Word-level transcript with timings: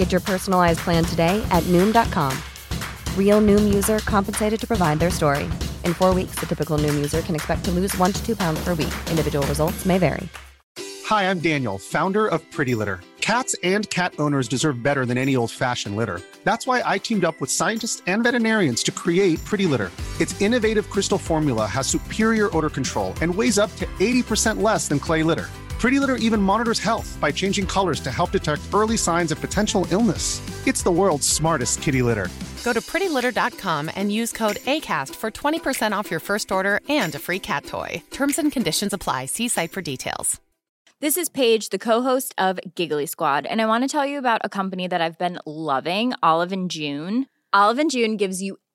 Get 0.00 0.12
your 0.12 0.22
personalized 0.22 0.78
plan 0.78 1.04
today 1.04 1.46
at 1.50 1.62
Noom.com. 1.64 2.32
Real 3.18 3.42
Noom 3.42 3.74
user 3.74 3.98
compensated 3.98 4.58
to 4.60 4.66
provide 4.66 4.98
their 4.98 5.10
story. 5.10 5.44
In 5.84 5.92
four 5.92 6.14
weeks, 6.14 6.40
the 6.40 6.46
typical 6.46 6.78
Noom 6.78 6.94
user 6.94 7.20
can 7.20 7.34
expect 7.34 7.66
to 7.66 7.70
lose 7.70 7.94
one 7.98 8.10
to 8.10 8.24
two 8.24 8.34
pounds 8.34 8.64
per 8.64 8.72
week. 8.72 8.94
Individual 9.10 9.46
results 9.46 9.84
may 9.84 9.98
vary. 9.98 10.26
Hi, 11.04 11.24
I'm 11.28 11.38
Daniel, 11.38 11.76
founder 11.76 12.26
of 12.28 12.40
Pretty 12.50 12.74
Litter. 12.74 13.00
Cats 13.20 13.54
and 13.62 13.90
cat 13.90 14.14
owners 14.18 14.48
deserve 14.48 14.82
better 14.82 15.04
than 15.04 15.18
any 15.18 15.36
old 15.36 15.50
fashioned 15.50 15.96
litter. 15.96 16.22
That's 16.44 16.66
why 16.66 16.82
I 16.82 16.96
teamed 16.96 17.26
up 17.26 17.38
with 17.38 17.50
scientists 17.50 18.02
and 18.06 18.22
veterinarians 18.22 18.82
to 18.84 18.92
create 18.92 19.44
Pretty 19.44 19.66
Litter. 19.66 19.90
Its 20.18 20.40
innovative 20.40 20.88
crystal 20.88 21.18
formula 21.18 21.66
has 21.66 21.86
superior 21.86 22.48
odor 22.56 22.70
control 22.70 23.12
and 23.20 23.34
weighs 23.34 23.58
up 23.58 23.70
to 23.76 23.84
80% 23.98 24.62
less 24.62 24.88
than 24.88 24.98
clay 24.98 25.22
litter. 25.22 25.50
Pretty 25.80 25.98
Litter 25.98 26.16
even 26.16 26.42
monitors 26.42 26.78
health 26.78 27.16
by 27.22 27.32
changing 27.32 27.66
colors 27.66 28.00
to 28.00 28.10
help 28.10 28.32
detect 28.32 28.60
early 28.74 28.98
signs 28.98 29.32
of 29.32 29.40
potential 29.40 29.86
illness. 29.90 30.42
It's 30.66 30.82
the 30.82 30.90
world's 30.90 31.26
smartest 31.26 31.80
kitty 31.80 32.02
litter. 32.02 32.28
Go 32.62 32.74
to 32.74 32.82
prettylitter.com 32.82 33.90
and 33.96 34.12
use 34.12 34.30
code 34.30 34.56
ACAST 34.66 35.14
for 35.14 35.30
20% 35.30 35.92
off 35.92 36.10
your 36.10 36.20
first 36.20 36.52
order 36.52 36.80
and 36.90 37.14
a 37.14 37.18
free 37.18 37.38
cat 37.38 37.64
toy. 37.64 38.02
Terms 38.10 38.38
and 38.38 38.52
conditions 38.52 38.92
apply. 38.92 39.24
See 39.24 39.48
site 39.48 39.72
for 39.72 39.80
details. 39.80 40.38
This 41.00 41.16
is 41.16 41.30
Paige, 41.30 41.70
the 41.70 41.78
co-host 41.78 42.34
of 42.36 42.60
Giggly 42.74 43.06
Squad, 43.06 43.46
and 43.46 43.62
I 43.62 43.64
want 43.64 43.82
to 43.84 43.88
tell 43.88 44.04
you 44.04 44.18
about 44.18 44.42
a 44.44 44.50
company 44.50 44.86
that 44.86 45.00
I've 45.00 45.16
been 45.16 45.38
loving, 45.46 46.12
Olive 46.22 46.52
and 46.52 46.70
June. 46.70 47.24
Olive 47.54 47.78
and 47.78 47.90
June 47.90 48.18
gives 48.18 48.42
you 48.42 48.58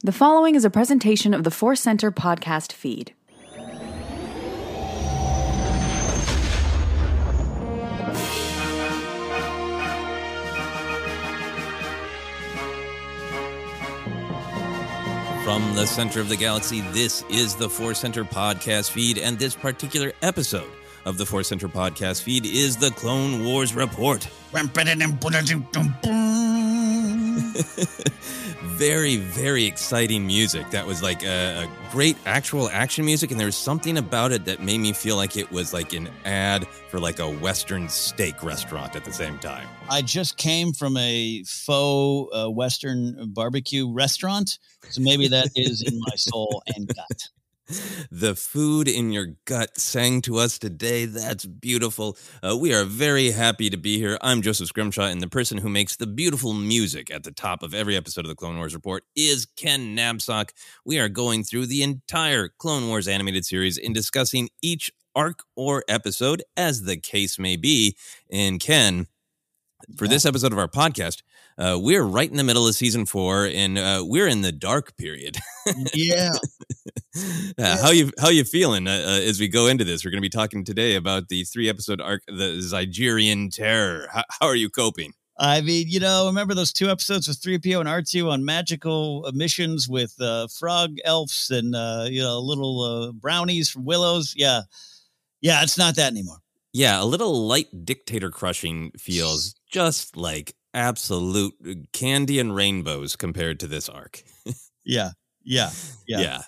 The 0.00 0.12
following 0.12 0.54
is 0.54 0.64
a 0.64 0.70
presentation 0.70 1.32
of 1.32 1.44
the 1.44 1.50
Force 1.50 1.80
Center 1.80 2.12
podcast 2.12 2.72
feed. 2.72 3.14
From 15.42 15.74
the 15.74 15.86
center 15.86 16.20
of 16.20 16.28
the 16.28 16.36
galaxy, 16.36 16.80
this 16.92 17.22
is 17.28 17.54
the 17.54 17.68
Force 17.68 17.98
Center 17.98 18.24
podcast 18.24 18.90
feed, 18.90 19.18
and 19.18 19.38
this 19.38 19.54
particular 19.54 20.12
episode 20.22 20.70
of 21.04 21.18
the 21.18 21.26
Force 21.26 21.48
Center 21.48 21.68
podcast 21.68 22.22
feed 22.22 22.46
is 22.46 22.76
the 22.76 22.90
Clone 22.90 23.44
Wars 23.44 23.74
Report. 23.74 24.28
very, 28.64 29.16
very 29.16 29.64
exciting 29.64 30.26
music. 30.26 30.70
That 30.70 30.86
was 30.86 31.02
like 31.02 31.22
a, 31.22 31.64
a, 31.64 31.68
great 31.90 32.16
actual 32.26 32.68
action 32.70 33.04
music, 33.04 33.30
and 33.30 33.38
there 33.38 33.46
was 33.46 33.56
something 33.56 33.98
about 33.98 34.32
it 34.32 34.46
that 34.46 34.60
made 34.60 34.78
me 34.78 34.92
feel 34.92 35.16
like 35.16 35.36
it 35.36 35.50
was 35.52 35.72
like 35.72 35.92
an 35.92 36.08
ad 36.24 36.66
for 36.90 36.98
like 36.98 37.20
a 37.20 37.30
Western 37.30 37.88
steak 37.88 38.42
restaurant 38.42 38.96
at 38.96 39.04
the 39.04 39.12
same 39.12 39.38
time. 39.38 39.68
I 39.88 40.02
just 40.02 40.36
came 40.36 40.72
from 40.72 40.96
a 40.96 41.44
faux 41.44 42.34
uh, 42.34 42.50
Western 42.50 43.30
barbecue 43.32 43.92
restaurant, 43.92 44.58
so 44.90 45.00
maybe 45.00 45.28
that 45.28 45.50
is 45.54 45.82
in 45.82 46.00
my 46.00 46.16
soul 46.16 46.62
and 46.74 46.88
gut. 46.88 47.28
The 48.10 48.34
food 48.34 48.88
in 48.88 49.10
your 49.10 49.36
gut 49.46 49.78
sang 49.78 50.20
to 50.22 50.36
us 50.36 50.58
today. 50.58 51.06
That's 51.06 51.46
beautiful. 51.46 52.18
Uh, 52.42 52.56
we 52.56 52.74
are 52.74 52.84
very 52.84 53.30
happy 53.30 53.70
to 53.70 53.78
be 53.78 53.96
here. 53.96 54.18
I'm 54.20 54.42
Joseph 54.42 54.68
Scrimshaw, 54.68 55.06
and 55.06 55.22
the 55.22 55.28
person 55.28 55.56
who 55.56 55.70
makes 55.70 55.96
the 55.96 56.06
beautiful 56.06 56.52
music 56.52 57.10
at 57.10 57.24
the 57.24 57.32
top 57.32 57.62
of 57.62 57.72
every 57.72 57.96
episode 57.96 58.26
of 58.26 58.28
the 58.28 58.34
Clone 58.34 58.58
Wars 58.58 58.74
Report 58.74 59.04
is 59.16 59.46
Ken 59.56 59.96
Napzok. 59.96 60.50
We 60.84 60.98
are 60.98 61.08
going 61.08 61.42
through 61.42 61.66
the 61.66 61.82
entire 61.82 62.50
Clone 62.58 62.88
Wars 62.88 63.08
animated 63.08 63.46
series 63.46 63.78
and 63.78 63.94
discussing 63.94 64.50
each 64.60 64.90
arc 65.16 65.40
or 65.56 65.84
episode, 65.88 66.42
as 66.58 66.82
the 66.82 66.98
case 66.98 67.38
may 67.38 67.56
be. 67.56 67.96
And 68.30 68.60
Ken, 68.60 69.06
for 69.96 70.04
yeah. 70.04 70.10
this 70.10 70.26
episode 70.26 70.52
of 70.52 70.58
our 70.58 70.68
podcast, 70.68 71.22
uh, 71.58 71.78
we're 71.80 72.02
right 72.02 72.30
in 72.30 72.36
the 72.36 72.44
middle 72.44 72.66
of 72.66 72.74
season 72.74 73.06
four, 73.06 73.46
and 73.46 73.78
uh, 73.78 74.02
we're 74.04 74.26
in 74.26 74.40
the 74.40 74.52
dark 74.52 74.96
period. 74.96 75.36
yeah. 75.94 76.32
uh, 77.58 77.82
how 77.82 77.90
you 77.90 78.10
how 78.18 78.28
you 78.28 78.44
feeling 78.44 78.86
uh, 78.86 78.90
uh, 79.06 79.20
as 79.20 79.38
we 79.38 79.48
go 79.48 79.66
into 79.66 79.84
this? 79.84 80.04
We're 80.04 80.10
going 80.10 80.22
to 80.22 80.26
be 80.26 80.30
talking 80.30 80.64
today 80.64 80.96
about 80.96 81.28
the 81.28 81.44
three 81.44 81.68
episode 81.68 82.00
arc, 82.00 82.22
the 82.26 82.60
Zygerian 82.60 83.54
Terror. 83.54 84.08
How, 84.12 84.24
how 84.40 84.46
are 84.46 84.56
you 84.56 84.68
coping? 84.68 85.12
I 85.36 85.62
mean, 85.62 85.86
you 85.88 85.98
know, 85.98 86.26
remember 86.26 86.54
those 86.54 86.72
two 86.72 86.90
episodes 86.90 87.26
with 87.26 87.40
3PO 87.40 87.80
and 87.80 87.88
R2 87.88 88.30
on 88.30 88.44
magical 88.44 89.28
missions 89.34 89.88
with 89.88 90.14
uh, 90.20 90.46
frog 90.46 90.96
elves 91.04 91.50
and, 91.50 91.74
uh, 91.74 92.06
you 92.08 92.22
know, 92.22 92.38
little 92.38 92.82
uh, 92.82 93.12
brownies 93.12 93.68
from 93.68 93.84
Willows? 93.84 94.32
Yeah. 94.36 94.62
Yeah, 95.40 95.62
it's 95.62 95.76
not 95.76 95.96
that 95.96 96.12
anymore. 96.12 96.38
Yeah, 96.72 97.02
a 97.02 97.04
little 97.04 97.46
light 97.46 97.84
dictator 97.84 98.30
crushing 98.30 98.92
feels 98.96 99.54
just 99.70 100.16
like 100.16 100.54
absolute 100.74 101.54
candy 101.92 102.38
and 102.38 102.54
rainbows 102.54 103.16
compared 103.16 103.60
to 103.60 103.66
this 103.66 103.88
arc. 103.88 104.22
yeah, 104.84 105.10
yeah, 105.42 105.70
yeah. 106.06 106.20
Yeah. 106.20 106.42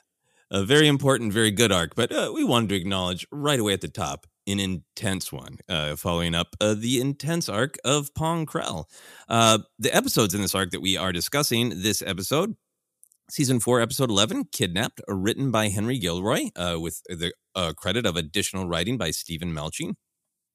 A 0.51 0.63
very 0.63 0.87
important, 0.87 1.33
very 1.33 1.51
good 1.51 1.73
arc, 1.73 1.95
but 1.97 2.13
uh, 2.13 2.31
we 2.33 2.45
wanted 2.45 2.69
to 2.69 2.77
acknowledge 2.77 3.27
right 3.33 3.59
away 3.59 3.73
at 3.73 3.81
the 3.81 3.89
top 3.89 4.27
an 4.47 4.61
intense 4.61 5.33
one, 5.33 5.59
uh, 5.69 5.97
following 5.97 6.35
up 6.35 6.55
uh, 6.61 6.75
the 6.75 7.01
intense 7.01 7.49
arc 7.49 7.77
of 7.85 8.15
Pong 8.15 8.47
Krell. 8.47 8.85
Uh, 9.29 9.59
the 9.79 9.95
episodes 9.95 10.35
in 10.35 10.41
this 10.41 10.55
arc 10.55 10.71
that 10.71 10.81
we 10.81 10.97
are 10.97 11.13
discussing 11.13 11.83
this 11.83 12.03
episode, 12.03 12.55
season 13.29 13.59
four, 13.59 13.81
episode 13.81 14.11
11, 14.11 14.45
Kidnapped, 14.53 15.01
written 15.09 15.51
by 15.51 15.69
Henry 15.69 15.99
Gilroy 15.99 16.51
uh, 16.55 16.79
with 16.79 17.03
the 17.09 17.33
uh, 17.55 17.73
credit 17.77 18.07
of 18.07 18.17
additional 18.17 18.69
writing 18.69 18.97
by 18.97 19.11
Steven 19.11 19.53
Melching. 19.53 19.95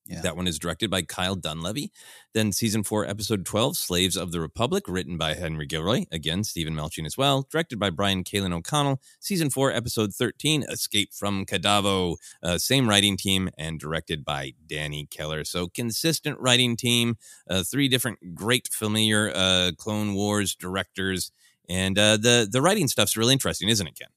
Yeah. 0.05 0.21
That 0.21 0.35
one 0.35 0.47
is 0.47 0.57
directed 0.59 0.89
by 0.89 1.03
Kyle 1.03 1.37
Dunlevy. 1.37 1.89
Then 2.33 2.51
season 2.51 2.83
four, 2.83 3.05
episode 3.05 3.45
12, 3.45 3.77
Slaves 3.77 4.17
of 4.17 4.31
the 4.31 4.41
Republic, 4.41 4.85
written 4.87 5.17
by 5.17 5.35
Henry 5.35 5.65
Gilroy. 5.65 6.05
Again, 6.11 6.43
Steven 6.43 6.73
Melching 6.73 7.05
as 7.05 7.17
well. 7.17 7.47
Directed 7.51 7.79
by 7.79 7.91
Brian 7.91 8.23
Kalen 8.23 8.53
O'Connell. 8.53 8.99
Season 9.19 9.49
four, 9.49 9.71
episode 9.71 10.13
13, 10.13 10.63
Escape 10.63 11.13
from 11.13 11.45
Kadavo. 11.45 12.15
Uh, 12.41 12.57
same 12.57 12.89
writing 12.89 13.15
team 13.15 13.49
and 13.57 13.79
directed 13.79 14.25
by 14.25 14.53
Danny 14.65 15.07
Keller. 15.11 15.43
So 15.43 15.67
consistent 15.67 16.39
writing 16.39 16.75
team. 16.75 17.17
Uh, 17.49 17.63
three 17.63 17.87
different 17.87 18.33
great 18.33 18.69
familiar 18.71 19.31
uh, 19.35 19.71
Clone 19.77 20.13
Wars 20.15 20.55
directors. 20.55 21.31
And 21.69 21.97
uh, 21.97 22.17
the, 22.17 22.47
the 22.51 22.61
writing 22.61 22.87
stuff's 22.87 23.15
really 23.15 23.33
interesting, 23.33 23.69
isn't 23.69 23.87
it, 23.87 23.97
Ken? 23.99 24.09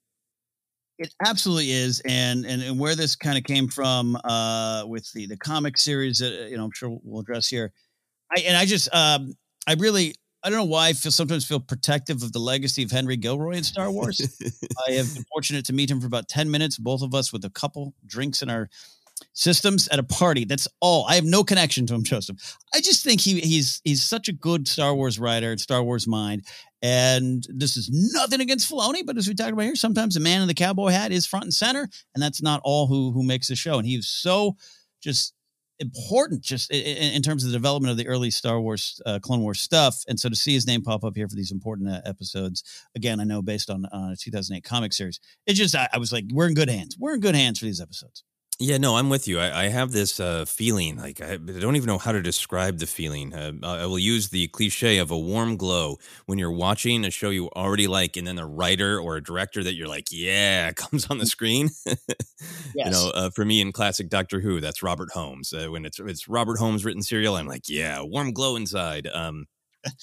It 0.99 1.12
absolutely 1.26 1.73
is, 1.73 2.00
and 2.05 2.46
and, 2.46 2.62
and 2.62 2.79
where 2.79 2.94
this 2.94 3.17
kind 3.17 3.37
of 3.37 3.44
came 3.44 3.69
from 3.69 4.17
uh, 4.25 4.85
with 4.87 5.11
the 5.12 5.26
the 5.26 5.37
comic 5.37 5.76
series 5.76 6.19
that 6.19 6.49
you 6.50 6.56
know 6.56 6.64
I'm 6.64 6.70
sure 6.73 6.99
we'll 7.02 7.20
address 7.20 7.49
here. 7.49 7.73
I 8.35 8.41
and 8.41 8.56
I 8.56 8.64
just 8.64 8.94
um, 8.94 9.35
I 9.67 9.75
really 9.75 10.14
I 10.44 10.50
don't 10.50 10.58
know 10.58 10.64
why 10.64 10.88
I 10.88 10.93
feel 10.93 11.11
sometimes 11.11 11.44
feel 11.44 11.58
protective 11.58 12.23
of 12.23 12.32
the 12.32 12.38
legacy 12.38 12.85
of 12.85 12.93
Henry 12.93 13.17
Gilroy 13.17 13.56
in 13.56 13.64
Star 13.64 13.91
Wars. 13.91 14.20
I 14.87 14.93
have 14.93 15.12
been 15.12 15.25
fortunate 15.32 15.64
to 15.67 15.73
meet 15.73 15.91
him 15.91 16.00
for 16.00 16.06
about 16.06 16.29
ten 16.29 16.49
minutes, 16.50 16.79
both 16.79 17.02
of 17.02 17.12
us 17.12 17.32
with 17.32 17.44
a 17.44 17.50
couple 17.50 17.94
drinks 18.06 18.41
in 18.41 18.49
our 18.49 18.69
systems 19.32 19.88
at 19.88 19.99
a 19.99 20.02
party. 20.02 20.44
That's 20.44 20.69
all. 20.81 21.06
I 21.08 21.14
have 21.16 21.25
no 21.25 21.44
connection 21.44 21.87
to 21.87 21.94
him, 21.94 22.05
Joseph. 22.05 22.56
I 22.75 22.81
just 22.81 23.05
think 23.05 23.20
he 23.20 23.40
he's 23.40 23.81
he's 23.84 24.02
such 24.02 24.28
a 24.28 24.32
good 24.32 24.66
Star 24.66 24.94
Wars 24.94 25.19
writer, 25.19 25.50
and 25.50 25.61
Star 25.61 25.82
Wars 25.82 26.06
mind. 26.06 26.46
And 26.82 27.46
this 27.49 27.76
is 27.76 27.88
nothing 27.90 28.40
against 28.40 28.70
Filoni, 28.70 29.06
but 29.06 29.16
as 29.16 29.26
we 29.26 29.34
talked 29.34 29.52
about 29.52 29.62
here, 29.62 29.75
sometimes 29.75 30.14
the 30.14 30.20
man 30.20 30.43
in 30.43 30.49
the 30.49 30.55
cowboy 30.55 30.90
hat 30.90 31.12
is 31.12 31.26
front 31.26 31.44
and 31.44 31.55
center, 31.55 31.88
and 32.14 32.22
that's 32.22 32.43
not 32.43 32.61
all 32.64 32.87
who 32.87 33.12
who 33.12 33.22
makes 33.22 33.49
the 33.49 33.56
show. 33.56 33.78
And 33.78 33.87
he's 33.87 34.06
so 34.06 34.56
just 35.00 35.34
important 35.81 36.43
just 36.43 36.70
in, 36.70 37.14
in, 37.14 37.22
terms 37.22 37.44
of 37.44 37.50
the 37.50 37.56
development 37.56 37.90
of 37.90 37.96
the 37.96 38.06
early 38.06 38.31
Star 38.31 38.60
Wars, 38.60 39.00
uh, 39.06 39.19
Clone 39.20 39.43
Wars 39.43 39.60
stuff. 39.60 40.02
And 40.08 40.19
so 40.19 40.28
to 40.28 40.37
see 40.37 40.55
his 40.55 40.67
name 40.67 40.82
pop 40.82 41.05
up 41.05 41.17
here 41.17 41.28
for 41.28 41.34
these 41.34 41.50
important 41.50 41.88
uh, 41.88 42.00
episodes, 42.05 42.62
again, 42.94 43.20
I 43.20 43.25
know 43.25 43.43
based 43.43 43.70
on 43.70 43.84
uh, 43.87 44.10
a 44.12 44.17
2008 44.17 44.62
comic 44.62 44.93
series, 44.93 45.20
it 45.46 45.55
just, 45.55 45.75
I, 45.75 45.88
I 45.93 45.99
was 45.99 46.12
like, 46.12 46.25
we're 46.32 46.46
in 46.46 46.55
good 46.55 46.70
hands. 46.70 46.96
We're 46.99 47.14
in 47.14 47.20
good 47.20 47.34
hands 47.34 47.58
for 47.58 47.64
these 47.64 47.81
episodes. 47.81 48.22
Yeah, 48.61 48.79
no, 48.79 48.97
I'm 48.97 49.11
with 49.11 49.27
you. 49.27 49.41
I, 49.41 49.65
I 49.65 49.69
have 49.69 49.91
this 49.91 50.21
uh, 50.21 50.45
feeling, 50.45 50.97
like 50.97 51.21
I, 51.21 51.33
I, 51.33 51.37
don't 51.37 51.75
even 51.75 51.89
know 51.89 51.99
how 51.99 52.12
to 52.12 52.23
describe 52.23 52.79
the 52.79 52.87
feeling. 52.87 53.35
Uh, 53.35 53.53
I 53.65 53.87
will 53.87 53.99
use 53.99 54.29
the 54.29 54.47
cliche 54.49 54.99
of 54.99 55.11
a 55.11 55.19
warm 55.19 55.56
glow 55.56 55.99
when 56.27 56.39
you're 56.39 56.53
watching 56.53 57.05
a 57.05 57.11
show 57.11 57.31
you 57.31 57.49
already 57.51 57.89
like, 57.89 58.17
and 58.17 58.29
then 58.29 58.39
a 58.39 58.47
writer 58.47 59.01
or 59.01 59.17
a 59.17 59.23
director 59.23 59.65
that 59.65 59.75
you're 59.75 59.89
like, 59.89 60.06
yeah, 60.12 60.71
comes 60.77 61.11
on 61.11 61.19
the 61.19 61.27
screen. 61.27 61.71
yes. 61.85 61.97
You 62.77 62.91
know, 62.91 63.11
uh, 63.12 63.31
for 63.31 63.45
me 63.45 63.61
in 63.61 63.73
classic 63.73 64.09
Doctor 64.09 64.41
Who, 64.41 64.61
that's 64.61 64.85
Robert 64.85 65.11
Holmes. 65.11 65.53
Uh, 65.53 65.67
when 65.67 65.85
it's 65.85 65.99
it's 65.99 66.29
Robert 66.29 66.59
Holmes 66.59 66.85
written 66.85 67.03
serial, 67.03 67.35
I'm 67.35 67.49
like, 67.49 67.69
yeah, 67.69 68.03
warm 68.03 68.33
glow 68.33 68.55
inside. 68.55 69.09
Um, 69.12 69.47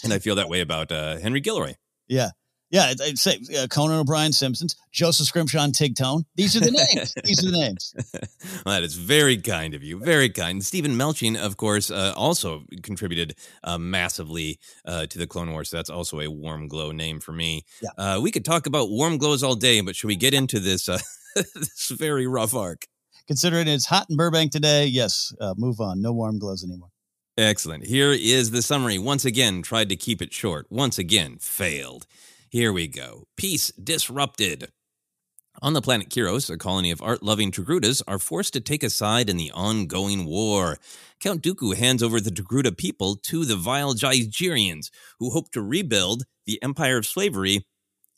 and 0.03 0.12
I 0.12 0.19
feel 0.19 0.36
that 0.36 0.50
way 0.50 0.59
about 0.59 0.92
uh, 0.92 1.18
Henry 1.18 1.39
Gilroy. 1.39 1.75
Yeah, 2.09 2.31
yeah, 2.71 2.94
I'd 3.01 3.19
say 3.19 3.38
uh, 3.57 3.68
Conan 3.68 4.00
O'Brien 4.00 4.31
Simpsons, 4.31 4.77
Joseph 4.94 5.27
Scrimshaw, 5.27 5.68
Tig 5.71 5.95
Tone. 5.95 6.23
These 6.35 6.56
are 6.56 6.62
the 6.62 6.71
names. 6.71 7.13
These 7.25 7.45
are 7.45 7.51
the 7.51 7.57
names. 7.57 7.94
well, 8.65 8.75
that 8.75 8.83
is 8.83 8.95
very 8.95 9.38
kind 9.38 9.73
of 9.73 9.83
you. 9.83 10.00
Very 10.00 10.29
kind. 10.29 10.63
Steven 10.63 10.94
Melching, 10.94 11.38
of 11.38 11.57
course, 11.57 11.91
uh, 11.91 12.13
also 12.15 12.63
contributed 12.81 13.35
uh, 13.65 13.77
massively 13.77 14.57
uh, 14.85 15.06
to 15.07 15.19
the 15.19 15.27
Clone 15.27 15.51
Wars. 15.51 15.69
So 15.69 15.77
that's 15.77 15.89
also 15.89 16.21
a 16.21 16.31
warm 16.31 16.69
glow 16.69 16.94
name 16.94 17.19
for 17.19 17.33
me. 17.33 17.65
Yeah. 17.81 17.89
Uh, 17.97 18.19
we 18.21 18.31
could 18.31 18.45
talk 18.45 18.65
about 18.68 18.89
warm 18.89 19.17
glows 19.17 19.44
all 19.44 19.56
day, 19.56 19.81
but 19.81 19.97
should 19.97 20.07
we 20.07 20.15
get 20.15 20.33
into 20.33 20.59
this 20.59 20.88
uh, 20.88 21.00
this 21.35 21.89
very 21.89 22.25
rough 22.25 22.56
arc? 22.56 22.85
Considering 23.27 23.67
it's 23.67 23.85
hot 23.85 24.07
in 24.09 24.15
Burbank 24.15 24.51
today, 24.51 24.85
yes. 24.85 25.33
move 25.57 25.81
on. 25.81 26.01
No 26.01 26.13
warm 26.13 26.39
glows 26.39 26.63
anymore. 26.63 26.89
Excellent. 27.38 27.85
Here 27.85 28.12
is 28.12 28.51
the 28.51 28.62
summary. 28.62 28.97
Once 28.97 29.25
again, 29.25 29.62
tried 29.62 29.89
to 29.89 29.95
keep 29.95 30.21
it 30.21 30.33
short. 30.33 30.67
Once 30.69 30.97
again, 30.97 31.38
failed. 31.39 32.06
Here 32.51 32.74
we 32.74 32.89
go. 32.89 33.27
Peace 33.38 33.71
disrupted. 33.81 34.74
On 35.62 35.71
the 35.71 35.81
planet 35.81 36.09
Kiros, 36.09 36.50
a 36.50 36.57
colony 36.57 36.92
of 36.92 37.01
art 37.01 37.24
loving 37.24 37.50
Togrutas 37.50 38.01
are 38.09 38.19
forced 38.19 38.51
to 38.51 38.59
take 38.59 38.83
a 38.83 38.89
side 38.89 39.30
in 39.30 39.38
the 39.38 39.51
ongoing 39.51 40.25
war. 40.25 40.77
Count 41.21 41.42
Dooku 41.44 41.77
hands 41.77 42.03
over 42.03 42.19
the 42.19 42.30
Togruta 42.30 42.77
people 42.77 43.15
to 43.15 43.45
the 43.45 43.56
vile 43.56 43.94
Zygerians, 43.94 44.89
who 45.18 45.30
hope 45.30 45.50
to 45.51 45.62
rebuild 45.62 46.24
the 46.45 46.62
empire 46.62 46.98
of 46.98 47.06
slavery 47.06 47.65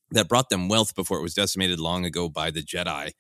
that 0.09 0.29
brought 0.29 0.49
them 0.49 0.67
wealth 0.67 0.95
before 0.95 1.19
it 1.19 1.23
was 1.23 1.35
decimated 1.35 1.79
long 1.79 2.03
ago 2.03 2.27
by 2.27 2.49
the 2.49 2.63
Jedi. 2.63 3.11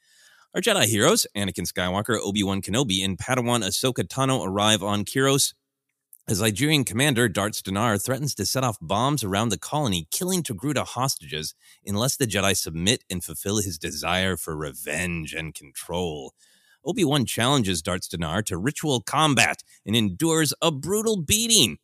Our 0.55 0.61
Jedi 0.61 0.85
heroes, 0.85 1.27
Anakin 1.37 1.71
Skywalker, 1.71 2.17
Obi 2.19 2.41
Wan 2.41 2.63
Kenobi, 2.63 3.05
and 3.05 3.19
Padawan 3.19 3.63
Ahsoka 3.63 4.03
Tano, 4.03 4.43
arrive 4.43 4.81
on 4.81 5.05
Kiros 5.05 5.53
a 6.25 6.31
Zygerian 6.31 6.85
commander, 6.85 7.27
Darts 7.27 7.61
D'Nar 7.61 7.97
threatens 7.97 8.33
to 8.35 8.45
set 8.45 8.63
off 8.63 8.77
bombs 8.79 9.25
around 9.25 9.49
the 9.49 9.57
colony, 9.57 10.07
killing 10.09 10.41
Togruta 10.41 10.85
hostages 10.85 11.53
unless 11.85 12.15
the 12.15 12.25
Jedi 12.25 12.55
submit 12.55 13.03
and 13.09 13.21
fulfill 13.21 13.57
his 13.57 13.77
desire 13.77 14.37
for 14.37 14.55
revenge 14.55 15.33
and 15.33 15.53
control. 15.53 16.33
Obi-Wan 16.85 17.25
challenges 17.25 17.81
Darts 17.81 18.07
D'Nar 18.07 18.41
to 18.43 18.57
ritual 18.57 19.01
combat 19.01 19.63
and 19.85 19.95
endures 19.97 20.53
a 20.61 20.71
brutal 20.71 21.21
beating. 21.21 21.77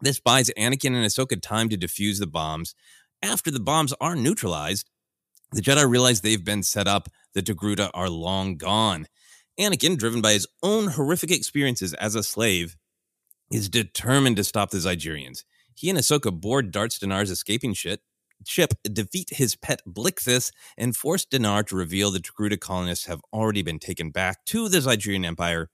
This 0.00 0.20
buys 0.20 0.50
Anakin 0.58 0.94
and 0.94 1.04
Ahsoka 1.04 1.40
time 1.40 1.68
to 1.68 1.76
defuse 1.76 2.18
the 2.18 2.26
bombs. 2.26 2.74
After 3.22 3.50
the 3.50 3.60
bombs 3.60 3.92
are 4.00 4.16
neutralized, 4.16 4.88
the 5.52 5.60
Jedi 5.60 5.88
realize 5.88 6.22
they've 6.22 6.44
been 6.44 6.62
set 6.62 6.88
up, 6.88 7.08
the 7.34 7.42
Togruta 7.42 7.90
are 7.92 8.08
long 8.08 8.56
gone. 8.56 9.06
Anakin, 9.60 9.98
driven 9.98 10.22
by 10.22 10.32
his 10.32 10.46
own 10.62 10.88
horrific 10.88 11.30
experiences 11.30 11.94
as 11.94 12.14
a 12.14 12.22
slave, 12.22 12.76
is 13.50 13.68
determined 13.68 14.36
to 14.36 14.44
stop 14.44 14.70
the 14.70 14.78
Zygerians. 14.78 15.44
He 15.74 15.90
and 15.90 15.98
Ahsoka 15.98 16.32
board 16.32 16.70
Darts 16.70 16.98
D'Nar's 16.98 17.30
escaping 17.30 17.74
ship, 17.74 18.00
ship, 18.44 18.74
defeat 18.82 19.30
his 19.30 19.56
pet 19.56 19.82
Blixus, 19.86 20.50
and 20.76 20.96
force 20.96 21.24
D'Nar 21.24 21.62
to 21.64 21.76
reveal 21.76 22.10
the 22.10 22.18
Togruta 22.18 22.58
colonists 22.58 23.06
have 23.06 23.20
already 23.32 23.62
been 23.62 23.78
taken 23.78 24.10
back 24.10 24.44
to 24.46 24.68
the 24.68 24.78
Zygerian 24.78 25.24
Empire 25.24 25.70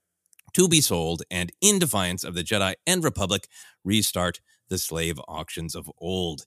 to 0.53 0.67
be 0.67 0.81
sold, 0.81 1.23
and 1.31 1.51
in 1.61 1.79
defiance 1.79 2.23
of 2.23 2.35
the 2.35 2.43
Jedi 2.43 2.75
and 2.85 3.03
Republic, 3.03 3.47
restart 3.83 4.39
the 4.69 4.77
slave 4.77 5.19
auctions 5.27 5.75
of 5.75 5.89
old. 5.97 6.45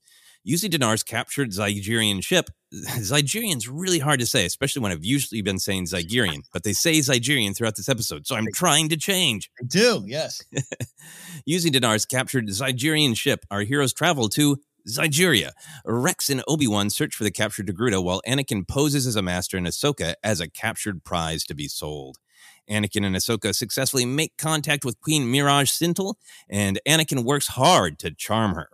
Using 0.48 0.70
D'Nar's 0.70 1.02
captured 1.02 1.50
Zygerian 1.50 2.22
ship, 2.22 2.50
Zygerian's 2.72 3.68
really 3.68 3.98
hard 3.98 4.20
to 4.20 4.26
say, 4.26 4.46
especially 4.46 4.80
when 4.80 4.92
I've 4.92 5.04
usually 5.04 5.42
been 5.42 5.58
saying 5.58 5.86
Zygerian, 5.86 6.42
but 6.52 6.62
they 6.62 6.72
say 6.72 7.00
Zygerian 7.00 7.56
throughout 7.56 7.74
this 7.74 7.88
episode, 7.88 8.28
so 8.28 8.36
I'm 8.36 8.46
trying 8.54 8.88
to 8.90 8.96
change. 8.96 9.50
I 9.60 9.64
do, 9.66 10.04
yes. 10.06 10.40
Using 11.46 11.72
D'Nar's 11.72 12.06
captured 12.06 12.46
Zygerian 12.46 13.16
ship, 13.16 13.44
our 13.50 13.62
heroes 13.62 13.92
travel 13.92 14.28
to 14.30 14.58
Zygeria. 14.88 15.50
Rex 15.84 16.30
and 16.30 16.44
Obi-Wan 16.46 16.90
search 16.90 17.16
for 17.16 17.24
the 17.24 17.32
captured 17.32 17.66
Togruta 17.66 18.00
while 18.00 18.22
Anakin 18.24 18.68
poses 18.68 19.04
as 19.04 19.16
a 19.16 19.22
master 19.22 19.56
and 19.56 19.66
Ahsoka 19.66 20.14
as 20.22 20.40
a 20.40 20.48
captured 20.48 21.02
prize 21.02 21.42
to 21.46 21.56
be 21.56 21.66
sold. 21.66 22.18
Anakin 22.70 23.04
and 23.04 23.16
Ahsoka 23.16 23.52
successfully 23.52 24.06
make 24.06 24.36
contact 24.36 24.84
with 24.84 25.00
Queen 25.00 25.24
Miraj 25.24 25.66
Scintel, 25.72 26.14
and 26.48 26.78
Anakin 26.86 27.24
works 27.24 27.48
hard 27.48 27.98
to 27.98 28.12
charm 28.12 28.54
her. 28.54 28.68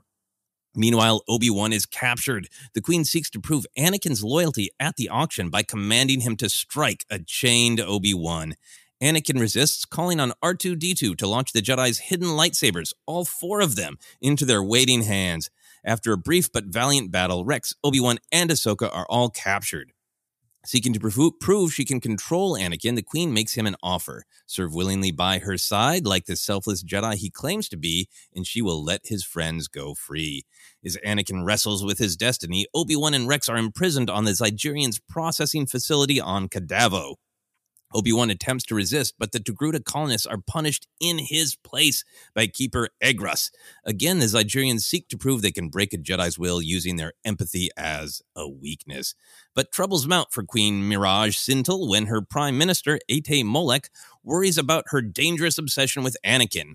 Meanwhile, 0.74 1.22
Obi 1.28 1.50
Wan 1.50 1.72
is 1.72 1.86
captured. 1.86 2.48
The 2.74 2.80
Queen 2.80 3.04
seeks 3.04 3.28
to 3.30 3.40
prove 3.40 3.66
Anakin's 3.78 4.24
loyalty 4.24 4.70
at 4.80 4.96
the 4.96 5.08
auction 5.08 5.50
by 5.50 5.62
commanding 5.62 6.20
him 6.20 6.36
to 6.36 6.48
strike 6.48 7.04
a 7.10 7.18
chained 7.18 7.80
Obi 7.80 8.14
Wan. 8.14 8.54
Anakin 9.02 9.40
resists, 9.40 9.84
calling 9.84 10.20
on 10.20 10.32
R2 10.42 10.76
D2 10.76 11.16
to 11.18 11.26
launch 11.26 11.52
the 11.52 11.60
Jedi's 11.60 11.98
hidden 11.98 12.28
lightsabers, 12.28 12.92
all 13.04 13.24
four 13.24 13.60
of 13.60 13.74
them, 13.74 13.98
into 14.20 14.44
their 14.44 14.62
waiting 14.62 15.02
hands. 15.02 15.50
After 15.84 16.12
a 16.12 16.18
brief 16.18 16.52
but 16.52 16.66
valiant 16.66 17.10
battle, 17.10 17.44
Rex, 17.44 17.74
Obi 17.82 17.98
Wan, 17.98 18.18
and 18.30 18.48
Ahsoka 18.48 18.88
are 18.94 19.06
all 19.10 19.28
captured. 19.28 19.92
Seeking 20.64 20.92
to 20.92 21.32
prove, 21.40 21.72
she 21.72 21.84
can 21.84 22.00
control 22.00 22.56
Anakin, 22.56 22.94
the 22.94 23.02
Queen 23.02 23.34
makes 23.34 23.54
him 23.54 23.66
an 23.66 23.74
offer. 23.82 24.24
Serve 24.46 24.72
willingly 24.72 25.10
by 25.10 25.38
her 25.38 25.58
side, 25.58 26.06
like 26.06 26.26
the 26.26 26.36
selfless 26.36 26.84
Jedi 26.84 27.16
he 27.16 27.30
claims 27.30 27.68
to 27.70 27.76
be, 27.76 28.08
and 28.32 28.46
she 28.46 28.62
will 28.62 28.82
let 28.82 29.00
his 29.04 29.24
friends 29.24 29.66
go 29.66 29.94
free. 29.94 30.44
As 30.84 30.96
Anakin 31.04 31.44
wrestles 31.44 31.84
with 31.84 31.98
his 31.98 32.16
destiny, 32.16 32.66
Obi 32.74 32.94
Wan 32.94 33.12
and 33.12 33.26
Rex 33.26 33.48
are 33.48 33.56
imprisoned 33.56 34.08
on 34.08 34.24
the 34.24 34.32
Zygerian's 34.32 35.00
processing 35.00 35.66
facility 35.66 36.20
on 36.20 36.48
Kadavo. 36.48 37.16
Obi-Wan 37.94 38.30
attempts 38.30 38.64
to 38.64 38.74
resist, 38.74 39.14
but 39.18 39.32
the 39.32 39.38
Togruta 39.38 39.84
colonists 39.84 40.26
are 40.26 40.38
punished 40.38 40.86
in 41.00 41.18
his 41.18 41.54
place 41.56 42.04
by 42.34 42.46
Keeper 42.46 42.88
Agruss. 43.02 43.50
Again, 43.84 44.18
the 44.18 44.26
Zygerians 44.26 44.80
seek 44.80 45.08
to 45.08 45.18
prove 45.18 45.42
they 45.42 45.52
can 45.52 45.68
break 45.68 45.92
a 45.92 45.98
Jedi's 45.98 46.38
will 46.38 46.62
using 46.62 46.96
their 46.96 47.12
empathy 47.24 47.70
as 47.76 48.22
a 48.36 48.48
weakness. 48.48 49.14
But 49.54 49.72
troubles 49.72 50.06
mount 50.06 50.32
for 50.32 50.42
Queen 50.42 50.82
Miraj 50.82 51.34
Scintel 51.34 51.88
when 51.88 52.06
her 52.06 52.22
Prime 52.22 52.56
Minister, 52.56 52.98
Atai 53.10 53.44
Molec, 53.44 53.88
worries 54.22 54.58
about 54.58 54.84
her 54.88 55.02
dangerous 55.02 55.58
obsession 55.58 56.02
with 56.02 56.16
Anakin. 56.24 56.74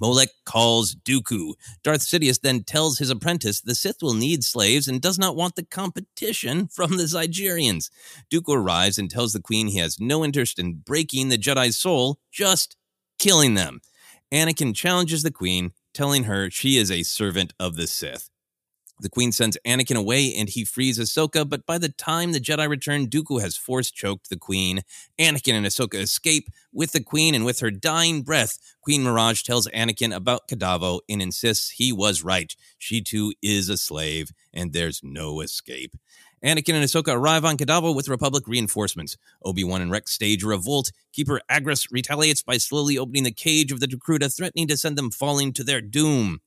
Molec 0.00 0.28
calls 0.44 0.94
Dooku. 0.94 1.54
Darth 1.82 2.02
Sidious 2.02 2.40
then 2.40 2.64
tells 2.64 2.98
his 2.98 3.10
apprentice 3.10 3.60
the 3.60 3.74
Sith 3.74 4.02
will 4.02 4.14
need 4.14 4.44
slaves 4.44 4.88
and 4.88 5.00
does 5.00 5.18
not 5.18 5.36
want 5.36 5.56
the 5.56 5.64
competition 5.64 6.68
from 6.68 6.96
the 6.96 7.04
Zygerians. 7.04 7.90
Dooku 8.30 8.54
arrives 8.54 8.98
and 8.98 9.10
tells 9.10 9.32
the 9.32 9.40
Queen 9.40 9.68
he 9.68 9.78
has 9.78 9.98
no 9.98 10.24
interest 10.24 10.58
in 10.58 10.74
breaking 10.74 11.28
the 11.28 11.38
Jedi's 11.38 11.78
soul, 11.78 12.18
just 12.30 12.76
killing 13.18 13.54
them. 13.54 13.80
Anakin 14.32 14.74
challenges 14.74 15.22
the 15.22 15.30
Queen, 15.30 15.72
telling 15.94 16.24
her 16.24 16.50
she 16.50 16.76
is 16.76 16.90
a 16.90 17.02
servant 17.02 17.54
of 17.58 17.76
the 17.76 17.86
Sith. 17.86 18.28
The 18.98 19.10
Queen 19.10 19.30
sends 19.30 19.58
Anakin 19.66 19.96
away 19.96 20.34
and 20.34 20.48
he 20.48 20.64
frees 20.64 20.98
Ahsoka, 20.98 21.46
but 21.46 21.66
by 21.66 21.76
the 21.76 21.90
time 21.90 22.32
the 22.32 22.40
Jedi 22.40 22.66
return, 22.66 23.08
Dooku 23.08 23.42
has 23.42 23.54
force 23.56 23.90
choked 23.90 24.30
the 24.30 24.38
Queen. 24.38 24.82
Anakin 25.18 25.52
and 25.52 25.66
Ahsoka 25.66 25.96
escape 25.96 26.48
with 26.72 26.92
the 26.92 27.02
Queen, 27.02 27.34
and 27.34 27.44
with 27.44 27.60
her 27.60 27.70
dying 27.70 28.22
breath, 28.22 28.58
Queen 28.80 29.02
Miraj 29.02 29.42
tells 29.42 29.68
Anakin 29.68 30.14
about 30.14 30.48
Kadavo 30.48 31.00
and 31.10 31.20
insists 31.20 31.70
he 31.70 31.92
was 31.92 32.24
right. 32.24 32.56
She 32.78 33.02
too 33.02 33.34
is 33.42 33.68
a 33.68 33.76
slave, 33.76 34.30
and 34.54 34.72
there's 34.72 35.02
no 35.02 35.40
escape. 35.42 35.94
Anakin 36.42 36.74
and 36.74 36.84
Ahsoka 36.84 37.14
arrive 37.14 37.44
on 37.44 37.56
Kadavo 37.56 37.94
with 37.94 38.08
Republic 38.08 38.44
reinforcements. 38.46 39.16
Obi-Wan 39.44 39.82
and 39.82 39.90
Rex 39.90 40.12
stage 40.12 40.44
a 40.44 40.46
revolt. 40.46 40.92
Keeper 41.12 41.40
Agruss 41.50 41.88
retaliates 41.90 42.42
by 42.42 42.56
slowly 42.56 42.96
opening 42.96 43.24
the 43.24 43.30
cage 43.30 43.72
of 43.72 43.80
the 43.80 43.86
Togruta, 43.86 44.34
threatening 44.34 44.68
to 44.68 44.76
send 44.76 44.96
them 44.96 45.10
falling 45.10 45.52
to 45.54 45.64
their 45.64 45.80
doom. 45.80 46.40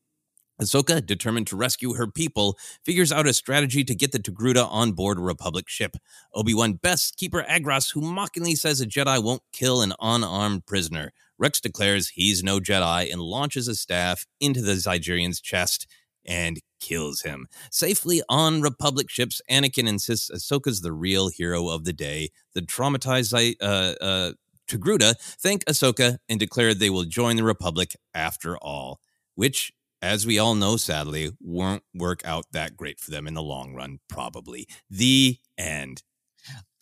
Ahsoka, 0.61 1.05
determined 1.05 1.47
to 1.47 1.55
rescue 1.55 1.93
her 1.93 2.07
people, 2.07 2.57
figures 2.83 3.11
out 3.11 3.27
a 3.27 3.33
strategy 3.33 3.83
to 3.83 3.95
get 3.95 4.11
the 4.11 4.19
Togruta 4.19 4.67
on 4.69 4.91
board 4.91 5.17
a 5.17 5.21
Republic 5.21 5.69
ship. 5.69 5.95
Obi-Wan 6.33 6.73
bests 6.73 7.11
Keeper 7.11 7.45
Agruss, 7.49 7.93
who 7.93 8.01
mockingly 8.01 8.55
says 8.55 8.81
a 8.81 8.85
Jedi 8.85 9.23
won't 9.23 9.43
kill 9.53 9.81
an 9.81 9.93
unarmed 10.01 10.65
prisoner. 10.65 11.11
Rex 11.37 11.61
declares 11.61 12.09
he's 12.09 12.43
no 12.43 12.59
Jedi 12.59 13.11
and 13.11 13.21
launches 13.21 13.67
a 13.67 13.75
staff 13.75 14.25
into 14.39 14.61
the 14.61 14.73
Zygerian's 14.73 15.39
chest 15.39 15.87
and 16.25 16.59
kills 16.79 17.21
him. 17.21 17.47
Safely 17.71 18.21
on 18.29 18.61
Republic 18.61 19.09
ships, 19.09 19.41
Anakin 19.49 19.87
insists 19.87 20.29
Ahsoka's 20.29 20.81
the 20.81 20.93
real 20.93 21.29
hero 21.29 21.69
of 21.69 21.85
the 21.85 21.93
day. 21.93 22.29
The 22.53 22.61
traumatized 22.61 23.55
uh, 23.61 24.03
uh, 24.03 24.33
Togruta 24.67 25.15
thank 25.39 25.63
Ahsoka 25.65 26.17
and 26.27 26.39
declare 26.39 26.73
they 26.73 26.89
will 26.89 27.05
join 27.05 27.35
the 27.35 27.43
Republic 27.43 27.95
after 28.13 28.57
all, 28.57 28.99
which 29.35 29.73
as 30.01 30.25
we 30.25 30.39
all 30.39 30.55
know, 30.55 30.77
sadly, 30.77 31.31
won't 31.39 31.83
work 31.93 32.21
out 32.25 32.45
that 32.51 32.77
great 32.77 32.99
for 32.99 33.11
them 33.11 33.27
in 33.27 33.33
the 33.33 33.43
long 33.43 33.73
run, 33.73 33.99
probably. 34.07 34.67
The 34.89 35.37
end. 35.57 36.03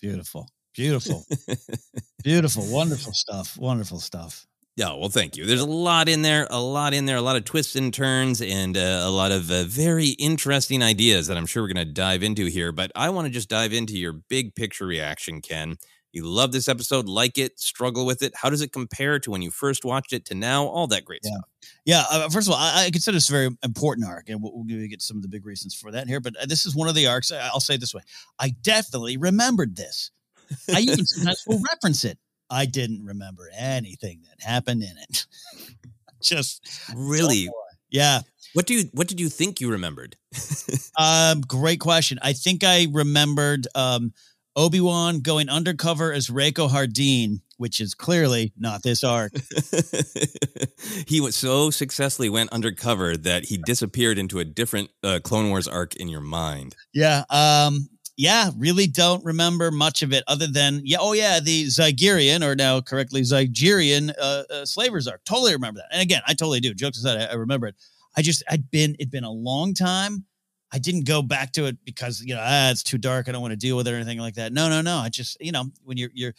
Beautiful. 0.02 0.50
Beautiful. 0.76 1.26
Beautiful. 2.24 2.66
Wonderful 2.68 3.14
stuff. 3.14 3.58
Wonderful 3.58 4.00
stuff. 4.00 4.46
Yeah, 4.76 4.94
well, 4.94 5.10
thank 5.10 5.36
you. 5.36 5.48
There's 5.48 5.62
a 5.62 5.66
lot 5.66 6.08
in 6.08 6.22
there, 6.22 6.46
a 6.52 6.62
lot 6.62 6.94
in 6.94 7.06
there, 7.08 7.18
a 7.18 7.22
lot 7.22 7.36
of 7.36 7.46
twists 7.46 7.76
and 7.76 7.92
turns, 7.92 8.44
and 8.44 8.78
uh, 8.78 9.02
a 9.04 9.10
lot 9.10 9.32
of 9.32 9.50
uh, 9.50 9.64
very 9.64 10.10
interesting 10.10 10.84
ideas 10.84 11.26
that 11.26 11.36
I'm 11.38 11.48
sure 11.48 11.64
we're 11.64 11.74
going 11.74 11.88
to 11.88 11.92
dive 11.92 12.22
into 12.22 12.46
here. 12.46 12.72
But 12.72 12.92
I 12.96 13.10
want 13.10 13.26
to 13.26 13.34
just 13.34 13.50
dive 13.50 13.74
into 13.74 13.98
your 13.98 14.14
big 14.14 14.54
picture 14.54 14.86
reaction, 14.86 15.42
Ken. 15.42 15.78
You 16.14 16.26
love 16.26 16.52
this 16.52 16.68
episode, 16.68 17.08
like 17.08 17.38
it, 17.38 17.60
struggle 17.60 18.06
with 18.06 18.24
it. 18.24 18.34
How 18.36 18.50
does 18.50 18.62
it 18.62 18.72
compare 18.72 19.20
to 19.20 19.32
when 19.32 19.42
you 19.42 19.52
first 19.52 19.86
watched 19.86 20.14
it 20.14 20.26
to 20.26 20.36
now? 20.36 20.66
All 20.66 20.88
that 20.88 21.06
great 21.06 21.22
yeah. 21.24 21.32
stuff. 21.32 21.46
Yeah. 21.86 22.04
Uh, 22.10 22.30
first 22.30 22.48
of 22.48 22.54
all, 22.54 22.60
I, 22.60 22.86
I, 22.86 22.90
consider 22.92 23.16
this 23.16 23.30
a 23.30 23.32
very 23.32 23.50
important 23.64 24.08
arc, 24.08 24.30
and 24.30 24.42
we'll, 24.42 24.54
we'll 24.56 24.88
get 24.88 25.02
some 25.02 25.18
of 25.18 25.24
the 25.24 25.30
big 25.30 25.46
reasons 25.46 25.76
for 25.76 25.92
that 25.92 26.08
here. 26.08 26.20
But 26.20 26.36
uh, 26.38 26.46
this 26.46 26.66
is 26.66 26.76
one 26.76 26.88
of 26.88 26.96
the 26.96 27.08
arcs. 27.08 27.32
I'll 27.32 27.60
say 27.60 27.78
this 27.78 27.94
way: 27.94 28.02
I 28.40 28.56
definitely 28.62 29.18
remembered 29.18 29.76
this. 29.76 30.12
I 30.74 30.80
even 30.80 31.06
sometimes 31.06 31.44
will 31.46 31.62
reference 31.72 32.06
it. 32.06 32.18
I 32.50 32.66
didn't 32.66 33.04
remember 33.04 33.50
anything 33.58 34.22
that 34.30 34.46
happened 34.46 34.84
in 34.84 34.96
it. 35.10 35.26
Just 36.22 36.66
really, 36.96 37.50
yeah. 37.90 38.22
What 38.54 38.66
do 38.66 38.74
you 38.74 38.86
What 38.94 39.08
did 39.08 39.20
you 39.20 39.30
think 39.30 39.62
you 39.62 39.70
remembered? 39.70 40.16
um, 40.98 41.42
great 41.42 41.80
question. 41.80 42.18
I 42.22 42.34
think 42.34 42.64
I 42.64 42.88
remembered. 42.92 43.68
Um, 43.76 44.14
Obi 44.58 44.82
Wan 44.82 45.20
going 45.20 45.50
undercover 45.50 46.12
as 46.12 46.30
Rako 46.30 46.68
Hardeen, 46.70 47.42
which 47.58 47.80
is 47.80 47.94
clearly 47.94 48.54
not 48.58 48.82
this 48.82 49.04
arc. 49.04 49.32
he 51.08 51.22
was 51.22 51.36
so 51.36 51.70
successfully 51.70 52.28
went 52.28 52.52
undercover 52.52 53.16
that 53.16 53.46
he 53.46 53.58
disappeared 53.58 54.18
into 54.18 54.40
a 54.40 54.46
different 54.46 54.90
uh, 55.04 55.20
Clone 55.24 55.50
Wars 55.50 55.68
arc 55.68 55.96
in 55.96 56.10
your 56.10 56.22
mind. 56.22 56.76
Yeah, 56.92 57.24
um, 57.30 57.88
yeah, 58.18 58.50
really 58.58 58.88
don't 58.88 59.24
remember 59.24 59.70
much 59.70 60.02
of 60.02 60.12
it 60.12 60.24
other 60.28 60.48
than 60.48 60.82
yeah, 60.84 60.98
oh 61.00 61.14
yeah, 61.14 61.40
the 61.40 61.66
Zygerian 61.66 62.44
or 62.44 62.56
now 62.56 62.82
correctly 62.82 63.22
Zygerian 63.22 64.12
uh, 64.20 64.44
uh, 64.50 64.66
slavers 64.66 65.08
arc. 65.08 65.24
Totally 65.24 65.54
remember 65.54 65.82
that. 65.82 65.90
And 65.94 66.02
again, 66.02 66.24
I 66.26 66.34
totally 66.34 66.62
do. 66.62 66.74
Jokes 66.74 66.98
aside, 66.98 67.22
I, 67.22 67.26
I 67.26 67.36
remember 67.36 67.68
it. 67.68 67.76
I 68.18 68.24
just 68.24 68.42
I'd 68.50 68.72
been 68.72 68.96
it'd 68.96 69.12
been 69.12 69.24
a 69.24 69.32
long 69.32 69.76
time 69.76 70.26
I 70.72 70.80
didn't 70.80 71.06
go 71.06 71.22
back 71.22 71.54
to 71.54 71.66
it 71.66 71.78
because 71.86 72.22
you 72.22 72.36
know 72.36 72.42
ah, 72.44 72.72
it's 72.72 72.84
too 72.84 72.98
dark. 72.98 73.28
I 73.28 73.32
don't 73.32 73.42
want 73.42 73.54
to 73.54 73.58
deal 73.58 73.78
with 73.78 73.88
it 73.88 73.94
or 73.94 73.96
anything 73.96 74.20
like 74.20 74.36
that. 74.36 74.52
No, 74.52 74.70
no, 74.70 74.82
no. 74.82 74.98
I 74.98 75.10
just 75.10 75.38
you 75.40 75.52
know 75.52 75.66
when 75.84 75.98
you're 75.98 76.12
you're 76.14 76.34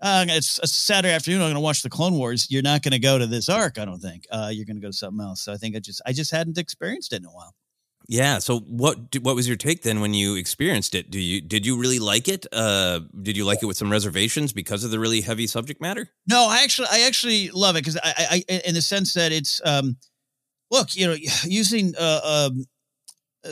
uh, 0.00 0.24
it's 0.28 0.58
a 0.62 0.66
Saturday 0.66 1.14
afternoon. 1.14 1.40
I'm 1.40 1.46
going 1.46 1.54
to 1.54 1.60
watch 1.60 1.82
the 1.82 1.90
Clone 1.90 2.14
Wars. 2.14 2.48
You're 2.50 2.62
not 2.62 2.82
going 2.82 2.92
to 2.92 2.98
go 2.98 3.18
to 3.18 3.26
this 3.26 3.48
arc. 3.48 3.78
I 3.78 3.84
don't 3.84 4.00
think. 4.00 4.26
Uh, 4.30 4.50
you're 4.52 4.66
going 4.66 4.76
to 4.76 4.82
go 4.82 4.88
to 4.88 4.96
something 4.96 5.24
else. 5.24 5.42
So 5.42 5.52
I 5.52 5.56
think 5.56 5.76
I 5.76 5.78
just 5.78 6.02
I 6.04 6.12
just 6.12 6.30
hadn't 6.30 6.58
experienced 6.58 7.12
it 7.12 7.16
in 7.16 7.26
a 7.26 7.30
while. 7.30 7.54
Yeah. 8.06 8.38
So 8.38 8.60
what 8.60 9.16
what 9.22 9.34
was 9.34 9.48
your 9.48 9.56
take 9.56 9.82
then 9.82 10.00
when 10.00 10.12
you 10.12 10.34
experienced 10.34 10.94
it? 10.94 11.10
Do 11.10 11.18
you 11.18 11.40
did 11.40 11.64
you 11.64 11.78
really 11.78 11.98
like 11.98 12.28
it? 12.28 12.46
Uh, 12.52 13.00
did 13.22 13.36
you 13.36 13.44
like 13.44 13.62
it 13.62 13.66
with 13.66 13.76
some 13.76 13.90
reservations 13.90 14.52
because 14.52 14.84
of 14.84 14.90
the 14.90 14.98
really 14.98 15.22
heavy 15.22 15.46
subject 15.46 15.80
matter? 15.80 16.10
No, 16.28 16.46
I 16.48 16.62
actually 16.64 16.88
I 16.90 17.00
actually 17.06 17.50
love 17.50 17.76
it 17.76 17.80
because 17.80 17.98
I, 18.02 18.44
I 18.48 18.60
in 18.66 18.74
the 18.74 18.82
sense 18.82 19.14
that 19.14 19.32
it's 19.32 19.60
um 19.64 19.96
look 20.70 20.94
you 20.94 21.06
know 21.06 21.16
using 21.44 21.94
uh, 21.98 22.50
um, 22.50 22.66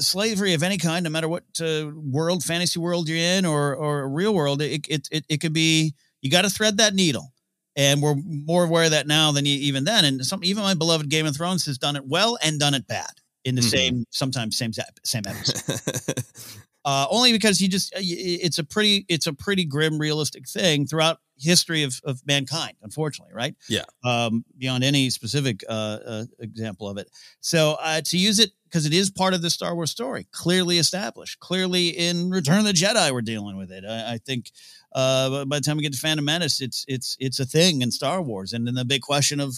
slavery 0.01 0.55
of 0.55 0.63
any 0.63 0.79
kind, 0.79 1.05
no 1.05 1.11
matter 1.11 1.29
what 1.29 1.45
uh, 1.61 1.91
world, 1.95 2.43
fantasy 2.43 2.79
world 2.79 3.09
you're 3.09 3.19
in 3.19 3.45
or 3.45 3.75
or 3.75 4.09
real 4.09 4.35
world, 4.35 4.63
it 4.63 4.87
it 4.89 5.09
it, 5.11 5.25
it 5.29 5.41
could 5.41 5.53
be 5.53 5.95
you 6.21 6.31
got 6.31 6.43
to 6.43 6.51
thread 6.51 6.79
that 6.79 6.95
needle. 6.95 7.33
And 7.75 8.03
we're 8.03 8.17
more 8.17 8.65
aware 8.65 8.85
of 8.85 8.91
that 8.91 9.07
now 9.07 9.33
than 9.33 9.47
even 9.47 9.85
then. 9.85 10.05
And 10.05 10.27
some 10.27 10.45
even 10.45 10.63
my 10.63 10.75
beloved 10.75 11.09
Game 11.09 11.25
of 11.25 11.35
Thrones 11.35 11.65
has 11.65 11.79
done 11.79 11.97
it 11.97 12.07
well 12.07 12.37
and 12.43 12.61
done 12.61 12.75
it 12.75 12.87
bad 12.87 13.11
in 13.45 13.55
the 13.55 13.63
mm-hmm. 13.63 13.71
same 13.71 14.05
sometimes 14.11 14.59
same 14.59 14.73
same 15.05 15.23
episode. 15.27 16.23
uh, 16.85 17.07
only 17.11 17.33
because 17.33 17.61
you 17.61 17.69
just 17.69 17.95
uh, 17.95 18.01
it's 18.01 18.59
a 18.59 18.65
pretty 18.65 19.05
it's 19.09 19.27
a 19.27 19.33
pretty 19.33 19.65
grim 19.65 19.99
realistic 19.99 20.49
thing 20.49 20.87
throughout 20.87 21.19
history 21.39 21.83
of, 21.83 22.01
of 22.05 22.21
mankind 22.27 22.75
unfortunately 22.83 23.35
right 23.35 23.55
yeah 23.69 23.83
um, 24.05 24.45
beyond 24.59 24.85
any 24.85 25.11
specific 25.11 25.65
uh, 25.69 25.99
uh, 26.07 26.25
example 26.39 26.89
of 26.89 26.99
it 26.99 27.09
so 27.41 27.77
uh, 27.81 28.01
to 28.01 28.17
use 28.17 28.39
it 28.39 28.51
because 28.73 28.87
it 28.87 28.95
is 28.95 29.11
part 29.11 29.35
of 29.35 29.43
the 29.43 29.51
Star 29.51 29.75
Wars 29.75 29.91
story, 29.91 30.27
clearly 30.33 30.79
established. 30.79 31.39
Clearly, 31.41 31.89
in 31.89 32.31
Return 32.31 32.59
of 32.59 32.65
the 32.65 32.73
Jedi, 32.73 33.13
we're 33.13 33.21
dealing 33.21 33.59
with 33.59 33.71
it. 33.71 33.85
I, 33.85 34.15
I 34.15 34.19
think 34.19 34.51
uh, 34.95 35.45
by 35.45 35.59
the 35.59 35.61
time 35.61 35.77
we 35.77 35.83
get 35.83 35.93
to 35.93 35.99
Phantom 35.99 36.25
Menace, 36.25 36.63
it's 36.63 36.85
it's 36.89 37.15
it's 37.21 37.39
a 37.39 37.45
thing 37.45 37.83
in 37.83 37.91
Star 37.91 38.23
Wars, 38.23 38.55
and 38.55 38.67
then 38.67 38.75
the 38.75 38.87
big 38.87 39.03
question 39.03 39.41
of 39.41 39.55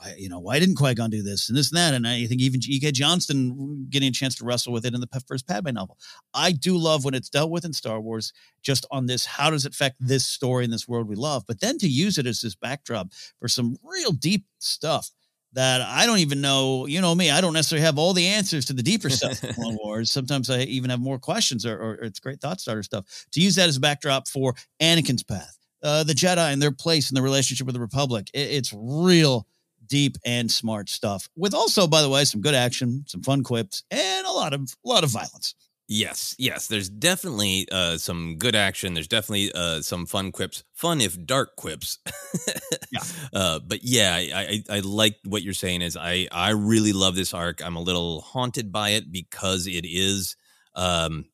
why 0.00 0.14
you 0.16 0.28
know 0.28 0.38
why 0.38 0.58
didn't 0.58 0.76
Qui 0.76 0.94
Gon 0.94 1.10
do 1.10 1.22
this 1.22 1.48
and 1.48 1.56
this 1.56 1.70
and 1.70 1.78
that, 1.78 1.94
and 1.94 2.06
I 2.06 2.26
think 2.26 2.40
even 2.40 2.60
E.K. 2.66 2.92
Johnston 2.92 3.86
getting 3.90 4.08
a 4.08 4.12
chance 4.12 4.34
to 4.36 4.44
wrestle 4.44 4.72
with 4.72 4.84
it 4.84 4.94
in 4.94 5.00
the 5.00 5.08
first 5.26 5.46
Padme 5.46 5.70
novel. 5.72 5.98
I 6.34 6.52
do 6.52 6.76
love 6.76 7.04
when 7.04 7.14
it's 7.14 7.28
dealt 7.28 7.50
with 7.50 7.64
in 7.64 7.72
Star 7.72 8.00
Wars, 8.00 8.32
just 8.62 8.86
on 8.90 9.06
this 9.06 9.26
how 9.26 9.50
does 9.50 9.66
it 9.66 9.74
affect 9.74 9.96
this 10.00 10.26
story 10.26 10.64
in 10.64 10.70
this 10.70 10.88
world 10.88 11.08
we 11.08 11.16
love, 11.16 11.44
but 11.46 11.60
then 11.60 11.78
to 11.78 11.88
use 11.88 12.18
it 12.18 12.26
as 12.26 12.40
this 12.40 12.54
backdrop 12.54 13.12
for 13.38 13.48
some 13.48 13.76
real 13.82 14.12
deep 14.12 14.44
stuff 14.58 15.10
that 15.52 15.80
I 15.80 16.06
don't 16.06 16.18
even 16.18 16.40
know. 16.40 16.86
You 16.86 17.00
know 17.00 17.14
me, 17.14 17.30
I 17.30 17.40
don't 17.40 17.52
necessarily 17.52 17.84
have 17.84 17.98
all 17.98 18.12
the 18.12 18.26
answers 18.26 18.66
to 18.66 18.72
the 18.72 18.82
deeper 18.82 19.10
stuff 19.10 19.42
in 19.42 19.54
Clone 19.54 19.78
Wars. 19.82 20.10
Sometimes 20.10 20.50
I 20.50 20.60
even 20.60 20.90
have 20.90 21.00
more 21.00 21.18
questions, 21.18 21.66
or, 21.66 21.76
or, 21.78 21.94
it's 21.94 22.20
great 22.20 22.40
thought 22.40 22.60
starter 22.60 22.82
stuff. 22.82 23.26
To 23.32 23.40
use 23.40 23.56
that 23.56 23.68
as 23.68 23.76
a 23.76 23.80
backdrop 23.80 24.28
for 24.28 24.54
Anakin's 24.80 25.22
path, 25.22 25.56
uh, 25.82 26.04
the 26.04 26.12
Jedi 26.12 26.52
and 26.52 26.62
their 26.62 26.72
place 26.72 27.10
in 27.10 27.14
the 27.14 27.22
relationship 27.22 27.66
with 27.66 27.74
the 27.74 27.80
Republic, 27.80 28.30
it, 28.32 28.50
it's 28.50 28.72
real 28.76 29.46
deep 29.90 30.16
and 30.24 30.50
smart 30.50 30.88
stuff. 30.88 31.28
With 31.36 31.52
also, 31.52 31.86
by 31.86 32.00
the 32.00 32.08
way, 32.08 32.24
some 32.24 32.40
good 32.40 32.54
action, 32.54 33.04
some 33.06 33.22
fun 33.22 33.42
quips, 33.42 33.82
and 33.90 34.26
a 34.26 34.32
lot 34.32 34.54
of 34.54 34.74
a 34.84 34.88
lot 34.88 35.04
of 35.04 35.10
violence. 35.10 35.54
Yes, 35.92 36.36
yes. 36.38 36.68
There's 36.68 36.88
definitely 36.88 37.66
uh, 37.72 37.98
some 37.98 38.36
good 38.38 38.54
action. 38.54 38.94
There's 38.94 39.08
definitely 39.08 39.50
uh, 39.52 39.82
some 39.82 40.06
fun 40.06 40.30
quips, 40.30 40.62
fun 40.72 41.00
if 41.00 41.20
dark 41.26 41.56
quips. 41.56 41.98
yeah. 42.92 43.00
Uh, 43.34 43.58
but 43.58 43.80
yeah, 43.82 44.14
I, 44.14 44.62
I 44.70 44.76
I 44.76 44.80
like 44.80 45.16
what 45.24 45.42
you're 45.42 45.52
saying. 45.52 45.82
Is 45.82 45.96
I 45.96 46.28
I 46.30 46.50
really 46.50 46.92
love 46.92 47.16
this 47.16 47.34
arc. 47.34 47.60
I'm 47.60 47.74
a 47.74 47.82
little 47.82 48.20
haunted 48.20 48.70
by 48.70 48.90
it 48.90 49.10
because 49.10 49.66
it 49.66 49.84
is 49.84 50.36
um 50.76 51.24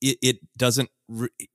it, 0.00 0.16
it 0.22 0.36
doesn't 0.56 0.88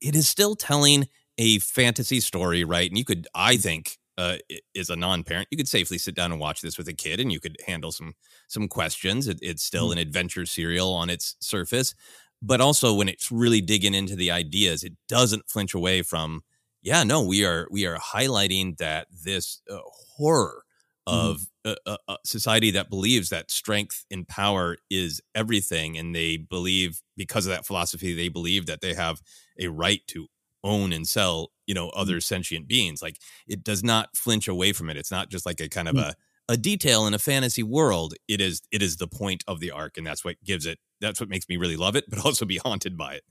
it 0.00 0.14
is 0.14 0.28
still 0.28 0.54
telling 0.54 1.08
a 1.38 1.58
fantasy 1.58 2.20
story, 2.20 2.62
right? 2.62 2.88
And 2.88 2.96
you 2.96 3.04
could 3.04 3.26
I 3.34 3.56
think 3.56 3.98
uh, 4.18 4.38
is 4.74 4.90
a 4.90 4.96
non-parent, 4.96 5.48
you 5.50 5.56
could 5.56 5.68
safely 5.68 5.98
sit 5.98 6.14
down 6.14 6.32
and 6.32 6.40
watch 6.40 6.60
this 6.60 6.78
with 6.78 6.88
a 6.88 6.92
kid, 6.94 7.20
and 7.20 7.32
you 7.32 7.40
could 7.40 7.56
handle 7.66 7.92
some 7.92 8.14
some 8.48 8.68
questions. 8.68 9.28
It, 9.28 9.38
it's 9.42 9.62
still 9.62 9.90
Mm-hmm. 9.90 9.92
an 9.92 9.98
adventure 9.98 10.46
serial 10.46 10.92
on 10.92 11.10
its 11.10 11.36
surface, 11.40 11.94
but 12.40 12.60
also 12.60 12.94
when 12.94 13.08
it's 13.08 13.30
really 13.30 13.60
digging 13.60 13.94
into 13.94 14.16
the 14.16 14.30
ideas, 14.30 14.84
it 14.84 14.94
doesn't 15.08 15.48
flinch 15.48 15.74
away 15.74 16.02
from. 16.02 16.42
Yeah, 16.82 17.04
no, 17.04 17.22
we 17.24 17.44
are 17.44 17.68
we 17.70 17.86
are 17.86 17.96
highlighting 17.98 18.76
that 18.78 19.06
this 19.10 19.60
uh, 19.70 19.78
horror 20.16 20.64
Mm-hmm. 21.12 21.32
of 21.32 21.42
a, 21.64 21.76
a, 21.86 21.96
a 22.08 22.16
society 22.24 22.70
that 22.72 22.88
believes 22.90 23.28
that 23.30 23.50
strength 23.50 24.04
and 24.10 24.26
power 24.28 24.76
is 24.90 25.20
everything, 25.34 25.96
and 25.96 26.14
they 26.14 26.36
believe 26.36 27.00
because 27.16 27.46
of 27.46 27.50
that 27.52 27.66
philosophy, 27.66 28.14
they 28.14 28.28
believe 28.28 28.66
that 28.66 28.80
they 28.80 28.94
have 28.94 29.20
a 29.58 29.68
right 29.68 30.00
to 30.08 30.26
own 30.64 30.92
and 30.92 31.06
sell 31.08 31.50
you 31.66 31.74
know 31.74 31.88
other 31.90 32.20
sentient 32.20 32.66
beings 32.68 33.02
like 33.02 33.16
it 33.48 33.62
does 33.64 33.82
not 33.82 34.16
flinch 34.16 34.48
away 34.48 34.72
from 34.72 34.88
it 34.90 34.96
it's 34.96 35.10
not 35.10 35.28
just 35.30 35.44
like 35.46 35.60
a 35.60 35.68
kind 35.68 35.88
of 35.88 35.94
Mm. 35.94 36.10
a 36.10 36.14
a 36.48 36.56
detail 36.56 37.06
in 37.06 37.14
a 37.14 37.18
fantasy 37.18 37.62
world 37.62 38.14
it 38.28 38.40
is 38.40 38.60
it 38.72 38.82
is 38.82 38.96
the 38.96 39.06
point 39.06 39.44
of 39.46 39.60
the 39.60 39.70
arc 39.70 39.96
and 39.96 40.06
that's 40.06 40.24
what 40.24 40.36
gives 40.44 40.66
it 40.66 40.78
that's 41.00 41.20
what 41.20 41.28
makes 41.28 41.48
me 41.48 41.56
really 41.56 41.76
love 41.76 41.94
it 41.96 42.04
but 42.08 42.18
also 42.24 42.44
be 42.44 42.58
haunted 42.58 42.96
by 42.96 43.14
it 43.14 43.22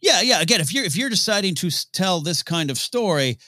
Yeah, 0.00 0.20
yeah. 0.20 0.40
Again, 0.40 0.60
if 0.60 0.72
you're 0.72 0.84
if 0.84 0.96
you're 0.96 1.08
deciding 1.10 1.54
to 1.56 1.70
tell 1.92 2.20
this 2.20 2.42
kind 2.42 2.70
of 2.70 2.78
story, 2.78 3.38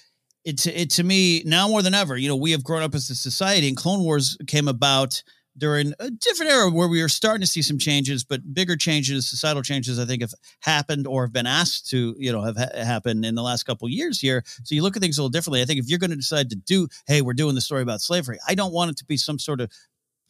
it's 0.45 0.67
it 0.67 0.91
to 0.93 1.05
me 1.05 1.43
now 1.45 1.69
more 1.69 1.83
than 1.83 1.95
ever. 1.95 2.17
You 2.17 2.29
know, 2.29 2.37
we 2.37 2.50
have 2.53 2.64
grown 2.64 2.83
up 2.83 2.95
as 2.95 3.09
a 3.11 3.14
society, 3.14 3.69
and 3.69 3.76
Clone 3.76 4.03
Wars 4.03 4.37
came 4.47 4.67
about 4.69 5.23
during 5.56 5.94
a 6.00 6.11
different 6.11 6.50
era 6.50 6.70
where 6.70 6.88
we 6.88 7.00
are 7.00 7.08
starting 7.08 7.40
to 7.40 7.46
see 7.46 7.62
some 7.62 7.78
changes, 7.78 8.25
but 8.25 8.54
bigger 8.54 8.76
changes, 8.76 9.28
societal 9.28 9.62
changes, 9.62 9.99
I 9.99 10.04
think 10.04 10.23
have 10.23 10.34
happened 10.61 11.06
or 11.06 11.25
have 11.25 11.32
been 11.32 11.46
asked 11.46 11.88
to, 11.90 12.14
you 12.18 12.32
know, 12.32 12.42
have 12.42 12.56
ha- 12.56 12.70
happened 12.75 13.25
in 13.25 13.34
the 13.34 13.42
last 13.42 13.64
couple 13.64 13.88
years 13.88 14.20
here. 14.20 14.42
So 14.64 14.75
you 14.75 14.82
look 14.82 14.96
at 14.96 15.02
things 15.02 15.18
a 15.18 15.23
little 15.23 15.30
differently. 15.30 15.62
I 15.62 15.64
think 15.64 15.80
if 15.80 15.88
you're 15.88 15.99
going 15.99 16.11
to 16.11 16.16
decide 16.16 16.50
to 16.50 16.56
do, 16.56 16.88
hey, 17.06 17.23
we're 17.23 17.34
doing 17.34 17.54
the 17.54 17.61
story 17.61 17.82
about 17.82 18.00
slavery, 18.00 18.38
I 18.49 18.54
don't 18.54 18.73
want 18.73 18.90
it 18.90 18.96
to 18.99 19.04
be 19.04 19.16
some 19.16 19.38
sort 19.38 19.61
of 19.61 19.70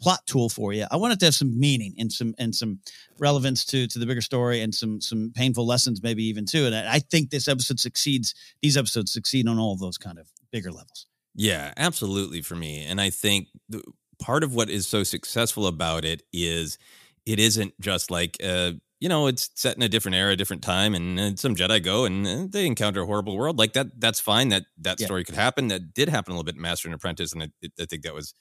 plot 0.01 0.21
tool 0.27 0.49
for 0.49 0.73
you. 0.73 0.87
I 0.91 0.97
want 0.97 1.15
it 1.15 1.21
to 1.21 1.27
have 1.27 1.35
some 1.35 1.59
meaning 1.59 1.95
and 1.99 2.13
some 2.13 2.35
and 2.39 2.55
some 2.55 2.81
relevance 3.19 3.65
to 3.67 3.87
to 3.87 3.99
the 3.99 4.07
bigger 4.07 4.21
story 4.21 4.61
and 4.61 4.75
some 4.75 5.01
some 5.01 5.33
painful 5.35 5.67
lessons 5.67 6.03
maybe 6.03 6.25
even 6.25 6.45
too. 6.45 6.67
And 6.67 6.75
I, 6.75 6.95
I 6.95 6.99
think 6.99 7.31
this 7.31 7.49
episode 7.49 7.81
succeeds. 7.81 8.35
These 8.61 8.77
episodes 8.77 9.13
succeed 9.13 9.49
on 9.49 9.59
all 9.59 9.73
of 9.73 9.81
those 9.81 9.97
kind 9.97 10.19
of 10.19 10.29
bigger 10.51 10.71
levels. 10.71 11.07
Yeah, 11.35 11.73
absolutely 11.77 12.43
for 12.43 12.55
me. 12.55 12.85
And 12.85 13.01
I 13.01 13.11
think 13.11 13.49
the, 13.69 13.83
part 14.25 14.43
of 14.43 14.55
what 14.55 14.71
is 14.71 14.87
so 14.87 15.03
successful 15.03 15.67
about 15.67 16.05
it 16.05 16.23
is 16.33 16.79
it 17.27 17.39
isn't 17.39 17.79
just 17.81 18.11
like 18.11 18.37
uh 18.43 18.73
you 19.01 19.09
know, 19.11 19.27
it's 19.27 19.51
set 19.55 19.77
in 19.77 19.83
a 19.83 19.89
different 19.89 20.15
era, 20.17 20.35
different 20.35 20.63
time, 20.63 20.95
and 20.95 21.21
uh, 21.21 21.37
some 21.37 21.55
Jedi 21.55 21.83
go 21.85 22.07
and 22.07 22.27
uh, 22.27 22.47
they 22.49 22.65
encounter 22.67 23.03
a 23.03 23.07
horrible 23.07 23.37
world. 23.37 23.59
Like 23.59 23.75
that, 23.75 24.01
that's 24.01 24.19
fine. 24.19 24.49
That 24.49 24.65
that 24.79 24.99
Yeah. 24.99 25.07
story 25.07 25.25
could 25.25 25.35
happen. 25.35 25.69
That 25.69 25.93
did 25.93 26.09
happen 26.09 26.31
a 26.33 26.35
little 26.37 26.45
bit 26.45 26.55
in 26.55 26.63
Master 26.63 26.89
and 26.89 26.95
Apprentice, 26.95 27.33
and 27.35 27.43
I, 27.43 27.49
I 27.79 27.85
think 27.85 28.03
that 28.05 28.15
was 28.15 28.33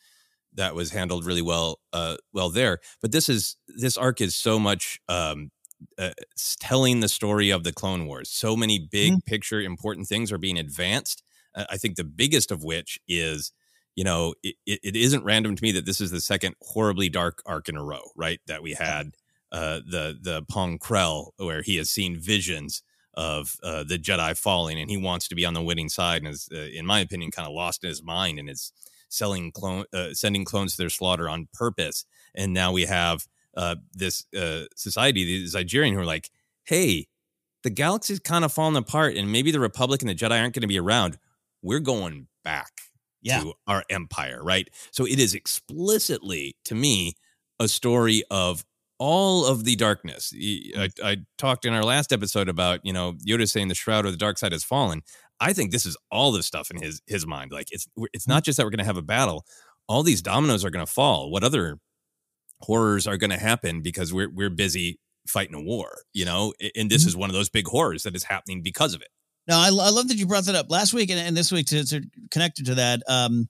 that 0.53 0.75
was 0.75 0.91
handled 0.91 1.25
really 1.25 1.41
well, 1.41 1.79
uh, 1.93 2.17
well 2.33 2.49
there. 2.49 2.79
But 3.01 3.11
this 3.11 3.29
is 3.29 3.57
this 3.67 3.97
arc 3.97 4.21
is 4.21 4.35
so 4.35 4.59
much 4.59 4.99
um, 5.09 5.51
uh, 5.97 6.11
telling 6.59 6.99
the 6.99 7.09
story 7.09 7.49
of 7.49 7.63
the 7.63 7.73
Clone 7.73 8.05
Wars. 8.07 8.29
So 8.29 8.55
many 8.55 8.79
big 8.79 9.25
picture 9.25 9.61
important 9.61 10.07
things 10.07 10.31
are 10.31 10.37
being 10.37 10.57
advanced. 10.59 11.23
Uh, 11.55 11.65
I 11.69 11.77
think 11.77 11.95
the 11.95 12.03
biggest 12.03 12.51
of 12.51 12.63
which 12.63 12.99
is, 13.07 13.51
you 13.95 14.03
know, 14.03 14.33
it, 14.43 14.55
it, 14.65 14.95
isn't 14.95 15.23
random 15.23 15.55
to 15.55 15.63
me 15.63 15.71
that 15.73 15.85
this 15.85 16.01
is 16.01 16.11
the 16.11 16.21
second 16.21 16.55
horribly 16.61 17.09
dark 17.09 17.41
arc 17.45 17.69
in 17.69 17.77
a 17.77 17.83
row, 17.83 18.01
right? 18.15 18.39
That 18.47 18.63
we 18.63 18.73
had 18.73 19.11
uh, 19.51 19.81
the 19.85 20.17
the 20.19 20.43
Pong 20.49 20.79
Krell, 20.79 21.31
where 21.37 21.61
he 21.61 21.77
has 21.77 21.91
seen 21.91 22.19
visions 22.19 22.81
of 23.13 23.55
uh, 23.61 23.83
the 23.83 23.99
Jedi 23.99 24.37
falling, 24.37 24.79
and 24.79 24.89
he 24.89 24.97
wants 24.97 25.27
to 25.27 25.35
be 25.35 25.45
on 25.45 25.53
the 25.53 25.61
winning 25.61 25.89
side, 25.89 26.23
and 26.23 26.33
is, 26.33 26.49
uh, 26.51 26.57
in 26.57 26.85
my 26.85 26.99
opinion, 26.99 27.29
kind 27.29 27.47
of 27.47 27.53
lost 27.53 27.83
in 27.83 27.89
his 27.89 28.03
mind, 28.03 28.39
and 28.39 28.49
is 28.49 28.73
selling 29.09 29.51
clone, 29.51 29.85
uh, 29.93 30.13
sending 30.13 30.43
clones 30.43 30.71
to 30.71 30.81
their 30.81 30.89
slaughter 30.89 31.29
on 31.29 31.47
purpose. 31.53 32.05
And 32.33 32.51
now 32.51 32.71
we 32.71 32.85
have 32.85 33.27
uh, 33.55 33.75
this 33.93 34.25
uh, 34.35 34.63
society, 34.75 35.23
these 35.23 35.53
Zygerian, 35.53 35.93
who 35.93 35.99
are 35.99 36.05
like, 36.05 36.31
hey, 36.63 37.07
the 37.61 37.69
galaxy's 37.69 38.19
kind 38.19 38.43
of 38.43 38.51
falling 38.51 38.75
apart, 38.75 39.15
and 39.15 39.31
maybe 39.31 39.51
the 39.51 39.59
Republic 39.59 40.01
and 40.01 40.09
the 40.09 40.15
Jedi 40.15 40.41
aren't 40.41 40.55
going 40.55 40.61
to 40.61 40.67
be 40.67 40.79
around. 40.79 41.19
We're 41.61 41.79
going 41.79 42.27
back 42.43 42.71
Yeah. 43.23 43.41
to 43.41 43.53
our 43.67 43.83
empire, 43.89 44.43
right? 44.43 44.67
So 44.91 45.05
it 45.05 45.19
is 45.19 45.33
explicitly, 45.33 46.55
to 46.65 46.75
me, 46.75 47.13
a 47.59 47.67
story 47.67 48.23
of 48.29 48.63
all 48.99 49.45
of 49.45 49.63
the 49.63 49.75
darkness. 49.75 50.33
Mm. 50.35 50.91
I 51.03 51.17
talked 51.37 51.65
in 51.65 51.73
our 51.73 51.83
last 51.83 52.13
episode 52.13 52.49
about, 52.49 52.79
you 52.83 52.93
know, 52.93 53.13
Yoda 53.27 53.49
saying 53.49 53.67
the 53.67 53.75
shroud 53.75 54.05
or 54.05 54.11
the 54.11 54.17
dark 54.17 54.37
side 54.37 54.51
has 54.51 54.63
fallen. 54.63 55.01
I 55.39 55.53
think 55.53 55.71
this 55.71 55.85
is 55.85 55.97
all 56.11 56.31
this 56.31 56.45
stuff 56.45 56.69
in 56.71 56.81
his 56.81 57.01
his 57.07 57.25
mind. 57.25 57.51
Like 57.51 57.67
it's 57.71 57.87
it's 58.13 58.25
mm. 58.25 58.29
not 58.29 58.43
just 58.43 58.57
that 58.57 58.65
we're 58.65 58.71
going 58.71 58.77
to 58.79 58.85
have 58.85 58.97
a 58.97 59.01
battle. 59.01 59.45
All 59.87 60.03
these 60.03 60.21
dominoes 60.21 60.63
are 60.63 60.69
going 60.69 60.85
to 60.85 60.91
fall. 60.91 61.31
What 61.31 61.43
other 61.43 61.79
horrors 62.61 63.07
are 63.07 63.17
going 63.17 63.31
to 63.31 63.37
happen 63.37 63.81
because 63.81 64.13
we're 64.13 64.29
we're 64.29 64.49
busy 64.49 64.99
fighting 65.27 65.55
a 65.55 65.61
war, 65.61 66.03
you 66.13 66.25
know? 66.25 66.53
And 66.75 66.89
this 66.89 67.01
mm-hmm. 67.01 67.09
is 67.09 67.17
one 67.17 67.29
of 67.29 67.33
those 67.33 67.49
big 67.49 67.67
horrors 67.67 68.03
that 68.03 68.15
is 68.15 68.23
happening 68.23 68.61
because 68.61 68.93
of 68.93 69.01
it. 69.01 69.09
No, 69.47 69.57
I, 69.57 69.67
I 69.67 69.89
love 69.89 70.07
that 70.07 70.17
you 70.17 70.25
brought 70.25 70.45
that 70.45 70.55
up 70.55 70.69
last 70.71 70.93
week 70.93 71.09
and, 71.09 71.19
and 71.19 71.35
this 71.35 71.51
week 71.51 71.65
to, 71.67 71.83
to 71.85 72.01
connected 72.31 72.65
to 72.67 72.75
that. 72.75 73.01
Um, 73.07 73.49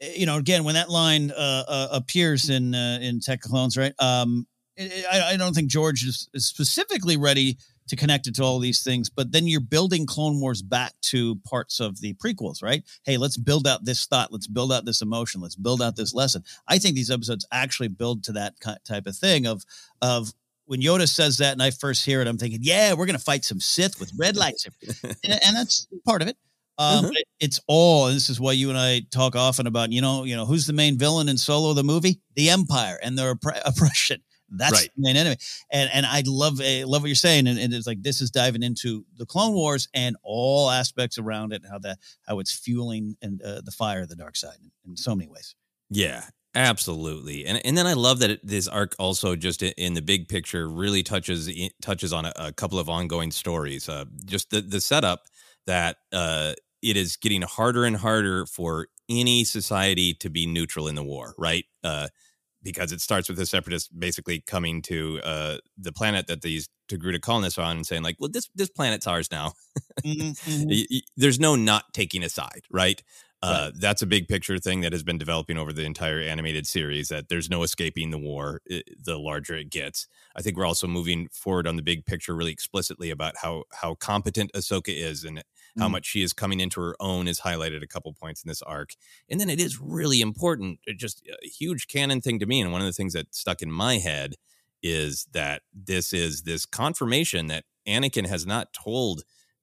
you 0.00 0.26
know, 0.26 0.36
again, 0.36 0.64
when 0.64 0.74
that 0.74 0.90
line 0.90 1.30
uh, 1.30 1.64
uh, 1.68 1.88
appears 1.92 2.50
in 2.50 2.74
uh, 2.74 2.98
in 3.00 3.20
Tech 3.20 3.40
Clones, 3.40 3.76
right? 3.76 3.92
Um, 3.98 4.46
I, 4.78 5.04
I- 5.12 5.28
I 5.32 5.36
don't 5.36 5.54
think 5.54 5.70
George 5.70 6.04
is, 6.04 6.28
is 6.34 6.46
specifically 6.46 7.16
ready 7.16 7.58
to 7.88 7.96
connect 7.96 8.26
it 8.26 8.34
to 8.34 8.42
all 8.42 8.58
these 8.58 8.82
things, 8.82 9.08
but 9.08 9.32
then 9.32 9.46
you're 9.46 9.60
building 9.62 10.04
Clone 10.04 10.40
Wars 10.40 10.60
back 10.60 10.92
to 11.00 11.36
parts 11.36 11.80
of 11.80 12.00
the 12.02 12.12
prequels, 12.14 12.62
right? 12.62 12.82
Hey, 13.04 13.16
let's 13.16 13.38
build 13.38 13.66
out 13.66 13.86
this 13.86 14.04
thought, 14.04 14.30
let's 14.30 14.46
build 14.46 14.72
out 14.72 14.84
this 14.84 15.00
emotion, 15.00 15.40
let's 15.40 15.56
build 15.56 15.80
out 15.80 15.96
this 15.96 16.12
lesson. 16.12 16.42
I 16.68 16.78
think 16.78 16.96
these 16.96 17.10
episodes 17.10 17.46
actually 17.50 17.88
build 17.88 18.24
to 18.24 18.32
that 18.32 18.54
type 18.86 19.06
of 19.06 19.16
thing 19.16 19.46
of 19.46 19.64
of 20.02 20.32
when 20.68 20.80
Yoda 20.80 21.08
says 21.08 21.38
that 21.38 21.52
and 21.52 21.62
I 21.62 21.70
first 21.72 22.04
hear 22.04 22.20
it, 22.20 22.28
I'm 22.28 22.38
thinking, 22.38 22.60
yeah, 22.62 22.92
we're 22.94 23.06
gonna 23.06 23.18
fight 23.18 23.44
some 23.44 23.60
Sith 23.60 23.98
with 23.98 24.12
red 24.16 24.36
lightsabers, 24.42 25.02
and, 25.24 25.32
and 25.44 25.56
that's 25.56 25.88
part 26.06 26.22
of 26.22 26.28
it. 26.28 26.36
Um, 26.78 27.06
but 27.06 27.16
it- 27.16 27.24
it's 27.40 27.60
all. 27.66 28.06
And 28.06 28.14
this 28.16 28.28
is 28.28 28.38
why 28.40 28.52
you 28.52 28.68
and 28.68 28.78
I 28.78 29.00
talk 29.10 29.34
often 29.36 29.66
about, 29.66 29.90
you 29.92 30.00
know, 30.00 30.24
you 30.24 30.36
know, 30.36 30.44
who's 30.46 30.66
the 30.66 30.72
main 30.72 30.96
villain 30.98 31.28
in 31.28 31.36
Solo 31.38 31.72
the 31.72 31.82
movie? 31.82 32.20
The 32.36 32.50
Empire 32.50 32.98
and 33.02 33.18
their 33.18 33.34
oppre- 33.34 33.60
oppression. 33.64 34.22
That's 34.50 34.72
Right. 34.72 34.90
the 34.96 35.02
main 35.02 35.16
enemy. 35.16 35.36
And 35.70 35.90
and 35.92 36.06
I 36.06 36.22
love 36.26 36.60
uh, 36.60 36.86
love 36.86 37.02
what 37.02 37.08
you're 37.08 37.14
saying. 37.16 37.46
And, 37.48 37.58
and 37.58 37.74
it's 37.74 37.86
like 37.86 38.00
this 38.02 38.20
is 38.20 38.30
diving 38.30 38.62
into 38.62 39.04
the 39.16 39.26
Clone 39.26 39.52
Wars 39.54 39.88
and 39.92 40.16
all 40.22 40.70
aspects 40.70 41.18
around 41.18 41.52
it, 41.52 41.62
and 41.62 41.70
how 41.70 41.78
that 41.80 41.98
how 42.26 42.38
it's 42.38 42.52
fueling 42.52 43.16
and 43.22 43.42
uh, 43.42 43.60
the 43.64 43.70
fire 43.72 44.02
of 44.02 44.08
the 44.08 44.16
dark 44.16 44.36
side 44.36 44.56
in, 44.62 44.70
in 44.90 44.96
so 44.96 45.14
many 45.14 45.28
ways. 45.28 45.54
Yeah, 45.90 46.24
absolutely. 46.54 47.46
And 47.46 47.64
and 47.64 47.76
then 47.76 47.86
I 47.86 47.94
love 47.94 48.20
that 48.20 48.30
it, 48.30 48.46
this 48.46 48.68
arc 48.68 48.94
also 48.98 49.36
just 49.36 49.62
in 49.62 49.94
the 49.94 50.02
big 50.02 50.28
picture 50.28 50.68
really 50.68 51.02
touches 51.02 51.50
touches 51.82 52.12
on 52.12 52.26
a, 52.26 52.32
a 52.36 52.52
couple 52.52 52.78
of 52.78 52.88
ongoing 52.88 53.30
stories. 53.30 53.88
Uh, 53.88 54.04
just 54.24 54.50
the 54.50 54.60
the 54.60 54.80
setup 54.80 55.22
that 55.66 55.96
uh, 56.12 56.54
it 56.82 56.96
is 56.96 57.16
getting 57.16 57.42
harder 57.42 57.84
and 57.84 57.96
harder 57.96 58.46
for 58.46 58.88
any 59.08 59.44
society 59.44 60.14
to 60.14 60.30
be 60.30 60.46
neutral 60.46 60.88
in 60.88 60.94
the 60.94 61.02
war, 61.02 61.34
right? 61.38 61.64
Uh, 61.82 62.08
because 62.62 62.92
it 62.92 63.00
starts 63.00 63.28
with 63.28 63.38
the 63.38 63.46
separatists 63.46 63.88
basically 63.88 64.40
coming 64.40 64.82
to 64.82 65.20
uh, 65.22 65.58
the 65.76 65.92
planet 65.92 66.26
that 66.26 66.42
these 66.42 66.68
Togruta 66.88 67.20
colonists 67.20 67.58
are 67.58 67.62
on 67.62 67.76
and 67.76 67.86
saying 67.86 68.02
like, 68.02 68.16
well, 68.18 68.30
this 68.30 68.48
this 68.54 68.68
planet's 68.68 69.06
ours 69.06 69.30
now. 69.30 69.52
Mm-hmm. 70.04 70.64
Y- 70.68 71.00
there's 71.16 71.38
no 71.38 71.54
not 71.56 71.92
taking 71.92 72.22
a 72.22 72.28
side, 72.28 72.62
right? 72.70 73.02
Uh, 73.42 73.70
That's 73.78 74.02
a 74.02 74.06
big 74.06 74.26
picture 74.26 74.58
thing 74.58 74.80
that 74.80 74.92
has 74.92 75.02
been 75.04 75.18
developing 75.18 75.58
over 75.58 75.72
the 75.72 75.84
entire 75.84 76.18
animated 76.20 76.66
series. 76.66 77.08
That 77.08 77.28
there's 77.28 77.48
no 77.48 77.62
escaping 77.62 78.10
the 78.10 78.18
war. 78.18 78.60
i 78.70 78.82
the 79.04 79.18
larger 79.18 79.54
it 79.54 79.70
gets, 79.70 80.08
I 80.34 80.42
think 80.42 80.56
we're 80.56 80.66
also 80.66 80.86
moving 80.88 81.28
forward 81.28 81.66
on 81.66 81.76
the 81.76 81.82
big 81.82 82.04
picture 82.04 82.34
really 82.34 82.52
explicitly 82.52 83.10
about 83.10 83.34
how 83.42 83.64
how 83.72 83.94
competent 83.94 84.52
Ahsoka 84.54 84.94
is 84.94 85.24
and 85.24 85.42
how 85.78 85.86
Mm. 85.86 85.92
much 85.92 86.06
she 86.06 86.22
is 86.22 86.32
coming 86.32 86.58
into 86.60 86.80
her 86.80 86.96
own 86.98 87.28
is 87.28 87.40
highlighted 87.40 87.82
a 87.82 87.86
couple 87.86 88.12
points 88.12 88.42
in 88.42 88.48
this 88.48 88.62
arc. 88.62 88.94
And 89.28 89.38
then 89.38 89.48
it 89.48 89.60
is 89.60 89.78
really 89.80 90.20
important, 90.20 90.80
just 90.96 91.22
a 91.44 91.46
huge 91.46 91.86
canon 91.86 92.20
thing 92.20 92.40
to 92.40 92.46
me. 92.46 92.60
And 92.60 92.72
one 92.72 92.80
of 92.80 92.86
the 92.86 92.92
things 92.92 93.12
that 93.12 93.32
stuck 93.34 93.62
in 93.62 93.70
my 93.70 93.98
head 93.98 94.34
is 94.82 95.26
that 95.32 95.62
this 95.72 96.12
is 96.12 96.42
this 96.42 96.66
confirmation 96.66 97.46
that 97.48 97.64
Anakin 97.86 98.26
has 98.26 98.44
not 98.46 98.72
told 98.72 99.22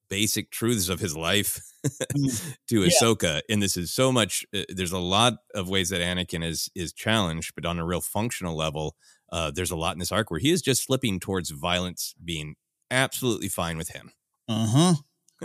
basic 0.10 0.52
truths 0.52 0.90
of 0.90 1.00
his 1.00 1.16
life 1.16 1.60
to 2.68 2.84
Yeah. 2.84 2.90
Ahsoka. 3.02 3.42
And 3.50 3.62
this 3.62 3.78
is 3.78 3.94
so 3.94 4.12
much. 4.12 4.46
Uh, 4.56 4.64
there's 4.70 4.92
a 4.92 5.00
lot 5.00 5.36
of 5.54 5.70
ways 5.70 5.90
that 5.90 6.02
Anakin 6.02 6.44
is 6.44 6.70
is 6.76 6.94
challenged, 6.94 7.54
but 7.56 7.66
on 7.66 7.80
a 7.80 7.86
real 7.86 8.02
functional 8.02 8.56
level, 8.56 8.96
uh, 9.32 9.52
there's 9.52 9.72
a 9.72 9.76
lot 9.76 9.94
in 9.94 10.00
this 10.00 10.12
arc 10.12 10.32
where 10.32 10.40
he 10.40 10.52
is 10.52 10.62
just 10.62 10.84
slipping 10.84 11.20
towards 11.20 11.50
violence 11.52 12.14
being 12.24 12.56
absolutely 12.92 13.50
fine 13.50 13.78
with 13.78 13.90
him. 13.90 14.12
Uh 14.48 14.68
huh. 14.68 14.94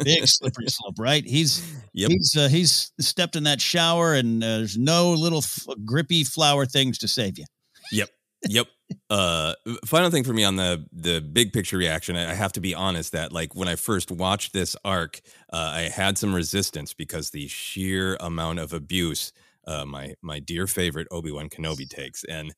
Big 0.05 0.27
slippery 0.27 0.69
slope, 0.69 0.97
right? 0.99 1.25
He's 1.25 1.63
Yep. 1.95 2.11
he's 2.11 2.37
uh, 2.37 2.49
he's 2.49 2.93
stepped 3.01 3.37
in 3.37 3.45
that 3.45 3.61
shower, 3.61 4.15
and 4.15 4.43
uh, 4.45 4.59
there's 4.59 4.79
no 4.79 5.13
little 5.13 5.39
f- 5.39 5.67
grippy 5.85 6.23
flower 6.25 6.65
things 6.67 6.99
to 6.99 7.09
save 7.09 7.39
you. 7.39 7.45
Yep. 7.93 8.09
Yep. 8.49 8.67
Uh, 9.09 9.55
final 9.85 10.11
thing 10.11 10.23
for 10.23 10.33
me 10.33 10.45
on 10.45 10.55
the 10.57 10.87
the 10.93 11.21
big 11.21 11.53
picture 11.53 11.77
reaction, 11.77 12.15
I 12.17 12.33
have 12.35 12.53
to 12.53 12.61
be 12.61 12.75
honest 12.75 13.13
that 13.13 13.33
like 13.33 13.57
when 13.57 13.67
I 13.69 13.75
first 13.75 14.11
watched 14.11 14.53
this 14.53 14.77
arc, 14.85 15.21
uh, 15.53 15.57
I 15.57 15.81
had 15.83 16.17
some 16.17 16.33
resistance 16.35 16.95
because 16.95 17.31
the 17.31 17.49
sheer 17.49 18.17
amount 18.21 18.61
of 18.61 18.73
abuse 18.73 19.33
uh, 19.67 19.85
my 19.85 20.15
my 20.23 20.39
dear 20.41 20.67
favorite 20.67 21.09
Obi 21.11 21.31
Wan 21.33 21.49
Kenobi 21.49 21.89
takes, 21.89 22.25
and 22.25 22.53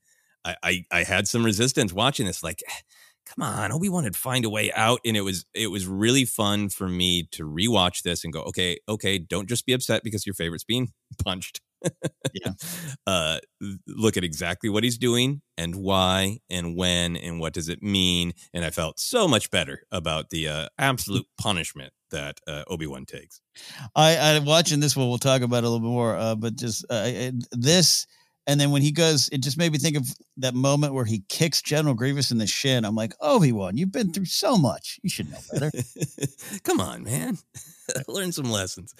I, 0.44 0.56
I 0.62 0.84
I 0.90 1.02
had 1.04 1.28
some 1.28 1.44
resistance 1.44 1.92
watching 1.92 2.26
this. 2.26 2.42
Like, 2.42 2.62
come 3.26 3.44
on, 3.44 3.72
Obi 3.72 3.88
Wan 3.88 4.04
had 4.04 4.16
find 4.16 4.44
a 4.44 4.50
way 4.50 4.72
out, 4.72 5.00
and 5.04 5.16
it 5.16 5.22
was 5.22 5.46
it 5.54 5.68
was 5.68 5.86
really 5.86 6.24
fun 6.24 6.68
for 6.68 6.88
me 6.88 7.28
to 7.32 7.44
rewatch 7.48 8.02
this 8.02 8.24
and 8.24 8.32
go, 8.32 8.42
okay, 8.42 8.78
okay, 8.88 9.18
don't 9.18 9.48
just 9.48 9.66
be 9.66 9.72
upset 9.72 10.02
because 10.04 10.26
your 10.26 10.34
favorite's 10.34 10.64
being 10.64 10.92
punched. 11.24 11.60
Yeah. 12.32 12.52
Uh, 13.04 13.38
look 13.88 14.16
at 14.16 14.22
exactly 14.22 14.70
what 14.70 14.84
he's 14.84 14.96
doing 14.96 15.42
and 15.58 15.74
why 15.74 16.38
and 16.48 16.76
when 16.76 17.16
and 17.16 17.40
what 17.40 17.52
does 17.52 17.68
it 17.68 17.82
mean. 17.82 18.32
And 18.54 18.64
I 18.64 18.70
felt 18.70 19.00
so 19.00 19.26
much 19.26 19.50
better 19.50 19.82
about 19.90 20.30
the 20.30 20.46
uh, 20.48 20.68
absolute 20.78 21.26
punishment 21.36 21.92
that 22.12 22.38
uh, 22.46 22.62
Obi 22.68 22.86
Wan 22.86 23.04
takes. 23.04 23.40
I, 23.96 24.16
I 24.16 24.38
watching 24.38 24.78
this 24.78 24.96
one. 24.96 25.08
We'll 25.08 25.18
talk 25.18 25.42
about 25.42 25.64
it 25.64 25.66
a 25.66 25.68
little 25.68 25.80
bit 25.80 25.92
more. 25.92 26.16
Uh, 26.16 26.36
but 26.36 26.54
just 26.56 26.84
uh, 26.88 27.32
this, 27.50 28.06
and 28.46 28.60
then 28.60 28.72
when 28.72 28.82
he 28.82 28.90
goes, 28.90 29.28
it 29.30 29.38
just 29.38 29.56
made 29.56 29.70
me 29.72 29.78
think 29.78 29.96
of 29.96 30.06
that 30.38 30.54
moment 30.54 30.94
where 30.94 31.04
he 31.04 31.22
kicks 31.28 31.62
General 31.62 31.94
Grievous 31.94 32.32
in 32.32 32.38
the 32.38 32.46
shin. 32.46 32.84
I'm 32.84 32.96
like, 32.96 33.14
Obi 33.20 33.52
Wan, 33.52 33.76
you've 33.76 33.92
been 33.92 34.12
through 34.12 34.24
so 34.24 34.56
much. 34.56 34.98
You 35.02 35.10
should 35.10 35.30
know 35.30 35.38
better. 35.52 35.70
Come 36.64 36.80
on, 36.80 37.04
man. 37.04 37.38
Learn 38.08 38.32
some 38.32 38.50
lessons. 38.50 38.94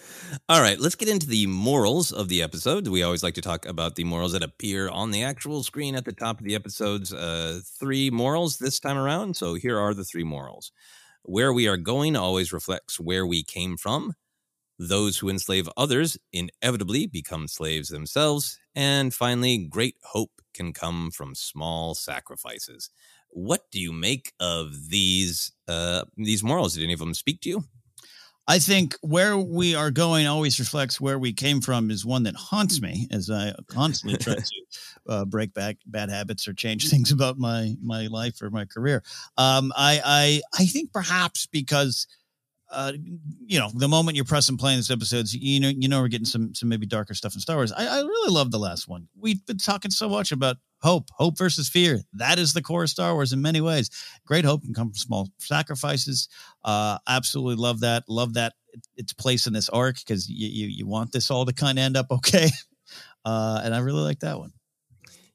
All 0.49 0.61
right, 0.61 0.79
let's 0.79 0.95
get 0.95 1.09
into 1.09 1.27
the 1.27 1.47
morals 1.49 2.13
of 2.13 2.29
the 2.29 2.41
episode. 2.41 2.87
We 2.87 3.03
always 3.03 3.25
like 3.25 3.35
to 3.35 3.41
talk 3.41 3.67
about 3.67 3.97
the 3.97 4.05
morals 4.05 4.33
that 4.33 4.45
appear 4.45 4.89
on 4.89 5.11
the 5.11 5.25
actual 5.25 5.65
screen 5.65 5.97
at 5.97 6.05
the 6.05 6.13
top 6.13 6.39
of 6.39 6.45
the 6.45 6.55
episodes. 6.55 7.13
Uh, 7.13 7.61
three 7.81 8.11
morals 8.11 8.59
this 8.59 8.79
time 8.79 8.97
around. 8.97 9.37
So 9.37 9.55
here 9.55 9.79
are 9.79 9.95
the 9.95 10.05
three 10.05 10.25
morals. 10.25 10.71
Where 11.25 11.53
we 11.53 11.67
are 11.67 11.77
going 11.77 12.17
always 12.17 12.53
reflects 12.53 13.01
where 13.01 13.27
we 13.27 13.43
came 13.43 13.77
from. 13.77 14.15
Those 14.79 15.19
who 15.19 15.29
enslave 15.29 15.69
others 15.77 16.17
inevitably 16.33 17.07
become 17.07 17.49
slaves 17.49 17.89
themselves. 17.89 18.59
And 18.75 19.13
finally, 19.13 19.59
great 19.59 19.97
hope 20.03 20.43
can 20.55 20.73
come 20.73 21.11
from 21.11 21.35
small 21.35 21.95
sacrifices. 21.95 22.91
What 23.29 23.71
do 23.71 23.81
you 23.81 23.93
make 23.93 24.33
of 24.41 24.89
these 24.91 25.53
uh, 25.69 26.05
these 26.17 26.43
morals? 26.43 26.75
Did 26.75 26.85
any 26.85 26.93
of 26.93 26.99
them 26.99 27.15
speak 27.15 27.41
to 27.43 27.49
you? 27.49 27.65
I 28.49 28.59
think 28.59 28.97
where 29.03 29.39
we 29.39 29.75
are 29.77 29.91
going 29.93 30.27
always 30.27 30.59
reflects 30.59 31.01
where 31.01 31.19
we 31.19 31.33
came 31.33 31.61
from 31.61 31.91
is 31.91 32.05
one 32.05 32.25
that 32.25 32.35
haunts 32.35 32.81
me 32.83 33.07
as 33.13 33.31
I 33.31 33.55
constantly 33.69 34.19
try 34.19 34.35
to 34.35 34.43
uh, 35.09 35.25
break 35.25 35.55
back 35.55 35.77
bad 35.87 36.11
habits 36.11 36.49
or 36.49 36.53
change 36.53 36.91
things 36.91 37.13
about 37.13 37.39
my 37.39 37.77
my 37.81 38.09
life 38.09 38.43
or 38.43 38.51
my 38.51 38.65
career. 38.65 39.03
Um, 39.39 39.73
I 39.77 40.01
I 40.05 40.43
I 40.59 40.67
think 40.67 40.93
perhaps 40.93 41.47
because 41.47 42.07
uh, 42.73 42.93
you 43.47 43.59
know 43.59 43.71
the 43.75 43.89
moment 43.89 44.17
you're 44.17 44.25
pressing 44.25 44.57
play 44.57 44.73
in 44.73 44.79
these 44.79 44.91
episodes, 44.91 45.35
you 45.35 45.61
know 45.61 45.69
you 45.69 45.89
know 45.89 46.01
we're 46.01 46.09
getting 46.09 46.25
some 46.25 46.55
some 46.55 46.69
maybe 46.69 46.87
darker 46.87 47.15
stuff 47.15 47.35
in 47.35 47.41
Star 47.41 47.57
Wars. 47.57 47.73
I, 47.73 47.87
I 47.87 48.01
really 48.01 48.33
love 48.33 48.51
the 48.51 48.59
last 48.59 48.89
one. 48.89 49.09
We've 49.19 49.45
been 49.47 49.59
talking 49.59 49.91
so 49.91 50.09
much 50.09 50.33
about 50.33 50.57
hope, 50.81 51.09
hope 51.13 51.39
versus 51.39 51.69
fear. 51.69 52.01
That 52.15 52.39
is 52.39 52.53
the 52.53 52.63
core 52.63 52.83
of 52.83 52.91
Star 52.91 53.15
Wars 53.15 53.33
in 53.33 53.41
many 53.41 53.61
ways. 53.61 53.91
Great 54.27 54.45
hope 54.45 54.63
can 54.63 54.75
come 54.75 54.89
from 54.89 54.95
small 54.95 55.29
sacrifices. 55.39 56.29
Uh, 56.65 56.99
absolutely 57.07 57.57
love 57.57 57.81
that. 57.81 58.05
Love 58.09 58.35
that 58.35 58.55
its 58.97 59.13
place 59.13 59.47
in 59.47 59.53
this 59.53 59.69
arc 59.69 59.97
because 59.97 60.29
you, 60.29 60.49
you 60.49 60.67
you 60.69 60.87
want 60.87 61.13
this 61.13 61.31
all 61.31 61.45
to 61.45 61.53
kind 61.53 61.79
of 61.79 61.85
end 61.85 61.97
up 61.97 62.07
okay. 62.11 62.49
Uh, 63.25 63.61
and 63.63 63.73
I 63.73 63.79
really 63.79 64.01
like 64.01 64.19
that 64.19 64.37
one. 64.37 64.53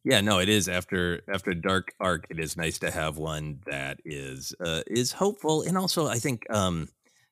Yeah, 0.03 0.21
no, 0.21 0.39
it 0.39 0.47
is 0.47 0.69
after 0.69 1.21
after 1.27 1.53
dark 1.53 1.93
arc. 1.99 2.27
It 2.29 2.39
is 2.39 2.55
nice 2.55 2.79
to 2.79 2.91
have 2.91 3.17
one 3.17 3.59
that 3.65 3.99
is 4.05 4.53
uh, 4.59 4.81
is 4.87 5.11
hopeful, 5.11 5.63
and 5.63 5.77
also 5.77 6.07
I 6.07 6.15
think 6.15 6.45
um, 6.49 6.87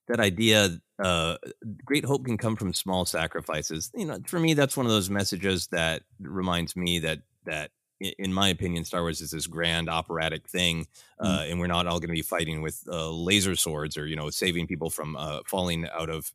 that 0.07 0.19
idea, 0.19 0.79
uh, 1.03 1.37
great 1.83 2.05
hope 2.05 2.25
can 2.25 2.37
come 2.37 2.55
from 2.55 2.73
small 2.73 3.05
sacrifices. 3.05 3.91
You 3.95 4.05
know, 4.05 4.19
for 4.25 4.39
me, 4.39 4.53
that's 4.53 4.77
one 4.77 4.85
of 4.85 4.91
those 4.91 5.09
messages 5.09 5.67
that 5.67 6.03
reminds 6.19 6.75
me 6.75 6.99
that 6.99 7.19
that 7.45 7.71
in 7.99 8.33
my 8.33 8.49
opinion, 8.49 8.85
Star 8.85 9.01
Wars 9.01 9.21
is 9.21 9.31
this 9.31 9.47
grand 9.47 9.89
operatic 9.89 10.47
thing, 10.47 10.87
uh, 11.19 11.45
and 11.47 11.59
we're 11.59 11.67
not 11.67 11.87
all 11.87 11.99
going 11.99 12.09
to 12.09 12.13
be 12.15 12.21
fighting 12.21 12.61
with 12.61 12.83
uh, 12.91 13.09
laser 13.09 13.55
swords 13.55 13.97
or 13.97 14.05
you 14.05 14.15
know 14.15 14.29
saving 14.29 14.67
people 14.67 14.89
from 14.89 15.15
uh, 15.15 15.39
falling 15.45 15.87
out 15.97 16.09
of 16.09 16.31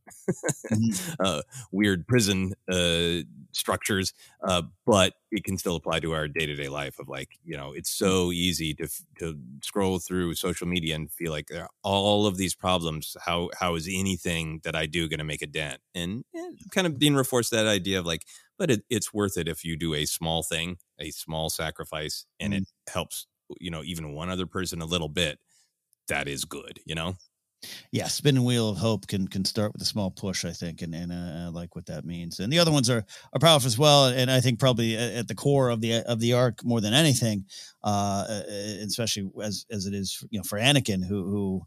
uh, 1.20 1.42
weird 1.70 2.07
prison 2.07 2.55
uh, 2.70 3.23
structures. 3.53 4.12
Uh, 4.42 4.62
but 4.87 5.14
it 5.31 5.44
can 5.44 5.59
still 5.59 5.77
apply 5.77 6.01
to 6.01 6.12
our 6.12 6.27
day 6.29 6.46
to 6.46 6.55
day 6.55 6.68
life 6.68 6.99
of 6.99 7.09
like 7.09 7.38
you 7.44 7.57
know 7.57 7.73
it's 7.73 7.90
so 7.90 8.33
easy 8.33 8.73
to 8.75 8.85
f- 8.85 9.03
to 9.18 9.38
scroll 9.62 9.99
through 9.99 10.35
social 10.35 10.66
media 10.66 10.94
and 10.94 11.12
feel 11.12 11.31
like 11.31 11.49
there 11.49 11.64
are 11.64 11.70
all 11.83 12.27
of 12.27 12.37
these 12.37 12.55
problems. 12.55 13.16
How 13.25 13.51
how 13.59 13.75
is 13.75 13.87
anything 13.87 14.61
that 14.64 14.75
I 14.75 14.87
do 14.87 15.09
going 15.09 15.18
to 15.18 15.25
make 15.25 15.42
a 15.42 15.46
dent? 15.46 15.81
And 15.94 16.25
eh, 16.35 16.51
kind 16.70 16.87
of 16.87 16.99
being 16.99 17.14
reinforced 17.14 17.51
that 17.51 17.66
idea 17.66 17.99
of 17.99 18.07
like 18.07 18.25
but 18.61 18.70
it, 18.70 18.83
it's 18.90 19.12
worth 19.12 19.38
it 19.38 19.49
if 19.49 19.64
you 19.64 19.75
do 19.77 19.94
a 19.94 20.05
small 20.05 20.42
thing, 20.44 20.77
a 21.01 21.11
small 21.11 21.49
sacrifice, 21.49 22.27
and 22.38 22.53
it 22.53 22.64
helps, 22.92 23.27
you 23.59 23.70
know, 23.70 23.83
even 23.83 24.12
one 24.12 24.29
other 24.29 24.46
person 24.46 24.83
a 24.83 24.87
little 24.87 25.09
bit. 25.09 25.38
That 26.09 26.29
is 26.29 26.44
good, 26.44 26.81
you 26.85 26.94
know? 26.94 27.14
Yeah, 27.90 28.09
spinning 28.09 28.44
wheel 28.44 28.68
of 28.68 28.79
hope 28.79 29.07
can 29.07 29.29
can 29.29 29.44
start 29.44 29.73
with 29.73 29.81
a 29.83 29.87
small 29.87 30.11
push, 30.11 30.44
I 30.44 30.53
think, 30.53 30.83
and 30.83 30.94
and 30.94 31.11
uh, 31.11 31.46
I 31.46 31.49
like 31.49 31.75
what 31.75 31.87
that 31.87 32.05
means. 32.05 32.38
And 32.38 32.53
the 32.53 32.59
other 32.59 32.70
ones 32.70 32.90
are 32.90 33.05
are 33.33 33.40
powerful 33.40 33.66
as 33.66 33.79
well, 33.79 34.07
and 34.07 34.31
I 34.31 34.40
think 34.40 34.59
probably 34.59 34.96
at 34.96 35.12
at 35.12 35.29
the 35.29 35.35
core 35.35 35.70
of 35.70 35.81
the 35.81 36.03
of 36.03 36.20
the 36.20 36.35
arc 36.35 36.64
more 36.64 36.81
than 36.81 36.94
anything, 36.94 37.46
uh, 37.83 38.27
uh, 38.29 38.42
especially 38.87 39.31
as 39.42 39.66
as 39.70 39.87
it 39.87 39.94
is, 39.94 40.23
you 40.31 40.38
know, 40.38 40.44
for 40.44 40.59
Anakin, 40.59 41.05
who 41.07 41.25
who, 41.25 41.62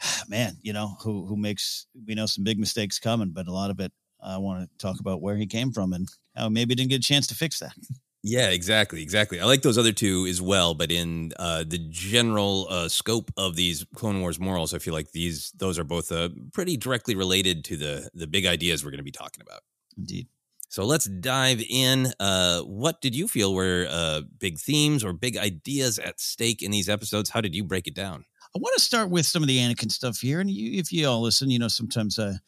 man, 0.28 0.56
you 0.62 0.72
know, 0.72 0.96
who 1.02 1.26
who 1.26 1.36
makes 1.36 1.86
we 2.06 2.14
know 2.14 2.26
some 2.26 2.44
big 2.44 2.58
mistakes 2.58 2.98
coming, 2.98 3.30
but 3.32 3.48
a 3.48 3.52
lot 3.52 3.70
of 3.70 3.80
it, 3.80 3.92
I 4.22 4.38
want 4.38 4.62
to 4.62 4.78
talk 4.78 5.00
about 5.00 5.22
where 5.22 5.36
he 5.36 5.46
came 5.46 5.72
from 5.72 5.92
and 5.92 6.08
how 6.36 6.48
maybe 6.48 6.74
didn't 6.74 6.90
get 6.90 6.96
a 6.96 7.00
chance 7.00 7.26
to 7.28 7.34
fix 7.34 7.58
that. 7.60 7.74
Yeah, 8.22 8.50
exactly, 8.50 9.00
exactly. 9.00 9.40
I 9.40 9.44
like 9.44 9.62
those 9.62 9.78
other 9.78 9.92
two 9.92 10.26
as 10.26 10.42
well, 10.42 10.74
but 10.74 10.90
in 10.90 11.32
uh, 11.38 11.64
the 11.66 11.78
general 11.78 12.66
uh, 12.68 12.88
scope 12.88 13.30
of 13.36 13.54
these 13.54 13.86
Clone 13.94 14.20
Wars 14.20 14.40
morals, 14.40 14.74
I 14.74 14.80
feel 14.80 14.92
like 14.92 15.12
these 15.12 15.52
those 15.52 15.78
are 15.78 15.84
both 15.84 16.10
uh, 16.10 16.30
pretty 16.52 16.76
directly 16.76 17.14
related 17.14 17.64
to 17.66 17.76
the 17.76 18.10
the 18.14 18.26
big 18.26 18.44
ideas 18.44 18.84
we're 18.84 18.90
going 18.90 18.98
to 18.98 19.04
be 19.04 19.12
talking 19.12 19.40
about. 19.40 19.60
Indeed. 19.96 20.26
So 20.68 20.84
let's 20.84 21.06
dive 21.06 21.62
in. 21.70 22.12
Uh, 22.20 22.60
what 22.62 23.00
did 23.00 23.14
you 23.14 23.28
feel 23.28 23.54
were 23.54 23.86
uh, 23.88 24.22
big 24.38 24.58
themes 24.58 25.04
or 25.04 25.12
big 25.12 25.36
ideas 25.36 25.98
at 25.98 26.20
stake 26.20 26.60
in 26.62 26.70
these 26.70 26.88
episodes? 26.88 27.30
How 27.30 27.40
did 27.40 27.54
you 27.54 27.64
break 27.64 27.86
it 27.86 27.94
down? 27.94 28.24
I 28.54 28.58
want 28.58 28.76
to 28.76 28.82
start 28.82 29.10
with 29.10 29.26
some 29.26 29.42
of 29.42 29.48
the 29.48 29.58
Anakin 29.58 29.90
stuff 29.90 30.18
here, 30.18 30.40
and 30.40 30.50
you, 30.50 30.78
if 30.78 30.92
you 30.92 31.06
all 31.06 31.22
listen, 31.22 31.50
you 31.50 31.58
know 31.58 31.68
sometimes 31.68 32.18
uh, 32.18 32.34
I 32.34 32.38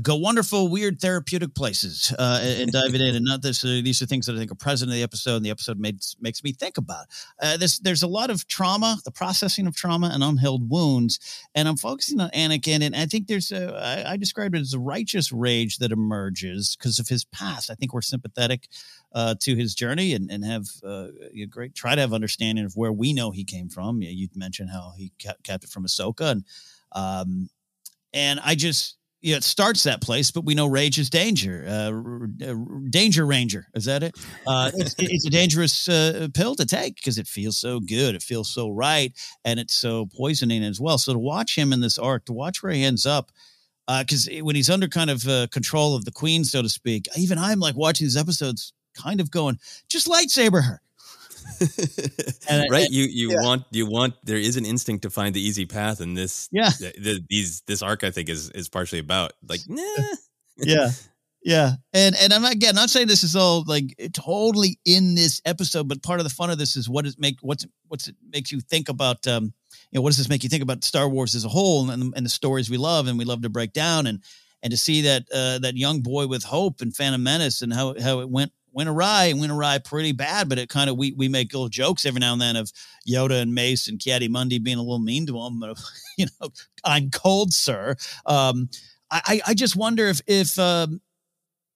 go 0.00 0.16
wonderful, 0.16 0.68
weird, 0.68 1.00
therapeutic 1.00 1.54
places 1.54 2.14
uh, 2.18 2.40
and, 2.42 2.70
it 2.74 3.00
in. 3.00 3.16
And 3.16 3.24
not 3.24 3.42
this; 3.42 3.64
uh, 3.64 3.80
these 3.82 4.00
are 4.02 4.06
things 4.06 4.26
that 4.26 4.34
I 4.34 4.38
think 4.38 4.50
are 4.50 4.56
present 4.56 4.90
in 4.90 4.96
the 4.96 5.02
episode, 5.02 5.36
and 5.36 5.44
the 5.44 5.50
episode 5.50 5.78
makes 5.78 6.16
makes 6.20 6.42
me 6.42 6.52
think 6.52 6.78
about. 6.78 7.06
Uh, 7.40 7.56
this 7.56 7.78
there's 7.78 8.02
a 8.02 8.08
lot 8.08 8.30
of 8.30 8.46
trauma, 8.46 8.98
the 9.04 9.10
processing 9.10 9.66
of 9.66 9.76
trauma 9.76 10.10
and 10.12 10.22
unhealed 10.22 10.68
wounds, 10.70 11.18
and 11.54 11.68
I'm 11.68 11.76
focusing 11.76 12.20
on 12.20 12.30
Anakin. 12.30 12.82
And 12.82 12.94
I 12.94 13.06
think 13.06 13.26
there's 13.26 13.52
a 13.52 13.74
I, 13.74 14.12
I 14.12 14.16
described 14.16 14.54
it 14.54 14.60
as 14.60 14.74
a 14.74 14.78
righteous 14.78 15.32
rage 15.32 15.78
that 15.78 15.92
emerges 15.92 16.76
because 16.76 16.98
of 16.98 17.08
his 17.08 17.24
past. 17.24 17.70
I 17.70 17.74
think 17.74 17.94
we're 17.94 18.02
sympathetic 18.02 18.68
uh, 19.12 19.34
to 19.40 19.56
his 19.56 19.74
journey 19.74 20.14
and, 20.14 20.30
and 20.30 20.44
have 20.44 20.66
uh, 20.84 21.08
a 21.34 21.46
great 21.46 21.74
try 21.74 21.94
to 21.94 22.00
have 22.00 22.12
understanding 22.12 22.64
of 22.64 22.76
where 22.76 22.92
we 22.92 23.12
know 23.12 23.30
he 23.30 23.44
came 23.44 23.68
from. 23.68 24.02
You, 24.02 24.10
you 24.10 24.28
mentioned 24.34 24.70
how 24.70 24.92
he 24.96 25.12
kept, 25.18 25.44
kept 25.44 25.64
it 25.64 25.70
from 25.70 25.84
Ahsoka, 25.84 26.30
and 26.30 26.44
um, 26.92 27.48
and 28.12 28.40
I 28.44 28.54
just 28.54 28.97
you 29.20 29.32
know, 29.32 29.38
it 29.38 29.44
starts 29.44 29.82
that 29.82 30.00
place, 30.00 30.30
but 30.30 30.44
we 30.44 30.54
know 30.54 30.66
rage 30.66 30.98
is 30.98 31.10
danger. 31.10 31.64
Uh, 31.66 31.92
r- 31.92 32.86
danger 32.88 33.26
Ranger 33.26 33.66
is 33.74 33.86
that 33.86 34.02
it? 34.02 34.16
Uh, 34.46 34.70
it's, 34.74 34.94
it's 34.98 35.26
a 35.26 35.30
dangerous 35.30 35.88
uh, 35.88 36.28
pill 36.34 36.54
to 36.54 36.64
take 36.64 36.96
because 36.96 37.18
it 37.18 37.26
feels 37.26 37.58
so 37.58 37.80
good, 37.80 38.14
it 38.14 38.22
feels 38.22 38.52
so 38.52 38.70
right, 38.70 39.12
and 39.44 39.58
it's 39.58 39.74
so 39.74 40.06
poisoning 40.06 40.62
as 40.62 40.80
well. 40.80 40.98
So 40.98 41.12
to 41.12 41.18
watch 41.18 41.56
him 41.56 41.72
in 41.72 41.80
this 41.80 41.98
arc, 41.98 42.26
to 42.26 42.32
watch 42.32 42.62
where 42.62 42.72
he 42.72 42.84
ends 42.84 43.06
up 43.06 43.32
because 43.88 44.28
when 44.42 44.54
he's 44.54 44.70
under 44.70 44.86
kind 44.86 45.10
of 45.10 45.26
uh, 45.26 45.46
control 45.50 45.96
of 45.96 46.04
the 46.04 46.12
queen, 46.12 46.44
so 46.44 46.62
to 46.62 46.68
speak, 46.68 47.06
even 47.16 47.38
I'm 47.38 47.58
like 47.58 47.76
watching 47.76 48.04
these 48.04 48.16
episodes, 48.16 48.72
kind 48.94 49.20
of 49.20 49.30
going, 49.30 49.58
just 49.88 50.06
lightsaber 50.06 50.62
her. 50.64 50.82
And 52.48 52.70
right? 52.70 52.88
You 52.90 53.04
you 53.04 53.30
yeah. 53.32 53.42
want 53.42 53.64
you 53.70 53.86
want 53.86 54.14
there 54.24 54.36
is 54.36 54.56
an 54.56 54.64
instinct 54.64 55.02
to 55.02 55.10
find 55.10 55.34
the 55.34 55.40
easy 55.40 55.66
path, 55.66 56.00
and 56.00 56.16
this 56.16 56.48
Yeah. 56.52 56.70
th- 56.70 56.94
th- 56.94 57.22
these 57.28 57.62
this 57.66 57.82
arc 57.82 58.04
I 58.04 58.10
think 58.10 58.28
is 58.28 58.50
is 58.50 58.68
partially 58.68 59.00
about 59.00 59.32
like 59.46 59.60
nah. 59.68 59.82
yeah. 60.58 60.90
Yeah, 61.44 61.74
and 61.92 62.16
and 62.20 62.32
I'm 62.32 62.42
not, 62.42 62.52
again 62.52 62.74
not 62.74 62.90
saying 62.90 63.06
this 63.06 63.22
is 63.22 63.36
all 63.36 63.62
like 63.66 63.94
totally 64.12 64.80
in 64.84 65.14
this 65.14 65.40
episode, 65.44 65.88
but 65.88 66.02
part 66.02 66.18
of 66.18 66.24
the 66.24 66.30
fun 66.30 66.50
of 66.50 66.58
this 66.58 66.74
is 66.76 66.88
what 66.88 67.06
it 67.06 67.14
make 67.16 67.36
what's 67.42 67.64
what's 67.86 68.08
it 68.08 68.16
makes 68.32 68.50
you 68.50 68.60
think 68.60 68.88
about. 68.88 69.26
Um, 69.26 69.44
you 69.44 69.98
know, 69.98 70.02
what 70.02 70.10
does 70.10 70.18
this 70.18 70.28
make 70.28 70.42
you 70.42 70.48
think 70.50 70.64
about 70.64 70.84
Star 70.84 71.08
Wars 71.08 71.34
as 71.34 71.44
a 71.44 71.48
whole 71.48 71.90
and, 71.90 72.12
and 72.16 72.26
the 72.26 72.30
stories 72.30 72.68
we 72.68 72.76
love 72.76 73.06
and 73.06 73.18
we 73.18 73.24
love 73.24 73.42
to 73.42 73.48
break 73.48 73.72
down 73.72 74.06
and 74.06 74.22
and 74.62 74.72
to 74.72 74.76
see 74.76 75.02
that 75.02 75.26
uh, 75.32 75.60
that 75.60 75.76
young 75.76 76.00
boy 76.00 76.26
with 76.26 76.42
hope 76.42 76.80
and 76.80 76.94
Phantom 76.94 77.22
Menace 77.22 77.62
and 77.62 77.72
how 77.72 77.94
how 78.00 78.18
it 78.20 78.28
went 78.28 78.52
went 78.78 78.88
awry 78.88 79.24
and 79.24 79.40
went 79.40 79.50
awry 79.50 79.76
pretty 79.78 80.12
bad, 80.12 80.48
but 80.48 80.56
it 80.56 80.68
kind 80.68 80.88
of 80.88 80.96
we 80.96 81.10
we 81.10 81.28
make 81.28 81.52
little 81.52 81.68
jokes 81.68 82.06
every 82.06 82.20
now 82.20 82.32
and 82.32 82.40
then 82.40 82.54
of 82.54 82.70
Yoda 83.08 83.42
and 83.42 83.52
Mace 83.52 83.88
and 83.88 83.98
Ki-Adi-Mundi 83.98 84.60
being 84.60 84.76
a 84.76 84.82
little 84.82 85.00
mean 85.00 85.26
to 85.26 85.36
him. 85.36 85.60
you 86.16 86.26
know, 86.40 86.50
I'm 86.84 87.10
cold, 87.10 87.52
sir. 87.52 87.96
Um, 88.24 88.70
I 89.10 89.40
I 89.48 89.54
just 89.54 89.74
wonder 89.74 90.06
if 90.06 90.20
if 90.28 90.56
um, 90.60 91.00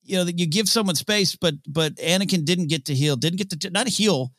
you 0.05 0.17
know 0.17 0.23
that 0.23 0.39
you 0.39 0.47
give 0.47 0.69
someone 0.69 0.95
space, 0.95 1.35
but 1.35 1.55
but 1.67 1.97
Anakin 1.97 2.45
didn't 2.45 2.69
get 2.69 2.85
to 2.85 2.95
heal, 2.95 3.17
didn't 3.17 3.39
get 3.39 3.51
to 3.51 3.71
not 3.71 3.89
heal, 3.89 4.33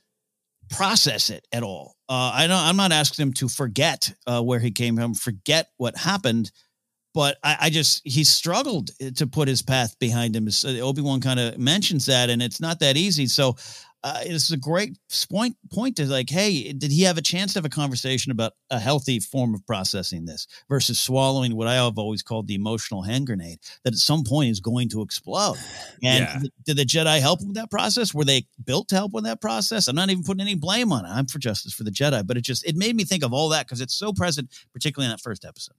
process 0.69 1.29
it 1.29 1.45
at 1.51 1.63
all. 1.63 1.97
Uh, 2.07 2.31
I 2.33 2.47
know 2.47 2.55
I'm 2.57 2.77
not 2.77 2.93
asking 2.93 3.23
him 3.23 3.33
to 3.33 3.49
forget 3.49 4.13
uh, 4.25 4.41
where 4.41 4.59
he 4.59 4.71
came 4.71 4.95
from, 4.95 5.15
forget 5.15 5.67
what 5.75 5.97
happened, 5.97 6.49
but 7.13 7.37
I, 7.43 7.57
I, 7.61 7.69
just 7.69 8.01
he 8.05 8.23
struggled 8.23 8.91
to 9.15 9.27
put 9.27 9.47
his 9.47 9.61
path 9.61 9.97
behind 9.99 10.35
him. 10.35 10.49
Obi 10.81 11.01
Wan 11.01 11.21
kind 11.21 11.39
of 11.39 11.57
mentions 11.57 12.05
that, 12.07 12.29
and 12.29 12.41
it's 12.41 12.59
not 12.59 12.79
that 12.79 12.97
easy. 12.97 13.27
So 13.27 13.55
uh, 14.03 14.19
it's 14.23 14.51
a 14.51 14.57
great 14.57 14.97
point 15.29 15.55
point 15.71 15.95
to 15.95 16.05
like, 16.05 16.29
hey, 16.29 16.73
did 16.73 16.91
he 16.91 17.03
have 17.03 17.17
a 17.17 17.21
chance 17.21 17.53
to 17.53 17.59
have 17.59 17.65
a 17.65 17.69
conversation 17.69 18.33
about 18.33 18.51
a 18.69 18.77
healthy 18.77 19.19
form 19.19 19.53
of 19.53 19.65
processing 19.65 20.25
this 20.25 20.45
versus 20.67 20.99
swallowing 20.99 21.55
what 21.55 21.67
I 21.67 21.75
have 21.75 21.97
always 21.97 22.21
called 22.21 22.47
the 22.47 22.55
emotional 22.55 23.01
hand 23.01 23.27
grenade 23.27 23.59
that 23.85 23.93
at 23.93 23.99
some 23.99 24.25
point 24.25 24.51
is 24.51 24.59
going 24.59 24.89
to 24.89 25.01
explode? 25.01 25.57
And 26.03 26.25
yeah. 26.25 26.49
did 26.65 26.77
the 26.77 26.83
Jedi 26.83 27.21
help 27.21 27.39
with 27.39 27.53
that 27.53 27.71
process? 27.71 28.13
Were 28.13 28.25
they 28.25 28.45
built 28.65 28.89
to 28.89 28.95
help 28.95 29.13
with 29.13 29.23
that 29.23 29.39
process? 29.39 29.87
I'm 29.87 29.95
not 29.95 30.09
even 30.09 30.23
putting 30.23 30.41
any 30.41 30.55
blame 30.55 30.91
on 30.91 31.05
it. 31.05 31.09
I'm 31.09 31.27
for 31.27 31.39
justice 31.39 31.73
for 31.73 31.85
the 31.85 31.91
Jedi, 31.91 32.27
but 32.27 32.35
it 32.35 32.41
just 32.41 32.65
it 32.65 32.75
made 32.75 32.95
me 32.95 33.05
think 33.05 33.23
of 33.23 33.31
all 33.31 33.49
that 33.49 33.65
because 33.65 33.79
it's 33.79 33.93
so 33.93 34.11
present, 34.11 34.49
particularly 34.73 35.05
in 35.05 35.11
that 35.11 35.21
first 35.21 35.45
episode. 35.45 35.75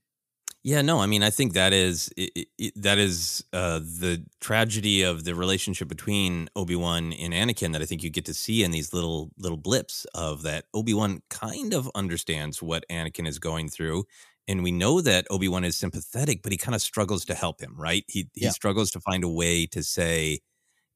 Yeah, 0.65 0.81
no, 0.81 0.99
I 0.99 1.05
mean, 1.05 1.21
I 1.21 1.29
think 1.29 1.53
that 1.53 1.73
is 1.73 2.09
it, 2.17 2.47
it, 2.57 2.73
that 2.75 2.97
is 2.97 3.45
uh, 3.53 3.77
the 3.77 4.25
tragedy 4.41 5.03
of 5.03 5.23
the 5.23 5.35
relationship 5.35 5.87
between 5.87 6.49
Obi 6.55 6.75
Wan 6.75 7.13
and 7.13 7.35
Anakin 7.35 7.71
that 7.73 7.83
I 7.83 7.85
think 7.85 8.01
you 8.01 8.09
get 8.09 8.25
to 8.25 8.33
see 8.33 8.63
in 8.63 8.71
these 8.71 8.91
little 8.91 9.29
little 9.37 9.59
blips 9.59 10.07
of 10.15 10.41
that 10.41 10.65
Obi 10.73 10.95
Wan 10.95 11.21
kind 11.29 11.75
of 11.75 11.87
understands 11.93 12.63
what 12.63 12.83
Anakin 12.89 13.27
is 13.27 13.37
going 13.37 13.69
through, 13.69 14.05
and 14.47 14.63
we 14.63 14.71
know 14.71 15.01
that 15.01 15.27
Obi 15.29 15.47
Wan 15.47 15.63
is 15.63 15.77
sympathetic, 15.77 16.41
but 16.41 16.51
he 16.51 16.57
kind 16.57 16.73
of 16.73 16.81
struggles 16.81 17.25
to 17.25 17.35
help 17.35 17.61
him. 17.61 17.75
Right? 17.77 18.03
He 18.07 18.27
he 18.33 18.45
yeah. 18.45 18.49
struggles 18.49 18.89
to 18.91 18.99
find 18.99 19.23
a 19.23 19.29
way 19.29 19.67
to 19.67 19.83
say 19.83 20.39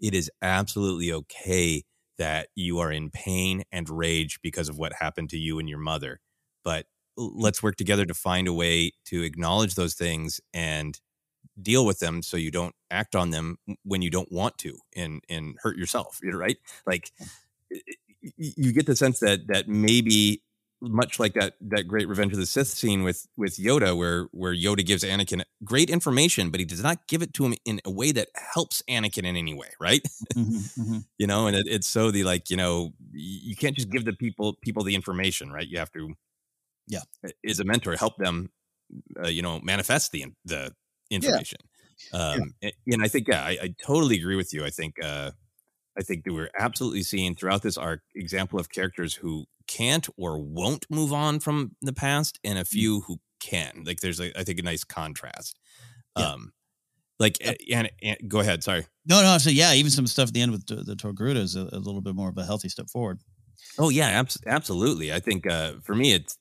it 0.01 0.15
is 0.15 0.31
absolutely 0.41 1.13
okay 1.13 1.83
that 2.17 2.47
you 2.55 2.79
are 2.79 2.91
in 2.91 3.11
pain 3.11 3.61
and 3.71 3.87
rage 3.87 4.39
because 4.41 4.67
of 4.67 4.79
what 4.79 4.93
happened 4.93 5.29
to 5.29 5.37
you 5.37 5.59
and 5.59 5.69
your 5.69 5.77
mother, 5.77 6.21
but 6.63 6.87
let's 7.17 7.61
work 7.61 7.75
together 7.75 8.05
to 8.05 8.13
find 8.13 8.47
a 8.47 8.53
way 8.53 8.91
to 9.05 9.23
acknowledge 9.23 9.75
those 9.75 9.93
things 9.93 10.39
and 10.53 10.99
deal 11.61 11.85
with 11.85 11.99
them 11.99 12.21
so 12.21 12.37
you 12.37 12.51
don't 12.51 12.75
act 12.89 13.15
on 13.15 13.31
them 13.31 13.57
when 13.83 14.01
you 14.01 14.09
don't 14.09 14.31
want 14.31 14.57
to 14.57 14.77
and 14.95 15.21
and 15.29 15.55
hurt 15.61 15.77
yourself 15.77 16.19
right? 16.33 16.57
Like 16.85 17.11
you 18.37 18.73
get 18.73 18.85
the 18.85 18.95
sense 18.95 19.19
that 19.19 19.47
that 19.47 19.67
maybe 19.67 20.41
much 20.81 21.19
like 21.19 21.33
that 21.33 21.55
that 21.59 21.87
great 21.87 22.07
revenge 22.07 22.31
of 22.31 22.39
the 22.39 22.45
sith 22.45 22.67
scene 22.67 23.03
with 23.03 23.27
with 23.35 23.57
yoda 23.57 23.97
where 23.97 24.27
where 24.31 24.55
yoda 24.55 24.85
gives 24.85 25.03
anakin 25.03 25.41
great 25.63 25.89
information 25.89 26.49
but 26.49 26.59
he 26.59 26.65
does 26.65 26.81
not 26.81 27.05
give 27.07 27.21
it 27.21 27.33
to 27.33 27.45
him 27.45 27.53
in 27.65 27.81
a 27.83 27.91
way 27.91 28.11
that 28.13 28.29
helps 28.53 28.81
anakin 28.89 29.25
in 29.25 29.35
any 29.35 29.53
way 29.53 29.69
right? 29.79 30.01
Mm-hmm, 30.35 30.81
mm-hmm. 30.81 30.97
you 31.17 31.27
know 31.27 31.47
and 31.47 31.55
it, 31.55 31.65
it's 31.67 31.87
so 31.87 32.11
the 32.11 32.23
like 32.23 32.49
you 32.49 32.57
know 32.57 32.93
you 33.11 33.55
can't 33.55 33.75
just 33.75 33.89
give 33.89 34.05
the 34.05 34.13
people 34.13 34.57
people 34.61 34.83
the 34.83 34.95
information 34.95 35.51
right? 35.51 35.67
You 35.67 35.79
have 35.79 35.91
to 35.93 36.13
yeah 36.89 37.01
is 37.43 37.59
a 37.59 37.63
mentor 37.63 37.95
help 37.95 38.17
them 38.17 38.49
uh, 39.23 39.27
you 39.27 39.41
know 39.41 39.59
manifest 39.61 40.11
the 40.11 40.25
the 40.43 40.73
information 41.09 41.59
yeah. 42.13 42.19
um 42.19 42.53
yeah. 42.61 42.71
And, 42.91 43.03
i 43.03 43.07
think 43.07 43.27
yeah 43.27 43.43
I, 43.43 43.57
I, 43.61 43.75
totally 43.81 44.17
agree 44.17 44.35
with 44.35 44.53
you 44.53 44.65
i 44.65 44.69
think 44.69 44.95
uh 45.03 45.31
i 45.97 46.01
think 46.01 46.25
that 46.25 46.33
we're 46.33 46.49
absolutely 46.57 47.03
seeing 47.03 47.35
throughout 47.35 47.61
this 47.61 47.77
arc 47.77 48.01
example 48.15 48.59
of 48.59 48.69
characters 48.69 49.13
who 49.15 49.45
can't 49.67 50.09
or 50.17 50.39
won't 50.39 50.85
move 50.89 51.13
on 51.13 51.39
from 51.39 51.75
the 51.81 51.93
past 51.93 52.39
and 52.43 52.57
a 52.57 52.61
mm-hmm. 52.61 52.75
few 52.75 53.01
who 53.01 53.19
can 53.39 53.83
like 53.85 54.01
there's 54.01 54.19
a, 54.19 54.37
I 54.37 54.43
think 54.43 54.59
a 54.59 54.63
nice 54.63 54.83
contrast 54.83 55.57
yeah. 56.17 56.31
um 56.31 56.51
like 57.19 57.37
and, 57.71 57.89
and, 58.01 58.17
go 58.27 58.39
ahead 58.39 58.63
sorry 58.63 58.87
no 59.05 59.21
no 59.21 59.37
so 59.37 59.49
yeah 59.49 59.73
even 59.73 59.91
some 59.91 60.07
stuff 60.07 60.29
at 60.29 60.33
the 60.33 60.41
end 60.41 60.51
with 60.51 60.65
the, 60.65 60.75
the 60.75 60.95
Togruta 60.95 61.37
is 61.37 61.55
a, 61.55 61.69
a 61.71 61.79
little 61.79 62.01
bit 62.01 62.15
more 62.15 62.29
of 62.29 62.37
a 62.37 62.45
healthy 62.45 62.69
step 62.69 62.89
forward 62.89 63.19
Oh 63.79 63.89
yeah, 63.89 64.07
abs- 64.07 64.41
absolutely. 64.45 65.13
I 65.13 65.19
think 65.19 65.49
uh, 65.49 65.73
for 65.81 65.95
me, 65.95 66.11
it's 66.11 66.37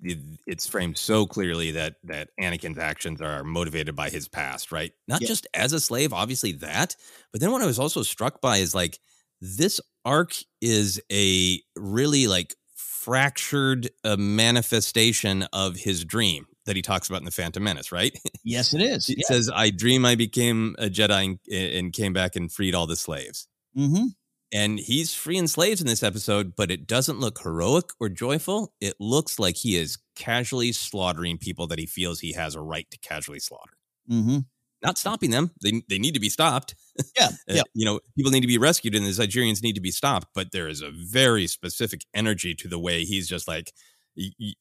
it's 0.46 0.66
framed 0.66 0.98
so 0.98 1.24
clearly 1.24 1.70
that 1.70 1.94
that 2.04 2.30
Anakin's 2.40 2.78
actions 2.78 3.22
are 3.22 3.44
motivated 3.44 3.94
by 3.94 4.10
his 4.10 4.26
past, 4.26 4.72
right? 4.72 4.92
Not 5.06 5.22
yeah. 5.22 5.28
just 5.28 5.46
as 5.54 5.72
a 5.72 5.80
slave, 5.80 6.12
obviously 6.12 6.52
that, 6.52 6.96
but 7.30 7.40
then 7.40 7.52
what 7.52 7.62
I 7.62 7.66
was 7.66 7.78
also 7.78 8.02
struck 8.02 8.40
by 8.40 8.56
is 8.56 8.74
like 8.74 8.98
this 9.40 9.80
arc 10.04 10.32
is 10.60 11.00
a 11.12 11.60
really 11.76 12.26
like 12.26 12.56
fractured 12.74 13.88
uh, 14.04 14.16
manifestation 14.16 15.44
of 15.52 15.76
his 15.76 16.04
dream 16.04 16.46
that 16.66 16.74
he 16.74 16.82
talks 16.82 17.08
about 17.08 17.20
in 17.20 17.24
the 17.24 17.30
Phantom 17.30 17.62
Menace, 17.62 17.92
right? 17.92 18.18
Yes, 18.44 18.74
it 18.74 18.80
is. 18.82 19.08
It 19.08 19.18
yeah. 19.18 19.26
says, 19.26 19.50
"I 19.54 19.70
dream 19.70 20.04
I 20.04 20.16
became 20.16 20.74
a 20.78 20.86
Jedi 20.86 21.24
and, 21.24 21.38
and, 21.52 21.92
came 21.92 22.12
back 22.12 22.34
and 22.34 22.50
freed 22.50 22.74
all 22.74 22.86
the 22.86 22.96
slaves." 22.96 23.46
Mm-hmm. 23.76 24.06
And 24.52 24.78
he's 24.78 25.14
freeing 25.14 25.46
slaves 25.46 25.80
in 25.80 25.86
this 25.86 26.02
episode, 26.02 26.54
but 26.56 26.70
it 26.70 26.86
doesn't 26.86 27.20
look 27.20 27.40
heroic 27.42 27.90
or 28.00 28.08
joyful. 28.08 28.72
It 28.80 28.94
looks 28.98 29.38
like 29.38 29.56
he 29.56 29.76
is 29.76 29.98
casually 30.16 30.72
slaughtering 30.72 31.36
people 31.36 31.66
that 31.66 31.78
he 31.78 31.86
feels 31.86 32.20
he 32.20 32.32
has 32.32 32.54
a 32.54 32.60
right 32.60 32.90
to 32.90 32.98
casually 32.98 33.40
slaughter. 33.40 33.76
Mm-hmm. 34.10 34.38
Not 34.82 34.96
stopping 34.96 35.30
them. 35.30 35.50
They, 35.62 35.82
they 35.88 35.98
need 35.98 36.14
to 36.14 36.20
be 36.20 36.30
stopped. 36.30 36.74
Yeah. 37.16 37.28
Uh, 37.48 37.54
yeah. 37.54 37.62
you 37.74 37.84
know, 37.84 38.00
people 38.16 38.30
need 38.30 38.40
to 38.40 38.46
be 38.46 38.58
rescued 38.58 38.94
and 38.94 39.06
the 39.06 39.10
Zygerians 39.10 39.62
need 39.62 39.74
to 39.74 39.80
be 39.80 39.90
stopped. 39.90 40.28
But 40.34 40.52
there 40.52 40.68
is 40.68 40.82
a 40.82 40.90
very 40.90 41.46
specific 41.46 42.04
energy 42.12 42.54
to 42.56 42.68
the 42.68 42.78
way 42.78 43.04
he's 43.04 43.28
just 43.28 43.48
like, 43.48 43.72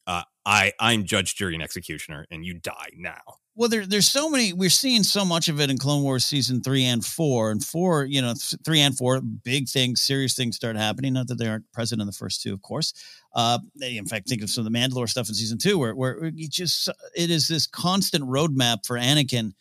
uh, 0.06 0.22
I, 0.46 0.72
I'm 0.80 1.04
judge, 1.04 1.34
jury, 1.34 1.54
and 1.54 1.62
executioner, 1.62 2.26
and 2.30 2.44
you 2.44 2.54
die 2.54 2.90
now 2.96 3.20
well 3.58 3.68
there, 3.68 3.84
there's 3.84 4.08
so 4.08 4.30
many 4.30 4.52
we're 4.52 4.70
seeing 4.70 5.02
so 5.02 5.24
much 5.24 5.48
of 5.48 5.60
it 5.60 5.68
in 5.68 5.76
clone 5.76 6.02
wars 6.02 6.24
season 6.24 6.62
three 6.62 6.84
and 6.84 7.04
four 7.04 7.50
and 7.50 7.62
four 7.62 8.04
you 8.04 8.22
know 8.22 8.28
th- 8.28 8.54
three 8.64 8.80
and 8.80 8.96
four 8.96 9.20
big 9.20 9.68
things 9.68 10.00
serious 10.00 10.34
things 10.34 10.56
start 10.56 10.76
happening 10.76 11.12
not 11.12 11.26
that 11.26 11.38
they 11.38 11.48
aren't 11.48 11.70
present 11.72 12.00
in 12.00 12.06
the 12.06 12.12
first 12.12 12.40
two 12.40 12.54
of 12.54 12.62
course. 12.62 12.94
Uh, 13.34 13.58
in 13.82 14.06
fact 14.06 14.28
think 14.28 14.42
of 14.42 14.48
some 14.48 14.64
of 14.64 14.72
the 14.72 14.78
mandalore 14.78 15.08
stuff 15.08 15.28
in 15.28 15.34
season 15.34 15.58
two 15.58 15.76
where, 15.76 15.94
where 15.94 16.24
it 16.24 16.50
just 16.50 16.88
it 17.14 17.30
is 17.30 17.48
this 17.48 17.66
constant 17.66 18.24
roadmap 18.24 18.86
for 18.86 18.96
anakin 18.96 19.52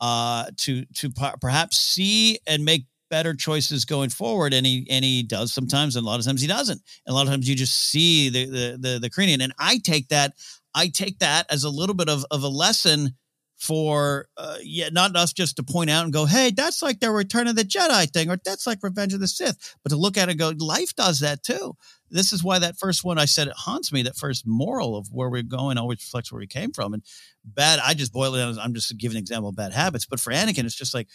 uh, 0.00 0.46
to 0.56 0.84
to 0.94 1.10
p- 1.10 1.26
perhaps 1.40 1.76
see 1.76 2.38
and 2.46 2.64
make 2.64 2.86
better 3.10 3.34
choices 3.34 3.84
going 3.84 4.08
forward 4.08 4.54
and 4.54 4.64
he 4.64 4.86
and 4.88 5.04
he 5.04 5.22
does 5.24 5.52
sometimes 5.52 5.96
and 5.96 6.04
a 6.04 6.06
lot 6.06 6.20
of 6.20 6.24
times 6.24 6.40
he 6.40 6.46
doesn't. 6.46 6.80
And 7.04 7.12
a 7.12 7.14
lot 7.14 7.26
of 7.26 7.28
times 7.28 7.48
you 7.48 7.56
just 7.56 7.90
see 7.90 8.28
the 8.30 8.46
the 8.46 8.78
the, 8.80 9.10
the 9.10 9.38
and 9.42 9.52
i 9.58 9.78
take 9.78 10.08
that 10.08 10.34
i 10.74 10.86
take 10.86 11.18
that 11.18 11.44
as 11.50 11.64
a 11.64 11.70
little 11.70 11.96
bit 11.96 12.08
of, 12.08 12.24
of 12.30 12.44
a 12.44 12.48
lesson 12.48 13.16
for 13.60 14.26
uh, 14.38 14.56
yeah, 14.62 14.88
not 14.90 15.14
us 15.14 15.32
just 15.32 15.56
to 15.56 15.62
point 15.62 15.90
out 15.90 16.04
and 16.04 16.12
go, 16.12 16.24
hey, 16.24 16.50
that's 16.50 16.82
like 16.82 16.98
the 16.98 17.10
Return 17.10 17.46
of 17.46 17.56
the 17.56 17.64
Jedi 17.64 18.10
thing, 18.10 18.30
or 18.30 18.38
that's 18.42 18.66
like 18.66 18.78
Revenge 18.82 19.12
of 19.12 19.20
the 19.20 19.28
Sith, 19.28 19.76
but 19.82 19.90
to 19.90 19.96
look 19.96 20.16
at 20.16 20.28
it 20.28 20.32
and 20.32 20.40
go, 20.40 20.52
life 20.64 20.96
does 20.96 21.20
that 21.20 21.42
too. 21.42 21.76
This 22.10 22.32
is 22.32 22.42
why 22.42 22.58
that 22.58 22.78
first 22.78 23.04
one 23.04 23.18
I 23.18 23.24
said 23.24 23.48
it 23.48 23.54
haunts 23.56 23.92
me. 23.92 24.02
That 24.02 24.16
first 24.16 24.46
moral 24.46 24.96
of 24.96 25.08
where 25.12 25.28
we're 25.28 25.42
going 25.42 25.78
always 25.78 25.98
reflects 25.98 26.32
where 26.32 26.40
we 26.40 26.46
came 26.46 26.72
from. 26.72 26.94
And 26.94 27.02
bad, 27.44 27.78
I 27.84 27.94
just 27.94 28.12
boil 28.12 28.34
it 28.34 28.38
down. 28.38 28.58
I'm 28.58 28.74
just 28.74 28.96
giving 28.98 29.16
an 29.16 29.20
example 29.20 29.50
of 29.50 29.56
bad 29.56 29.72
habits. 29.72 30.06
But 30.06 30.20
for 30.20 30.32
Anakin, 30.32 30.64
it's 30.64 30.74
just 30.74 30.94
like 30.94 31.08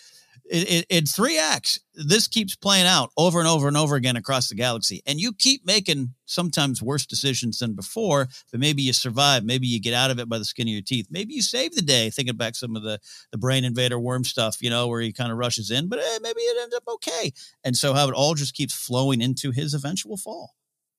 in 0.49 1.05
three 1.05 1.39
acts, 1.39 1.79
this 1.95 2.27
keeps 2.27 2.55
playing 2.55 2.85
out 2.85 3.09
over 3.17 3.39
and 3.39 3.47
over 3.47 3.67
and 3.67 3.75
over 3.75 3.95
again 3.95 4.15
across 4.15 4.47
the 4.49 4.55
galaxy. 4.55 5.01
And 5.05 5.19
you 5.19 5.33
keep 5.33 5.65
making 5.65 6.13
sometimes 6.25 6.83
worse 6.83 7.05
decisions 7.05 7.59
than 7.59 7.73
before, 7.73 8.27
but 8.51 8.59
maybe 8.59 8.83
you 8.83 8.93
survive. 8.93 9.43
Maybe 9.43 9.65
you 9.65 9.81
get 9.81 9.93
out 9.93 10.11
of 10.11 10.19
it 10.19 10.29
by 10.29 10.37
the 10.37 10.45
skin 10.45 10.67
of 10.67 10.73
your 10.73 10.81
teeth. 10.81 11.07
Maybe 11.09 11.33
you 11.33 11.41
save 11.41 11.73
the 11.73 11.81
day, 11.81 12.09
thinking 12.09 12.35
back 12.35 12.55
some 12.55 12.75
of 12.75 12.83
the, 12.83 12.99
the 13.31 13.37
brain 13.37 13.63
invader 13.63 13.97
worm 13.97 14.23
stuff, 14.23 14.61
you 14.61 14.69
know, 14.69 14.87
where 14.87 15.01
he 15.01 15.11
kind 15.11 15.31
of 15.31 15.37
rushes 15.37 15.71
in, 15.71 15.87
but 15.87 15.99
eh, 15.99 16.19
maybe 16.21 16.41
it 16.41 16.61
ends 16.61 16.75
up 16.75 16.83
okay. 16.87 17.31
And 17.63 17.75
so 17.75 17.93
how 17.93 18.07
it 18.07 18.13
all 18.13 18.35
just 18.35 18.53
keeps 18.53 18.73
flowing 18.73 19.21
into 19.21 19.51
his 19.51 19.73
eventual 19.73 20.17
fall. 20.17 20.53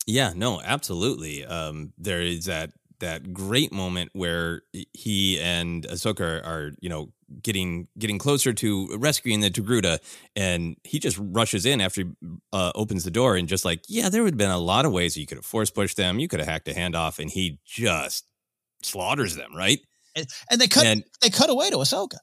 Yeah, 0.07 0.33
no, 0.35 0.61
absolutely. 0.61 1.45
Um, 1.45 1.93
there 1.99 2.23
is 2.23 2.45
that 2.47 2.73
that 3.01 3.35
great 3.35 3.73
moment 3.73 4.11
where 4.15 4.63
he 4.95 5.39
and 5.41 5.85
Ahsoka 5.85 6.21
are, 6.21 6.45
are, 6.45 6.73
you 6.81 6.89
know, 6.89 7.13
getting 7.43 7.89
getting 7.99 8.19
closer 8.19 8.53
to 8.55 8.97
rescuing 8.99 9.41
the 9.41 9.51
Togruta, 9.51 9.99
and 10.35 10.77
he 10.85 10.99
just 10.99 11.19
rushes 11.21 11.67
in 11.67 11.81
after 11.81 12.05
he 12.05 12.11
uh, 12.53 12.73
opens 12.75 13.05
the 13.05 13.11
door 13.11 13.37
and 13.37 13.49
just 13.49 13.65
like, 13.65 13.83
yeah, 13.89 14.09
there 14.09 14.23
would 14.23 14.35
have 14.35 14.39
been 14.39 14.51
a 14.51 14.59
lot 14.59 14.87
of 14.87 14.93
ways 14.93 15.17
you 15.17 15.27
could 15.27 15.39
have 15.39 15.45
force 15.45 15.71
pushed 15.71 15.97
them, 15.97 16.19
you 16.19 16.29
could 16.29 16.41
have 16.41 16.49
hacked 16.49 16.69
a 16.69 16.73
handoff, 16.73 17.19
and 17.19 17.31
he 17.31 17.59
just 17.65 18.25
slaughters 18.83 19.37
them, 19.37 19.55
right? 19.55 19.81
And, 20.15 20.27
and 20.51 20.61
they 20.61 20.69
cut 20.69 20.87
and, 20.87 21.05
they 21.21 21.31
cut 21.31 21.51
away 21.51 21.71
to 21.71 21.77
Ahsoka. 21.77 22.19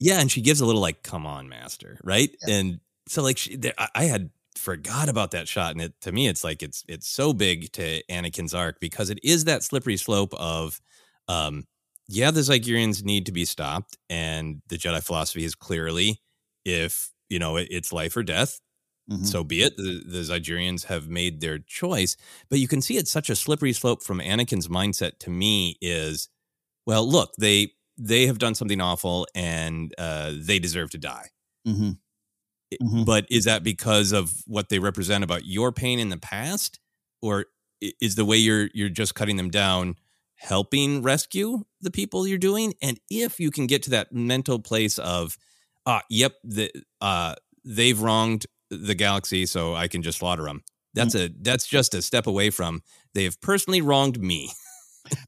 Yeah, 0.00 0.20
and 0.20 0.30
she 0.30 0.42
gives 0.42 0.60
a 0.60 0.66
little 0.66 0.82
like, 0.82 1.02
"Come 1.02 1.26
on, 1.26 1.48
master," 1.48 1.98
right? 2.04 2.30
Yeah. 2.46 2.54
And 2.56 2.80
so 3.08 3.22
like 3.22 3.38
she, 3.38 3.56
there, 3.56 3.74
I 3.94 4.04
had 4.04 4.30
forgot 4.58 5.08
about 5.08 5.30
that 5.30 5.48
shot, 5.48 5.72
and 5.72 5.80
it 5.80 6.00
to 6.02 6.12
me, 6.12 6.28
it's 6.28 6.44
like 6.44 6.62
it's 6.62 6.84
it's 6.88 7.08
so 7.08 7.32
big 7.32 7.72
to 7.72 8.02
Anakin's 8.04 8.54
arc 8.54 8.80
because 8.80 9.10
it 9.10 9.18
is 9.22 9.44
that 9.44 9.62
slippery 9.62 9.96
slope 9.96 10.34
of, 10.34 10.80
um, 11.28 11.64
yeah, 12.08 12.30
the 12.30 12.40
Zygerians 12.40 13.04
need 13.04 13.26
to 13.26 13.32
be 13.32 13.44
stopped, 13.44 13.96
and 14.10 14.62
the 14.68 14.76
Jedi 14.76 15.02
philosophy 15.02 15.44
is 15.44 15.54
clearly 15.54 16.20
if 16.64 17.10
you 17.28 17.38
know 17.38 17.56
it, 17.56 17.68
it's 17.70 17.92
life 17.92 18.16
or 18.16 18.22
death. 18.22 18.60
Mm-hmm. 19.10 19.24
So 19.24 19.42
be 19.42 19.62
it. 19.62 19.76
The, 19.76 20.02
the 20.04 20.18
Zygerians 20.18 20.84
have 20.84 21.08
made 21.08 21.40
their 21.40 21.58
choice, 21.58 22.16
but 22.50 22.58
you 22.58 22.68
can 22.68 22.82
see 22.82 22.98
it's 22.98 23.10
such 23.10 23.30
a 23.30 23.36
slippery 23.36 23.72
slope 23.72 24.02
from 24.02 24.20
Anakin's 24.20 24.68
mindset. 24.68 25.18
To 25.20 25.30
me, 25.30 25.78
is 25.80 26.28
well, 26.84 27.08
look, 27.08 27.32
they 27.38 27.72
they 27.96 28.26
have 28.26 28.38
done 28.38 28.54
something 28.54 28.80
awful, 28.80 29.26
and 29.34 29.94
uh, 29.98 30.32
they 30.36 30.58
deserve 30.58 30.90
to 30.90 30.98
die. 30.98 31.30
Mm-hmm. 31.66 31.92
Mm-hmm. 32.74 33.04
But 33.04 33.26
is 33.30 33.44
that 33.44 33.62
because 33.62 34.12
of 34.12 34.32
what 34.46 34.68
they 34.68 34.78
represent 34.78 35.24
about 35.24 35.46
your 35.46 35.72
pain 35.72 35.98
in 35.98 36.08
the 36.08 36.18
past, 36.18 36.78
or 37.22 37.46
is 37.80 38.14
the 38.14 38.24
way 38.24 38.36
you're 38.36 38.68
you're 38.74 38.88
just 38.88 39.14
cutting 39.14 39.36
them 39.36 39.50
down 39.50 39.96
helping 40.36 41.02
rescue 41.02 41.64
the 41.80 41.90
people 41.90 42.26
you're 42.26 42.38
doing? 42.38 42.74
And 42.82 43.00
if 43.10 43.40
you 43.40 43.50
can 43.50 43.66
get 43.66 43.82
to 43.84 43.90
that 43.90 44.12
mental 44.12 44.58
place 44.58 44.98
of, 44.98 45.36
uh, 45.86 46.00
yep, 46.10 46.34
the, 46.44 46.70
uh, 47.00 47.34
they've 47.64 48.00
wronged 48.00 48.46
the 48.70 48.94
galaxy, 48.94 49.46
so 49.46 49.74
I 49.74 49.88
can 49.88 50.02
just 50.02 50.18
slaughter 50.18 50.44
them. 50.44 50.62
That's 50.94 51.14
mm-hmm. 51.14 51.34
a 51.34 51.42
that's 51.42 51.66
just 51.66 51.94
a 51.94 52.02
step 52.02 52.26
away 52.26 52.50
from 52.50 52.82
they 53.14 53.24
have 53.24 53.40
personally 53.40 53.80
wronged 53.80 54.20
me. 54.20 54.50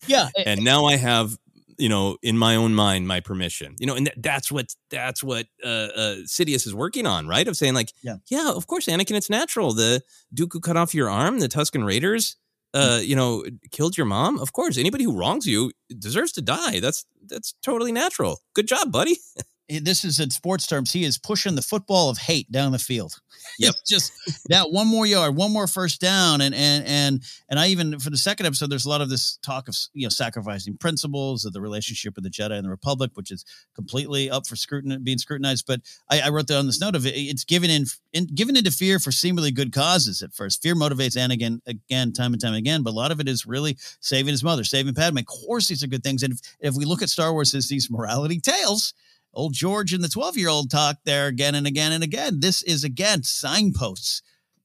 Yeah, 0.06 0.28
and 0.46 0.62
now 0.62 0.86
I 0.86 0.96
have 0.96 1.36
you 1.80 1.88
know, 1.88 2.16
in 2.22 2.36
my 2.36 2.56
own 2.56 2.74
mind, 2.74 3.08
my 3.08 3.20
permission, 3.20 3.74
you 3.78 3.86
know, 3.86 3.94
and 3.94 4.06
th- 4.06 4.18
that's 4.20 4.52
what 4.52 4.74
that's 4.90 5.22
what 5.22 5.46
uh, 5.64 5.68
uh, 5.68 6.16
Sidious 6.26 6.66
is 6.66 6.74
working 6.74 7.06
on, 7.06 7.26
right? 7.26 7.48
Of 7.48 7.56
saying 7.56 7.74
like, 7.74 7.92
yeah, 8.02 8.16
yeah, 8.28 8.50
of 8.50 8.66
course, 8.66 8.86
Anakin, 8.86 9.16
it's 9.16 9.30
natural. 9.30 9.72
The 9.72 10.02
Dooku 10.34 10.62
cut 10.62 10.76
off 10.76 10.94
your 10.94 11.08
arm, 11.08 11.40
the 11.40 11.48
Tusken 11.48 11.84
Raiders, 11.84 12.36
mm. 12.74 12.98
uh, 12.98 13.00
you 13.00 13.16
know, 13.16 13.44
killed 13.70 13.96
your 13.96 14.06
mom. 14.06 14.38
Of 14.38 14.52
course, 14.52 14.76
anybody 14.78 15.04
who 15.04 15.16
wrongs 15.16 15.46
you 15.46 15.72
deserves 15.98 16.32
to 16.32 16.42
die. 16.42 16.80
That's 16.80 17.04
that's 17.26 17.54
totally 17.62 17.92
natural. 17.92 18.40
Good 18.54 18.68
job, 18.68 18.92
buddy. 18.92 19.18
this 19.78 20.04
is 20.04 20.18
in 20.20 20.30
sports 20.30 20.66
terms, 20.66 20.92
he 20.92 21.04
is 21.04 21.18
pushing 21.18 21.54
the 21.54 21.62
football 21.62 22.10
of 22.10 22.18
hate 22.18 22.50
down 22.50 22.72
the 22.72 22.78
field. 22.78 23.14
Yep. 23.58 23.74
just 23.86 24.12
that 24.48 24.70
one 24.70 24.86
more 24.86 25.06
yard, 25.06 25.34
one 25.36 25.52
more 25.52 25.66
first 25.66 26.00
down. 26.00 26.40
And, 26.40 26.54
and, 26.54 26.84
and, 26.86 27.22
and 27.48 27.58
I 27.58 27.68
even, 27.68 27.98
for 27.98 28.08
the 28.08 28.16
second 28.16 28.46
episode, 28.46 28.70
there's 28.70 28.84
a 28.84 28.88
lot 28.88 29.00
of 29.00 29.10
this 29.10 29.38
talk 29.42 29.68
of, 29.68 29.76
you 29.92 30.06
know, 30.06 30.08
sacrificing 30.08 30.76
principles 30.76 31.44
of 31.44 31.52
the 31.52 31.60
relationship 31.60 32.14
with 32.14 32.24
the 32.24 32.30
Jedi 32.30 32.52
and 32.52 32.64
the 32.64 32.70
Republic, 32.70 33.10
which 33.14 33.30
is 33.30 33.44
completely 33.74 34.30
up 34.30 34.46
for 34.46 34.56
scrutiny, 34.56 34.98
being 34.98 35.18
scrutinized. 35.18 35.66
But 35.66 35.80
I, 36.10 36.20
I 36.20 36.28
wrote 36.30 36.46
that 36.46 36.58
on 36.58 36.66
this 36.66 36.80
note 36.80 36.94
of 36.94 37.06
it, 37.06 37.10
it's 37.10 37.44
given 37.44 37.70
in, 37.70 37.84
in, 38.12 38.26
given 38.26 38.56
into 38.56 38.70
fear 38.70 38.98
for 38.98 39.12
seemingly 39.12 39.50
good 39.50 39.72
causes 39.72 40.22
at 40.22 40.32
first. 40.32 40.62
Fear 40.62 40.74
motivates 40.74 41.16
Anakin 41.16 41.40
again, 41.40 41.62
again, 41.66 42.12
time 42.12 42.32
and 42.32 42.40
time 42.40 42.54
again, 42.54 42.82
but 42.82 42.90
a 42.90 42.96
lot 42.96 43.10
of 43.10 43.20
it 43.20 43.28
is 43.28 43.46
really 43.46 43.76
saving 44.00 44.32
his 44.32 44.44
mother, 44.44 44.64
saving 44.64 44.94
Padme. 44.94 45.18
Of 45.18 45.26
course, 45.26 45.68
these 45.68 45.82
are 45.82 45.88
good 45.88 46.02
things. 46.02 46.22
And 46.22 46.34
if, 46.34 46.40
if 46.60 46.74
we 46.74 46.84
look 46.84 47.02
at 47.02 47.08
Star 47.08 47.32
Wars 47.32 47.54
as 47.54 47.68
these 47.68 47.90
morality 47.90 48.40
tales, 48.40 48.94
old 49.32 49.54
George 49.54 49.92
and 49.92 50.02
the 50.02 50.08
12 50.08 50.36
year 50.36 50.48
old 50.48 50.70
talk 50.70 50.98
there 51.04 51.26
again 51.26 51.54
and 51.54 51.66
again 51.66 51.92
and 51.92 52.04
again. 52.04 52.40
This 52.40 52.62
is 52.62 52.84
again 52.84 53.22
signposts. 53.22 54.22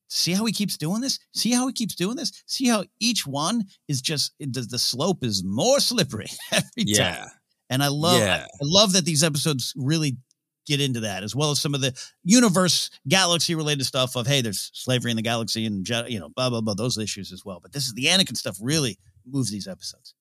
See 0.07 0.33
how 0.33 0.45
he 0.45 0.53
keeps 0.53 0.77
doing 0.77 1.01
this? 1.01 1.19
See 1.33 1.51
how 1.51 1.67
he 1.67 1.73
keeps 1.73 1.95
doing 1.95 2.15
this? 2.15 2.31
See 2.45 2.67
how 2.67 2.85
each 2.99 3.25
one 3.25 3.65
is 3.87 4.01
just 4.01 4.33
the 4.39 4.79
slope 4.79 5.23
is 5.23 5.43
more 5.43 5.79
slippery 5.79 6.27
every 6.51 6.69
yeah. 6.77 7.15
time. 7.15 7.27
And 7.69 7.83
I 7.83 7.87
love 7.87 8.19
yeah. 8.19 8.45
I 8.45 8.63
love 8.63 8.93
that 8.93 9.05
these 9.05 9.23
episodes 9.23 9.73
really 9.75 10.17
get 10.65 10.81
into 10.81 11.01
that 11.01 11.23
as 11.23 11.35
well 11.35 11.51
as 11.51 11.61
some 11.61 11.75
of 11.75 11.81
the 11.81 11.93
universe 12.23 12.89
galaxy 13.07 13.53
related 13.55 13.85
stuff 13.85 14.15
of 14.15 14.25
hey 14.25 14.41
there's 14.41 14.71
slavery 14.73 15.11
in 15.11 15.17
the 15.17 15.21
galaxy 15.21 15.65
and 15.65 15.87
you 16.07 16.19
know 16.19 16.29
blah 16.29 16.49
blah 16.49 16.61
blah 16.61 16.73
those 16.73 16.97
issues 16.97 17.31
as 17.31 17.45
well 17.45 17.59
but 17.59 17.71
this 17.71 17.85
is 17.85 17.93
the 17.93 18.05
anakin 18.05 18.35
stuff 18.35 18.57
really 18.59 18.97
moves 19.27 19.51
these 19.51 19.67
episodes 19.67 20.15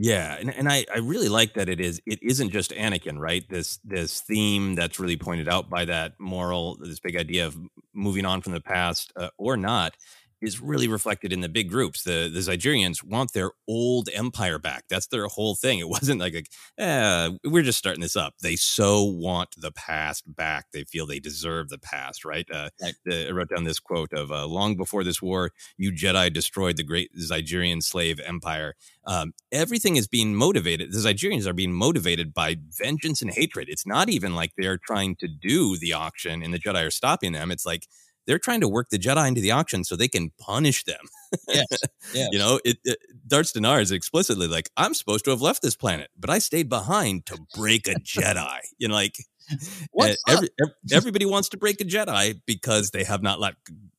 yeah, 0.00 0.36
and, 0.38 0.54
and 0.54 0.68
I, 0.68 0.84
I 0.94 0.98
really 0.98 1.28
like 1.28 1.54
that 1.54 1.68
it 1.68 1.80
is 1.80 2.00
it 2.06 2.22
isn't 2.22 2.50
just 2.50 2.70
Anakin, 2.70 3.18
right? 3.18 3.44
This 3.48 3.78
this 3.78 4.20
theme 4.20 4.76
that's 4.76 5.00
really 5.00 5.16
pointed 5.16 5.48
out 5.48 5.68
by 5.68 5.86
that 5.86 6.12
moral, 6.20 6.76
this 6.80 7.00
big 7.00 7.16
idea 7.16 7.48
of 7.48 7.58
moving 7.94 8.24
on 8.24 8.40
from 8.40 8.52
the 8.52 8.60
past 8.60 9.12
uh, 9.16 9.30
or 9.38 9.56
not 9.56 9.96
is 10.40 10.60
really 10.60 10.88
reflected 10.88 11.32
in 11.32 11.40
the 11.40 11.48
big 11.48 11.70
groups. 11.70 12.02
The 12.02 12.30
the 12.32 12.40
Zygerians 12.40 13.02
want 13.02 13.32
their 13.32 13.50
old 13.66 14.08
empire 14.14 14.58
back. 14.58 14.84
That's 14.88 15.06
their 15.08 15.26
whole 15.26 15.54
thing. 15.54 15.78
It 15.78 15.88
wasn't 15.98 16.20
like, 16.20 16.34
a, 16.34 16.82
eh, 16.82 17.30
we're 17.44 17.62
just 17.62 17.78
starting 17.78 18.00
this 18.00 18.16
up. 18.16 18.34
They 18.42 18.56
so 18.56 19.02
want 19.04 19.54
the 19.56 19.72
past 19.72 20.24
back. 20.26 20.66
They 20.72 20.84
feel 20.84 21.06
they 21.06 21.20
deserve 21.20 21.68
the 21.68 21.78
past, 21.78 22.24
right? 22.24 22.46
Uh, 22.52 22.70
the, 23.04 23.28
I 23.28 23.30
wrote 23.32 23.50
down 23.54 23.64
this 23.64 23.80
quote 23.80 24.12
of 24.12 24.30
uh, 24.30 24.46
long 24.46 24.76
before 24.76 25.04
this 25.04 25.20
war, 25.20 25.52
you 25.76 25.92
Jedi 25.92 26.32
destroyed 26.32 26.76
the 26.76 26.84
great 26.84 27.10
Zygerian 27.16 27.82
slave 27.82 28.20
empire. 28.24 28.74
Um, 29.06 29.32
everything 29.50 29.96
is 29.96 30.06
being 30.06 30.34
motivated. 30.34 30.92
The 30.92 30.98
Zygerians 30.98 31.46
are 31.46 31.52
being 31.52 31.72
motivated 31.72 32.34
by 32.34 32.56
vengeance 32.78 33.22
and 33.22 33.30
hatred. 33.30 33.68
It's 33.68 33.86
not 33.86 34.08
even 34.08 34.34
like 34.34 34.52
they're 34.56 34.78
trying 34.78 35.16
to 35.16 35.28
do 35.28 35.76
the 35.76 35.92
auction 35.94 36.42
and 36.42 36.52
the 36.52 36.58
Jedi 36.58 36.86
are 36.86 36.90
stopping 36.90 37.32
them. 37.32 37.50
It's 37.50 37.66
like 37.66 37.86
they're 38.28 38.38
trying 38.38 38.60
to 38.60 38.68
work 38.68 38.90
the 38.90 38.98
Jedi 38.98 39.26
into 39.26 39.40
the 39.40 39.50
auction 39.50 39.82
so 39.82 39.96
they 39.96 40.06
can 40.06 40.30
punish 40.38 40.84
them. 40.84 41.00
yes, 41.48 41.66
yes. 42.14 42.28
You 42.30 42.38
know, 42.38 42.60
it, 42.62 42.76
it 42.84 42.98
Darts 43.26 43.52
D'Nar 43.52 43.80
is 43.80 43.90
explicitly 43.90 44.46
like, 44.46 44.70
I'm 44.76 44.92
supposed 44.92 45.24
to 45.24 45.30
have 45.30 45.40
left 45.40 45.62
this 45.62 45.74
planet, 45.74 46.10
but 46.16 46.28
I 46.28 46.38
stayed 46.38 46.68
behind 46.68 47.24
to 47.26 47.38
break 47.56 47.88
a 47.88 47.94
Jedi. 47.94 48.58
You 48.76 48.88
know, 48.88 48.94
like 48.94 49.16
every, 49.98 50.16
every, 50.28 50.48
everybody 50.92 51.24
wants 51.24 51.48
to 51.48 51.56
break 51.56 51.80
a 51.80 51.84
Jedi 51.84 52.40
because 52.46 52.90
they 52.90 53.02
have 53.02 53.22
not 53.22 53.40
let 53.40 53.54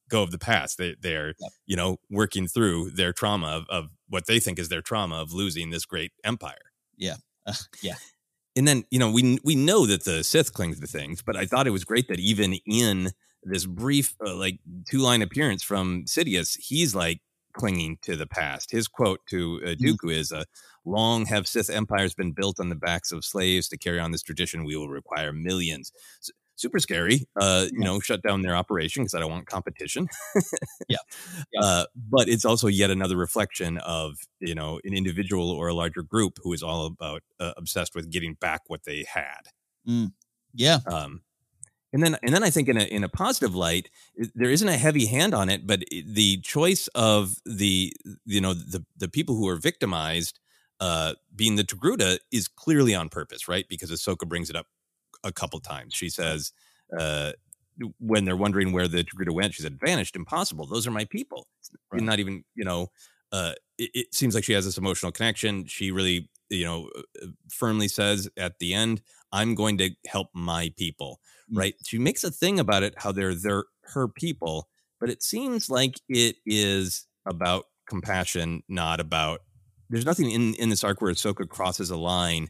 go 0.09 0.21
of 0.21 0.29
the 0.29 0.37
past. 0.37 0.77
They 0.77 0.95
they're 1.01 1.33
yep. 1.39 1.51
you 1.65 1.75
know 1.75 1.97
working 2.11 2.47
through 2.47 2.91
their 2.91 3.11
trauma 3.11 3.47
of, 3.47 3.65
of, 3.69 3.89
what 4.09 4.27
they 4.27 4.39
think 4.39 4.57
is 4.57 4.69
their 4.69 4.81
trauma 4.81 5.15
of 5.15 5.33
losing 5.33 5.71
this 5.71 5.85
great 5.85 6.11
empire. 6.23 6.71
Yeah, 6.97 7.15
uh, 7.47 7.53
yeah. 7.81 7.95
And 8.55 8.67
then 8.67 8.83
you 8.91 8.99
know 8.99 9.11
we 9.11 9.39
we 9.43 9.55
know 9.55 9.87
that 9.87 10.03
the 10.03 10.23
Sith 10.23 10.53
cling 10.53 10.75
to 10.75 10.87
things, 10.87 11.23
but 11.23 11.35
I 11.35 11.47
thought 11.47 11.65
it 11.65 11.71
was 11.71 11.83
great 11.83 12.07
that 12.09 12.19
even 12.19 12.53
in 12.67 13.11
this 13.49 13.65
brief 13.65 14.15
uh, 14.25 14.35
like 14.35 14.59
two 14.89 14.99
line 14.99 15.21
appearance 15.21 15.63
from 15.63 16.05
Sidious, 16.05 16.57
he's 16.59 16.95
like 16.95 17.21
clinging 17.53 17.97
to 18.03 18.15
the 18.15 18.27
past. 18.27 18.71
His 18.71 18.87
quote 18.87 19.19
to 19.29 19.59
uh, 19.63 19.67
mm-hmm. 19.69 19.85
Dooku 19.85 19.95
mm-hmm. 19.95 20.09
is, 20.09 20.31
uh, 20.31 20.45
"Long 20.85 21.25
have 21.25 21.47
Sith 21.47 21.69
empires 21.69 22.13
been 22.13 22.31
built 22.31 22.59
on 22.59 22.69
the 22.69 22.75
backs 22.75 23.11
of 23.11 23.25
slaves. 23.25 23.67
To 23.69 23.77
carry 23.77 23.99
on 23.99 24.11
this 24.11 24.23
tradition, 24.23 24.65
we 24.65 24.75
will 24.75 24.89
require 24.89 25.33
millions. 25.33 25.91
So, 26.21 26.31
super 26.55 26.79
scary. 26.79 27.25
Uh, 27.39 27.67
you 27.71 27.79
know, 27.79 27.99
shut 27.99 28.21
down 28.21 28.41
their 28.41 28.55
operation 28.55 29.03
because 29.03 29.13
I 29.13 29.19
don't 29.19 29.31
want 29.31 29.47
competition. 29.47 30.07
yeah. 30.89 30.97
yeah. 31.53 31.61
Uh, 31.61 31.85
but 31.95 32.27
it's 32.27 32.45
also 32.45 32.67
yet 32.67 32.89
another 32.89 33.17
reflection 33.17 33.77
of 33.79 34.17
you 34.39 34.55
know 34.55 34.79
an 34.83 34.93
individual 34.93 35.51
or 35.51 35.67
a 35.69 35.73
larger 35.73 36.03
group 36.03 36.37
who 36.43 36.53
is 36.53 36.63
all 36.63 36.85
about 36.85 37.23
uh, 37.39 37.53
obsessed 37.57 37.95
with 37.95 38.11
getting 38.11 38.35
back 38.35 38.61
what 38.67 38.83
they 38.85 39.05
had. 39.11 39.41
Mm. 39.87 40.11
Yeah. 40.53 40.79
Um, 40.91 41.21
and 41.91 42.03
then, 42.03 42.17
and 42.21 42.33
then 42.33 42.43
I 42.43 42.49
think 42.49 42.69
in 42.69 42.77
a 42.77 42.83
in 42.83 43.03
a 43.03 43.09
positive 43.09 43.55
light, 43.55 43.89
there 44.35 44.49
isn't 44.49 44.67
a 44.67 44.77
heavy 44.77 45.07
hand 45.07 45.33
on 45.33 45.49
it, 45.49 45.65
but 45.65 45.83
the 45.89 46.37
choice 46.41 46.87
of 46.89 47.35
the 47.45 47.93
you 48.25 48.41
know 48.41 48.53
the 48.53 48.85
the 48.97 49.07
people 49.07 49.35
who 49.35 49.47
are 49.47 49.55
victimized 49.55 50.39
uh, 50.79 51.13
being 51.35 51.55
the 51.55 51.63
Togruta 51.63 52.19
is 52.31 52.47
clearly 52.47 52.93
on 52.93 53.09
purpose, 53.09 53.47
right? 53.47 53.65
Because 53.67 53.91
Ahsoka 53.91 54.27
brings 54.27 54.49
it 54.49 54.55
up 54.55 54.67
a 55.23 55.31
couple 55.31 55.59
times. 55.59 55.93
She 55.93 56.09
says 56.09 56.53
uh, 56.97 57.33
when 57.99 58.25
they're 58.25 58.37
wondering 58.37 58.71
where 58.71 58.87
the 58.87 59.03
Togruta 59.03 59.33
went, 59.33 59.55
she 59.55 59.63
said, 59.63 59.79
"Vanished, 59.79 60.15
impossible. 60.15 60.67
Those 60.67 60.85
are 60.87 60.91
my 60.91 61.05
people." 61.05 61.47
Right. 61.91 62.01
Not 62.01 62.19
even 62.19 62.43
you 62.55 62.65
know. 62.65 62.87
Uh, 63.31 63.53
it, 63.77 63.91
it 63.93 64.15
seems 64.15 64.33
like 64.33 64.43
she 64.43 64.53
has 64.53 64.65
this 64.65 64.77
emotional 64.77 65.11
connection. 65.11 65.65
She 65.65 65.91
really 65.91 66.29
you 66.49 66.65
know 66.65 66.89
uh, 66.95 67.27
firmly 67.49 67.87
says 67.87 68.29
at 68.37 68.59
the 68.59 68.73
end, 68.73 69.01
"I'm 69.31 69.55
going 69.55 69.77
to 69.79 69.91
help 70.07 70.29
my 70.33 70.71
people." 70.77 71.19
Right? 71.51 71.75
She 71.85 71.97
makes 71.97 72.23
a 72.23 72.31
thing 72.31 72.59
about 72.59 72.83
it 72.83 72.93
how 72.97 73.11
they're 73.11 73.35
they're 73.35 73.65
her 73.93 74.07
people, 74.07 74.69
but 74.99 75.09
it 75.09 75.23
seems 75.23 75.69
like 75.69 75.99
it 76.07 76.35
is 76.45 77.07
about 77.25 77.65
compassion, 77.87 78.63
not 78.69 78.99
about. 78.99 79.41
There's 79.89 80.05
nothing 80.05 80.29
in 80.29 80.53
in 80.55 80.69
this 80.69 80.83
arc 80.83 81.01
where 81.01 81.11
Ahsoka 81.11 81.47
crosses 81.47 81.89
a 81.89 81.97
line 81.97 82.49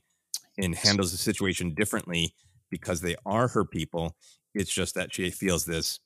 and 0.58 0.76
handles 0.76 1.12
the 1.12 1.18
situation 1.18 1.74
differently 1.74 2.36
because 2.70 3.02
they 3.02 3.16
are 3.26 3.48
her 3.48 3.66
people. 3.66 4.16
It's 4.54 4.74
just 4.74 4.96
that 4.96 5.14
she 5.14 5.30
feels 5.30 5.66
this 5.66 6.00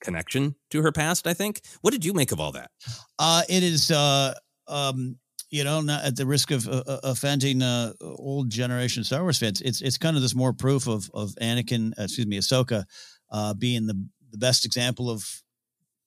connection 0.00 0.54
to 0.70 0.82
her 0.82 0.92
past. 0.92 1.26
I 1.26 1.34
think. 1.34 1.60
What 1.82 1.92
did 1.92 2.04
you 2.04 2.14
make 2.14 2.32
of 2.32 2.40
all 2.40 2.52
that? 2.52 2.70
Uh, 3.18 3.42
it 3.48 3.62
is. 3.62 3.90
Uh, 3.90 4.34
um, 4.66 5.16
you 5.50 5.64
know, 5.64 5.80
not 5.80 6.04
at 6.04 6.16
the 6.16 6.26
risk 6.26 6.50
of 6.50 6.68
uh, 6.68 6.82
uh, 6.86 7.00
offending 7.04 7.62
uh, 7.62 7.92
old 8.00 8.50
generation 8.50 9.04
Star 9.04 9.22
Wars 9.22 9.38
fans, 9.38 9.60
it's 9.62 9.80
it's 9.80 9.98
kind 9.98 10.16
of 10.16 10.22
this 10.22 10.34
more 10.34 10.52
proof 10.52 10.86
of 10.86 11.10
of 11.14 11.30
Anakin, 11.40 11.92
uh, 11.98 12.04
excuse 12.04 12.26
me, 12.26 12.38
Ahsoka, 12.38 12.84
uh, 13.30 13.54
being 13.54 13.86
the 13.86 13.94
the 14.30 14.38
best 14.38 14.64
example 14.64 15.10
of 15.10 15.42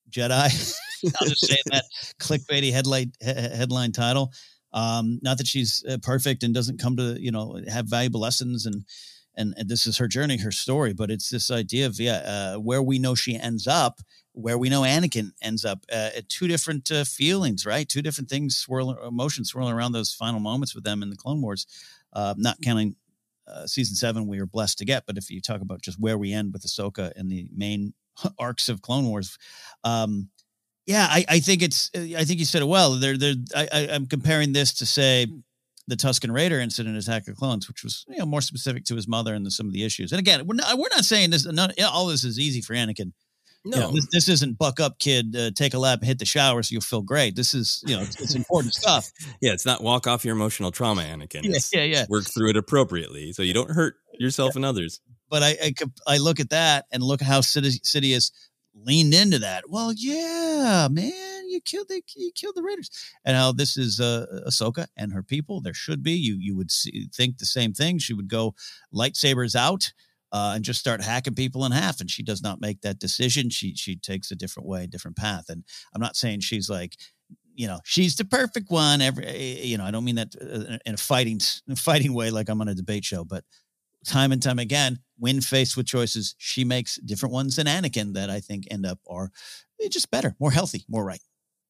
Jedi. 0.10 0.32
I'll 1.22 1.28
just 1.28 1.48
say 1.48 1.58
that 1.68 1.86
clickbaity 2.20 2.72
headline 2.72 3.14
he- 3.20 3.26
headline 3.28 3.92
title. 3.92 4.32
Um, 4.74 5.20
not 5.22 5.38
that 5.40 5.48
she's 5.48 5.84
uh, 5.90 5.98
perfect 6.02 6.44
and 6.44 6.54
doesn't 6.54 6.80
come 6.80 6.96
to 6.98 7.20
you 7.20 7.32
know 7.32 7.60
have 7.68 7.88
valuable 7.88 8.22
lessons 8.22 8.66
and 8.66 8.86
and, 9.36 9.54
and 9.58 9.70
this 9.70 9.88
is 9.88 9.98
her 9.98 10.08
journey, 10.08 10.38
her 10.38 10.52
story. 10.52 10.94
But 10.94 11.12
it's 11.12 11.30
this 11.30 11.52
idea 11.52 11.86
of 11.86 12.00
yeah, 12.00 12.54
uh, 12.56 12.60
where 12.60 12.82
we 12.82 13.00
know 13.00 13.16
she 13.16 13.36
ends 13.36 13.68
up, 13.68 14.02
where 14.34 14.58
we 14.58 14.70
know 14.70 14.82
Anakin 14.82 15.32
ends 15.42 15.66
up. 15.66 15.86
Uh, 15.92 16.10
two 16.28 16.48
different 16.48 16.92
uh, 16.92 17.04
feelings, 17.04 17.66
right? 17.66 17.88
Two 17.88 18.02
different 18.02 18.30
things 18.30 18.58
swirling, 18.58 18.98
emotions 19.06 19.50
swirling 19.50 19.74
around 19.74 19.92
those 19.92 20.14
final 20.14 20.40
moments 20.40 20.76
with 20.76 20.84
them 20.84 21.02
in 21.04 21.10
the 21.10 21.16
Clone 21.16 21.42
Wars. 21.42 21.66
Uh, 22.14 22.34
not 22.38 22.62
counting 22.62 22.96
uh, 23.48 23.66
season 23.66 23.96
seven, 23.96 24.28
we 24.28 24.40
were 24.40 24.46
blessed 24.46 24.78
to 24.80 24.86
get. 24.86 25.06
But 25.06 25.18
if 25.18 25.30
you 25.30 25.42
talk 25.42 25.62
about 25.62 25.82
just 25.82 26.00
where 26.00 26.18
we 26.18 26.34
end 26.34 26.54
with 26.54 26.64
Ahsoka 26.64 27.12
and 27.16 27.32
the 27.32 27.48
main 27.56 27.94
arcs 28.40 28.70
of 28.70 28.82
Clone 28.82 29.08
Wars, 29.08 29.38
um, 29.84 30.30
yeah, 30.88 31.08
I, 31.10 31.26
I, 31.30 31.40
think 31.40 31.62
it's. 31.62 31.92
I 31.96 32.26
think 32.26 32.40
you 32.40 32.46
said 32.46 32.64
it 32.64 32.68
well. 32.68 32.94
They're, 32.94 33.18
they're, 33.18 33.36
I, 33.56 33.88
am 33.92 34.08
comparing 34.08 34.52
this 34.52 34.74
to 34.76 34.86
say 34.86 35.28
the 35.92 35.98
Tusken 35.98 36.34
Raider 36.34 36.62
incident, 36.62 36.98
Attack 36.98 37.28
of 37.28 37.36
Clones, 37.36 37.68
which 37.68 37.84
was 37.84 38.06
you 38.08 38.18
know 38.18 38.26
more 38.26 38.40
specific 38.40 38.86
to 38.86 38.96
his 38.96 39.10
mother 39.10 39.36
and 39.36 39.46
the, 39.46 39.52
some 39.52 39.68
of 39.68 39.74
the 39.74 39.84
issues. 39.84 40.14
And 40.14 40.20
again, 40.20 40.48
we're 40.48 40.56
not 40.56 40.78
we're 40.78 40.90
not 40.90 41.04
saying 41.04 41.32
this. 41.32 41.46
Not, 41.46 41.80
all 41.82 42.08
this 42.08 42.24
is 42.24 42.40
easy 42.40 42.62
for 42.62 42.74
Anakin. 42.74 43.12
No, 43.64 43.78
you 43.78 43.84
know, 43.84 43.92
this, 43.92 44.08
this, 44.12 44.30
isn't 44.30 44.58
buck 44.58 44.80
up, 44.80 44.98
kid. 44.98 45.36
Uh, 45.36 45.52
take 45.54 45.76
a 45.76 45.78
lap 45.78 46.02
hit 46.02 46.18
the 46.18 46.26
shower 46.26 46.64
so 46.64 46.74
you'll 46.74 46.82
feel 46.82 47.04
great. 47.04 47.36
This 47.36 47.54
is 47.54 47.84
you 47.86 47.96
know 47.96 48.02
it's, 48.04 48.20
it's 48.20 48.36
important 48.36 48.74
stuff. 48.74 49.12
Yeah, 49.42 49.52
it's 49.52 49.66
not 49.66 49.84
walk 49.84 50.08
off 50.08 50.24
your 50.24 50.36
emotional 50.36 50.72
trauma, 50.72 51.02
Anakin. 51.02 51.42
Yeah, 51.44 51.60
yeah, 51.74 51.84
yeah. 51.84 52.06
Work 52.10 52.26
through 52.26 52.52
it 52.52 52.58
appropriately 52.58 53.34
so 53.34 53.44
you 53.44 53.54
don't 53.54 53.70
hurt 53.70 53.96
yourself 54.18 54.52
yeah. 54.54 54.60
and 54.60 54.66
others. 54.66 55.02
But 55.30 55.44
I, 55.44 55.58
I 55.62 55.74
I 56.08 56.18
look 56.18 56.40
at 56.40 56.52
that 56.52 56.86
and 56.92 57.04
look 57.04 57.22
how 57.22 57.42
Sidious 57.42 58.32
leaned 58.76 59.14
into 59.14 59.40
that. 59.40 59.70
Well, 59.70 59.94
yeah, 59.96 60.88
man, 60.90 61.50
you 61.50 61.62
killed 61.62 61.88
the 61.90 62.02
you 62.16 62.32
killed 62.34 62.56
the 62.56 62.64
Raiders, 62.64 62.90
and 63.26 63.36
how 63.36 63.52
this 63.52 63.78
is 63.78 64.00
uh, 64.00 64.26
Ahsoka 64.48 64.88
and 64.98 65.14
her 65.14 65.24
people. 65.24 65.62
There 65.62 65.74
should 65.74 66.04
be 66.04 66.14
you 66.14 66.38
you 66.40 66.56
would 66.56 66.72
see, 66.72 67.08
think 67.14 67.38
the 67.38 67.46
same 67.46 67.74
thing. 67.74 68.00
She 68.00 68.14
would 68.14 68.28
go 68.30 68.56
lightsabers 68.94 69.56
out. 69.56 69.92
Uh, 70.34 70.54
and 70.56 70.64
just 70.64 70.80
start 70.80 71.02
hacking 71.04 71.36
people 71.36 71.66
in 71.66 71.74
half. 71.74 72.00
And 72.00 72.10
she 72.10 72.24
does 72.24 72.42
not 72.42 72.62
make 72.62 72.80
that 72.84 73.00
decision. 73.00 73.50
She 73.50 73.76
she 73.76 73.98
takes 73.98 74.32
a 74.32 74.36
different 74.36 74.70
way, 74.70 74.88
different 74.88 75.18
path. 75.18 75.50
And 75.50 75.66
I'm 75.94 76.00
not 76.00 76.16
saying 76.16 76.40
she's 76.40 76.70
like, 76.70 76.96
you 77.54 77.68
know, 77.68 77.80
she's 77.84 78.16
the 78.16 78.24
perfect 78.24 78.72
one. 78.72 79.02
Every 79.02 79.26
eh, 79.26 79.64
you 79.64 79.78
know, 79.78 79.84
I 79.84 79.92
don't 79.92 80.06
mean 80.06 80.16
that 80.16 80.34
uh, 80.42 80.78
in 80.86 80.94
a 80.94 80.98
fighting 80.98 81.42
fighting 81.76 82.14
way, 82.14 82.32
like 82.32 82.48
I'm 82.48 82.62
on 82.62 82.70
a 82.70 82.76
debate 82.76 83.04
show, 83.04 83.26
but 83.26 83.44
time 84.06 84.32
and 84.32 84.42
time 84.42 84.60
again, 84.60 85.00
when 85.18 85.42
faced 85.42 85.78
with 85.78 85.86
choices, 85.86 86.36
she 86.38 86.64
makes 86.64 86.96
different 86.98 87.34
ones 87.34 87.56
than 87.56 87.68
Anakin 87.68 88.14
that 88.14 88.30
I 88.30 88.40
think 88.40 88.68
end 88.72 88.86
up 88.86 89.00
are 89.08 89.32
eh, 89.82 89.90
just 89.90 90.12
better, 90.12 90.36
more 90.40 90.52
healthy, 90.52 90.84
more 90.88 91.06
right. 91.06 91.22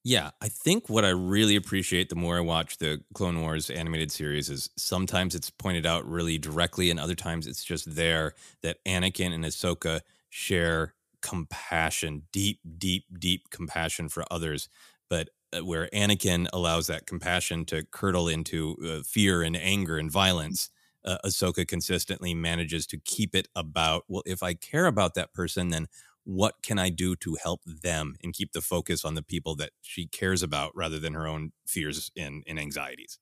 Yeah, 0.03 0.32
I 0.41 0.47
think 0.47 0.89
what 0.89 1.05
I 1.05 1.09
really 1.09 1.55
appreciate 1.55 2.09
the 2.09 2.15
more 2.15 2.38
I 2.38 2.41
watch 2.41 2.77
the 2.77 3.03
Clone 3.13 3.41
Wars 3.41 3.69
animated 3.69 4.11
series 4.11 4.49
is 4.49 4.69
sometimes 4.75 5.36
it's 5.36 5.51
pointed 5.51 5.86
out 5.86 6.07
really 6.07 6.39
directly, 6.39 6.89
and 6.89 6.99
other 6.99 7.13
times 7.13 7.45
it's 7.45 7.63
just 7.63 7.95
there 7.95 8.34
that 8.63 8.84
Anakin 8.86 9.32
and 9.32 9.45
Ahsoka 9.45 10.01
share 10.29 10.95
compassion, 11.21 12.23
deep, 12.32 12.59
deep, 12.79 13.05
deep 13.19 13.51
compassion 13.51 14.09
for 14.09 14.25
others. 14.32 14.69
But 15.07 15.29
uh, 15.55 15.63
where 15.63 15.88
Anakin 15.93 16.47
allows 16.51 16.88
that 16.88 17.05
compassion 17.05 17.65
to 17.65 17.86
curdle 17.91 18.27
into 18.27 18.77
uh, 18.84 19.03
fear 19.03 19.43
and 19.43 19.55
anger 19.55 19.97
and 19.97 20.09
violence, 20.09 20.71
uh, 21.06 21.18
Ahsoka 21.26 21.68
consistently 21.68 22.34
manages 22.34 22.86
to 22.88 22.97
keep 22.97 23.36
it 23.36 23.47
about, 23.56 24.04
well, 24.08 24.24
if 24.26 24.43
I 24.43 24.54
care 24.54 24.86
about 24.86 25.14
that 25.16 25.34
person, 25.34 25.70
then 25.70 25.88
what 26.24 26.56
can 26.62 26.78
I 26.78 26.89
do 26.89 27.16
to 27.18 27.38
help 27.41 27.62
them 27.66 28.16
and 28.24 28.34
keep 28.34 28.52
the 28.52 28.62
focus 28.62 29.04
on 29.04 29.16
the 29.16 29.24
people 29.24 29.56
that 29.56 29.72
she 29.82 30.08
cares 30.08 30.43
about 30.43 30.72
rather 30.76 30.99
than 30.99 31.14
her 31.14 31.28
own 31.28 31.52
fears 31.66 32.12
and, 32.16 32.43
and 32.47 32.60
anxieties? 32.60 33.18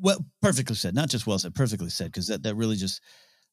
Well, 0.00 0.24
perfectly 0.42 0.76
said. 0.76 0.94
Not 0.94 1.08
just 1.08 1.26
well 1.26 1.38
said, 1.38 1.54
perfectly 1.54 1.90
said, 1.90 2.06
because 2.06 2.28
that, 2.28 2.42
that 2.42 2.54
really 2.54 2.76
just 2.76 3.00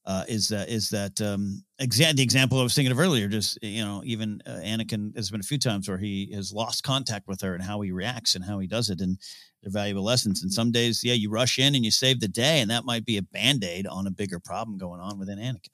uh, 0.05 0.25
is 0.27 0.51
uh, 0.51 0.65
is 0.67 0.89
that 0.89 1.21
um, 1.21 1.63
exa- 1.79 2.15
the 2.15 2.23
example 2.23 2.59
I 2.59 2.63
was 2.63 2.75
thinking 2.75 2.91
of 2.91 2.99
earlier? 2.99 3.27
Just 3.27 3.57
you 3.61 3.83
know, 3.83 4.01
even 4.05 4.41
uh, 4.45 4.59
Anakin 4.63 5.15
has 5.15 5.31
been 5.31 5.39
a 5.39 5.43
few 5.43 5.57
times 5.57 5.87
where 5.87 5.97
he 5.97 6.31
has 6.33 6.51
lost 6.51 6.83
contact 6.83 7.27
with 7.27 7.41
her 7.41 7.53
and 7.53 7.63
how 7.63 7.81
he 7.81 7.91
reacts 7.91 8.35
and 8.35 8.43
how 8.43 8.59
he 8.59 8.67
does 8.67 8.89
it, 8.89 8.99
and 8.99 9.17
they're 9.63 9.71
valuable 9.71 10.03
lessons. 10.03 10.43
And 10.43 10.51
some 10.51 10.71
days, 10.71 11.03
yeah, 11.03 11.13
you 11.13 11.29
rush 11.29 11.57
in 11.57 11.73
and 11.73 11.85
you 11.85 11.91
save 11.91 12.19
the 12.19 12.27
day, 12.27 12.59
and 12.59 12.69
that 12.69 12.85
might 12.85 13.05
be 13.05 13.17
a 13.17 13.23
band 13.23 13.63
aid 13.63 13.87
on 13.87 14.05
a 14.05 14.11
bigger 14.11 14.39
problem 14.39 14.77
going 14.77 14.99
on 14.99 15.17
within 15.17 15.39
Anakin. 15.39 15.69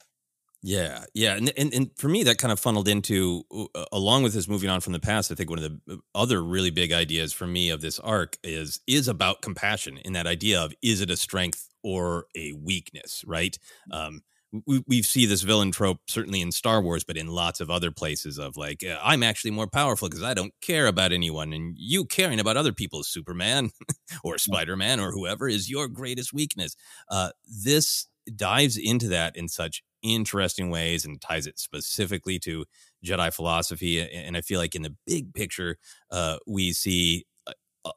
Yeah, 0.62 1.04
yeah, 1.14 1.36
and, 1.36 1.50
and 1.56 1.72
and 1.72 1.90
for 1.96 2.08
me, 2.08 2.22
that 2.24 2.36
kind 2.36 2.52
of 2.52 2.60
funneled 2.60 2.86
into 2.86 3.44
uh, 3.74 3.86
along 3.92 4.24
with 4.24 4.34
this 4.34 4.46
moving 4.46 4.68
on 4.68 4.82
from 4.82 4.92
the 4.92 5.00
past. 5.00 5.32
I 5.32 5.34
think 5.34 5.48
one 5.48 5.58
of 5.58 5.64
the 5.64 5.94
uh, 5.94 5.96
other 6.14 6.42
really 6.42 6.70
big 6.70 6.92
ideas 6.92 7.32
for 7.32 7.46
me 7.46 7.70
of 7.70 7.80
this 7.80 7.98
arc 7.98 8.36
is 8.44 8.80
is 8.86 9.08
about 9.08 9.40
compassion 9.40 9.96
in 9.96 10.12
that 10.12 10.26
idea 10.26 10.60
of 10.60 10.74
is 10.82 11.00
it 11.00 11.08
a 11.08 11.16
strength 11.16 11.70
or 11.82 12.26
a 12.36 12.52
weakness, 12.52 13.24
right? 13.26 13.58
Um, 13.90 14.20
we, 14.66 14.82
we 14.86 15.02
see 15.02 15.26
this 15.26 15.42
villain 15.42 15.70
trope 15.70 15.98
certainly 16.08 16.40
in 16.40 16.52
Star 16.52 16.80
Wars, 16.82 17.04
but 17.04 17.16
in 17.16 17.28
lots 17.28 17.60
of 17.60 17.70
other 17.70 17.90
places 17.90 18.38
of 18.38 18.56
like, 18.56 18.84
uh, 18.84 18.98
I'm 19.02 19.22
actually 19.22 19.52
more 19.52 19.66
powerful 19.66 20.08
because 20.08 20.22
I 20.22 20.34
don't 20.34 20.52
care 20.60 20.86
about 20.86 21.12
anyone, 21.12 21.52
and 21.52 21.76
you 21.78 22.04
caring 22.04 22.40
about 22.40 22.56
other 22.56 22.72
people, 22.72 23.02
Superman 23.02 23.70
or 24.24 24.38
Spider 24.38 24.76
Man 24.76 25.00
or 25.00 25.12
whoever, 25.12 25.48
is 25.48 25.70
your 25.70 25.88
greatest 25.88 26.32
weakness. 26.32 26.76
Uh, 27.08 27.30
this 27.46 28.08
dives 28.36 28.76
into 28.76 29.08
that 29.08 29.36
in 29.36 29.48
such 29.48 29.82
interesting 30.02 30.70
ways 30.70 31.04
and 31.04 31.20
ties 31.20 31.46
it 31.46 31.58
specifically 31.58 32.38
to 32.38 32.64
Jedi 33.04 33.32
philosophy. 33.32 34.00
And 34.00 34.36
I 34.36 34.40
feel 34.40 34.58
like 34.58 34.74
in 34.74 34.82
the 34.82 34.94
big 35.06 35.34
picture, 35.34 35.76
uh, 36.10 36.38
we 36.46 36.72
see 36.72 37.24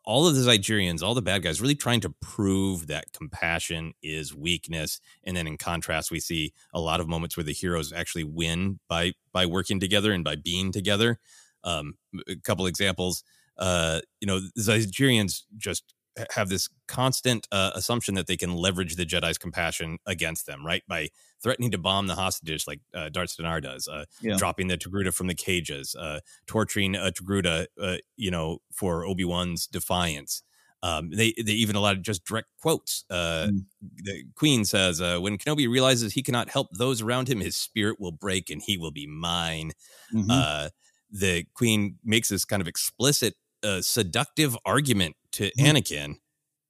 all 0.06 0.28
of 0.28 0.36
the 0.36 0.42
Zygerians, 0.42 1.04
all 1.04 1.14
the 1.14 1.22
bad 1.22 1.44
guys, 1.44 1.62
really 1.62 1.76
trying 1.76 2.00
to 2.02 2.10
prove 2.22 2.88
that 2.88 3.12
compassion 3.12 3.94
is 4.02 4.34
weakness. 4.34 5.02
And 5.24 5.36
then 5.36 5.48
in 5.48 5.58
contrast, 5.58 6.12
we 6.12 6.20
see 6.20 6.54
a 6.74 6.80
lot 6.80 7.00
of 7.00 7.08
moments 7.08 7.36
where 7.36 7.44
the 7.44 7.54
heroes 7.54 7.92
actually 7.92 8.24
win 8.24 8.80
by 8.88 9.14
by 9.32 9.46
working 9.46 9.80
together 9.80 10.12
and 10.14 10.24
by 10.24 10.36
being 10.36 10.72
together. 10.72 11.20
Um, 11.64 11.96
a 12.28 12.36
couple 12.36 12.66
examples, 12.66 13.24
uh, 13.58 14.02
you 14.20 14.28
know, 14.28 14.40
the 14.40 14.62
Zygerians 14.62 15.44
just 15.58 15.94
have 16.32 16.50
this 16.50 16.70
constant 16.88 17.48
uh, 17.52 17.72
assumption 17.76 18.16
that 18.16 18.28
they 18.28 18.38
can 18.38 18.54
leverage 18.54 18.96
the 18.96 19.06
Jedi's 19.06 19.38
compassion 19.38 19.98
against 20.06 20.46
them, 20.46 20.66
right? 20.66 20.84
By 20.88 21.10
threatening 21.42 21.72
to 21.72 21.78
bomb 21.78 22.08
the 22.08 22.16
hostages, 22.16 22.68
like 22.68 22.82
uh, 22.94 23.10
Darts 23.10 23.36
D'Nar 23.36 23.62
does, 23.62 23.88
uh, 23.88 24.06
yeah. 24.22 24.38
dropping 24.38 24.68
the 24.68 24.78
Togruta 24.78 25.14
from 25.14 25.28
the 25.28 25.36
cages, 25.36 25.96
uh, 25.96 26.20
torturing 26.48 26.96
a 26.96 27.12
Togruta, 27.12 27.68
uh, 27.82 27.98
you 28.16 28.32
know, 28.32 28.60
for 28.72 29.06
Obi 29.06 29.26
Wan's 29.26 29.68
defiance. 29.68 30.44
Um, 30.84 31.12
they 31.12 31.34
they 31.42 31.54
even 31.54 31.78
allowed 31.78 32.04
just 32.04 32.26
direct 32.26 32.50
quotes. 32.62 33.06
Uh, 33.10 33.48
mm. 33.50 33.66
The 34.04 34.26
Queen 34.36 34.66
says, 34.66 35.00
uh, 35.00 35.18
"When 35.18 35.38
Kenobi 35.38 35.70
realizes 35.70 36.12
he 36.12 36.22
cannot 36.22 36.50
help 36.50 36.68
those 36.74 37.02
around 37.02 37.30
him, 37.30 37.40
his 37.40 37.56
spirit 37.56 38.02
will 38.02 38.12
break, 38.12 38.50
and 38.50 38.62
he 38.62 38.78
will 38.78 38.92
be 38.92 39.08
mine." 39.08 39.72
Mm-hmm. 40.14 40.30
Uh, 40.30 40.70
the 41.10 41.46
Queen 41.54 42.00
makes 42.04 42.28
this 42.28 42.44
kind 42.44 42.62
of 42.62 42.68
explicit, 42.68 43.36
uh, 43.64 43.82
seductive 43.82 44.58
argument 44.66 45.16
to 45.34 45.52
mm. 45.52 45.66
Anakin 45.66 46.16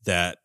that 0.06 0.40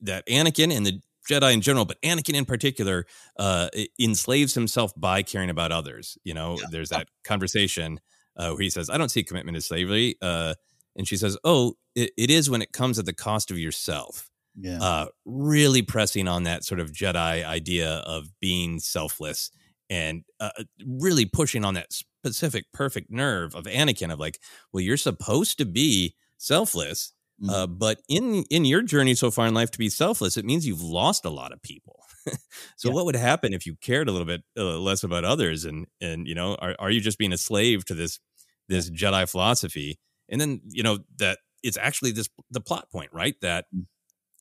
that 0.00 0.26
Anakin 0.26 0.74
and 0.74 0.86
the 0.86 1.00
Jedi 1.28 1.52
in 1.52 1.60
general, 1.60 1.84
but 1.84 2.00
Anakin 2.02 2.34
in 2.34 2.44
particular, 2.44 3.04
uh, 3.38 3.68
enslaves 4.00 4.54
himself 4.54 4.92
by 4.96 5.22
caring 5.22 5.50
about 5.50 5.72
others. 5.72 6.16
You 6.24 6.34
know, 6.34 6.56
yeah. 6.58 6.66
there's 6.70 6.90
that 6.90 7.08
conversation 7.24 8.00
uh, 8.36 8.50
where 8.50 8.62
he 8.62 8.70
says, 8.70 8.88
"I 8.88 8.96
don't 8.96 9.10
see 9.10 9.24
commitment 9.24 9.56
as 9.56 9.66
slavery," 9.66 10.16
uh, 10.22 10.54
and 10.94 11.06
she 11.06 11.16
says, 11.16 11.36
"Oh, 11.44 11.74
it, 11.94 12.12
it 12.16 12.30
is 12.30 12.48
when 12.48 12.62
it 12.62 12.72
comes 12.72 12.98
at 12.98 13.06
the 13.06 13.14
cost 13.14 13.50
of 13.50 13.58
yourself." 13.58 14.30
Yeah, 14.58 14.78
uh, 14.80 15.06
really 15.24 15.82
pressing 15.82 16.28
on 16.28 16.44
that 16.44 16.64
sort 16.64 16.80
of 16.80 16.92
Jedi 16.92 17.44
idea 17.44 17.96
of 18.06 18.28
being 18.40 18.78
selfless 18.78 19.50
and 19.90 20.24
uh, 20.40 20.50
really 20.84 21.26
pushing 21.26 21.64
on 21.64 21.74
that 21.74 21.92
specific 21.92 22.64
perfect 22.72 23.10
nerve 23.10 23.54
of 23.54 23.64
Anakin 23.64 24.12
of 24.12 24.18
like, 24.18 24.40
well, 24.72 24.80
you're 24.80 24.96
supposed 24.96 25.58
to 25.58 25.64
be 25.64 26.16
selfless 26.38 27.12
Mm-hmm. 27.42 27.50
Uh, 27.50 27.66
but 27.66 28.00
in 28.08 28.44
in 28.50 28.64
your 28.64 28.82
journey 28.82 29.14
so 29.14 29.30
far 29.30 29.46
in 29.46 29.54
life 29.54 29.70
to 29.72 29.78
be 29.78 29.90
selfless, 29.90 30.36
it 30.36 30.44
means 30.44 30.66
you've 30.66 30.82
lost 30.82 31.24
a 31.24 31.30
lot 31.30 31.52
of 31.52 31.60
people. 31.60 32.02
so 32.76 32.88
yeah. 32.88 32.94
what 32.94 33.04
would 33.04 33.16
happen 33.16 33.52
if 33.52 33.66
you 33.66 33.76
cared 33.76 34.08
a 34.08 34.12
little 34.12 34.26
bit 34.26 34.42
uh, 34.58 34.78
less 34.78 35.04
about 35.04 35.24
others? 35.24 35.64
And 35.64 35.86
and 36.00 36.26
you 36.26 36.34
know, 36.34 36.54
are 36.56 36.74
are 36.78 36.90
you 36.90 37.00
just 37.00 37.18
being 37.18 37.32
a 37.32 37.38
slave 37.38 37.84
to 37.86 37.94
this 37.94 38.20
this 38.68 38.90
Jedi 38.90 39.30
philosophy? 39.30 39.98
And 40.28 40.40
then 40.40 40.62
you 40.68 40.82
know 40.82 41.00
that 41.18 41.38
it's 41.62 41.76
actually 41.76 42.12
this 42.12 42.28
the 42.50 42.60
plot 42.60 42.90
point, 42.90 43.10
right? 43.12 43.34
That 43.42 43.66
mm. 43.74 43.84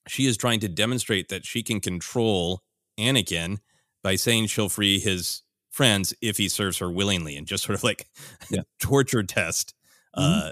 she 0.07 0.25
is 0.25 0.37
trying 0.37 0.61
to 0.61 0.69
demonstrate 0.69 1.27
that 1.29 1.45
she 1.45 1.63
can 1.63 1.81
control 1.81 2.61
Anakin 2.97 3.57
by 4.03 4.15
saying 4.15 4.47
she'll 4.47 4.69
free 4.69 4.99
his 4.99 5.41
friends 5.69 6.13
if 6.21 6.37
he 6.37 6.47
serves 6.47 6.77
her 6.77 6.89
willingly, 6.89 7.35
and 7.35 7.45
just 7.45 7.65
sort 7.65 7.77
of 7.77 7.83
like 7.83 8.07
yeah. 8.49 8.61
torture 8.79 9.23
test 9.23 9.73
mm-hmm. 10.17 10.47
uh, 10.47 10.51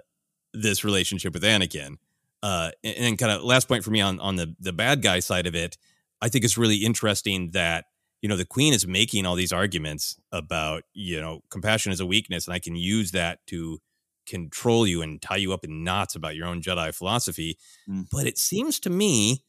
this 0.54 0.84
relationship 0.84 1.34
with 1.34 1.44
Anakin. 1.44 1.96
Uh, 2.44 2.70
and, 2.84 2.96
and 2.98 3.18
kind 3.18 3.32
of 3.32 3.42
last 3.42 3.68
point 3.70 3.84
for 3.84 3.90
me 3.92 4.02
on 4.02 4.20
on 4.20 4.36
the 4.36 4.54
the 4.60 4.74
bad 4.74 5.02
guy 5.02 5.20
side 5.20 5.48
of 5.48 5.56
it, 5.56 5.78
I 6.22 6.28
think 6.30 6.44
it's 6.44 6.58
really 6.58 6.76
interesting 6.78 7.52
that 7.52 7.86
you 8.22 8.28
know 8.30 8.36
the 8.36 8.46
queen 8.46 8.74
is 8.74 8.86
making 8.86 9.26
all 9.26 9.36
these 9.36 9.54
arguments 9.54 10.20
about 10.32 10.84
you 10.94 11.20
know 11.22 11.42
compassion 11.50 11.92
is 11.94 12.02
a 12.02 12.06
weakness, 12.06 12.46
and 12.46 12.54
I 12.54 12.60
can 12.60 12.76
use 12.76 13.12
that 13.12 13.40
to 13.48 13.80
control 14.28 14.86
you 14.86 15.02
and 15.02 15.22
tie 15.22 15.38
you 15.38 15.54
up 15.54 15.64
in 15.64 15.84
knots 15.84 16.16
about 16.16 16.36
your 16.36 16.48
own 16.48 16.62
Jedi 16.62 16.94
philosophy. 16.94 17.58
Mm. 17.90 18.08
But 18.12 18.28
it 18.28 18.38
seems 18.38 18.80
to 18.82 18.90
me 18.90 19.44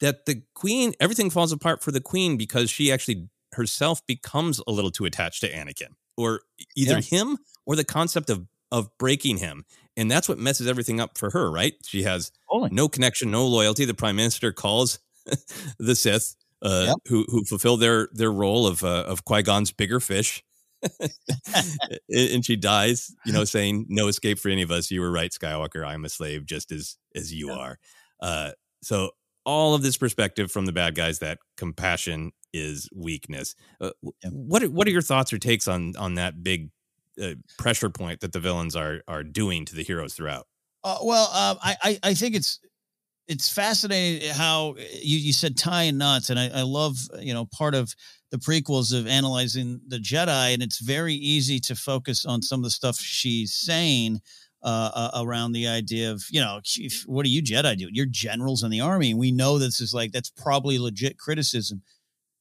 that 0.00 0.26
the 0.26 0.42
queen 0.54 0.94
everything 1.00 1.30
falls 1.30 1.52
apart 1.52 1.82
for 1.82 1.92
the 1.92 2.00
queen 2.00 2.36
because 2.38 2.70
she 2.70 2.90
actually 2.90 3.28
herself 3.52 4.06
becomes 4.06 4.60
a 4.66 4.72
little 4.72 4.90
too 4.90 5.04
attached 5.04 5.40
to 5.42 5.52
Anakin, 5.52 5.92
or 6.16 6.40
either 6.76 6.94
Yeah. 6.94 7.00
him 7.00 7.38
or 7.66 7.76
the 7.76 7.84
concept 7.84 8.30
of 8.30 8.46
of 8.70 8.90
breaking 8.98 9.38
him, 9.38 9.64
and 9.98 10.10
that's 10.10 10.28
what 10.28 10.38
messes 10.38 10.66
everything 10.66 11.00
up 11.00 11.18
for 11.18 11.30
her. 11.30 11.50
Right? 11.50 11.74
She 11.84 12.04
has 12.04 12.32
Totally. 12.50 12.70
no 12.72 12.88
connection, 12.88 13.30
no 13.30 13.46
loyalty. 13.46 13.84
The 13.84 13.94
Prime 13.94 14.16
Minister 14.16 14.52
calls 14.52 14.98
the 15.78 15.94
Sith, 15.94 16.34
uh, 16.62 16.84
Yep. 16.88 16.96
who 17.06 17.24
who 17.28 17.44
fulfill 17.44 17.76
their 17.76 18.08
their 18.12 18.32
role 18.32 18.66
of 18.66 18.82
uh, 18.82 19.04
of 19.06 19.24
Qui 19.26 19.42
Gon's 19.42 19.70
bigger 19.72 20.00
fish. 20.00 20.42
and 22.08 22.44
she 22.44 22.56
dies, 22.56 23.14
you 23.26 23.32
know, 23.32 23.44
saying, 23.44 23.86
"No 23.88 24.08
escape 24.08 24.38
for 24.38 24.48
any 24.48 24.62
of 24.62 24.70
us. 24.70 24.90
You 24.90 25.00
were 25.00 25.10
right, 25.10 25.30
Skywalker. 25.30 25.86
I'm 25.86 26.04
a 26.04 26.08
slave, 26.08 26.46
just 26.46 26.72
as 26.72 26.96
as 27.14 27.32
you 27.32 27.50
are." 27.50 27.78
Uh, 28.22 28.52
so 28.82 29.10
all 29.44 29.74
of 29.74 29.82
this 29.82 29.96
perspective 29.96 30.50
from 30.52 30.66
the 30.66 30.72
bad 30.72 30.94
guys 30.94 31.18
that 31.20 31.38
compassion 31.56 32.32
is 32.52 32.88
weakness. 32.94 33.54
Uh, 33.80 33.90
What 34.30 34.66
what 34.68 34.86
are 34.86 34.90
your 34.90 35.02
thoughts 35.02 35.32
or 35.32 35.38
takes 35.38 35.66
on 35.68 35.94
on 35.96 36.14
that 36.14 36.42
big 36.42 36.70
uh, 37.22 37.34
pressure 37.58 37.90
point 37.90 38.20
that 38.20 38.32
the 38.32 38.40
villains 38.40 38.76
are 38.76 39.02
are 39.08 39.22
doing 39.22 39.64
to 39.66 39.74
the 39.74 39.82
heroes 39.82 40.14
throughout? 40.14 40.46
Uh, 40.84 40.98
well, 41.02 41.28
uh, 41.32 41.54
I, 41.62 41.76
I 41.82 41.98
I 42.02 42.14
think 42.14 42.34
it's 42.34 42.60
it's 43.28 43.50
fascinating 43.50 44.30
how 44.30 44.74
you, 44.78 45.18
you 45.18 45.32
said 45.32 45.56
tie 45.56 45.84
and 45.84 45.98
knots, 45.98 46.30
and 46.30 46.38
I, 46.38 46.48
I 46.48 46.62
love 46.62 46.96
you 47.20 47.34
know 47.34 47.46
part 47.46 47.74
of 47.74 47.94
the 48.30 48.38
prequels 48.38 48.98
of 48.98 49.06
analyzing 49.06 49.80
the 49.86 49.98
Jedi, 49.98 50.54
and 50.54 50.62
it's 50.62 50.80
very 50.80 51.14
easy 51.14 51.60
to 51.60 51.74
focus 51.74 52.24
on 52.26 52.42
some 52.42 52.60
of 52.60 52.64
the 52.64 52.70
stuff 52.70 52.98
she's 52.98 53.54
saying 53.54 54.20
uh, 54.62 54.90
uh, 54.94 55.22
around 55.22 55.52
the 55.52 55.68
idea 55.68 56.10
of 56.10 56.24
you 56.30 56.40
know 56.40 56.60
chief, 56.64 57.04
what 57.06 57.24
do 57.24 57.30
you 57.30 57.42
Jedi 57.42 57.76
do? 57.76 57.88
You're 57.92 58.06
generals 58.06 58.62
in 58.62 58.70
the 58.70 58.80
army, 58.80 59.10
and 59.10 59.20
we 59.20 59.30
know 59.30 59.58
this 59.58 59.80
is 59.80 59.94
like 59.94 60.12
that's 60.12 60.30
probably 60.30 60.78
legit 60.78 61.18
criticism, 61.18 61.82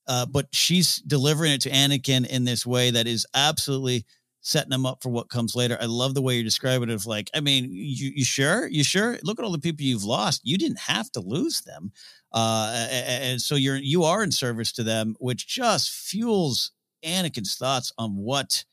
uh, 0.07 0.25
but 0.25 0.47
she's 0.51 0.97
delivering 0.97 1.51
it 1.51 1.61
to 1.61 1.69
Anakin 1.69 2.25
in 2.25 2.45
this 2.45 2.65
way 2.65 2.91
that 2.91 3.07
is 3.07 3.25
absolutely 3.34 4.05
setting 4.47 4.69
them 4.69 4.85
up 4.85 5.03
for 5.03 5.09
what 5.09 5.29
comes 5.29 5.55
later. 5.55 5.77
I 5.81 5.85
love 5.85 6.13
the 6.13 6.21
way 6.21 6.35
you're 6.35 6.43
describing 6.43 6.89
it. 6.89 6.93
Of 6.93 7.05
like, 7.05 7.29
I 7.33 7.41
mean, 7.41 7.65
you, 7.69 8.11
you 8.15 8.23
sure? 8.23 8.67
You 8.67 8.83
sure? 8.83 9.17
Look 9.23 9.39
at 9.39 9.45
all 9.45 9.51
the 9.51 9.59
people 9.59 9.83
you've 9.85 10.05
lost. 10.05 10.41
You 10.45 10.57
didn't 10.57 10.79
have 10.79 11.11
to 11.11 11.19
lose 11.19 11.61
them, 11.61 11.91
uh, 12.33 12.71
a- 12.73 12.93
a- 12.93 13.21
and 13.31 13.41
so 13.41 13.55
you're 13.55 13.75
you 13.75 14.03
are 14.03 14.23
in 14.23 14.31
service 14.31 14.71
to 14.73 14.83
them, 14.83 15.15
which 15.19 15.47
just 15.47 15.89
fuels 15.89 16.71
Anakin's 17.03 17.55
thoughts 17.55 17.91
on 17.97 18.15
what 18.15 18.63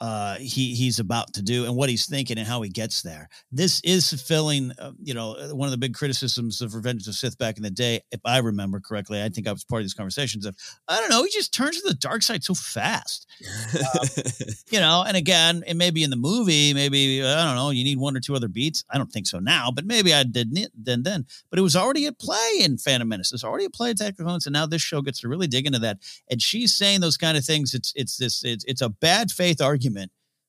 uh 0.00 0.36
he 0.36 0.74
he's 0.74 0.98
about 0.98 1.32
to 1.32 1.42
do 1.42 1.64
and 1.64 1.74
what 1.74 1.88
he's 1.88 2.06
thinking 2.06 2.38
and 2.38 2.46
how 2.46 2.62
he 2.62 2.70
gets 2.70 3.02
there 3.02 3.28
this 3.52 3.80
is 3.82 4.08
fulfilling 4.08 4.72
uh, 4.78 4.92
you 5.02 5.14
know 5.14 5.34
uh, 5.34 5.54
one 5.54 5.66
of 5.66 5.72
the 5.72 5.78
big 5.78 5.94
criticisms 5.94 6.60
of 6.60 6.74
revenge 6.74 7.02
of 7.02 7.06
the 7.06 7.12
sith 7.12 7.38
back 7.38 7.56
in 7.56 7.62
the 7.62 7.70
day 7.70 8.00
if 8.12 8.20
i 8.24 8.38
remember 8.38 8.80
correctly 8.80 9.22
i 9.22 9.28
think 9.28 9.46
i 9.48 9.52
was 9.52 9.64
part 9.64 9.80
of 9.80 9.84
these 9.84 9.94
conversations 9.94 10.46
of 10.46 10.56
i 10.88 10.98
don't 11.00 11.10
know 11.10 11.22
he 11.22 11.30
just 11.30 11.52
turns 11.52 11.80
to 11.80 11.88
the 11.88 11.94
dark 11.94 12.22
side 12.22 12.42
so 12.44 12.54
fast 12.54 13.26
you 14.70 14.80
know, 14.80 15.04
and 15.06 15.16
again, 15.16 15.62
it 15.66 15.74
may 15.74 15.90
be 15.90 16.02
in 16.02 16.10
the 16.10 16.16
movie, 16.16 16.74
maybe 16.74 17.22
I 17.22 17.44
don't 17.44 17.56
know, 17.56 17.70
you 17.70 17.84
need 17.84 17.98
one 17.98 18.16
or 18.16 18.20
two 18.20 18.34
other 18.34 18.48
beats. 18.48 18.84
I 18.90 18.98
don't 18.98 19.10
think 19.10 19.26
so 19.26 19.38
now, 19.38 19.70
but 19.70 19.84
maybe 19.84 20.12
I 20.12 20.24
didn't 20.24 20.70
then 20.74 21.02
then. 21.02 21.26
But 21.50 21.58
it 21.58 21.62
was 21.62 21.76
already 21.76 22.06
at 22.06 22.18
play 22.18 22.60
in 22.60 22.78
Phantom 22.78 23.08
Menace. 23.08 23.32
It's 23.32 23.44
already 23.44 23.66
at 23.66 23.72
play 23.72 23.90
in 23.90 23.94
Attack 23.94 24.10
of 24.10 24.16
the 24.18 24.24
Clones, 24.24 24.46
and 24.46 24.52
now 24.52 24.66
this 24.66 24.82
show 24.82 25.02
gets 25.02 25.20
to 25.20 25.28
really 25.28 25.46
dig 25.46 25.66
into 25.66 25.78
that. 25.80 25.98
And 26.30 26.42
she's 26.42 26.74
saying 26.74 27.00
those 27.00 27.16
kind 27.16 27.36
of 27.36 27.44
things. 27.44 27.74
It's 27.74 27.92
it's 27.94 28.16
this 28.16 28.42
it's 28.44 28.64
it's 28.66 28.82
a 28.82 28.88
bad 28.88 29.30
faith 29.30 29.60
argument, 29.60 29.87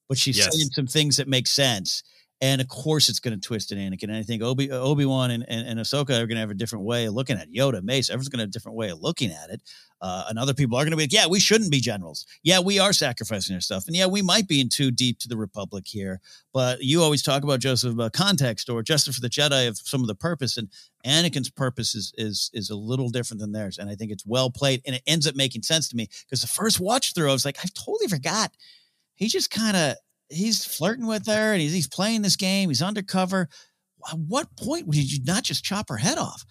but 0.07 0.17
she's 0.17 0.37
Yes. 0.37 0.53
saying 0.55 0.69
some 0.71 0.87
things 0.87 1.17
that 1.17 1.27
make 1.27 1.47
sense. 1.47 2.03
And 2.41 2.61
of 2.61 2.69
course, 2.69 3.09
it's 3.09 3.19
going 3.19 3.37
to 3.37 3.45
twist 3.45 3.73
in 3.73 3.77
Anakin. 3.77 4.03
And 4.03 4.15
I 4.15 4.23
think 4.23 4.41
Obi 4.41 4.71
Obi 4.71 5.05
Wan 5.05 5.29
and, 5.29 5.43
and, 5.49 5.67
and 5.67 5.77
Ahsoka 5.77 6.11
are 6.11 6.25
going 6.25 6.35
to 6.35 6.39
have 6.39 6.49
a 6.49 6.53
different 6.53 6.85
way 6.85 7.03
of 7.03 7.13
looking 7.13 7.35
at 7.35 7.49
it. 7.49 7.53
Yoda, 7.53 7.83
Mace, 7.83 8.09
everyone's 8.09 8.29
going 8.29 8.37
to 8.37 8.43
have 8.43 8.49
a 8.49 8.51
different 8.53 8.77
way 8.77 8.89
of 8.91 9.01
looking 9.01 9.29
at 9.29 9.49
it. 9.49 9.61
Uh, 10.01 10.23
and 10.29 10.39
other 10.39 10.53
people 10.53 10.77
are 10.77 10.83
going 10.83 10.91
to 10.91 10.95
be 10.95 11.03
like, 11.03 11.11
yeah, 11.11 11.27
we 11.27 11.41
shouldn't 11.41 11.69
be 11.69 11.81
generals. 11.81 12.25
Yeah, 12.41 12.61
we 12.61 12.79
are 12.79 12.93
sacrificing 12.93 13.55
our 13.55 13.59
stuff. 13.59 13.87
And 13.87 13.95
yeah, 13.97 14.05
we 14.05 14.21
might 14.21 14.47
be 14.47 14.61
in 14.61 14.69
too 14.69 14.89
deep 14.89 15.19
to 15.19 15.27
the 15.27 15.35
Republic 15.35 15.83
here. 15.85 16.21
But 16.53 16.81
you 16.81 17.01
always 17.03 17.21
talk 17.21 17.43
about 17.43 17.59
Joseph 17.59 17.91
about 17.91 18.13
context 18.13 18.69
or 18.69 18.81
justice 18.83 19.15
for 19.15 19.21
the 19.21 19.29
Jedi 19.29 19.67
of 19.67 19.77
some 19.77 19.99
of 19.99 20.07
the 20.07 20.15
purpose. 20.15 20.55
And 20.55 20.69
Anakin's 21.05 21.49
purpose 21.49 21.93
is 21.93 22.13
is 22.17 22.49
is 22.53 22.69
a 22.69 22.75
little 22.77 23.09
different 23.09 23.41
than 23.41 23.51
theirs. 23.51 23.77
And 23.77 23.89
I 23.89 23.95
think 23.95 24.13
it's 24.13 24.25
well 24.25 24.49
played. 24.49 24.81
And 24.85 24.95
it 24.95 25.01
ends 25.05 25.27
up 25.27 25.35
making 25.35 25.63
sense 25.63 25.89
to 25.89 25.97
me 25.97 26.07
because 26.23 26.39
the 26.39 26.47
first 26.47 26.79
watch 26.79 27.13
through, 27.13 27.29
I 27.29 27.33
was 27.33 27.43
like, 27.43 27.57
I've 27.61 27.73
totally 27.73 28.07
forgot. 28.07 28.53
He 29.19 29.27
just 29.27 29.51
kind 29.51 29.75
of 29.75 29.95
he's 30.29 30.65
flirting 30.65 31.05
with 31.05 31.27
her 31.27 31.53
and 31.53 31.61
he's, 31.61 31.73
he's 31.73 31.87
playing 31.87 32.21
this 32.21 32.37
game. 32.37 32.69
He's 32.69 32.81
undercover. 32.81 33.49
At 34.09 34.17
what 34.17 34.47
point 34.57 34.89
did 34.89 35.11
you 35.11 35.19
not 35.25 35.43
just 35.43 35.63
chop 35.63 35.89
her 35.89 35.97
head 35.97 36.17
off? 36.17 36.45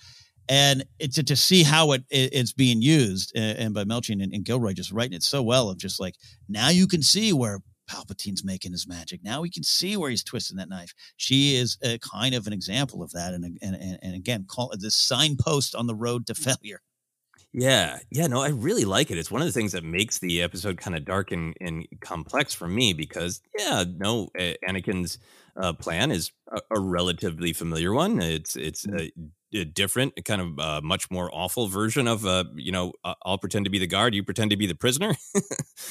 And 0.50 0.84
it's 0.98 1.16
to, 1.16 1.22
to 1.24 1.36
see 1.36 1.62
how 1.62 1.92
it, 1.92 2.04
it 2.10 2.30
it's 2.32 2.52
being 2.52 2.80
used, 2.80 3.36
uh, 3.36 3.40
and 3.40 3.74
by 3.74 3.84
Melching 3.84 4.22
and, 4.22 4.32
and 4.32 4.44
Gilroy 4.44 4.72
just 4.72 4.92
writing 4.92 5.14
it 5.14 5.22
so 5.22 5.42
well 5.42 5.68
of 5.68 5.78
just 5.78 6.00
like 6.00 6.14
now 6.48 6.68
you 6.68 6.86
can 6.86 7.02
see 7.02 7.34
where 7.34 7.60
Palpatine's 7.90 8.44
making 8.44 8.72
his 8.72 8.86
magic. 8.86 9.22
Now 9.22 9.42
we 9.42 9.50
can 9.50 9.62
see 9.62 9.96
where 9.96 10.08
he's 10.08 10.24
twisting 10.24 10.56
that 10.56 10.70
knife. 10.70 10.94
She 11.16 11.56
is 11.56 11.76
a 11.82 11.98
kind 11.98 12.34
of 12.34 12.46
an 12.46 12.54
example 12.54 13.02
of 13.02 13.12
that, 13.12 13.34
and 13.34 13.44
and 13.44 13.74
and, 13.74 13.98
and 14.00 14.14
again, 14.14 14.46
call 14.48 14.70
it 14.70 14.80
this 14.80 14.94
signpost 14.94 15.74
on 15.74 15.86
the 15.86 15.94
road 15.94 16.26
to 16.26 16.34
failure. 16.34 16.80
Yeah, 17.53 17.99
yeah, 18.11 18.26
no, 18.26 18.42
I 18.42 18.49
really 18.49 18.84
like 18.84 19.11
it. 19.11 19.18
It's 19.18 19.30
one 19.30 19.40
of 19.40 19.49
the 19.49 19.53
things 19.53 19.72
that 19.72 19.82
makes 19.82 20.18
the 20.18 20.42
episode 20.42 20.78
kind 20.78 20.94
of 20.94 21.05
dark 21.05 21.32
and, 21.32 21.57
and 21.61 21.86
complex 22.01 22.55
for 22.55 22.68
me 22.68 22.92
because, 22.92 23.40
yeah, 23.59 23.84
no, 23.96 24.28
uh, 24.38 24.53
Anakin's 24.68 25.18
uh, 25.57 25.72
plan 25.72 26.11
is 26.11 26.30
a, 26.53 26.61
a 26.70 26.78
relatively 26.78 27.53
familiar 27.53 27.92
one. 27.92 28.20
It's 28.20 28.55
it's 28.55 28.86
a, 28.86 29.11
a 29.55 29.64
different, 29.64 30.12
kind 30.26 30.42
of 30.42 30.59
uh, 30.59 30.80
much 30.84 31.11
more 31.11 31.30
awful 31.32 31.68
version 31.68 32.07
of, 32.07 32.26
uh, 32.26 32.44
you 32.55 32.70
know, 32.70 32.92
I'll 33.24 33.38
pretend 33.38 33.64
to 33.64 33.70
be 33.70 33.78
the 33.78 33.86
guard, 33.86 34.14
you 34.14 34.22
pretend 34.22 34.51
to 34.51 34.57
be 34.57 34.66
the 34.66 34.74
prisoner. 34.74 35.14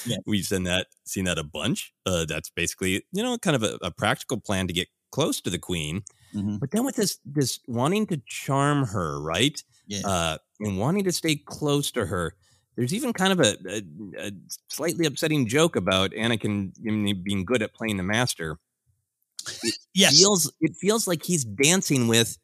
Yeah. 0.05 0.18
We've 0.28 0.45
seen 0.45 0.64
that 0.64 0.88
seen 1.05 1.26
that 1.26 1.39
a 1.39 1.43
bunch. 1.43 1.91
Uh, 2.05 2.26
that's 2.26 2.49
basically, 2.51 3.03
you 3.12 3.24
know, 3.24 3.38
kind 3.39 3.55
of 3.55 3.64
a, 3.64 3.78
a 3.82 3.91
practical 3.91 4.39
plan 4.39 4.68
to 4.68 4.74
get 4.74 4.89
close 5.12 5.41
to 5.41 5.49
the 5.49 5.60
queen. 5.60 6.03
Mm-hmm. 6.36 6.58
But 6.58 6.72
then 6.72 6.86
with 6.86 6.95
this 6.95 7.18
this 7.26 7.60
wanting 7.68 8.05
to 8.08 8.22
charm 8.28 8.86
her, 8.88 9.20
right? 9.22 9.62
Yeah. 9.88 10.07
Uh, 10.07 10.38
and 10.59 10.77
wanting 10.77 11.03
to 11.05 11.11
stay 11.11 11.35
close 11.38 11.91
to 11.91 12.05
her. 12.05 12.33
There's 12.75 12.93
even 12.93 13.13
kind 13.13 13.33
of 13.33 13.39
a, 13.39 13.57
a, 13.69 13.81
a 14.27 14.31
slightly 14.69 15.05
upsetting 15.07 15.47
joke 15.47 15.75
about 15.75 16.11
Anakin 16.11 16.73
being 17.23 17.43
good 17.45 17.61
at 17.63 17.73
playing 17.73 17.97
the 17.97 18.03
master. 18.03 18.59
It 19.63 19.75
Yes. 19.93 20.17
feels 20.19 20.51
it 20.61 20.75
feels 20.79 21.07
like 21.07 21.23
he's 21.23 21.43
dancing 21.45 22.07
with. 22.07 22.38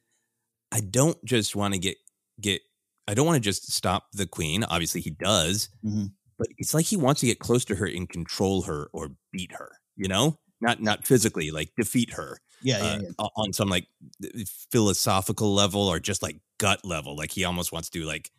I 0.72 0.80
don't 0.80 1.24
just 1.26 1.56
want 1.56 1.74
to 1.74 1.80
get 1.80 1.98
get. 2.42 2.62
I 3.08 3.14
don't 3.14 3.26
want 3.28 3.36
to 3.36 3.42
just 3.48 3.72
stop 3.72 4.06
the 4.14 4.26
queen. 4.26 4.64
Obviously, 4.64 5.02
he 5.02 5.10
does, 5.12 5.70
Mhm. 5.86 6.14
but 6.38 6.48
it's 6.58 6.74
like 6.74 6.86
he 6.86 6.96
wants 6.98 7.20
to 7.22 7.28
get 7.28 7.40
close 7.40 7.66
to 7.66 7.76
her 7.76 7.86
and 7.86 8.10
control 8.10 8.64
her 8.64 8.90
or 8.94 9.10
beat 9.32 9.52
her. 9.52 9.70
You 9.98 10.08
know, 10.08 10.40
not 10.62 10.82
not 10.82 11.06
physically, 11.06 11.52
like 11.52 11.74
defeat 11.78 12.14
her 12.14 12.40
Yeah, 12.64 12.80
yeah, 12.82 12.94
uh, 12.94 13.00
yeah. 13.02 13.10
o- 13.20 13.30
on 13.38 13.54
some 13.54 13.70
like 13.70 13.88
philosophical 14.72 15.54
level 15.54 15.82
or 15.88 16.00
just 16.00 16.22
like 16.24 16.40
gut 16.58 16.84
level. 16.86 17.16
Like 17.16 17.32
he 17.32 17.44
almost 17.46 17.72
wants 17.72 17.90
to 17.92 18.04
like 18.06 18.32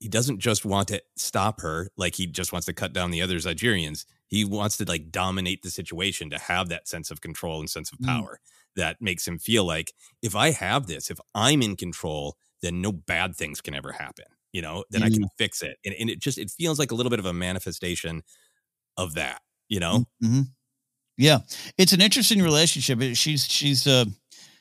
he 0.00 0.08
doesn't 0.08 0.40
just 0.40 0.64
want 0.64 0.88
to 0.88 1.02
stop 1.16 1.60
her 1.62 1.88
like 1.96 2.14
he 2.16 2.26
just 2.26 2.52
wants 2.52 2.66
to 2.66 2.72
cut 2.74 2.92
down 2.92 3.10
the 3.10 3.22
other 3.22 3.36
Zygerians. 3.36 4.06
He 4.28 4.44
wants 4.44 4.76
to 4.78 4.84
like 4.84 5.10
dominate 5.10 5.62
the 5.62 5.70
situation 5.70 6.30
to 6.30 6.38
have 6.38 6.68
that 6.68 6.88
sense 6.88 7.10
of 7.10 7.20
control 7.20 7.60
and 7.60 7.70
sense 7.70 7.92
of 7.92 8.00
Mm. 8.00 8.26
power 8.26 8.40
that 8.76 9.00
makes 9.00 9.26
him 9.26 9.38
feel 9.38 9.64
like 9.64 9.92
if 10.22 10.36
I 10.36 10.50
have 10.52 10.86
this, 10.86 11.10
if 11.10 11.18
I'm 11.34 11.62
in 11.62 11.76
control, 11.76 12.36
then 12.62 12.82
no 12.82 12.92
bad 12.92 13.36
things 13.36 13.60
can 13.62 13.74
ever 13.74 13.92
happen. 13.92 14.26
You 14.52 14.62
know, 14.62 14.84
then 14.90 15.02
I 15.02 15.10
can 15.10 15.24
Mm. 15.24 15.28
fix 15.38 15.62
it. 15.62 15.78
And, 15.84 15.94
and 15.98 16.10
it 16.10 16.20
just 16.20 16.38
it 16.38 16.50
feels 16.50 16.78
like 16.78 16.90
a 16.90 16.94
little 16.94 17.10
bit 17.10 17.18
of 17.20 17.26
a 17.26 17.32
manifestation 17.32 18.22
of 18.96 19.14
that, 19.14 19.42
you 19.68 19.80
know? 19.80 20.04
hmm 20.20 20.55
Yeah, 21.16 21.38
it's 21.78 21.92
an 21.92 22.00
interesting 22.00 22.42
relationship. 22.42 23.00
She's 23.16 23.46
she's 23.46 23.86
uh 23.86 24.04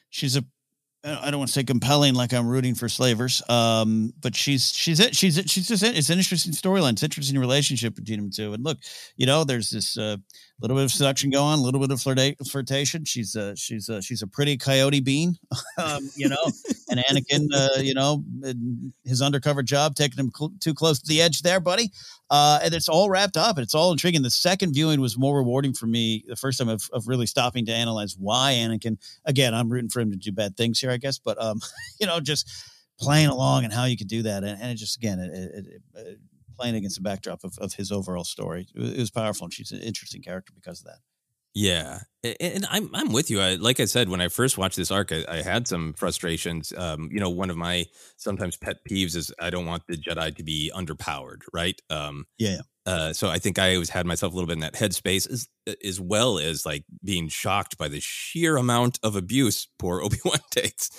she's 0.10 0.38
a 0.38 0.44
I 1.04 1.30
don't 1.30 1.40
want 1.40 1.50
to 1.50 1.54
say 1.54 1.64
compelling 1.64 2.16
like 2.16 2.34
I'm 2.34 2.48
rooting 2.48 2.74
for 2.74 2.90
slavers, 2.90 3.44
um, 3.48 4.12
but 4.22 4.36
she's 4.36 4.72
she's 4.72 5.00
it. 5.00 5.16
She's 5.16 5.38
it. 5.38 5.50
She's 5.50 5.68
just 5.68 5.84
it. 5.84 5.96
It's 5.98 6.10
an 6.10 6.18
interesting 6.18 6.54
storyline. 6.54 6.94
It's 6.94 7.04
an 7.04 7.08
interesting 7.08 7.38
relationship 7.38 7.96
between 7.96 8.20
them 8.22 8.32
two. 8.32 8.54
And 8.54 8.64
look, 8.64 8.80
you 9.16 9.28
know, 9.28 9.44
there's 9.44 9.70
this 9.70 9.98
uh, 9.98 10.18
little 10.62 10.78
bit 10.78 10.84
of 10.86 10.92
seduction 10.92 11.30
going 11.30 11.44
on, 11.44 11.60
a 11.60 11.62
little 11.62 11.82
bit 11.82 11.92
of 11.92 12.00
flirta- 12.00 12.36
flirtation. 12.50 13.04
She's 13.04 13.36
a, 13.36 13.56
she's 13.56 13.90
a, 13.90 14.02
she's 14.02 14.22
a 14.22 14.28
pretty 14.28 14.58
coyote 14.58 15.02
bean, 15.02 15.36
um, 15.78 16.10
you 16.16 16.30
know. 16.30 16.52
and 16.90 17.00
Anakin, 17.02 17.48
uh, 17.54 17.82
you 17.82 17.94
know, 17.94 18.24
his 19.04 19.22
undercover 19.22 19.64
job 19.64 19.96
taking 19.96 20.18
him 20.18 20.32
cl- 20.36 20.54
too 20.60 20.74
close 20.74 21.00
to 21.00 21.08
the 21.08 21.22
edge 21.22 21.42
there, 21.42 21.60
buddy. 21.60 21.92
Uh, 22.30 22.60
and 22.64 22.74
it's 22.74 22.90
all 22.90 23.10
wrapped 23.10 23.38
up 23.38 23.58
and 23.58 23.64
it's 23.64 23.76
all 23.76 23.92
intriguing. 23.92 24.22
The 24.22 24.32
second 24.32 24.74
viewing 24.74 25.02
was 25.02 25.18
more 25.18 25.38
rewarding 25.38 25.74
for 25.74 25.88
me. 25.88 26.24
The 26.28 26.36
first 26.36 26.60
time 26.60 26.70
of, 26.70 26.90
of 26.94 27.08
really 27.08 27.28
stopping 27.28 27.66
to 27.66 27.74
analyze 27.74 28.16
why 28.18 28.54
Anakin. 28.54 28.98
Again, 29.26 29.54
I'm 29.54 29.70
rooting 29.70 29.90
for 29.90 30.00
him 30.00 30.12
to 30.12 30.18
do 30.18 30.32
bad 30.32 30.56
things 30.56 30.80
here, 30.80 30.92
I 30.92 30.98
guess, 30.98 31.20
but 31.20 31.42
um, 31.42 31.60
you 32.00 32.08
know, 32.08 32.20
just 32.20 32.50
playing 33.00 33.28
along 33.28 33.66
and 33.66 33.74
how 33.74 33.86
you 33.86 33.98
could 33.98 34.08
do 34.08 34.24
that, 34.24 34.44
and, 34.44 34.60
and 34.62 34.72
it 34.72 34.76
just 34.76 34.98
again, 34.98 35.20
it, 35.20 35.34
it, 35.34 35.66
it, 35.68 35.82
uh, 35.98 36.12
playing 36.56 36.76
against 36.76 36.96
the 36.96 37.02
backdrop 37.02 37.44
of, 37.44 37.58
of 37.60 37.74
his 37.74 37.92
overall 37.92 38.24
story, 38.24 38.68
it 38.76 38.98
was, 39.00 39.12
powerful, 39.12 39.46
and 39.46 39.54
she's 39.54 39.72
an 39.72 39.80
interesting 39.80 40.22
character 40.22 40.54
because 40.56 40.80
of 40.82 40.86
that. 40.86 41.00
Yeah, 41.56 42.00
and 42.42 42.66
I'm 42.70 42.90
I'm 42.94 43.14
with 43.14 43.32
you. 43.32 43.40
I, 43.40 43.56
like 43.56 43.80
I 43.80 43.86
said, 43.86 44.10
when 44.10 44.20
I 44.20 44.28
first 44.28 44.58
watched 44.58 44.76
this 44.76 44.92
arc, 44.92 45.14
I, 45.14 45.24
I, 45.30 45.42
had 45.42 45.70
some 45.70 45.94
frustrations. 45.94 46.74
Um, 46.76 47.08
you 47.14 47.20
know, 47.22 47.30
one 47.30 47.50
of 47.50 47.56
my 47.56 47.86
sometimes 48.18 48.58
pet 48.58 48.78
peeves 48.90 49.16
is 49.16 49.32
I 49.40 49.52
don't 49.52 49.66
want 49.66 49.84
the 49.88 49.96
Jedi 49.96 50.36
to 50.36 50.44
be 50.44 50.70
underpowered, 50.76 51.44
right? 51.54 51.80
Um, 51.90 52.26
yeah. 52.38 52.60
Uh, 52.86 53.14
so 53.14 53.30
I 53.30 53.40
think 53.40 53.58
I 53.58 53.74
always 53.74 53.90
had 53.90 54.06
myself 54.06 54.34
a 54.34 54.36
little 54.36 54.48
bit 54.48 54.54
in 54.54 54.60
that 54.60 54.74
headspace, 54.74 55.32
as 55.32 55.48
as 55.84 56.02
well 56.02 56.40
as 56.40 56.66
like 56.66 56.84
being 57.06 57.30
shocked 57.30 57.78
by 57.78 57.88
the 57.88 58.02
sheer 58.02 58.58
amount 58.58 59.00
of 59.02 59.16
abuse 59.16 59.68
poor 59.80 60.02
Obi 60.04 60.18
Wan 60.26 60.40
takes. 60.52 60.90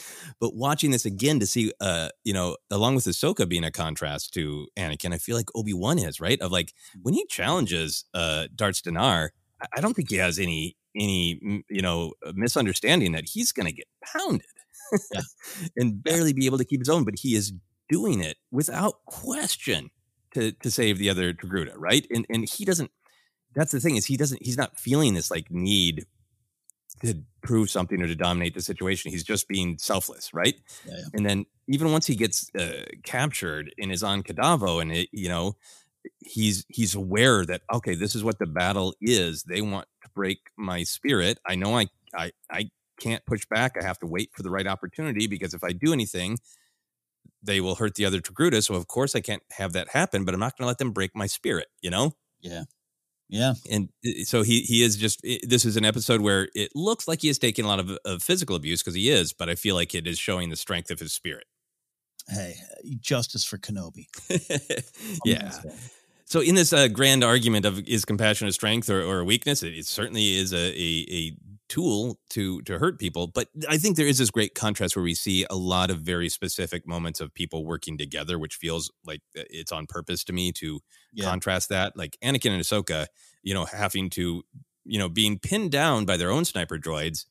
But 0.40 0.54
watching 0.54 0.90
this 0.90 1.04
again 1.04 1.38
to 1.40 1.46
see, 1.46 1.70
uh, 1.82 2.08
you 2.24 2.32
know, 2.32 2.56
along 2.70 2.94
with 2.94 3.04
Ahsoka 3.04 3.46
being 3.46 3.64
a 3.64 3.70
contrast 3.70 4.32
to 4.34 4.68
Anakin, 4.78 5.12
I 5.12 5.18
feel 5.18 5.36
like 5.36 5.54
Obi 5.54 5.74
Wan 5.74 5.98
is 5.98 6.18
right 6.18 6.40
of 6.40 6.50
like 6.50 6.72
when 7.02 7.12
he 7.12 7.26
challenges 7.26 8.04
uh, 8.14 8.46
Darts 8.54 8.80
D'Nar 8.80 9.32
I 9.74 9.80
don't 9.80 9.94
think 9.94 10.10
he 10.10 10.16
has 10.16 10.38
any 10.38 10.76
any 10.94 11.64
you 11.68 11.82
know 11.82 12.12
misunderstanding 12.34 13.12
that 13.12 13.28
he's 13.28 13.52
going 13.52 13.66
to 13.66 13.72
get 13.72 13.86
pounded 14.04 14.46
yeah. 15.12 15.20
and 15.76 16.02
barely 16.02 16.32
be 16.32 16.46
able 16.46 16.58
to 16.58 16.64
keep 16.64 16.80
his 16.80 16.88
own, 16.88 17.04
but 17.04 17.18
he 17.18 17.34
is 17.34 17.52
doing 17.88 18.20
it 18.20 18.36
without 18.50 19.04
question 19.06 19.90
to 20.34 20.52
to 20.52 20.70
save 20.70 20.98
the 20.98 21.10
other 21.10 21.32
Togruta, 21.32 21.74
right? 21.76 22.06
And 22.10 22.26
and 22.28 22.48
he 22.48 22.64
doesn't. 22.64 22.90
That's 23.54 23.72
the 23.72 23.80
thing 23.80 23.96
is 23.96 24.06
he 24.06 24.16
doesn't. 24.16 24.44
He's 24.44 24.58
not 24.58 24.78
feeling 24.78 25.14
this 25.14 25.30
like 25.30 25.50
need 25.50 26.06
to 27.02 27.22
prove 27.42 27.70
something 27.70 28.00
or 28.02 28.06
to 28.06 28.14
dominate 28.14 28.54
the 28.54 28.62
situation. 28.62 29.10
He's 29.10 29.24
just 29.24 29.48
being 29.48 29.76
selfless, 29.78 30.32
right? 30.32 30.56
Yeah, 30.86 30.94
yeah. 30.96 31.04
And 31.12 31.26
then 31.26 31.46
even 31.68 31.92
once 31.92 32.06
he 32.06 32.16
gets 32.16 32.50
uh, 32.58 32.84
captured 33.04 33.74
and 33.78 33.92
is 33.92 34.02
on 34.02 34.22
Kadavo, 34.22 34.80
and 34.80 34.92
it, 34.92 35.08
you 35.12 35.28
know 35.28 35.56
he's 36.20 36.64
he's 36.68 36.94
aware 36.94 37.44
that 37.44 37.62
okay 37.72 37.94
this 37.94 38.14
is 38.14 38.24
what 38.24 38.38
the 38.38 38.46
battle 38.46 38.94
is 39.00 39.42
they 39.44 39.60
want 39.60 39.86
to 40.02 40.10
break 40.14 40.38
my 40.56 40.82
spirit 40.82 41.38
i 41.46 41.54
know 41.54 41.76
i 41.76 41.86
i, 42.16 42.30
I 42.50 42.70
can't 43.00 43.24
push 43.26 43.44
back 43.46 43.76
i 43.80 43.84
have 43.84 43.98
to 44.00 44.06
wait 44.06 44.30
for 44.32 44.42
the 44.42 44.50
right 44.50 44.66
opportunity 44.66 45.26
because 45.26 45.54
if 45.54 45.62
i 45.64 45.72
do 45.72 45.92
anything 45.92 46.38
they 47.42 47.60
will 47.60 47.76
hurt 47.76 47.94
the 47.94 48.04
other 48.04 48.20
Togruta. 48.20 48.62
So 48.62 48.74
of 48.74 48.86
course 48.86 49.14
I 49.14 49.20
can't 49.20 49.42
have 49.52 49.72
that 49.72 49.88
happen, 49.90 50.24
but 50.24 50.34
I'm 50.34 50.40
not 50.40 50.56
going 50.56 50.64
to 50.64 50.68
let 50.68 50.78
them 50.78 50.92
break 50.92 51.12
my 51.14 51.26
spirit, 51.26 51.68
you 51.80 51.90
know? 51.90 52.12
Yeah. 52.40 52.64
Yeah. 53.28 53.54
And 53.70 53.88
uh, 54.06 54.24
so 54.24 54.42
he 54.42 54.60
he 54.60 54.82
is 54.82 54.96
just 54.96 55.20
this 55.22 55.64
is 55.64 55.76
an 55.76 55.84
episode 55.84 56.20
where 56.20 56.48
it 56.54 56.70
looks 56.76 57.08
like 57.08 57.22
he 57.22 57.28
is 57.28 57.38
taking 57.38 57.64
a 57.64 57.68
lot 57.68 57.80
of, 57.80 57.98
of 58.04 58.22
physical 58.22 58.54
abuse 58.54 58.82
because 58.82 58.94
he 58.94 59.10
is, 59.10 59.32
but 59.32 59.48
I 59.48 59.56
feel 59.56 59.74
like 59.74 59.94
it 59.94 60.06
is 60.06 60.18
showing 60.18 60.50
the 60.50 60.56
strength 60.56 60.90
of 60.90 61.00
his 61.00 61.12
spirit. 61.12 61.44
Hey, 62.28 62.56
justice 63.00 63.44
for 63.44 63.58
Kenobi. 63.58 64.06
yeah. 65.24 65.52
So, 66.24 66.40
in 66.40 66.56
this 66.56 66.72
uh, 66.72 66.88
grand 66.88 67.22
argument 67.22 67.64
of 67.64 67.86
is 67.86 68.04
compassion 68.04 68.48
a 68.48 68.52
strength 68.52 68.90
or, 68.90 69.00
or 69.00 69.20
a 69.20 69.24
weakness, 69.24 69.62
it, 69.62 69.74
it 69.74 69.86
certainly 69.86 70.36
is 70.36 70.52
a, 70.52 70.56
a, 70.56 71.06
a 71.08 71.36
tool 71.68 72.18
to 72.30 72.60
to 72.62 72.78
hurt 72.78 72.98
people. 72.98 73.28
But 73.28 73.48
I 73.68 73.78
think 73.78 73.96
there 73.96 74.06
is 74.06 74.18
this 74.18 74.30
great 74.30 74.54
contrast 74.54 74.96
where 74.96 75.02
we 75.02 75.14
see 75.14 75.46
a 75.48 75.56
lot 75.56 75.90
of 75.90 76.00
very 76.00 76.28
specific 76.28 76.86
moments 76.86 77.20
of 77.20 77.32
people 77.34 77.64
working 77.64 77.96
together, 77.98 78.38
which 78.38 78.56
feels 78.56 78.90
like 79.04 79.20
uh, 79.38 79.42
it's 79.50 79.72
on 79.72 79.86
purpose 79.86 80.24
to 80.24 80.32
me 80.32 80.52
to 80.52 80.80
yeah. 81.12 81.24
contrast 81.24 81.68
that. 81.68 81.96
Like 81.96 82.16
Anakin 82.22 82.50
and 82.50 82.62
Ahsoka, 82.62 83.06
you 83.42 83.54
know, 83.54 83.64
having 83.64 84.10
to, 84.10 84.42
you 84.84 84.98
know, 84.98 85.08
being 85.08 85.38
pinned 85.38 85.70
down 85.70 86.04
by 86.04 86.16
their 86.16 86.30
own 86.30 86.44
sniper 86.44 86.78
droids, 86.78 87.26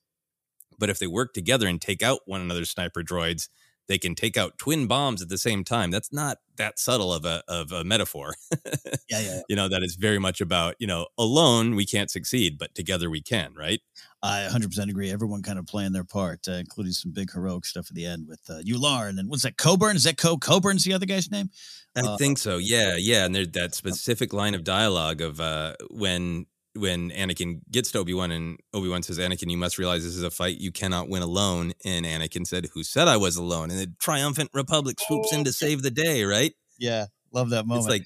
but 0.79 0.89
if 0.89 0.99
they 0.99 1.07
work 1.07 1.33
together 1.33 1.67
and 1.67 1.81
take 1.81 2.01
out 2.01 2.19
one 2.25 2.41
another's 2.41 2.69
sniper 2.69 3.03
droids, 3.03 3.49
they 3.87 3.97
can 3.97 4.15
take 4.15 4.37
out 4.37 4.57
twin 4.57 4.87
bombs 4.87 5.21
at 5.21 5.29
the 5.29 5.37
same 5.37 5.63
time. 5.63 5.91
That's 5.91 6.11
not 6.11 6.39
that 6.57 6.79
subtle 6.79 7.13
of 7.13 7.25
a 7.25 7.43
of 7.47 7.71
a 7.71 7.83
metaphor. 7.83 8.33
yeah, 9.09 9.19
yeah, 9.19 9.41
You 9.49 9.55
know, 9.55 9.67
that 9.67 9.83
is 9.83 9.95
very 9.95 10.19
much 10.19 10.41
about, 10.41 10.75
you 10.79 10.87
know, 10.87 11.07
alone 11.17 11.75
we 11.75 11.85
can't 11.85 12.09
succeed, 12.09 12.57
but 12.57 12.73
together 12.75 13.09
we 13.09 13.21
can, 13.21 13.53
right? 13.53 13.81
I 14.23 14.47
100% 14.51 14.89
agree. 14.89 15.11
Everyone 15.11 15.43
kind 15.43 15.59
of 15.59 15.67
playing 15.67 15.91
their 15.91 16.03
part, 16.03 16.47
uh, 16.47 16.53
including 16.53 16.93
some 16.93 17.11
big 17.11 17.31
heroic 17.31 17.65
stuff 17.65 17.87
at 17.89 17.95
the 17.95 18.07
end 18.07 18.27
with 18.27 18.41
uh, 18.49 18.61
Yularen 18.65 19.19
and 19.19 19.29
what's 19.29 19.43
that? 19.43 19.57
Coburn? 19.57 19.95
Is 19.95 20.03
that 20.05 20.17
Co 20.17 20.37
Coburn's 20.37 20.83
the 20.83 20.93
other 20.93 21.05
guy's 21.05 21.29
name? 21.29 21.51
I 21.95 22.01
uh, 22.01 22.17
think 22.17 22.39
so. 22.39 22.57
Yeah, 22.57 22.95
yeah. 22.97 23.25
And 23.25 23.35
there's 23.35 23.51
that 23.51 23.75
specific 23.75 24.33
line 24.33 24.55
of 24.55 24.63
dialogue 24.63 25.21
of 25.21 25.39
uh, 25.39 25.75
when 25.91 26.47
when 26.75 27.11
Anakin 27.11 27.61
gets 27.71 27.91
to 27.91 27.99
Obi 27.99 28.13
Wan 28.13 28.31
and 28.31 28.59
Obi 28.73 28.89
Wan 28.89 29.03
says, 29.03 29.17
"Anakin, 29.17 29.49
you 29.49 29.57
must 29.57 29.77
realize 29.77 30.03
this 30.03 30.15
is 30.15 30.23
a 30.23 30.31
fight 30.31 30.57
you 30.57 30.71
cannot 30.71 31.09
win 31.09 31.21
alone." 31.21 31.73
And 31.83 32.05
Anakin 32.05 32.45
said, 32.45 32.67
"Who 32.73 32.83
said 32.83 33.07
I 33.07 33.17
was 33.17 33.37
alone?" 33.37 33.71
And 33.71 33.79
the 33.79 33.93
triumphant 33.99 34.49
Republic 34.53 34.97
swoops 34.99 35.33
in 35.33 35.43
to 35.45 35.53
save 35.53 35.81
the 35.81 35.91
day. 35.91 36.23
Right? 36.23 36.53
Yeah, 36.77 37.05
love 37.31 37.49
that 37.51 37.65
moment. 37.65 37.85
It's 37.85 37.89
like 37.89 38.05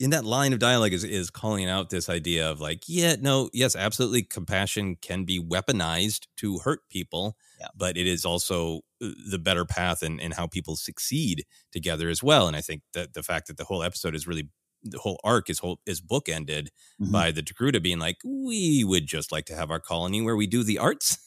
in 0.00 0.10
that 0.10 0.24
line 0.24 0.52
of 0.52 0.58
dialogue 0.58 0.92
is 0.92 1.04
is 1.04 1.30
calling 1.30 1.68
out 1.68 1.90
this 1.90 2.08
idea 2.08 2.50
of 2.50 2.60
like, 2.60 2.82
yeah, 2.86 3.16
no, 3.20 3.48
yes, 3.52 3.76
absolutely, 3.76 4.22
compassion 4.22 4.96
can 5.00 5.24
be 5.24 5.40
weaponized 5.40 6.26
to 6.36 6.58
hurt 6.58 6.80
people, 6.90 7.36
yeah. 7.60 7.68
but 7.76 7.96
it 7.96 8.06
is 8.06 8.24
also 8.24 8.80
uh, 9.02 9.10
the 9.30 9.38
better 9.38 9.64
path 9.64 10.02
and 10.02 10.20
and 10.20 10.34
how 10.34 10.46
people 10.46 10.76
succeed 10.76 11.44
together 11.72 12.08
as 12.08 12.22
well. 12.22 12.46
And 12.46 12.56
I 12.56 12.60
think 12.60 12.82
that 12.92 13.14
the 13.14 13.22
fact 13.22 13.46
that 13.46 13.56
the 13.56 13.64
whole 13.64 13.82
episode 13.82 14.14
is 14.14 14.26
really 14.26 14.48
the 14.84 14.98
whole 14.98 15.18
arc 15.24 15.50
is 15.50 15.58
whole 15.58 15.80
is 15.86 16.00
bookended 16.00 16.68
mm-hmm. 17.00 17.10
by 17.10 17.30
the 17.30 17.42
Togruta 17.42 17.82
being 17.82 17.98
like, 17.98 18.18
we 18.24 18.84
would 18.84 19.06
just 19.06 19.32
like 19.32 19.46
to 19.46 19.56
have 19.56 19.70
our 19.70 19.80
colony 19.80 20.20
where 20.20 20.36
we 20.36 20.46
do 20.46 20.62
the 20.62 20.78
arts. 20.78 21.18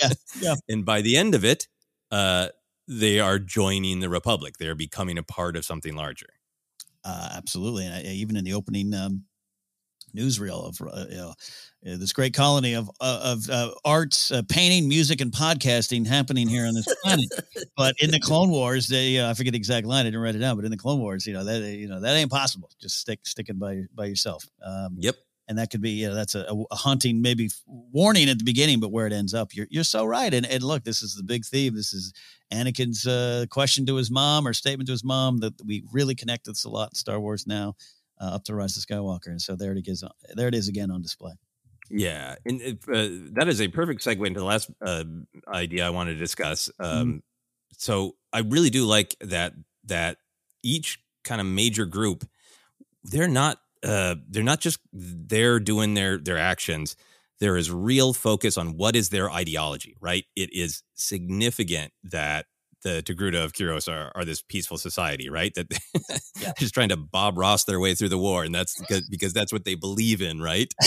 yeah, 0.00 0.10
yeah. 0.40 0.54
And 0.68 0.84
by 0.84 1.00
the 1.00 1.16
end 1.16 1.34
of 1.34 1.44
it, 1.44 1.68
uh, 2.10 2.48
they 2.88 3.20
are 3.20 3.38
joining 3.38 4.00
the 4.00 4.08
Republic. 4.08 4.58
They 4.58 4.66
are 4.66 4.74
becoming 4.74 5.16
a 5.16 5.22
part 5.22 5.56
of 5.56 5.64
something 5.64 5.94
larger. 5.94 6.28
Uh, 7.04 7.30
absolutely, 7.32 7.86
and 7.86 8.06
even 8.06 8.36
in 8.36 8.44
the 8.44 8.54
opening 8.54 8.94
um, 8.94 9.24
newsreel 10.14 10.68
of 10.68 10.80
uh, 10.80 11.04
you 11.10 11.16
know, 11.16 11.34
uh, 11.86 11.96
this 11.98 12.12
great 12.12 12.34
colony 12.34 12.74
of 12.74 12.90
uh, 13.00 13.20
of 13.22 13.50
uh, 13.50 13.70
arts, 13.84 14.30
uh, 14.30 14.42
painting, 14.48 14.88
music, 14.88 15.20
and 15.20 15.32
podcasting 15.32 16.06
happening 16.06 16.48
here 16.48 16.66
on 16.66 16.74
this 16.74 16.86
planet. 17.02 17.26
but 17.76 17.94
in 18.00 18.10
the 18.10 18.20
Clone 18.20 18.50
Wars, 18.50 18.88
they 18.88 19.24
I 19.24 19.34
forget 19.34 19.52
the 19.52 19.58
exact 19.58 19.86
line. 19.86 20.00
I 20.00 20.04
didn't 20.04 20.20
write 20.20 20.34
it 20.34 20.38
down, 20.38 20.56
but 20.56 20.64
in 20.64 20.70
the 20.70 20.76
Clone 20.76 21.00
Wars, 21.00 21.26
you 21.26 21.34
know 21.34 21.44
that 21.44 21.60
you 21.60 21.88
know 21.88 22.00
that 22.00 22.14
ain't 22.14 22.30
possible. 22.30 22.70
Just 22.80 22.98
stick 22.98 23.20
sticking 23.24 23.58
by 23.58 23.82
by 23.94 24.06
yourself. 24.06 24.44
Um, 24.64 24.96
yep. 24.98 25.16
And 25.46 25.58
that 25.58 25.68
could 25.68 25.82
be, 25.82 25.90
you 25.90 26.08
know, 26.08 26.14
that's 26.14 26.34
a, 26.34 26.46
a, 26.70 26.74
haunting, 26.74 27.20
maybe 27.20 27.50
warning 27.66 28.30
at 28.30 28.38
the 28.38 28.44
beginning, 28.44 28.80
but 28.80 28.90
where 28.90 29.06
it 29.06 29.12
ends 29.12 29.34
up, 29.34 29.54
you're 29.54 29.66
you're 29.68 29.84
so 29.84 30.06
right. 30.06 30.32
And 30.32 30.46
and 30.46 30.62
look, 30.62 30.84
this 30.84 31.02
is 31.02 31.16
the 31.16 31.22
big 31.22 31.44
theme. 31.44 31.74
This 31.74 31.92
is 31.92 32.14
Anakin's 32.50 33.06
uh, 33.06 33.44
question 33.50 33.84
to 33.86 33.96
his 33.96 34.10
mom 34.10 34.48
or 34.48 34.54
statement 34.54 34.86
to 34.86 34.92
his 34.92 35.04
mom 35.04 35.40
that 35.40 35.52
we 35.62 35.84
really 35.92 36.14
connect 36.14 36.46
this 36.46 36.64
a 36.64 36.70
lot 36.70 36.92
in 36.92 36.94
Star 36.94 37.20
Wars 37.20 37.46
now 37.46 37.74
uh, 38.20 38.34
up 38.34 38.44
to 38.44 38.54
Rise 38.54 38.76
of 38.76 38.84
Skywalker. 38.84 39.26
And 39.26 39.40
so 39.40 39.56
there 39.56 39.72
it 39.72 39.86
is. 39.86 40.04
There 40.34 40.48
it 40.48 40.54
is 40.54 40.68
again 40.68 40.90
on 40.90 41.02
display. 41.02 41.32
Yeah, 41.90 42.36
and 42.46 42.78
uh, 42.88 43.08
that 43.32 43.46
is 43.46 43.60
a 43.60 43.68
perfect 43.68 44.02
segue 44.02 44.26
into 44.26 44.40
the 44.40 44.46
last 44.46 44.70
uh, 44.84 45.04
idea 45.46 45.86
I 45.86 45.90
wanted 45.90 46.14
to 46.14 46.18
discuss. 46.18 46.70
Mm-hmm. 46.80 46.84
Um, 46.84 47.08
mm-hmm. 47.08 47.18
So 47.76 48.16
I 48.32 48.40
really 48.40 48.70
do 48.70 48.84
like 48.84 49.16
that 49.20 49.52
that 49.84 50.18
each 50.62 50.98
kind 51.24 51.40
of 51.40 51.46
major 51.46 51.84
group, 51.84 52.24
they're 53.02 53.28
not 53.28 53.58
uh, 53.82 54.14
they're 54.28 54.42
not 54.42 54.60
just 54.60 54.78
they're 54.92 55.60
doing 55.60 55.94
their 55.94 56.16
their 56.18 56.38
actions. 56.38 56.96
There 57.40 57.56
is 57.56 57.70
real 57.70 58.14
focus 58.14 58.56
on 58.56 58.76
what 58.76 58.96
is 58.96 59.10
their 59.10 59.30
ideology. 59.30 59.96
Right? 60.00 60.24
It 60.34 60.52
is 60.52 60.82
significant 60.94 61.92
that 62.04 62.46
the 62.84 63.02
Togruta 63.02 63.42
of 63.42 63.52
Kiros 63.52 63.92
are, 63.92 64.12
are 64.14 64.24
this 64.24 64.42
peaceful 64.42 64.78
society, 64.78 65.28
right? 65.28 65.52
That 65.54 65.72
yeah. 66.38 66.52
just 66.58 66.74
trying 66.74 66.90
to 66.90 66.96
Bob 66.96 67.36
Ross 67.36 67.64
their 67.64 67.80
way 67.80 67.94
through 67.94 68.10
the 68.10 68.18
war, 68.18 68.44
and 68.44 68.54
that's 68.54 68.78
because, 68.78 69.08
because 69.08 69.32
that's 69.32 69.52
what 69.52 69.64
they 69.64 69.74
believe 69.74 70.22
in, 70.22 70.40
right? 70.40 70.72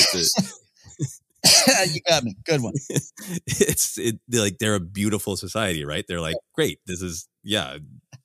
you 1.88 2.02
got 2.08 2.24
me. 2.24 2.36
Good 2.45 2.62
one. 2.62 2.74
It's 3.45 3.98
it, 3.98 4.20
they're 4.28 4.41
like 4.41 4.60
they're 4.60 4.76
a 4.76 4.80
beautiful 4.80 5.36
society, 5.36 5.84
right? 5.84 6.06
They're 6.08 6.22
like, 6.22 6.36
great. 6.54 6.80
This 6.86 7.02
is 7.02 7.28
yeah, 7.43 7.78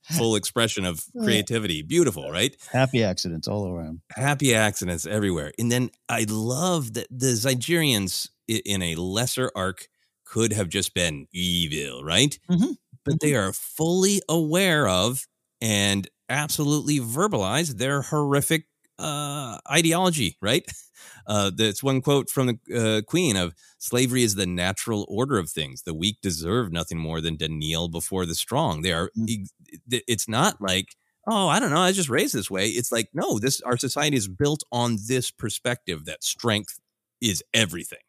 full 0.02 0.36
expression 0.36 0.84
of 0.84 1.04
creativity. 1.18 1.82
Beautiful, 1.82 2.30
right? 2.30 2.54
Happy 2.70 3.02
accidents 3.02 3.48
all 3.48 3.68
around. 3.68 4.00
Happy 4.14 4.54
accidents 4.54 5.06
everywhere. 5.06 5.52
And 5.58 5.72
then 5.72 5.90
I 6.08 6.26
love 6.28 6.94
that 6.94 7.06
the 7.10 7.32
Zygerians 7.32 8.28
in 8.46 8.82
a 8.82 8.96
lesser 8.96 9.50
arc 9.56 9.88
could 10.24 10.52
have 10.52 10.68
just 10.68 10.94
been 10.94 11.26
evil, 11.32 12.04
right? 12.04 12.38
Mm-hmm 12.50 12.72
but 13.04 13.20
they 13.20 13.34
are 13.34 13.52
fully 13.52 14.20
aware 14.28 14.88
of 14.88 15.26
and 15.60 16.08
absolutely 16.28 16.98
verbalize 16.98 17.78
their 17.78 18.02
horrific 18.02 18.66
uh, 18.98 19.58
ideology, 19.70 20.36
right? 20.40 20.64
Uh, 21.26 21.50
that's 21.56 21.82
one 21.84 22.00
quote 22.00 22.28
from 22.28 22.46
the 22.46 22.58
uh, 22.76 23.00
Queen 23.08 23.36
of 23.36 23.54
slavery 23.78 24.24
is 24.24 24.34
the 24.34 24.46
natural 24.46 25.06
order 25.08 25.38
of 25.38 25.48
things. 25.50 25.82
The 25.82 25.94
weak 25.94 26.18
deserve 26.20 26.72
nothing 26.72 26.98
more 26.98 27.20
than 27.20 27.38
to 27.38 27.48
kneel 27.48 27.88
before 27.88 28.26
the 28.26 28.34
strong. 28.34 28.82
They 28.82 28.92
are, 28.92 29.10
mm. 29.16 29.46
it's 29.88 30.28
not 30.28 30.60
like, 30.60 30.96
oh, 31.28 31.48
I 31.48 31.60
don't 31.60 31.70
know, 31.70 31.80
I 31.80 31.88
was 31.88 31.96
just 31.96 32.08
raised 32.08 32.34
this 32.34 32.50
way. 32.50 32.68
It's 32.68 32.90
like, 32.90 33.08
no, 33.14 33.38
this, 33.38 33.60
our 33.60 33.76
society 33.76 34.16
is 34.16 34.28
built 34.28 34.64
on 34.72 34.98
this 35.06 35.30
perspective 35.30 36.06
that 36.06 36.24
strength 36.24 36.80
is 37.20 37.42
everything. 37.54 38.00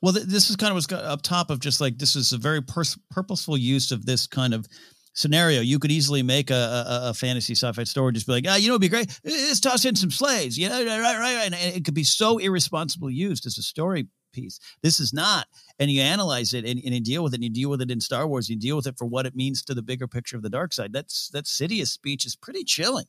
Well, 0.00 0.12
th- 0.12 0.26
this 0.26 0.50
is 0.50 0.56
kind 0.56 0.70
of 0.70 0.76
what's 0.76 0.92
up 0.92 1.22
top 1.22 1.50
of 1.50 1.60
just 1.60 1.80
like 1.80 1.98
this 1.98 2.16
is 2.16 2.32
a 2.32 2.38
very 2.38 2.62
pers- 2.62 2.98
purposeful 3.10 3.56
use 3.56 3.90
of 3.90 4.06
this 4.06 4.26
kind 4.26 4.54
of 4.54 4.66
scenario. 5.14 5.60
You 5.60 5.78
could 5.78 5.90
easily 5.90 6.22
make 6.22 6.50
a, 6.50 6.54
a, 6.54 7.00
a 7.10 7.14
fantasy 7.14 7.54
sci-fi 7.54 7.84
story, 7.84 8.12
just 8.12 8.26
be 8.26 8.32
like, 8.32 8.44
ah, 8.48 8.56
you 8.56 8.68
know, 8.68 8.74
it'd 8.74 8.82
be 8.82 8.88
great. 8.88 9.18
Let's 9.24 9.60
toss 9.60 9.84
in 9.84 9.96
some 9.96 10.10
slaves, 10.10 10.56
you 10.56 10.68
know, 10.68 10.84
right, 10.84 11.00
right, 11.00 11.18
right. 11.18 11.46
And 11.46 11.54
it 11.54 11.84
could 11.84 11.94
be 11.94 12.04
so 12.04 12.38
irresponsibly 12.38 13.14
used 13.14 13.46
as 13.46 13.58
a 13.58 13.62
story 13.62 14.06
piece. 14.32 14.60
This 14.82 15.00
is 15.00 15.12
not. 15.12 15.46
And 15.80 15.90
you 15.90 16.00
analyze 16.02 16.54
it 16.54 16.64
and, 16.64 16.80
and 16.84 16.94
you 16.94 17.00
deal 17.00 17.24
with 17.24 17.32
it. 17.32 17.38
And 17.38 17.44
you 17.44 17.50
deal 17.50 17.70
with 17.70 17.82
it 17.82 17.90
in 17.90 18.00
Star 18.00 18.28
Wars. 18.28 18.48
You 18.48 18.56
deal 18.56 18.76
with 18.76 18.86
it 18.86 18.96
for 18.96 19.06
what 19.06 19.26
it 19.26 19.34
means 19.34 19.64
to 19.64 19.74
the 19.74 19.82
bigger 19.82 20.06
picture 20.06 20.36
of 20.36 20.42
the 20.42 20.50
dark 20.50 20.72
side. 20.72 20.92
That's 20.92 21.28
that 21.30 21.46
Sidious 21.46 21.88
speech 21.88 22.24
is 22.24 22.36
pretty 22.36 22.62
chilling. 22.62 23.06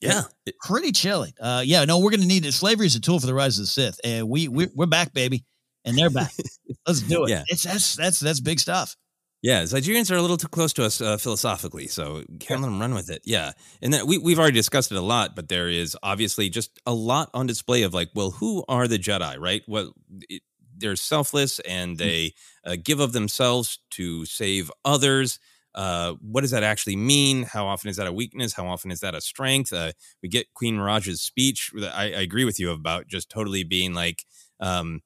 Yeah, 0.00 0.22
pretty 0.62 0.92
chilling. 0.92 1.32
Uh, 1.40 1.62
yeah, 1.64 1.84
no, 1.84 1.98
we're 1.98 2.10
going 2.10 2.20
to 2.20 2.26
need 2.26 2.46
it. 2.46 2.52
Slavery 2.52 2.86
is 2.86 2.94
a 2.94 3.00
tool 3.00 3.18
for 3.18 3.26
the 3.26 3.34
rise 3.34 3.58
of 3.58 3.64
the 3.64 3.66
Sith, 3.66 3.98
and 4.04 4.28
we 4.28 4.46
we're, 4.46 4.70
we're 4.76 4.86
back, 4.86 5.12
baby, 5.12 5.44
and 5.88 5.98
they're 5.98 6.10
back. 6.10 6.32
Let's 6.86 7.00
do 7.02 7.24
it. 7.24 7.30
Yeah. 7.30 7.42
It's 7.48 7.62
that's 7.64 7.96
that's 7.96 8.20
that's 8.20 8.40
big 8.40 8.60
stuff. 8.60 8.96
Yeah, 9.40 9.62
Zygerians 9.62 10.10
are 10.10 10.16
a 10.16 10.20
little 10.20 10.36
too 10.36 10.48
close 10.48 10.72
to 10.74 10.84
us 10.84 11.00
uh, 11.00 11.16
philosophically, 11.16 11.86
so 11.86 12.24
can't 12.40 12.60
let 12.60 12.66
them 12.68 12.80
run 12.80 12.92
with 12.92 13.08
it. 13.08 13.22
Yeah, 13.24 13.52
and 13.80 13.92
then 13.92 14.06
we 14.06 14.18
we've 14.18 14.38
already 14.38 14.56
discussed 14.56 14.90
it 14.90 14.96
a 14.98 15.00
lot, 15.02 15.36
but 15.36 15.48
there 15.48 15.68
is 15.68 15.96
obviously 16.02 16.48
just 16.50 16.80
a 16.86 16.92
lot 16.92 17.30
on 17.34 17.46
display 17.46 17.82
of 17.82 17.94
like, 17.94 18.08
well, 18.16 18.32
who 18.32 18.64
are 18.68 18.88
the 18.88 18.98
Jedi, 18.98 19.38
right? 19.38 19.62
Well, 19.68 19.92
it, 20.28 20.42
they're 20.76 20.96
selfless 20.96 21.60
and 21.60 21.92
Hmm. 21.92 21.96
they 21.98 22.34
uh, 22.64 22.76
give 22.82 22.98
of 23.00 23.12
themselves 23.12 23.78
to 23.90 24.24
save 24.24 24.72
others. 24.84 25.38
Uh, 25.74 26.14
what 26.20 26.40
does 26.40 26.50
that 26.50 26.64
actually 26.64 26.96
mean? 26.96 27.44
How 27.44 27.66
often 27.68 27.90
is 27.90 27.96
that 27.98 28.08
a 28.08 28.12
weakness? 28.12 28.54
How 28.54 28.66
often 28.66 28.90
is 28.90 29.00
that 29.00 29.14
a 29.14 29.20
strength? 29.20 29.72
Uh, 29.72 29.92
we 30.20 30.28
get 30.28 30.52
Queen 30.54 30.76
Miraj's 30.76 31.20
speech. 31.22 31.70
I, 31.80 32.04
I 32.06 32.20
agree 32.22 32.44
with 32.44 32.58
you 32.58 32.72
about 32.72 33.06
just 33.06 33.30
totally 33.30 33.62
being 33.62 33.94
like. 33.94 34.24
Um, 34.58 35.02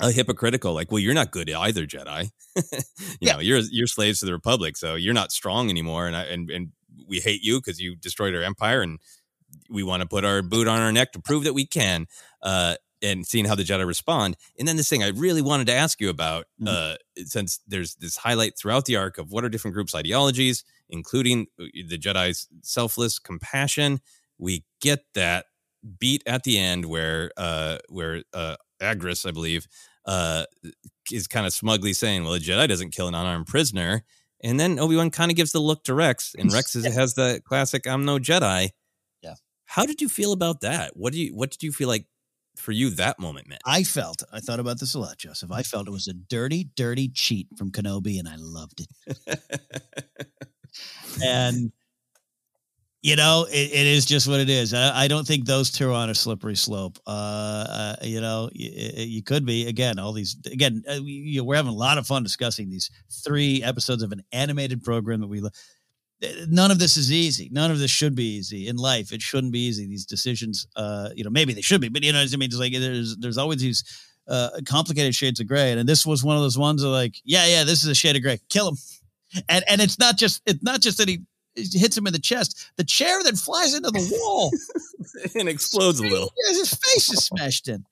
a 0.00 0.10
hypocritical 0.10 0.72
like 0.74 0.90
well 0.90 0.98
you're 0.98 1.14
not 1.14 1.30
good 1.30 1.50
either 1.50 1.86
jedi. 1.86 2.30
You 3.20 3.32
know 3.32 3.38
you're 3.38 3.60
you're 3.70 3.86
slaves 3.86 4.20
to 4.20 4.26
the 4.26 4.32
republic 4.32 4.76
so 4.76 4.94
you're 4.94 5.14
not 5.14 5.32
strong 5.32 5.70
anymore 5.70 6.06
and 6.06 6.16
I, 6.16 6.24
and 6.24 6.50
and 6.50 6.72
we 7.06 7.20
hate 7.20 7.42
you 7.42 7.58
because 7.58 7.80
you 7.80 7.96
destroyed 7.96 8.34
our 8.34 8.42
empire 8.42 8.82
and 8.82 8.98
we 9.68 9.82
want 9.82 10.00
to 10.02 10.08
put 10.08 10.24
our 10.24 10.42
boot 10.42 10.68
on 10.68 10.80
our 10.80 10.92
neck 10.92 11.12
to 11.12 11.20
prove 11.20 11.44
that 11.44 11.54
we 11.54 11.66
can 11.66 12.06
uh 12.42 12.76
and 13.02 13.26
seeing 13.26 13.44
how 13.44 13.54
the 13.54 13.62
jedi 13.62 13.86
respond 13.86 14.36
and 14.58 14.66
then 14.66 14.76
this 14.76 14.88
thing 14.88 15.02
i 15.02 15.08
really 15.08 15.42
wanted 15.42 15.66
to 15.66 15.72
ask 15.72 16.00
you 16.00 16.08
about 16.08 16.46
uh 16.66 16.94
since 17.16 17.60
there's 17.66 17.94
this 17.96 18.16
highlight 18.18 18.56
throughout 18.58 18.84
the 18.84 18.96
arc 18.96 19.18
of 19.18 19.30
what 19.30 19.44
are 19.44 19.48
different 19.48 19.74
groups 19.74 19.94
ideologies 19.94 20.64
including 20.88 21.46
uh, 21.60 21.64
the 21.88 21.98
jedi's 21.98 22.48
selfless 22.62 23.18
compassion 23.18 24.00
we 24.38 24.64
get 24.80 25.00
that 25.14 25.46
beat 25.98 26.22
at 26.26 26.42
the 26.44 26.58
end 26.58 26.84
where 26.86 27.30
uh 27.36 27.78
where 27.88 28.22
uh 28.34 28.56
Agruss 28.80 29.26
i 29.26 29.30
believe 29.30 29.66
uh 30.10 30.44
is 31.12 31.26
kind 31.26 31.46
of 31.46 31.52
smugly 31.52 31.92
saying 31.92 32.24
well 32.24 32.34
a 32.34 32.40
jedi 32.40 32.66
doesn't 32.68 32.90
kill 32.90 33.08
an 33.08 33.14
unarmed 33.14 33.46
prisoner 33.46 34.02
and 34.42 34.58
then 34.58 34.78
obi-wan 34.78 35.10
kind 35.10 35.30
of 35.30 35.36
gives 35.36 35.52
the 35.52 35.60
look 35.60 35.84
to 35.84 35.94
rex 35.94 36.34
and 36.38 36.52
rex 36.52 36.74
is, 36.76 36.84
has 36.94 37.14
the 37.14 37.40
classic 37.44 37.86
i'm 37.86 38.04
no 38.04 38.18
jedi 38.18 38.68
Yeah. 39.22 39.34
how 39.66 39.86
did 39.86 40.00
you 40.00 40.08
feel 40.08 40.32
about 40.32 40.60
that 40.62 40.96
what 40.96 41.12
do 41.12 41.20
you 41.20 41.34
what 41.34 41.50
did 41.50 41.62
you 41.62 41.72
feel 41.72 41.88
like 41.88 42.06
for 42.56 42.72
you 42.72 42.90
that 42.90 43.18
moment 43.18 43.48
man 43.48 43.58
I 43.64 43.84
felt, 43.84 44.22
I 44.32 44.40
thought 44.40 44.60
about 44.60 44.80
this 44.80 44.94
a 44.94 44.98
lot, 44.98 45.16
Joseph. 45.16 45.50
I 45.52 45.62
felt 45.62 45.88
it 45.88 45.92
was 45.92 46.08
a 46.08 46.12
dirty, 46.12 46.68
dirty 46.76 47.08
cheat 47.08 47.46
from 47.56 47.70
Kenobi, 47.70 48.18
and 48.18 48.28
I 48.28 48.34
loved 48.36 48.82
it. 48.84 49.38
and 51.24 51.72
you 53.02 53.16
know, 53.16 53.46
it, 53.50 53.70
it 53.72 53.86
is 53.86 54.04
just 54.04 54.28
what 54.28 54.40
it 54.40 54.50
is. 54.50 54.74
I, 54.74 55.04
I 55.04 55.08
don't 55.08 55.26
think 55.26 55.46
those 55.46 55.70
two 55.70 55.88
are 55.88 55.94
on 55.94 56.10
a 56.10 56.14
slippery 56.14 56.56
slope. 56.56 56.98
Uh, 57.06 57.10
uh 57.10 57.96
you 58.02 58.20
know, 58.20 58.50
you, 58.52 59.22
could 59.22 59.46
be 59.46 59.68
again. 59.68 59.98
All 59.98 60.12
these 60.12 60.36
again, 60.46 60.82
uh, 60.88 60.98
we, 61.02 61.12
you 61.12 61.38
know, 61.40 61.44
we're 61.44 61.56
having 61.56 61.72
a 61.72 61.74
lot 61.74 61.98
of 61.98 62.06
fun 62.06 62.22
discussing 62.22 62.68
these 62.68 62.90
three 63.24 63.62
episodes 63.62 64.02
of 64.02 64.12
an 64.12 64.22
animated 64.32 64.82
program 64.82 65.20
that 65.20 65.28
we. 65.28 65.40
lo- 65.40 65.50
None 66.48 66.70
of 66.70 66.78
this 66.78 66.98
is 66.98 67.10
easy. 67.10 67.48
None 67.50 67.70
of 67.70 67.78
this 67.78 67.90
should 67.90 68.14
be 68.14 68.36
easy 68.36 68.68
in 68.68 68.76
life. 68.76 69.10
It 69.10 69.22
shouldn't 69.22 69.54
be 69.54 69.60
easy. 69.60 69.86
These 69.86 70.04
decisions, 70.04 70.66
uh, 70.76 71.08
you 71.14 71.24
know, 71.24 71.30
maybe 71.30 71.54
they 71.54 71.62
should 71.62 71.80
be, 71.80 71.88
but 71.88 72.02
you 72.04 72.12
know 72.12 72.20
what 72.20 72.34
I 72.34 72.36
mean. 72.36 72.48
It's 72.48 72.58
like 72.58 72.74
there's 72.74 73.16
there's 73.16 73.38
always 73.38 73.62
these 73.62 73.82
uh, 74.28 74.50
complicated 74.66 75.14
shades 75.14 75.40
of 75.40 75.48
gray, 75.48 75.72
and 75.72 75.88
this 75.88 76.04
was 76.04 76.22
one 76.22 76.36
of 76.36 76.42
those 76.42 76.58
ones 76.58 76.82
of 76.82 76.90
like, 76.90 77.14
yeah, 77.24 77.46
yeah, 77.46 77.64
this 77.64 77.82
is 77.82 77.88
a 77.88 77.94
shade 77.94 78.16
of 78.16 78.22
gray. 78.22 78.38
Kill 78.50 78.68
him, 78.68 78.76
and 79.48 79.64
and 79.66 79.80
it's 79.80 79.98
not 79.98 80.18
just 80.18 80.42
it's 80.44 80.62
not 80.62 80.82
just 80.82 80.98
that 80.98 81.08
he 81.08 81.20
hits 81.56 81.96
him 81.96 82.06
in 82.06 82.12
the 82.12 82.18
chest. 82.18 82.70
The 82.76 82.84
chair 82.84 83.22
then 83.22 83.36
flies 83.36 83.74
into 83.74 83.90
the 83.90 84.18
wall. 84.20 84.50
and 85.34 85.48
explodes 85.48 86.00
a 86.00 86.04
little 86.04 86.32
Yeah, 86.46 86.58
his 86.58 86.74
face 86.74 87.10
is 87.10 87.24
smashed 87.24 87.68
in. 87.68 87.84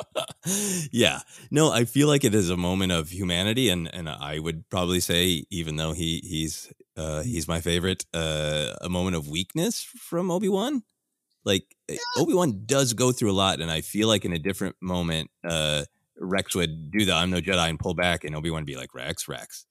yeah 0.90 1.20
no 1.50 1.70
i 1.70 1.84
feel 1.84 2.08
like 2.08 2.24
it 2.24 2.34
is 2.34 2.50
a 2.50 2.56
moment 2.56 2.92
of 2.92 3.10
humanity 3.10 3.68
and 3.68 3.88
and 3.92 4.08
i 4.08 4.38
would 4.38 4.68
probably 4.70 5.00
say 5.00 5.44
even 5.50 5.76
though 5.76 5.92
he 5.92 6.20
he's 6.24 6.72
uh 6.96 7.22
he's 7.22 7.46
my 7.46 7.60
favorite 7.60 8.04
uh 8.12 8.74
a 8.80 8.88
moment 8.88 9.16
of 9.16 9.28
weakness 9.28 9.82
from 9.82 10.30
obi-wan 10.30 10.82
like 11.44 11.64
eh, 11.88 11.96
obi-wan 12.16 12.62
does 12.66 12.92
go 12.92 13.12
through 13.12 13.30
a 13.30 13.32
lot 13.32 13.60
and 13.60 13.70
i 13.70 13.80
feel 13.80 14.08
like 14.08 14.24
in 14.24 14.32
a 14.32 14.38
different 14.38 14.76
moment 14.80 15.30
uh 15.48 15.84
rex 16.18 16.54
would 16.54 16.90
do 16.90 17.04
the 17.04 17.12
i'm 17.12 17.30
no 17.30 17.40
jedi 17.40 17.68
and 17.68 17.78
pull 17.78 17.94
back 17.94 18.24
and 18.24 18.34
obi-wan 18.34 18.62
would 18.62 18.66
be 18.66 18.76
like 18.76 18.94
rex 18.94 19.28
rex 19.28 19.66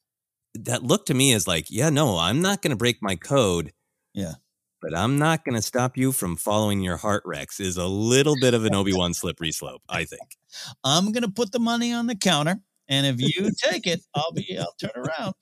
that 0.56 0.84
look 0.84 1.06
to 1.06 1.14
me 1.14 1.32
is 1.32 1.48
like 1.48 1.66
yeah 1.70 1.90
no 1.90 2.18
i'm 2.18 2.42
not 2.42 2.62
gonna 2.62 2.76
break 2.76 2.98
my 3.02 3.16
code 3.16 3.72
Yeah. 4.14 4.34
but 4.82 4.96
I'm 4.98 5.18
not 5.20 5.46
going 5.46 5.56
to 5.56 5.62
stop 5.62 5.96
you 5.96 6.12
from 6.12 6.36
following 6.36 6.82
your 6.82 6.98
heart, 6.98 7.22
Rex, 7.26 7.60
is 7.60 7.78
a 7.78 7.86
little 7.86 8.36
bit 8.42 8.56
of 8.56 8.66
an 8.66 8.74
Obi 8.74 8.94
Wan 8.94 9.14
slippery 9.14 9.52
slope, 9.52 9.84
I 9.88 10.06
think. 10.06 10.38
I'm 10.84 11.12
gonna 11.12 11.30
put 11.30 11.52
the 11.52 11.60
money 11.60 11.94
on 11.94 12.08
the 12.08 12.16
counter, 12.16 12.60
and 12.90 13.06
if 13.06 13.22
you 13.22 13.52
take 13.64 13.86
it, 13.88 14.02
I'll 14.16 14.32
be 14.34 14.58
I'll 14.60 14.74
turn 14.80 14.92
around. 14.96 15.34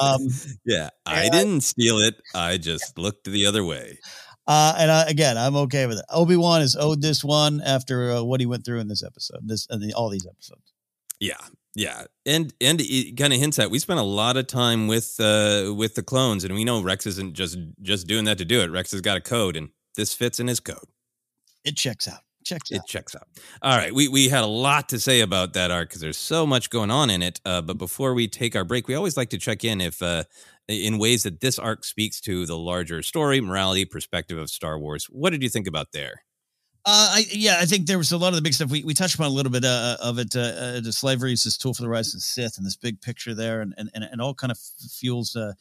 Um, 0.00 0.20
Yeah, 0.64 0.90
I 1.04 1.28
didn't 1.28 1.62
steal 1.62 1.98
it. 1.98 2.14
I 2.34 2.56
just 2.58 2.96
looked 2.98 3.24
the 3.24 3.44
other 3.46 3.64
way. 3.64 3.98
Uh, 4.46 4.74
and 4.78 4.90
I, 4.90 5.04
again, 5.08 5.36
I'm 5.36 5.56
okay 5.56 5.86
with 5.86 5.98
it. 5.98 6.04
Obi 6.08 6.36
Wan 6.36 6.62
is 6.62 6.76
owed 6.76 7.02
this 7.02 7.22
one 7.24 7.60
after 7.60 8.12
uh, 8.12 8.22
what 8.22 8.40
he 8.40 8.46
went 8.46 8.64
through 8.64 8.80
in 8.80 8.88
this 8.88 9.02
episode, 9.04 9.40
this 9.46 9.66
and 9.68 9.82
the, 9.82 9.92
all 9.94 10.08
these 10.10 10.26
episodes. 10.26 10.72
Yeah, 11.20 11.36
yeah, 11.74 12.04
and 12.26 12.52
and 12.60 12.80
it 12.80 13.16
kind 13.16 13.32
of 13.32 13.38
hints 13.38 13.58
at 13.58 13.70
we 13.70 13.78
spent 13.78 14.00
a 14.00 14.04
lot 14.04 14.36
of 14.36 14.46
time 14.46 14.86
with 14.88 15.16
uh 15.20 15.72
with 15.76 15.94
the 15.94 16.02
clones, 16.02 16.44
and 16.44 16.54
we 16.54 16.64
know 16.64 16.82
Rex 16.82 17.06
isn't 17.06 17.34
just 17.34 17.58
just 17.82 18.06
doing 18.06 18.24
that 18.24 18.38
to 18.38 18.44
do 18.44 18.60
it. 18.60 18.70
Rex 18.70 18.92
has 18.92 19.00
got 19.00 19.16
a 19.16 19.20
code, 19.20 19.56
and 19.56 19.68
this 19.96 20.14
fits 20.14 20.40
in 20.40 20.48
his 20.48 20.60
code. 20.60 20.86
It 21.64 21.76
checks 21.76 22.08
out. 22.08 22.20
Checks 22.44 22.70
It 22.70 22.78
out. 22.80 22.86
checks 22.86 23.14
out. 23.14 23.28
All 23.60 23.76
right, 23.76 23.94
we 23.94 24.08
we 24.08 24.28
had 24.30 24.44
a 24.44 24.46
lot 24.46 24.88
to 24.88 24.98
say 24.98 25.20
about 25.20 25.52
that 25.52 25.70
arc 25.70 25.90
because 25.90 26.00
there's 26.00 26.16
so 26.16 26.46
much 26.46 26.70
going 26.70 26.90
on 26.90 27.10
in 27.10 27.22
it. 27.22 27.38
Uh, 27.44 27.60
but 27.60 27.76
before 27.76 28.14
we 28.14 28.28
take 28.28 28.56
our 28.56 28.64
break, 28.64 28.88
we 28.88 28.94
always 28.94 29.16
like 29.16 29.28
to 29.30 29.38
check 29.38 29.62
in 29.62 29.80
if 29.82 30.00
uh, 30.02 30.24
in 30.68 30.98
ways 30.98 31.24
that 31.24 31.40
this 31.40 31.58
arc 31.58 31.84
speaks 31.84 32.18
to 32.22 32.46
the 32.46 32.56
larger 32.56 33.02
story, 33.02 33.42
morality, 33.42 33.84
perspective 33.84 34.38
of 34.38 34.48
Star 34.48 34.78
Wars. 34.78 35.04
What 35.04 35.30
did 35.30 35.42
you 35.42 35.50
think 35.50 35.66
about 35.66 35.92
there? 35.92 36.22
Uh, 36.86 37.16
I, 37.16 37.26
yeah, 37.30 37.58
I 37.60 37.66
think 37.66 37.86
there 37.86 37.98
was 37.98 38.10
a 38.10 38.16
lot 38.16 38.28
of 38.28 38.36
the 38.36 38.42
big 38.42 38.54
stuff 38.54 38.70
we, 38.70 38.82
we 38.84 38.94
touched 38.94 39.14
upon 39.14 39.26
a 39.26 39.34
little 39.34 39.52
bit 39.52 39.66
uh, 39.66 39.98
of 40.02 40.18
it. 40.18 40.34
Uh, 40.34 40.40
uh, 40.40 40.80
the 40.80 40.92
slavery 40.92 41.34
is 41.34 41.44
this 41.44 41.58
tool 41.58 41.74
for 41.74 41.82
the 41.82 41.88
rise 41.90 42.08
of 42.08 42.14
the 42.14 42.20
Sith, 42.20 42.56
and 42.56 42.66
this 42.66 42.76
big 42.76 43.02
picture 43.02 43.34
there, 43.34 43.60
and 43.60 43.74
and, 43.76 43.90
and, 43.94 44.20
all 44.20 44.32
kind 44.32 44.50
of 44.50 44.58
fuels 44.58 45.36
uh, 45.36 45.52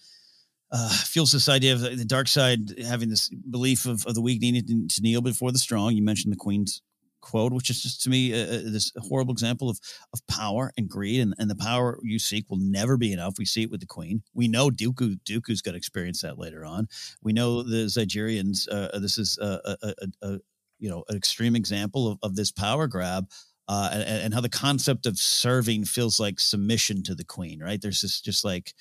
uh, 0.72 0.90
fuels 0.90 1.34
this 1.34 1.50
idea 1.50 1.74
of 1.74 1.82
the 1.82 2.06
dark 2.06 2.30
side 2.30 2.80
having 2.88 3.10
this 3.10 3.30
belief 3.50 3.86
of, 3.86 4.06
of 4.06 4.16
the 4.16 4.22
weak 4.22 4.42
needing 4.42 4.88
to 4.88 5.02
kneel 5.02 5.22
before 5.22 5.52
the 5.52 5.60
strong. 5.60 5.94
You 5.94 6.04
mentioned 6.04 6.32
the 6.32 6.38
Queen's 6.38 6.82
quote, 7.22 7.52
which 7.52 7.70
is 7.70 7.84
just 7.84 8.02
to 8.04 8.10
me 8.10 8.34
uh, 8.34 8.46
uh, 8.46 8.62
this 8.66 8.94
horrible 8.98 9.34
example 9.34 9.70
of 9.70 9.78
of 10.14 10.26
power 10.28 10.72
and 10.78 10.88
greed, 10.88 11.20
and, 11.20 11.34
and 11.38 11.50
the 11.50 11.56
power 11.56 12.00
you 12.02 12.18
seek 12.18 12.50
will 12.50 12.60
never 12.60 12.96
be 12.96 13.12
enough. 13.12 13.36
We 13.38 13.46
see 13.46 13.64
it 13.64 13.72
with 13.72 13.82
the 13.82 13.88
Queen. 13.88 14.24
We 14.34 14.48
know 14.48 14.70
Dooku 14.70 15.20
Dooku's 15.26 15.62
going 15.62 15.74
to 15.74 15.78
experience 15.78 16.22
that 16.22 16.40
later 16.40 16.64
on. 16.64 16.88
We 17.22 17.34
know 17.34 17.62
the 17.62 17.88
Zygerians. 17.88 18.70
Uh, 18.72 19.00
this 19.00 19.18
is 19.18 19.38
a, 19.42 19.78
a, 19.84 19.94
a 20.22 20.40
you 20.80 20.90
know 20.90 21.04
an 21.10 21.16
extreme 21.16 21.56
example 21.56 22.08
of, 22.12 22.20
of 22.24 22.36
this 22.36 22.52
power 22.52 22.88
grab. 22.88 23.28
Uh, 23.72 23.92
and, 23.94 24.04
and 24.04 24.34
how 24.34 24.42
the 24.42 24.50
concept 24.50 25.06
of 25.06 25.16
serving 25.16 25.86
feels 25.86 26.20
like 26.20 26.40
submission 26.40 27.04
to 27.04 27.14
the 27.14 27.24
queen, 27.24 27.60
right? 27.62 27.80
There's 27.80 28.02
this 28.02 28.20
just 28.20 28.44
like 28.44 28.74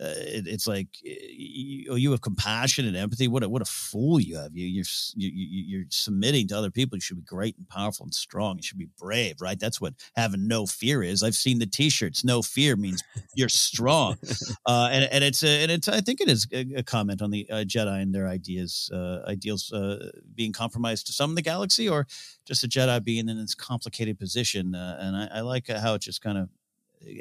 uh, 0.00 0.14
it, 0.16 0.46
it's 0.46 0.66
like 0.66 0.88
you, 1.02 1.94
you 1.96 2.10
have 2.12 2.20
compassion 2.22 2.86
and 2.86 2.96
empathy. 2.96 3.28
What 3.28 3.42
a 3.42 3.48
what 3.48 3.62
a 3.62 3.66
fool 3.66 4.18
you 4.20 4.36
have! 4.38 4.56
You 4.56 4.66
you're 4.66 4.84
you, 5.14 5.28
you- 5.34 5.64
you're 5.70 5.84
submitting 5.90 6.48
to 6.48 6.56
other 6.56 6.70
people. 6.70 6.96
You 6.96 7.00
should 7.02 7.16
be 7.18 7.22
great 7.22 7.56
and 7.58 7.68
powerful 7.68 8.04
and 8.06 8.14
strong. 8.14 8.56
You 8.56 8.62
should 8.62 8.78
be 8.78 8.88
brave, 8.98 9.40
right? 9.40 9.58
That's 9.58 9.80
what 9.80 9.94
having 10.16 10.48
no 10.48 10.66
fear 10.66 11.02
is. 11.02 11.22
I've 11.22 11.34
seen 11.34 11.58
the 11.58 11.66
T-shirts. 11.66 12.24
No 12.24 12.40
fear 12.42 12.76
means 12.76 13.02
you're 13.34 13.48
strong, 13.50 14.16
uh, 14.66 14.88
and 14.90 15.04
and 15.12 15.22
it's 15.22 15.42
a, 15.42 15.62
and 15.62 15.70
it's 15.70 15.88
I 15.88 16.00
think 16.00 16.20
it 16.20 16.28
is 16.28 16.46
a, 16.52 16.66
a 16.76 16.82
comment 16.82 17.20
on 17.22 17.30
the 17.30 17.48
uh, 17.50 17.56
Jedi 17.64 18.00
and 18.00 18.14
their 18.14 18.26
ideas 18.28 18.90
uh, 18.94 19.20
ideals 19.26 19.70
uh, 19.72 20.10
being 20.34 20.52
compromised 20.52 21.06
to 21.08 21.12
some 21.12 21.30
in 21.30 21.34
the 21.36 21.42
galaxy, 21.42 21.88
or 21.88 22.06
just 22.46 22.64
a 22.64 22.68
Jedi 22.68 23.02
being 23.04 23.28
in 23.28 23.36
this 23.38 23.54
complicated 23.54 24.18
position. 24.18 24.74
Uh, 24.74 24.96
and 25.00 25.16
I, 25.16 25.38
I 25.38 25.40
like 25.42 25.68
how 25.68 25.94
it 25.94 26.02
just 26.02 26.22
kind 26.22 26.38
of 26.38 26.48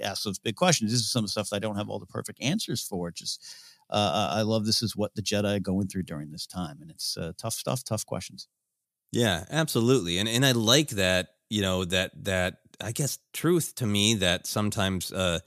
asks 0.02 0.24
those 0.24 0.40
big 0.40 0.56
questions. 0.56 0.92
This 0.92 1.02
is 1.02 1.12
some 1.12 1.28
stuff 1.28 1.50
that 1.50 1.58
I 1.58 1.60
don't 1.60 1.76
have 1.76 1.90
all 1.90 2.00
the 2.00 2.06
perfect 2.06 2.42
answers 2.42 2.82
for. 2.82 3.12
Just 3.12 3.46
uh, 3.90 4.30
I 4.32 4.42
love 4.44 4.66
this 4.66 4.82
is 4.82 4.96
what 4.96 5.16
the 5.16 5.22
Jedi 5.22 5.58
are 5.58 5.60
going 5.60 5.88
through 5.88 6.04
during 6.04 6.32
this 6.32 6.46
time, 6.46 6.80
and 6.82 6.92
it's 6.92 7.18
uh, 7.18 7.34
tough 7.38 7.54
stuff, 7.54 7.84
tough 7.84 8.06
questions. 8.06 8.48
Yeah, 9.12 9.46
absolutely. 9.50 10.18
And 10.20 10.30
and 10.30 10.46
I 10.46 10.52
like 10.52 10.90
that, 10.92 11.30
you 11.50 11.62
know, 11.62 11.86
that 11.86 12.12
that 12.24 12.58
I 12.80 12.92
guess 12.92 13.18
truth 13.34 13.76
to 13.76 13.86
me 13.86 14.16
that 14.16 14.46
sometimes 14.46 15.12
uh 15.12 15.40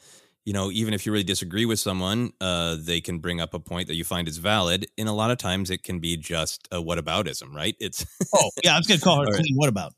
you 0.44 0.52
know, 0.52 0.72
even 0.72 0.92
if 0.92 1.06
you 1.06 1.12
really 1.12 1.22
disagree 1.22 1.66
with 1.66 1.78
someone, 1.78 2.32
uh, 2.40 2.76
they 2.76 3.00
can 3.00 3.20
bring 3.20 3.40
up 3.40 3.54
a 3.54 3.60
point 3.60 3.86
that 3.86 3.94
you 3.94 4.02
find 4.02 4.26
is 4.26 4.38
valid. 4.38 4.88
And 4.98 5.08
a 5.08 5.12
lot 5.12 5.30
of 5.30 5.38
times 5.38 5.70
it 5.70 5.84
can 5.84 6.00
be 6.00 6.16
just 6.16 6.66
a 6.72 6.78
whataboutism, 6.78 7.54
right? 7.54 7.76
It's 7.78 8.04
Oh 8.34 8.50
yeah, 8.64 8.74
I 8.74 8.78
was 8.78 8.88
going 8.88 8.98
to 8.98 9.04
call 9.04 9.16
her 9.20 9.26
All 9.26 9.32
right. 9.32 9.44
What 9.54 9.68
about? 9.68 9.92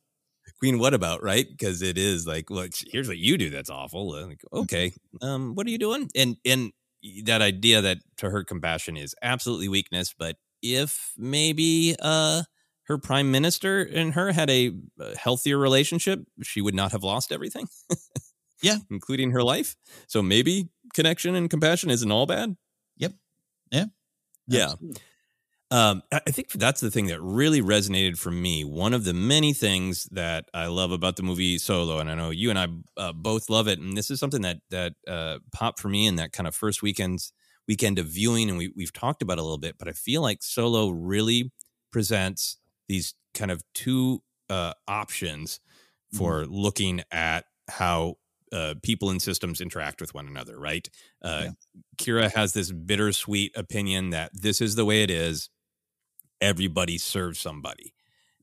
Queen, 0.65 0.79
what 0.79 0.95
about 0.95 1.23
right? 1.23 1.47
Because 1.47 1.83
it 1.83 1.99
is 1.99 2.27
like, 2.27 2.49
well, 2.49 2.67
here's 2.91 3.07
what 3.07 3.19
you 3.19 3.37
do 3.37 3.51
that's 3.51 3.69
awful. 3.69 4.13
Like, 4.13 4.41
okay, 4.51 4.95
um, 5.21 5.55
what 5.55 5.67
are 5.67 5.71
you 5.71 5.77
doing? 5.77 6.09
And 6.17 6.39
and 6.43 6.73
that 7.25 7.43
idea 7.43 7.83
that 7.83 7.99
to 8.17 8.31
her 8.31 8.43
compassion 8.45 8.97
is 8.97 9.15
absolutely 9.21 9.69
weakness, 9.69 10.15
but 10.19 10.37
if 10.63 11.13
maybe 11.19 11.95
uh 12.01 12.45
her 12.85 12.97
prime 12.97 13.31
minister 13.31 13.83
and 13.83 14.15
her 14.15 14.33
had 14.33 14.49
a 14.49 14.73
healthier 15.19 15.59
relationship, 15.59 16.21
she 16.43 16.63
would 16.63 16.75
not 16.75 16.93
have 16.93 17.03
lost 17.03 17.31
everything. 17.31 17.69
yeah, 18.63 18.79
including 18.91 19.33
her 19.33 19.43
life. 19.43 19.77
So 20.07 20.23
maybe 20.23 20.71
connection 20.95 21.35
and 21.35 21.51
compassion 21.51 21.91
isn't 21.91 22.11
all 22.11 22.25
bad. 22.25 22.57
Yep. 22.97 23.13
Yeah. 23.71 23.85
Yeah. 24.47 24.75
Um, 25.75 26.05
I 26.13 26.31
think 26.31 26.53
that's 26.53 26.81
the 26.81 26.91
thing 26.91 27.07
that 27.07 27.21
really 27.21 27.61
resonated 27.61 28.17
for 28.17 28.31
me. 28.31 28.63
One 28.63 28.95
of 28.95 29.03
the 29.03 29.13
many 29.13 29.53
things 29.53 30.05
that 30.13 30.45
I 30.55 30.67
love 30.67 30.93
about 30.93 31.17
the 31.17 31.25
movie 31.25 31.59
Solo, 31.59 31.99
and 31.99 32.09
I 32.09 32.15
know 32.15 32.31
you 32.31 32.49
and 32.51 32.59
I 32.61 32.69
uh, 32.97 33.13
both 33.13 33.51
love 33.51 33.67
it. 33.67 33.81
And 33.81 33.97
this 33.97 34.09
is 34.09 34.21
something 34.21 34.43
that 34.43 34.59
that 34.71 34.93
uh, 35.09 35.39
popped 35.53 35.81
for 35.81 35.89
me 35.89 36.07
in 36.07 36.15
that 36.15 36.31
kind 36.31 36.47
of 36.47 36.55
first 36.55 36.81
weekends 36.81 37.33
weekend 37.67 37.99
of 37.99 38.07
viewing, 38.07 38.49
and 38.49 38.57
we 38.57 38.73
we've 38.77 38.93
talked 38.93 39.21
about 39.21 39.39
a 39.39 39.43
little 39.43 39.59
bit. 39.59 39.75
But 39.77 39.89
I 39.89 39.93
feel 39.95 40.23
like 40.23 40.45
Solo 40.45 40.91
really 40.91 41.51
presents 41.91 42.59
these 42.89 43.15
kind 43.35 43.51
of 43.51 43.65
two 43.75 44.23
uh, 44.49 44.75
options 44.87 45.59
for 46.13 46.45
mm-hmm. 46.45 46.55
looking 46.55 47.03
at 47.11 47.47
how 47.69 48.19
uh, 48.53 48.75
people 48.85 49.11
and 49.11 49.21
systems 49.21 49.61
interact 49.61 50.01
with 50.01 50.15
one 50.15 50.29
another, 50.29 50.57
right? 50.57 50.89
Uh, 51.21 51.47
yeah. 51.47 51.51
Qi'ra 51.99 52.33
has 52.33 52.53
this 52.53 52.71
bittersweet 52.71 53.51
opinion 53.57 54.11
that 54.11 54.31
this 54.33 54.61
is 54.61 54.77
the 54.77 54.85
way 54.85 55.03
it 55.03 55.11
is. 55.11 55.51
Everybody 56.41 56.99
serves 56.99 57.39
somebody. 57.39 57.95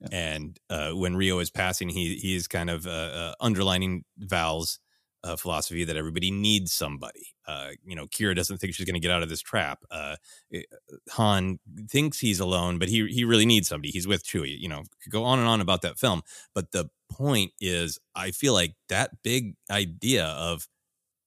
Yeah. 0.02 0.08
And 0.12 0.60
uh, 0.70 0.92
when 0.92 1.16
Rio 1.16 1.40
is 1.40 1.50
passing, 1.50 1.90
he 1.90 2.16
he 2.16 2.36
is 2.36 2.48
kind 2.48 2.70
of 2.70 2.88
uh, 2.88 2.90
uh, 2.90 3.34
underlining 3.40 4.04
Val's 4.18 4.80
uh, 5.24 5.36
philosophy 5.36 5.84
that 5.84 5.96
everybody 5.96 6.32
needs 6.32 6.72
somebody. 6.72 7.28
Uh, 7.48 7.70
you 7.84 7.96
know, 7.96 8.08
Qi'ra 8.08 8.36
doesn't 8.36 8.58
think 8.58 8.74
she's 8.74 8.86
going 8.86 8.96
to 8.96 9.00
get 9.00 9.12
out 9.12 9.24
of 9.24 9.30
this 9.30 9.42
trap. 9.42 9.84
Uh, 9.92 10.16
eh, 10.54 10.64
Han 11.12 11.60
thinks 11.90 12.20
he's 12.20 12.40
alone, 12.40 12.80
but 12.80 12.90
he 12.90 13.08
he 13.08 13.24
really 13.24 13.46
needs 13.46 13.68
somebody. 13.68 13.92
He's 13.92 14.08
with 14.08 14.26
Chewie. 14.26 14.58
You 14.58 14.70
know, 14.70 14.84
go 15.10 15.24
on 15.24 15.40
and 15.40 15.48
on 15.48 15.62
about 15.62 15.82
that 15.84 16.00
film. 16.00 16.22
But 16.56 16.72
the 16.72 16.90
point 17.12 17.52
is, 17.60 18.00
I 18.16 18.32
feel 18.32 18.54
like 18.54 18.76
that 18.90 19.22
big 19.24 19.56
idea 19.70 20.26
of 20.26 20.68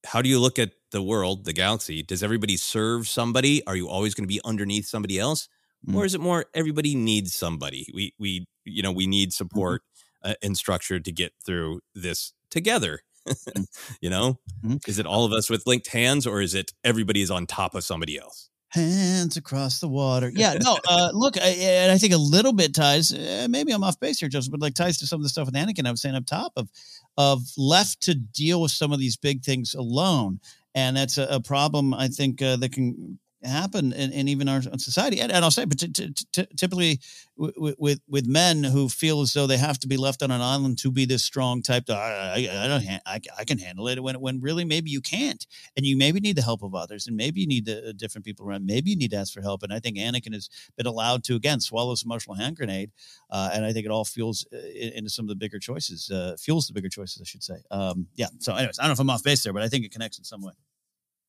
how 0.04 0.22
do 0.22 0.28
you 0.28 0.38
look 0.38 0.58
at 0.58 0.72
the 0.90 1.02
world, 1.02 1.44
the 1.44 1.52
galaxy? 1.52 2.02
Does 2.02 2.22
everybody 2.22 2.56
serve 2.56 3.08
somebody? 3.08 3.64
Are 3.66 3.76
you 3.76 3.88
always 3.88 4.14
going 4.14 4.24
to 4.24 4.32
be 4.32 4.40
underneath 4.44 4.86
somebody 4.86 5.18
else? 5.18 5.48
Mm. 5.86 5.94
Or 5.94 6.04
is 6.04 6.14
it 6.14 6.20
more 6.20 6.46
everybody 6.54 6.94
needs 6.94 7.34
somebody? 7.34 7.86
We 7.94 8.14
we 8.18 8.46
you 8.64 8.82
know 8.82 8.92
we 8.92 9.06
need 9.06 9.28
mm-hmm. 9.28 9.32
support 9.32 9.82
mm-hmm. 9.82 10.30
uh, 10.30 10.34
and 10.42 10.56
structure 10.56 11.00
to 11.00 11.12
get 11.12 11.32
through 11.44 11.80
this 11.94 12.32
together 12.50 13.00
Mm. 13.26 13.66
you 14.00 14.10
know, 14.10 14.38
mm-hmm. 14.64 14.76
is 14.86 14.98
it 14.98 15.06
all 15.06 15.24
of 15.24 15.32
us 15.32 15.50
with 15.50 15.66
linked 15.66 15.88
hands 15.88 16.26
or 16.26 16.40
is 16.40 16.54
it 16.54 16.72
everybody 16.82 17.22
is 17.22 17.30
on 17.30 17.46
top 17.46 17.74
of 17.74 17.84
somebody 17.84 18.18
else? 18.18 18.50
Hands 18.68 19.36
across 19.36 19.78
the 19.78 19.88
water. 19.88 20.30
Yeah, 20.34 20.54
no, 20.60 20.78
uh, 20.88 21.10
look, 21.12 21.38
I, 21.38 21.48
and 21.48 21.92
I 21.92 21.98
think 21.98 22.12
a 22.12 22.18
little 22.18 22.52
bit 22.52 22.74
ties, 22.74 23.12
uh, 23.12 23.46
maybe 23.48 23.72
I'm 23.72 23.84
off 23.84 24.00
base 24.00 24.18
here, 24.18 24.28
Joseph, 24.28 24.50
but 24.50 24.60
like 24.60 24.74
ties 24.74 24.98
to 24.98 25.06
some 25.06 25.20
of 25.20 25.22
the 25.22 25.28
stuff 25.28 25.46
with 25.46 25.54
Anakin 25.54 25.86
I 25.86 25.90
was 25.90 26.02
saying 26.02 26.16
up 26.16 26.26
top 26.26 26.52
of, 26.56 26.68
of 27.16 27.42
left 27.56 28.02
to 28.02 28.14
deal 28.14 28.60
with 28.60 28.72
some 28.72 28.92
of 28.92 28.98
these 28.98 29.16
big 29.16 29.42
things 29.42 29.74
alone. 29.74 30.40
And 30.74 30.96
that's 30.96 31.18
a, 31.18 31.26
a 31.30 31.40
problem 31.40 31.94
I 31.94 32.08
think 32.08 32.42
uh, 32.42 32.56
that 32.56 32.72
can 32.72 33.20
happen 33.44 33.92
in, 33.92 34.12
in 34.12 34.28
even 34.28 34.48
our 34.48 34.62
society. 34.62 35.20
And, 35.20 35.30
and 35.30 35.44
I'll 35.44 35.50
say, 35.50 35.64
but 35.64 35.78
t- 35.78 35.88
t- 35.88 36.12
t- 36.32 36.46
typically 36.56 37.00
w- 37.36 37.74
with 37.78 38.00
with 38.08 38.26
men 38.26 38.64
who 38.64 38.88
feel 38.88 39.20
as 39.20 39.32
though 39.32 39.46
they 39.46 39.56
have 39.56 39.78
to 39.80 39.88
be 39.88 39.96
left 39.96 40.22
on 40.22 40.30
an 40.30 40.40
island 40.40 40.78
to 40.78 40.90
be 40.90 41.04
this 41.04 41.22
strong 41.24 41.62
type, 41.62 41.86
to, 41.86 41.94
I, 41.94 42.46
I, 42.48 42.64
I 42.64 42.68
don't, 42.68 42.84
ha- 42.84 43.00
I, 43.06 43.20
I, 43.38 43.44
can 43.44 43.58
handle 43.58 43.88
it. 43.88 44.02
When 44.02 44.20
when 44.20 44.40
really 44.40 44.64
maybe 44.64 44.90
you 44.90 45.00
can't, 45.00 45.46
and 45.76 45.84
you 45.84 45.96
maybe 45.96 46.20
need 46.20 46.36
the 46.36 46.42
help 46.42 46.62
of 46.62 46.74
others, 46.74 47.06
and 47.06 47.16
maybe 47.16 47.40
you 47.40 47.46
need 47.46 47.66
the, 47.66 47.90
uh, 47.90 47.92
different 47.96 48.24
people 48.24 48.46
around. 48.46 48.66
Maybe 48.66 48.90
you 48.90 48.96
need 48.96 49.10
to 49.10 49.16
ask 49.16 49.32
for 49.32 49.42
help. 49.42 49.62
And 49.62 49.72
I 49.72 49.78
think 49.78 49.96
Anakin 49.96 50.34
has 50.34 50.48
been 50.76 50.86
allowed 50.86 51.24
to 51.24 51.34
again 51.34 51.60
swallow 51.60 51.94
some 51.94 52.10
emotional 52.10 52.36
hand 52.36 52.56
grenade, 52.56 52.90
uh, 53.30 53.50
and 53.52 53.64
I 53.64 53.72
think 53.72 53.86
it 53.86 53.90
all 53.90 54.04
fuels 54.04 54.46
uh, 54.52 54.56
into 54.58 55.10
some 55.10 55.24
of 55.24 55.28
the 55.28 55.36
bigger 55.36 55.58
choices, 55.58 56.10
uh, 56.10 56.36
fuels 56.38 56.66
the 56.66 56.72
bigger 56.72 56.88
choices, 56.88 57.20
I 57.20 57.24
should 57.24 57.42
say. 57.42 57.62
Um, 57.70 58.08
yeah. 58.14 58.28
So, 58.38 58.54
anyways, 58.54 58.78
I 58.78 58.82
don't 58.82 58.90
know 58.90 58.94
if 58.94 59.00
I'm 59.00 59.10
off 59.10 59.22
base 59.22 59.42
there, 59.42 59.52
but 59.52 59.62
I 59.62 59.68
think 59.68 59.84
it 59.84 59.92
connects 59.92 60.18
in 60.18 60.24
some 60.24 60.42
way. 60.42 60.52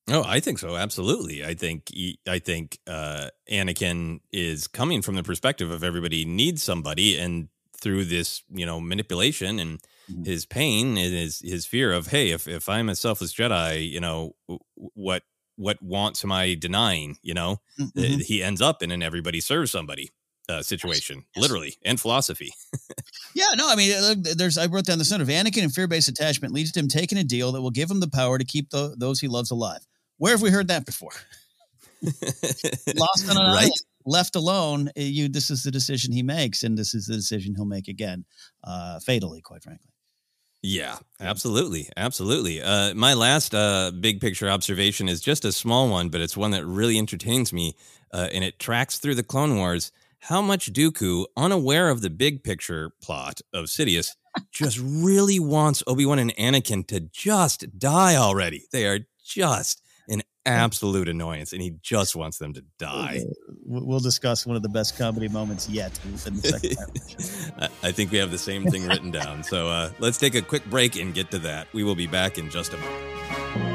Oh, 0.08 0.24
I 0.26 0.39
think 0.39 0.60
so. 0.60 0.76
Absolutely. 0.76 1.43
I 1.43 1.56
think 1.56 1.91
I 2.28 2.39
think 2.39 2.80
uh, 2.86 3.30
Anakin 3.51 4.20
is 4.32 4.68
coming 4.68 5.01
from 5.01 5.16
the 5.16 5.24
perspective 5.24 5.72
of 5.72 5.84
everybody 5.84 6.26
needs 6.26 6.62
somebody, 6.62 7.18
and 7.18 7.49
through 7.82 8.06
this, 8.06 8.43
you 8.49 8.66
know, 8.66 8.80
manipulation 8.80 9.60
and 9.60 9.80
mm-hmm. 10.10 10.24
his 10.24 10.45
pain 10.45 10.97
and 10.97 11.14
his 11.14 11.39
his 11.39 11.66
fear 11.66 11.91
of, 11.91 12.08
hey, 12.08 12.30
if 12.32 12.47
if 12.47 12.70
I'm 12.70 12.89
a 12.89 12.95
selfless 12.95 13.34
Jedi, 13.34 13.89
you 13.89 13.99
know, 13.99 14.36
what 14.76 15.24
what 15.56 15.82
wants 15.82 16.24
am 16.24 16.32
I 16.32 16.53
denying? 16.53 17.18
You 17.24 17.34
know, 17.34 17.62
mm-hmm. 17.80 18.20
he 18.20 18.43
ends 18.43 18.62
up 18.62 18.84
in 18.84 18.91
an 18.91 19.01
everybody 19.01 19.39
serves 19.39 19.72
somebody 19.72 20.12
uh, 20.49 20.62
situation, 20.62 21.26
yes. 21.36 21.41
literally, 21.41 21.78
and 21.84 21.99
philosophy. 21.99 22.53
yeah, 23.34 23.45
no, 23.56 23.68
I 23.70 23.76
mean, 23.76 23.99
look, 24.01 24.20
there's 24.38 24.58
I 24.58 24.68
wrote 24.68 24.86
down 24.86 24.99
the 24.99 25.08
note 25.10 25.22
of 25.22 25.30
Anakin 25.30 25.64
and 25.64 25.74
fear-based 25.74 26.08
attachment 26.08 26.53
leads 26.53 26.72
to 26.74 26.80
him 26.80 26.88
taking 26.88 27.18
a 27.18 27.24
deal 27.24 27.51
that 27.53 27.62
will 27.62 27.72
give 27.72 27.89
him 27.89 27.99
the 27.99 28.10
power 28.10 28.38
to 28.38 28.45
keep 28.45 28.70
the, 28.70 28.95
those 28.97 29.20
he 29.20 29.28
loves 29.28 29.49
alive. 29.49 29.80
Where 30.18 30.34
have 30.34 30.41
we 30.41 30.49
heard 30.49 30.68
that 30.70 30.86
before? 30.86 31.11
Lost 32.01 33.30
on 33.30 33.38
an 33.38 33.43
right? 33.43 33.63
island, 33.63 33.74
left 34.05 34.36
alone. 34.36 34.89
Eh, 34.95 35.03
you, 35.03 35.30
this 35.30 35.49
is 35.49 35.63
the 35.63 35.72
decision 35.72 36.11
he 36.11 36.24
makes, 36.24 36.63
and 36.63 36.78
this 36.78 36.93
is 36.93 37.07
the 37.07 37.16
decision 37.16 37.55
he'll 37.55 37.66
make 37.66 37.88
again, 37.88 38.26
uh, 38.63 38.99
fatally, 38.99 39.41
quite 39.41 39.63
frankly. 39.63 39.91
Yeah, 40.61 40.97
absolutely, 41.20 41.89
absolutely. 41.95 42.61
Uh, 42.61 42.95
my 42.95 43.13
last 43.13 43.53
uh, 43.53 43.91
big 43.91 44.20
picture 44.20 44.49
observation 44.49 45.07
is 45.07 45.22
just 45.22 45.45
a 45.45 45.51
small 45.51 45.89
one, 45.89 46.09
but 46.09 46.22
it's 46.22 46.36
one 46.36 46.51
that 46.51 46.66
really 46.66 46.97
entertains 46.97 47.53
me, 47.53 47.76
uh, 48.11 48.30
and 48.34 48.43
it 48.43 48.57
tracks 48.57 48.97
through 48.97 49.16
the 49.16 49.24
Clone 49.24 49.57
Wars. 49.57 49.91
How 50.22 50.41
much 50.41 50.74
Dooku, 50.74 51.26
unaware 51.38 51.89
of 51.89 52.01
the 52.01 52.09
big 52.09 52.43
picture 52.43 52.91
plot 52.99 53.41
of 53.53 53.66
Sidious, 53.66 54.16
just 54.51 54.80
really 54.82 55.39
wants 55.39 55.84
Obi 55.86 56.03
Wan 56.03 56.18
and 56.18 56.36
Anakin 56.36 56.88
to 56.88 56.99
just 56.99 57.78
die 57.78 58.16
already. 58.16 58.66
They 58.72 58.88
are 58.88 59.01
just 59.24 59.84
absolute 60.46 61.10
annoyance, 61.10 61.54
and 61.54 61.62
he 61.62 61.76
just 61.82 62.16
wants 62.16 62.38
them 62.38 62.54
to 62.54 62.64
die. 62.78 63.22
We'll 63.66 64.00
discuss 64.00 64.46
one 64.46 64.56
of 64.56 64.64
the 64.64 64.70
best 64.70 64.98
comedy 64.98 65.28
moments 65.28 65.68
yet 65.70 66.00
in 66.06 66.12
the 66.14 66.18
second 66.18 67.70
I 67.84 67.91
think 67.91 68.12
we 68.12 68.18
have 68.18 68.32
the 68.32 68.38
same 68.38 68.66
thing 68.66 68.88
written 68.88 69.12
down. 69.12 69.43
So 69.43 69.68
uh, 69.68 69.91
let's 70.00 70.18
take 70.18 70.36
a 70.36 70.41
quick 70.41 70.66
break 70.66 70.96
and 70.96 71.14
get 71.14 71.32
to 71.32 71.39
that. 71.39 71.68
We 71.74 71.84
will 71.84 71.96
be 71.96 72.08
back 72.08 72.38
in 72.38 72.50
just 72.50 72.74
a 72.74 72.78
moment. 72.78 73.74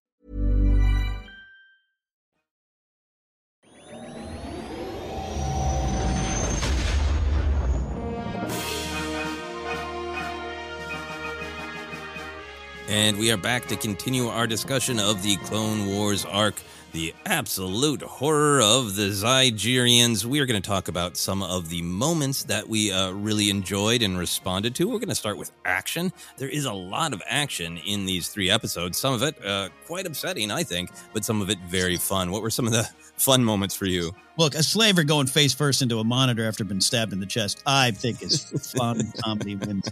And 12.91 13.17
we 13.17 13.31
are 13.31 13.37
back 13.37 13.67
to 13.67 13.77
continue 13.77 14.27
our 14.27 14.45
discussion 14.45 14.99
of 14.99 15.23
the 15.23 15.37
Clone 15.37 15.87
Wars 15.87 16.25
arc, 16.25 16.61
the 16.91 17.15
absolute 17.25 18.01
horror 18.01 18.59
of 18.61 18.97
the 18.97 19.11
Zygerians. 19.11 20.25
We 20.25 20.41
are 20.41 20.45
going 20.45 20.61
to 20.61 20.67
talk 20.67 20.89
about 20.89 21.15
some 21.15 21.41
of 21.41 21.69
the 21.69 21.81
moments 21.83 22.43
that 22.43 22.67
we 22.67 22.91
uh, 22.91 23.11
really 23.11 23.49
enjoyed 23.49 24.01
and 24.01 24.19
responded 24.19 24.75
to. 24.75 24.89
We're 24.89 24.99
going 24.99 25.07
to 25.07 25.15
start 25.15 25.37
with 25.37 25.53
action. 25.63 26.11
There 26.35 26.49
is 26.49 26.65
a 26.65 26.73
lot 26.73 27.13
of 27.13 27.21
action 27.29 27.77
in 27.77 28.05
these 28.05 28.27
three 28.27 28.49
episodes. 28.49 28.97
Some 28.97 29.13
of 29.13 29.23
it 29.23 29.41
uh, 29.45 29.69
quite 29.85 30.05
upsetting, 30.05 30.51
I 30.51 30.63
think, 30.63 30.89
but 31.13 31.23
some 31.23 31.41
of 31.41 31.49
it 31.49 31.59
very 31.59 31.95
fun. 31.95 32.29
What 32.29 32.41
were 32.41 32.49
some 32.49 32.67
of 32.67 32.73
the 32.73 32.83
fun 33.15 33.41
moments 33.41 33.73
for 33.73 33.85
you? 33.85 34.11
Look, 34.37 34.53
a 34.53 34.63
slaver 34.63 35.05
going 35.05 35.27
face 35.27 35.53
first 35.53 35.81
into 35.81 35.99
a 35.99 36.03
monitor 36.03 36.45
after 36.45 36.65
being 36.65 36.81
stabbed 36.81 37.13
in 37.13 37.21
the 37.21 37.25
chest, 37.25 37.63
I 37.65 37.91
think 37.91 38.21
is 38.21 38.43
fun 38.77 39.13
comedy 39.23 39.55
wins. 39.55 39.87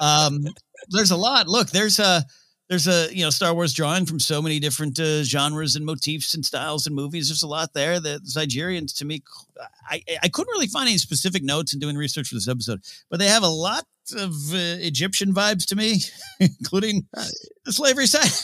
Um, 0.00 0.48
there's 0.88 1.12
a 1.12 1.16
lot. 1.16 1.46
Look, 1.46 1.70
there's 1.70 2.00
a 2.00 2.24
there's 2.70 2.86
a 2.86 3.08
you 3.12 3.24
know 3.24 3.30
Star 3.30 3.52
Wars 3.52 3.74
drawing 3.74 4.06
from 4.06 4.20
so 4.20 4.40
many 4.40 4.60
different 4.60 4.98
uh, 4.98 5.24
genres 5.24 5.74
and 5.74 5.84
motifs 5.84 6.34
and 6.34 6.46
styles 6.46 6.86
and 6.86 6.94
movies. 6.94 7.28
There's 7.28 7.42
a 7.42 7.48
lot 7.48 7.74
there. 7.74 7.98
The 7.98 8.20
Zygerians, 8.20 8.96
to 8.98 9.04
me, 9.04 9.22
I 9.90 10.02
I 10.22 10.28
couldn't 10.28 10.52
really 10.52 10.68
find 10.68 10.88
any 10.88 10.96
specific 10.96 11.42
notes 11.42 11.74
in 11.74 11.80
doing 11.80 11.96
research 11.96 12.28
for 12.28 12.36
this 12.36 12.48
episode, 12.48 12.80
but 13.10 13.18
they 13.18 13.26
have 13.26 13.42
a 13.42 13.48
lot 13.48 13.86
of 14.16 14.32
uh, 14.54 14.78
Egyptian 14.78 15.34
vibes 15.34 15.66
to 15.66 15.76
me, 15.76 15.98
including 16.40 17.06
the 17.64 17.72
slavery 17.72 18.06
side. 18.06 18.30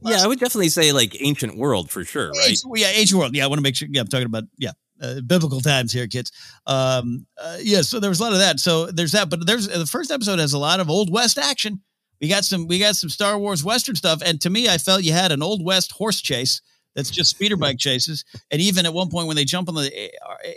Yeah, 0.00 0.22
I 0.22 0.28
would 0.28 0.38
definitely 0.38 0.68
say 0.68 0.92
like 0.92 1.16
ancient 1.20 1.58
world 1.58 1.90
for 1.90 2.04
sure, 2.04 2.30
right? 2.30 2.50
Ancient, 2.50 2.78
yeah, 2.78 2.86
ancient 2.94 3.18
world. 3.18 3.34
Yeah, 3.34 3.42
I 3.42 3.48
want 3.48 3.58
to 3.58 3.64
make 3.64 3.74
sure. 3.74 3.88
Yeah, 3.90 4.02
I'm 4.02 4.06
talking 4.06 4.26
about 4.26 4.44
yeah. 4.56 4.70
Uh, 5.02 5.20
biblical 5.20 5.60
times 5.60 5.92
here, 5.92 6.06
kids. 6.06 6.30
Um, 6.68 7.26
uh, 7.40 7.56
yeah, 7.60 7.82
so 7.82 7.98
there 7.98 8.08
was 8.08 8.20
a 8.20 8.22
lot 8.22 8.32
of 8.32 8.38
that. 8.38 8.60
So 8.60 8.86
there's 8.86 9.10
that, 9.10 9.28
but 9.28 9.44
there's 9.44 9.66
the 9.66 9.86
first 9.86 10.12
episode 10.12 10.38
has 10.38 10.52
a 10.52 10.58
lot 10.58 10.78
of 10.78 10.88
old 10.88 11.12
west 11.12 11.36
action. 11.36 11.82
We 12.20 12.28
got 12.28 12.44
some 12.44 12.66
we 12.66 12.78
got 12.78 12.96
some 12.96 13.10
Star 13.10 13.38
Wars 13.38 13.64
Western 13.64 13.94
stuff, 13.94 14.22
and 14.24 14.40
to 14.40 14.50
me, 14.50 14.68
I 14.68 14.78
felt 14.78 15.04
you 15.04 15.12
had 15.12 15.32
an 15.32 15.42
old 15.42 15.64
west 15.64 15.92
horse 15.92 16.20
chase 16.20 16.60
that's 16.98 17.10
just 17.10 17.30
speeder 17.30 17.56
bike 17.56 17.78
chases. 17.78 18.24
And 18.50 18.60
even 18.60 18.84
at 18.84 18.92
one 18.92 19.08
point 19.08 19.28
when 19.28 19.36
they 19.36 19.44
jump 19.44 19.68
on 19.68 19.76
the 19.76 20.10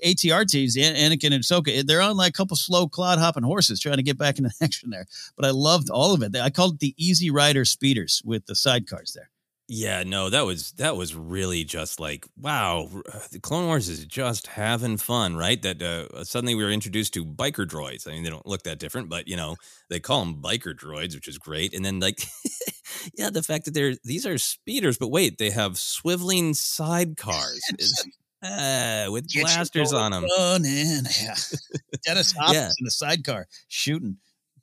ATRTs, 0.03 0.76
Anakin 0.76 1.34
and 1.34 1.43
Ahsoka, 1.43 1.78
eh, 1.78 1.84
they're 1.86 2.01
on 2.01 2.18
like 2.18 2.30
a 2.30 2.34
couple 2.34 2.57
slow 2.57 2.88
clod 2.88 3.20
hopping 3.20 3.43
horses 3.43 3.80
trying 3.80 3.97
to 3.97 4.03
get 4.03 4.18
back 4.18 4.39
into 4.39 4.49
action 4.62 4.89
there. 4.89 5.05
But 5.36 5.45
I 5.45 5.51
loved 5.51 5.91
all 5.91 6.16
of 6.16 6.24
it. 6.24 6.36
I 6.36 6.49
called 6.49 6.76
it 6.76 6.80
the 6.80 6.95
Easy 6.97 7.30
Rider 7.30 7.64
speeders 7.64 8.24
with 8.26 8.47
the 8.47 8.53
sidecars 8.53 9.14
there. 9.14 9.30
Yeah, 9.68 10.03
no, 10.03 10.30
that 10.30 10.45
was 10.45 10.74
that 10.74 10.97
was 10.97 11.16
really 11.16 11.64
just 11.64 11.99
like 11.99 12.26
wow, 12.38 12.89
the 13.32 13.39
Clone 13.39 13.68
Wars 13.68 13.88
is 13.88 14.05
just 14.05 14.47
having 14.47 14.97
fun, 14.97 15.38
right? 15.38 15.62
That 15.62 15.82
uh, 15.82 16.26
suddenly 16.26 16.55
we 16.55 16.64
were 16.64 16.72
introduced 16.72 17.14
to 17.14 17.26
biker 17.26 17.66
droids. 17.66 18.05
I 18.05 18.12
mean, 18.12 18.24
they 18.24 18.30
don't 18.30 18.45
look 18.45 18.64
that 18.64 18.80
different, 18.80 19.07
but 19.07 19.30
you 19.30 19.38
know, 19.38 19.55
they 19.89 20.01
call 20.01 20.26
them 20.26 20.41
biker 20.41 20.76
droids, 20.76 21.16
which 21.16 21.30
is 21.30 21.38
great. 21.38 21.74
And 21.74 21.86
then 21.86 22.01
like, 22.01 22.22
yeah, 23.18 23.30
the 23.30 23.43
fact 23.43 23.64
that 23.66 23.74
they're 23.74 23.95
these 24.03 24.26
are 24.26 24.38
speeders, 24.38 24.97
but 24.97 25.07
wait, 25.07 25.38
they 25.38 25.51
have 25.51 25.74
swiveling 25.74 26.49
sidecars. 26.51 27.59
Uh, 28.43 29.05
with 29.12 29.30
Get 29.30 29.43
blasters 29.43 29.93
on 29.93 30.09
them. 30.14 30.26
Running. 30.36 31.03
Yeah. 31.22 31.36
Dennis 32.03 32.32
Hopper 32.32 32.55
Yeah. 32.55 32.70
in 32.80 32.86
the 32.86 32.89
sidecar 32.89 33.45
shooting. 33.68 34.18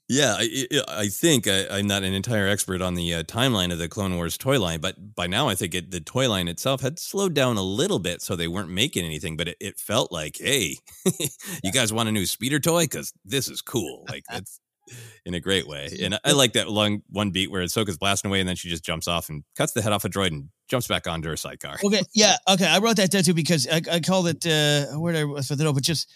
Yeah, 0.09 0.36
I, 0.38 0.66
I 0.72 0.82
I 1.00 1.09
think 1.09 1.46
I, 1.46 1.66
I'm 1.70 1.86
not 1.86 2.02
an 2.02 2.14
entire 2.14 2.48
expert 2.48 2.80
on 2.80 2.94
the 2.94 3.14
uh, 3.14 3.22
timeline 3.24 3.72
of 3.72 3.78
the 3.78 3.88
Clone 3.88 4.16
Wars 4.16 4.38
toy 4.38 4.59
line, 4.59 4.80
but 4.80 5.14
by 5.14 5.26
now 5.26 5.48
I 5.48 5.54
think 5.54 5.74
it, 5.74 5.90
the 5.90 6.00
toy 6.00 6.30
line 6.30 6.48
itself 6.48 6.80
had 6.80 6.98
slowed 6.98 7.34
down 7.34 7.59
a 7.59 7.62
little 7.62 7.98
bit, 7.98 8.22
so 8.22 8.34
they 8.34 8.48
weren't 8.48 8.70
making 8.70 9.04
anything. 9.04 9.36
But 9.36 9.48
it, 9.48 9.56
it 9.61 9.78
felt 9.78 10.11
like, 10.11 10.38
hey, 10.40 10.76
you 11.62 11.72
guys 11.72 11.92
want 11.92 12.09
a 12.09 12.12
new 12.12 12.24
speeder 12.24 12.59
toy? 12.59 12.84
Because 12.84 13.12
this 13.24 13.48
is 13.48 13.61
cool. 13.61 14.06
Like 14.09 14.24
that's 14.30 14.61
in 15.26 15.34
a 15.34 15.40
great 15.40 15.66
way. 15.68 15.88
And 16.02 16.14
I, 16.14 16.18
I 16.24 16.32
like 16.32 16.54
that 16.54 16.70
long 16.70 17.02
one 17.11 17.30
beat 17.30 17.50
where 17.50 17.62
Ahsoka's 17.62 17.98
blasting 17.98 18.30
away, 18.30 18.40
and 18.40 18.48
then 18.48 18.56
she 18.56 18.70
just 18.70 18.84
jumps 18.84 19.09
off 19.09 19.28
and 19.28 19.44
cuts 19.56 19.72
the 19.72 19.82
head 19.82 19.92
off 19.92 20.04
a 20.04 20.09
droid 20.09 20.28
and 20.28 20.48
jumps 20.68 20.86
back 20.86 21.06
onto 21.06 21.28
her 21.28 21.36
sidecar. 21.36 21.76
Okay, 21.84 22.02
yeah, 22.14 22.36
okay. 22.48 22.66
I 22.66 22.78
wrote 22.78 22.96
that 22.96 23.11
down 23.11 23.24
too 23.24 23.34
because 23.34 23.66
I, 23.68 23.82
I 23.90 24.00
called 24.00 24.28
it 24.28 24.46
uh 24.46 24.98
where 24.98 25.12
did 25.12 25.22
I 25.22 25.26
put 25.26 25.61
it? 25.61 25.74
But 25.74 25.82
just 25.82 26.11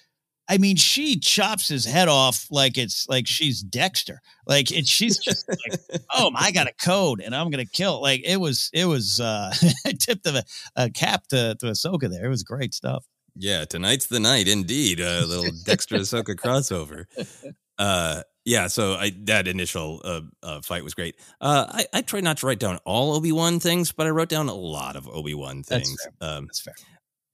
I 0.48 0.58
mean, 0.58 0.76
she 0.76 1.18
chops 1.18 1.68
his 1.68 1.84
head 1.84 2.08
off 2.08 2.46
like 2.50 2.76
it's 2.76 3.08
like 3.08 3.26
she's 3.26 3.62
Dexter. 3.62 4.20
Like 4.46 4.70
it, 4.70 4.86
she's 4.86 5.18
just 5.18 5.48
like, 5.48 5.80
oh, 6.14 6.30
I 6.34 6.50
got 6.50 6.66
a 6.66 6.72
code 6.82 7.20
and 7.20 7.34
I'm 7.34 7.50
gonna 7.50 7.64
kill. 7.64 8.02
Like 8.02 8.22
it 8.24 8.38
was, 8.38 8.70
it 8.72 8.86
was. 8.86 9.20
uh 9.20 9.52
tipped 9.98 10.26
a, 10.26 10.44
a 10.76 10.90
cap 10.90 11.26
to 11.28 11.54
to 11.56 11.66
Ahsoka 11.66 12.10
there. 12.10 12.26
It 12.26 12.28
was 12.28 12.42
great 12.42 12.74
stuff. 12.74 13.04
Yeah, 13.36 13.64
tonight's 13.64 14.06
the 14.06 14.20
night, 14.20 14.48
indeed. 14.48 15.00
A 15.00 15.24
little 15.24 15.50
Dexter 15.64 15.96
Ahsoka 15.96 16.34
crossover. 16.36 17.06
Uh, 17.78 18.22
yeah, 18.44 18.66
so 18.66 18.94
I 18.94 19.12
that 19.24 19.48
initial 19.48 20.00
uh, 20.04 20.20
uh, 20.42 20.60
fight 20.60 20.84
was 20.84 20.94
great. 20.94 21.16
Uh, 21.40 21.66
I, 21.68 21.86
I 21.94 22.02
tried 22.02 22.24
not 22.24 22.38
to 22.38 22.46
write 22.46 22.58
down 22.58 22.78
all 22.84 23.14
Obi 23.14 23.32
Wan 23.32 23.60
things, 23.60 23.92
but 23.92 24.06
I 24.06 24.10
wrote 24.10 24.28
down 24.28 24.48
a 24.48 24.54
lot 24.54 24.96
of 24.96 25.08
Obi 25.08 25.34
Wan 25.34 25.62
That's 25.68 25.88
things. 25.88 26.02
fair. 26.02 26.28
Um, 26.28 26.46
That's 26.46 26.60
fair. 26.60 26.74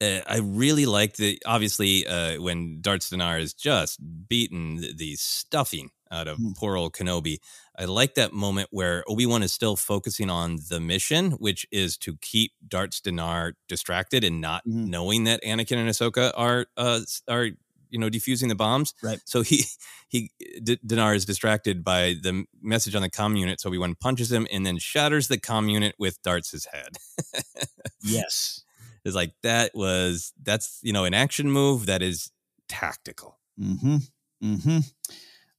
Uh, 0.01 0.21
I 0.27 0.37
really 0.37 0.85
like 0.85 1.15
the 1.17 1.41
obviously 1.45 2.07
uh, 2.07 2.41
when 2.41 2.79
Darts 2.81 3.09
D'Nar 3.09 3.37
is 3.37 3.53
just 3.53 3.99
beaten 4.29 4.77
the, 4.77 4.93
the 4.93 5.15
stuffing 5.15 5.89
out 6.11 6.27
of 6.27 6.37
Mm. 6.39 6.55
poor 6.55 6.75
old 6.77 6.93
Kenobi. 6.93 7.37
I 7.77 7.85
like 7.85 8.15
that 8.15 8.31
moment 8.33 8.69
where 8.71 9.03
Obi 9.07 9.25
Wan 9.25 9.43
is 9.43 9.51
still 9.53 9.75
focusing 9.75 10.29
on 10.29 10.57
the 10.69 10.79
mission, 10.79 11.31
which 11.33 11.65
is 11.71 11.97
to 11.97 12.17
keep 12.21 12.53
Darts 12.67 13.01
D'Nar 13.01 13.53
distracted 13.67 14.23
and 14.23 14.39
not 14.41 14.65
Mhm. 14.65 14.87
knowing 14.87 15.25
that 15.25 15.41
Anakin 15.43 15.77
and 15.77 15.89
Ahsoka 15.89 16.31
are 16.35 16.67
uh, 16.77 17.01
are 17.27 17.49
you 17.91 17.99
know 17.99 18.09
defusing 18.09 18.47
the 18.47 18.55
bombs. 18.55 18.93
Right. 19.03 19.19
So 19.25 19.41
he 19.41 19.65
he 20.07 20.31
D- 20.63 20.79
D'Nar 20.85 21.13
is 21.13 21.25
distracted 21.25 21.83
by 21.83 22.15
the 22.21 22.45
message 22.61 22.95
on 22.95 23.01
the 23.01 23.09
comm 23.09 23.37
unit. 23.37 23.59
So 23.59 23.67
Obi 23.69 23.77
Wan 23.79 23.95
punches 23.95 24.31
him 24.31 24.47
and 24.51 24.65
then 24.65 24.77
shatters 24.77 25.27
the 25.27 25.37
comm 25.37 25.69
unit 25.69 25.93
with 25.99 26.21
Darts' 26.23 26.65
head. 26.71 26.97
Yes. 28.01 28.63
Is 29.05 29.15
like 29.15 29.33
that 29.43 29.71
was 29.73 30.33
that's 30.41 30.79
you 30.81 30.93
know 30.93 31.05
an 31.05 31.13
action 31.13 31.51
move 31.51 31.85
that 31.87 32.01
is 32.01 32.31
tactical. 32.67 33.39
Mm-hmm. 33.59 33.97
Mm-hmm. 34.43 34.79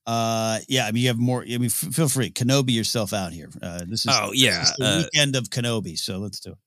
Uh, 0.07 0.59
yeah. 0.69 0.87
I 0.87 0.93
mean, 0.93 1.03
you 1.03 1.09
have 1.09 1.19
more. 1.19 1.43
I 1.43 1.59
mean, 1.59 1.67
f- 1.67 1.95
feel 1.95 2.09
free, 2.09 2.31
Kenobi 2.31 2.75
yourself 2.75 3.13
out 3.13 3.33
here. 3.33 3.51
Uh, 3.63 3.81
this 3.87 4.07
is 4.07 4.09
Oh, 4.11 4.33
yeah, 4.33 4.63
is 4.63 4.75
the 4.79 4.85
uh, 4.85 4.97
weekend 4.99 5.37
of 5.37 5.45
Kenobi. 5.45 5.99
So 5.99 6.19
let's 6.19 6.41
do 6.41 6.53
it. 6.53 6.59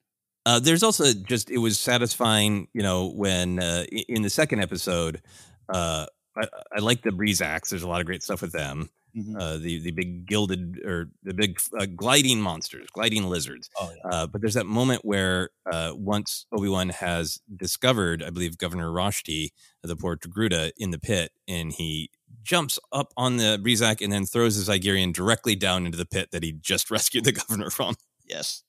Uh, 0.45 0.59
there's 0.59 0.83
also 0.83 1.05
just 1.13 1.49
it 1.49 1.57
was 1.57 1.79
satisfying, 1.79 2.67
you 2.73 2.83
know, 2.83 3.09
when 3.09 3.59
uh, 3.59 3.85
in 4.09 4.21
the 4.21 4.29
second 4.29 4.61
episode, 4.61 5.21
uh, 5.69 6.05
I, 6.35 6.47
I 6.75 6.79
like 6.79 7.01
the 7.01 7.11
breeze. 7.11 7.39
There's 7.39 7.83
a 7.83 7.87
lot 7.87 8.01
of 8.01 8.05
great 8.05 8.23
stuff 8.23 8.41
with 8.41 8.51
them. 8.51 8.89
Mhm. 9.15 9.39
Uh, 9.39 9.57
the 9.57 9.79
the 9.79 9.91
big 9.91 10.25
gilded 10.25 10.79
or 10.83 11.09
the 11.21 11.35
big 11.35 11.59
uh, 11.79 11.85
gliding 11.85 12.41
monsters, 12.41 12.87
gliding 12.93 13.25
lizards. 13.25 13.69
Oh, 13.79 13.91
yeah. 13.95 14.09
Uh, 14.11 14.27
but 14.27 14.41
there's 14.41 14.55
that 14.55 14.65
moment 14.65 15.05
where 15.05 15.51
uh, 15.71 15.91
once 15.95 16.47
Obi 16.51 16.67
Wan 16.67 16.89
has 16.89 17.39
discovered, 17.55 18.23
I 18.23 18.31
believe 18.31 18.57
Governor 18.57 18.89
Roshti, 18.89 19.49
the 19.83 19.95
poor 19.95 20.17
Togruta, 20.17 20.71
in 20.77 20.89
the 20.91 20.97
pit, 20.99 21.31
and 21.47 21.71
he 21.71 22.09
jumps 22.41 22.79
up 22.91 23.13
on 23.15 23.37
the 23.37 23.59
Breezak 23.61 24.01
and 24.01 24.11
then 24.11 24.25
throws 24.25 24.57
the 24.63 24.71
Zygerian 24.71 25.13
directly 25.13 25.55
down 25.55 25.85
into 25.85 25.97
the 25.97 26.05
pit 26.07 26.29
that 26.31 26.41
he 26.43 26.51
just 26.53 26.89
rescued 26.91 27.23
the 27.25 27.31
governor 27.33 27.69
from. 27.69 27.95
Yes. 28.27 28.63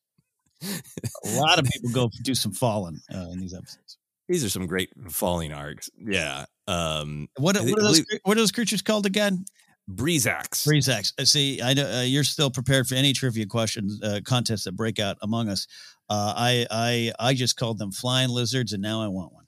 A 0.62 1.28
lot 1.36 1.58
of 1.58 1.64
people 1.66 1.90
go 1.90 2.10
do 2.22 2.34
some 2.34 2.52
falling 2.52 3.00
uh, 3.14 3.28
in 3.32 3.38
these 3.40 3.54
episodes. 3.54 3.98
These 4.28 4.44
are 4.44 4.48
some 4.48 4.66
great 4.66 4.90
falling 5.10 5.52
arcs. 5.52 5.90
Yeah. 5.98 6.46
Um, 6.66 7.28
What, 7.36 7.56
what, 7.56 7.78
are 7.78 7.82
those, 7.82 8.04
what 8.22 8.36
are 8.36 8.40
those 8.40 8.52
creatures 8.52 8.80
called 8.80 9.04
again? 9.06 9.44
Breezax. 9.90 10.66
Breezax. 10.66 11.26
See. 11.26 11.60
I 11.60 11.74
know 11.74 11.86
uh, 11.90 12.02
you're 12.02 12.24
still 12.24 12.50
prepared 12.50 12.86
for 12.86 12.94
any 12.94 13.12
trivia 13.12 13.46
questions 13.46 14.00
uh, 14.02 14.20
contests 14.24 14.64
that 14.64 14.72
break 14.72 14.98
out 14.98 15.18
among 15.22 15.48
us. 15.48 15.66
Uh, 16.08 16.32
I 16.36 16.66
I 16.70 17.12
I 17.20 17.34
just 17.34 17.56
called 17.56 17.78
them 17.78 17.92
flying 17.92 18.30
lizards, 18.30 18.72
and 18.72 18.82
now 18.82 19.02
I 19.02 19.08
want 19.08 19.32
one. 19.32 19.44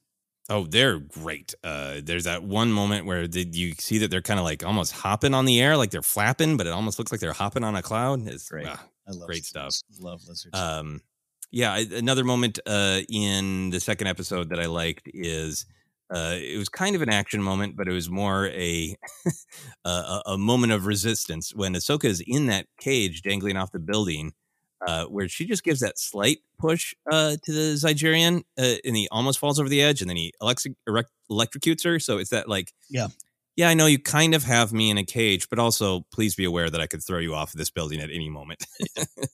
Oh, 0.49 0.65
they're 0.67 0.99
great. 1.01 1.55
Uh, 1.65 2.01
there's 2.05 2.25
that 2.25 2.45
one 2.45 2.71
moment 2.71 3.05
where 3.05 3.27
the, 3.27 3.49
you 3.51 3.73
see 3.79 3.99
that 3.99 4.13
they're 4.13 4.23
kind 4.23 4.39
of 4.39 4.45
like 4.45 4.65
almost 4.65 4.93
hopping 4.93 5.35
on 5.35 5.45
the 5.45 5.61
air, 5.61 5.77
like 5.77 5.91
they're 5.91 6.03
flapping, 6.03 6.57
but 6.57 6.67
it 6.69 6.73
almost 6.73 6.99
looks 7.01 7.11
like 7.11 7.21
they're 7.21 7.33
hopping 7.33 7.65
on 7.65 7.75
a 7.75 7.83
cloud. 7.83 8.27
It's 8.29 8.49
Great. 8.49 8.69
ah, 8.69 8.81
I 9.09 9.13
love 9.13 9.27
great 9.27 9.45
stuff. 9.45 9.75
Love 9.99 10.21
lizards. 10.29 10.57
Um, 10.57 11.01
yeah, 11.51 11.73
I- 11.73 11.89
another 11.95 12.23
moment 12.23 12.61
uh, 12.65 13.01
in 13.09 13.71
the 13.71 13.81
second 13.81 14.07
episode 14.07 14.51
that 14.51 14.61
I 14.61 14.67
liked 14.67 15.09
is 15.13 15.67
uh, 16.15 16.37
it 16.39 16.57
was 16.59 16.69
kind 16.69 16.95
of 16.97 17.03
an 17.03 17.09
action 17.09 17.43
moment, 17.43 17.77
but 17.77 17.89
it 17.89 17.93
was 17.93 18.09
more 18.09 18.47
a 18.49 18.97
a, 19.85 20.23
a- 20.27 20.39
moment 20.39 20.73
of 20.73 20.87
resistance 20.87 21.55
when 21.55 21.75
Ahsoka 21.75 22.05
is 22.05 22.23
in 22.27 22.47
that 22.47 22.67
cage 22.79 23.23
dangling 23.23 23.57
off 23.57 23.73
the 23.73 23.79
building, 23.79 24.33
uh, 24.87 25.05
where 25.07 25.29
she 25.29 25.47
just 25.47 25.65
gives 25.65 25.81
that 25.81 25.99
slight 25.99 26.39
push 26.59 26.95
uh, 27.11 27.37
to 27.45 27.53
the 27.53 27.75
Zygerian, 27.75 28.43
uh, 28.59 28.75
and 28.85 28.97
he 28.97 29.09
almost 29.11 29.39
falls 29.39 29.59
over 29.59 29.69
the 29.69 29.83
edge, 29.83 30.01
and 30.01 30.09
then 30.11 30.17
he 30.17 30.33
erect- 30.87 31.11
electrocutes 31.31 31.85
her. 31.85 31.99
So 31.99 32.19
it's 32.19 32.31
that 32.31 32.49
like, 32.49 32.73
Yeah. 32.89 33.09
yeah, 33.57 33.69
I 33.69 33.75
know 33.75 33.87
you 33.87 33.99
kind 33.99 34.35
of 34.35 34.45
have 34.45 34.73
me 34.73 34.91
in 34.91 34.99
a 34.99 35.05
cage, 35.05 35.49
but 35.49 35.59
also 35.59 36.07
please 36.13 36.35
be 36.35 36.45
aware 36.45 36.71
that 36.71 36.81
I 36.81 36.87
could 36.87 37.03
throw 37.03 37.19
you 37.19 37.35
off 37.35 37.53
of 37.55 37.59
this 37.59 37.71
building 37.71 38.01
at 38.01 38.11
any 38.11 38.29
moment. 38.29 38.65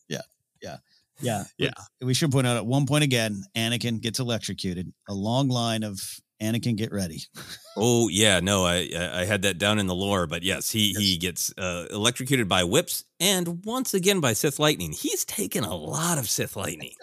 yeah, 0.08 0.20
yeah, 0.62 0.76
yeah, 1.20 1.44
Yeah. 1.58 1.70
We, 2.00 2.08
we 2.08 2.14
should 2.14 2.32
point 2.32 2.46
out 2.46 2.56
at 2.56 2.64
one 2.66 2.86
point 2.86 3.04
again, 3.04 3.44
Anakin 3.56 4.00
gets 4.00 4.18
electrocuted. 4.20 4.92
A 5.08 5.14
long 5.14 5.48
line 5.48 5.82
of 5.82 6.00
Anakin, 6.42 6.76
get 6.76 6.92
ready. 6.92 7.22
Oh 7.74 8.08
yeah, 8.08 8.40
no, 8.40 8.66
I 8.66 8.90
I 8.94 9.20
I 9.22 9.24
had 9.24 9.40
that 9.42 9.56
down 9.56 9.78
in 9.78 9.86
the 9.86 9.94
lore, 9.94 10.26
but 10.26 10.42
yes, 10.42 10.70
he 10.70 10.92
he 10.92 11.16
gets 11.16 11.50
uh, 11.56 11.86
electrocuted 11.90 12.46
by 12.46 12.64
whips 12.64 13.04
and 13.18 13.64
once 13.64 13.94
again 13.94 14.20
by 14.20 14.34
Sith 14.34 14.58
lightning. 14.58 14.92
He's 14.92 15.24
taken 15.24 15.64
a 15.64 15.74
lot 15.74 16.18
of 16.18 16.28
Sith 16.28 16.54
lightning. 16.54 16.92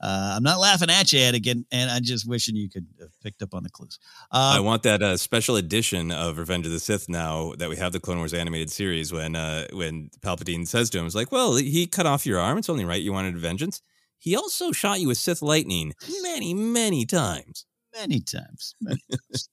Uh, 0.00 0.34
I'm 0.36 0.42
not 0.44 0.60
laughing 0.60 0.88
at 0.88 1.12
you, 1.12 1.18
Anakin, 1.18 1.64
and 1.72 1.90
I'm 1.90 2.04
just 2.04 2.28
wishing 2.28 2.54
you 2.54 2.68
could 2.70 2.86
have 3.00 3.10
picked 3.22 3.42
up 3.42 3.54
on 3.54 3.64
the 3.64 3.70
clues. 3.70 3.98
I 4.30 4.58
Uh, 4.58 4.62
want 4.62 4.82
that 4.84 5.02
uh, 5.02 5.16
special 5.16 5.56
edition 5.56 6.12
of 6.12 6.38
Revenge 6.38 6.64
of 6.66 6.70
the 6.72 6.78
Sith 6.78 7.08
now 7.08 7.54
that 7.58 7.68
we 7.68 7.76
have 7.76 7.92
the 7.92 7.98
Clone 7.98 8.18
Wars 8.18 8.32
animated 8.34 8.70
series. 8.70 9.12
When 9.12 9.34
uh, 9.34 9.66
when 9.72 10.10
Palpatine 10.20 10.66
says 10.66 10.90
to 10.90 10.98
him, 10.98 11.06
"It's 11.06 11.14
like, 11.16 11.32
well, 11.32 11.56
he 11.56 11.86
cut 11.88 12.06
off 12.06 12.24
your 12.24 12.38
arm. 12.38 12.56
It's 12.58 12.68
only 12.68 12.84
right 12.84 13.02
you 13.02 13.12
wanted 13.12 13.36
vengeance. 13.36 13.82
He 14.18 14.36
also 14.36 14.70
shot 14.70 15.00
you 15.00 15.08
with 15.08 15.18
Sith 15.18 15.42
lightning 15.42 15.92
many, 16.22 16.54
many 16.54 17.04
times. 17.04 17.65
Many 17.98 18.20
times. 18.20 18.74
Many 18.80 19.00
times. 19.10 19.48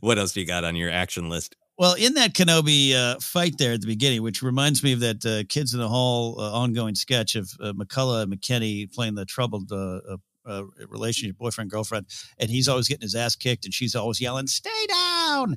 What 0.00 0.18
else 0.18 0.32
do 0.32 0.40
you 0.40 0.46
got 0.46 0.64
on 0.64 0.76
your 0.76 0.90
action 0.90 1.28
list? 1.28 1.56
Well, 1.78 1.94
in 1.94 2.14
that 2.14 2.34
Kenobi 2.34 2.94
uh, 2.94 3.16
fight 3.20 3.58
there 3.58 3.72
at 3.72 3.80
the 3.80 3.86
beginning, 3.86 4.22
which 4.22 4.42
reminds 4.42 4.82
me 4.82 4.92
of 4.92 5.00
that 5.00 5.24
uh, 5.24 5.44
Kids 5.48 5.74
in 5.74 5.80
the 5.80 5.88
Hall 5.88 6.40
uh, 6.40 6.52
ongoing 6.52 6.94
sketch 6.94 7.34
of 7.34 7.50
uh, 7.60 7.72
McCulloch 7.72 8.22
and 8.24 8.32
McKinney 8.32 8.92
playing 8.92 9.14
the 9.14 9.24
troubled 9.24 9.72
uh, 9.72 10.00
uh, 10.46 10.64
relationship, 10.88 11.36
boyfriend, 11.38 11.70
girlfriend, 11.70 12.06
and 12.38 12.50
he's 12.50 12.68
always 12.68 12.88
getting 12.88 13.02
his 13.02 13.14
ass 13.14 13.36
kicked, 13.36 13.64
and 13.64 13.72
she's 13.72 13.94
always 13.94 14.20
yelling, 14.20 14.46
"Stay 14.46 14.86
down, 14.88 15.56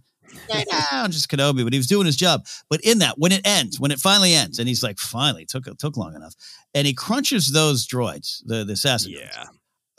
stay 0.49 0.63
down," 0.91 1.11
just 1.11 1.29
Kenobi. 1.29 1.63
But 1.63 1.73
he 1.73 1.79
was 1.79 1.87
doing 1.87 2.05
his 2.05 2.15
job. 2.17 2.45
But 2.69 2.81
in 2.81 2.99
that, 2.99 3.17
when 3.17 3.31
it 3.31 3.41
ends, 3.45 3.79
when 3.79 3.91
it 3.91 3.99
finally 3.99 4.33
ends, 4.33 4.57
and 4.57 4.67
he's 4.67 4.83
like, 4.83 4.99
"Finally, 4.99 5.43
it 5.43 5.49
took 5.49 5.67
it 5.67 5.79
took 5.79 5.97
long 5.97 6.15
enough," 6.15 6.33
and 6.73 6.87
he 6.87 6.93
crunches 6.93 7.51
those 7.51 7.87
droids, 7.87 8.41
the 8.45 8.63
the 8.63 8.73
assassin. 8.73 9.11
droids. 9.11 9.19
Yeah. 9.35 9.45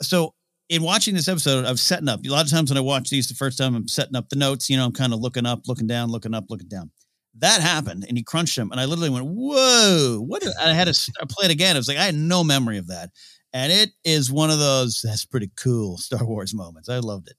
So 0.01 0.33
in 0.69 0.83
watching 0.83 1.15
this 1.15 1.27
episode, 1.27 1.65
I'm 1.65 1.77
setting 1.77 2.09
up. 2.09 2.25
A 2.25 2.29
lot 2.29 2.45
of 2.45 2.51
times 2.51 2.69
when 2.69 2.77
I 2.77 2.81
watch 2.81 3.09
these 3.09 3.27
the 3.27 3.35
first 3.35 3.57
time, 3.57 3.75
I'm 3.75 3.87
setting 3.87 4.15
up 4.15 4.29
the 4.29 4.35
notes. 4.35 4.69
You 4.69 4.77
know, 4.77 4.85
I'm 4.85 4.91
kind 4.91 5.13
of 5.13 5.19
looking 5.19 5.45
up, 5.45 5.67
looking 5.67 5.87
down, 5.87 6.11
looking 6.11 6.33
up, 6.33 6.45
looking 6.49 6.67
down. 6.67 6.91
That 7.39 7.61
happened, 7.61 8.05
and 8.07 8.17
he 8.17 8.23
crunched 8.23 8.57
him, 8.57 8.71
and 8.71 8.79
I 8.79 8.85
literally 8.85 9.11
went, 9.11 9.27
"Whoa!" 9.27 10.19
What? 10.19 10.43
is-" 10.43 10.55
I 10.59 10.73
had 10.73 10.93
to 10.93 11.11
play 11.27 11.45
it 11.45 11.51
again. 11.51 11.75
I 11.75 11.79
was 11.79 11.87
like, 11.87 11.97
I 11.97 12.05
had 12.05 12.15
no 12.15 12.43
memory 12.43 12.79
of 12.79 12.87
that, 12.87 13.11
and 13.53 13.71
it 13.71 13.91
is 14.03 14.31
one 14.31 14.49
of 14.49 14.59
those 14.59 15.01
that's 15.03 15.25
pretty 15.25 15.51
cool 15.55 15.97
Star 15.99 16.25
Wars 16.25 16.53
moments. 16.53 16.89
I 16.89 16.97
loved 16.97 17.27
it. 17.27 17.35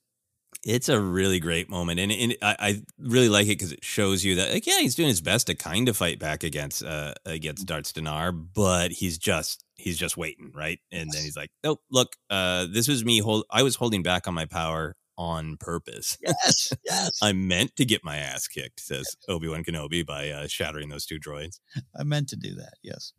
It's 0.64 0.88
a 0.88 1.00
really 1.00 1.40
great 1.40 1.68
moment, 1.68 1.98
and, 2.00 2.12
and 2.12 2.36
I, 2.42 2.56
I 2.58 2.82
really 2.98 3.28
like 3.28 3.46
it 3.46 3.58
because 3.58 3.72
it 3.72 3.84
shows 3.84 4.24
you 4.24 4.36
that, 4.36 4.52
like, 4.52 4.66
yeah, 4.66 4.80
he's 4.80 4.94
doing 4.94 5.08
his 5.08 5.20
best 5.20 5.46
to 5.48 5.54
kind 5.54 5.88
of 5.88 5.96
fight 5.96 6.18
back 6.18 6.44
against 6.44 6.84
uh, 6.84 7.14
against 7.26 7.66
Darts 7.66 7.92
D'Nar, 7.92 8.32
but 8.32 8.92
he's 8.92 9.18
just 9.18 9.64
he's 9.78 9.96
just 9.96 10.16
waiting, 10.16 10.52
right? 10.54 10.78
And 10.92 11.10
then 11.10 11.22
he's 11.22 11.36
like, 11.36 11.50
"Nope, 11.64 11.80
look, 11.90 12.16
uh, 12.28 12.66
this 12.70 12.88
was 12.88 13.04
me. 13.04 13.20
Hold, 13.20 13.44
I 13.50 13.62
was 13.62 13.76
holding 13.76 14.02
back 14.02 14.28
on 14.28 14.34
my 14.34 14.44
power 14.44 14.96
on 15.16 15.56
purpose. 15.56 16.18
Yes, 16.20 16.72
yes. 16.84 17.18
I 17.22 17.32
meant 17.32 17.74
to 17.76 17.84
get 17.84 18.04
my 18.04 18.16
ass 18.18 18.46
kicked," 18.46 18.80
says 18.80 19.16
Obi 19.28 19.48
Wan 19.48 19.64
Kenobi 19.64 20.04
by 20.04 20.28
uh, 20.30 20.46
shattering 20.46 20.90
those 20.90 21.06
two 21.06 21.18
droids. 21.18 21.60
I 21.98 22.02
meant 22.02 22.28
to 22.30 22.36
do 22.36 22.54
that. 22.56 22.74
Yes. 22.82 23.12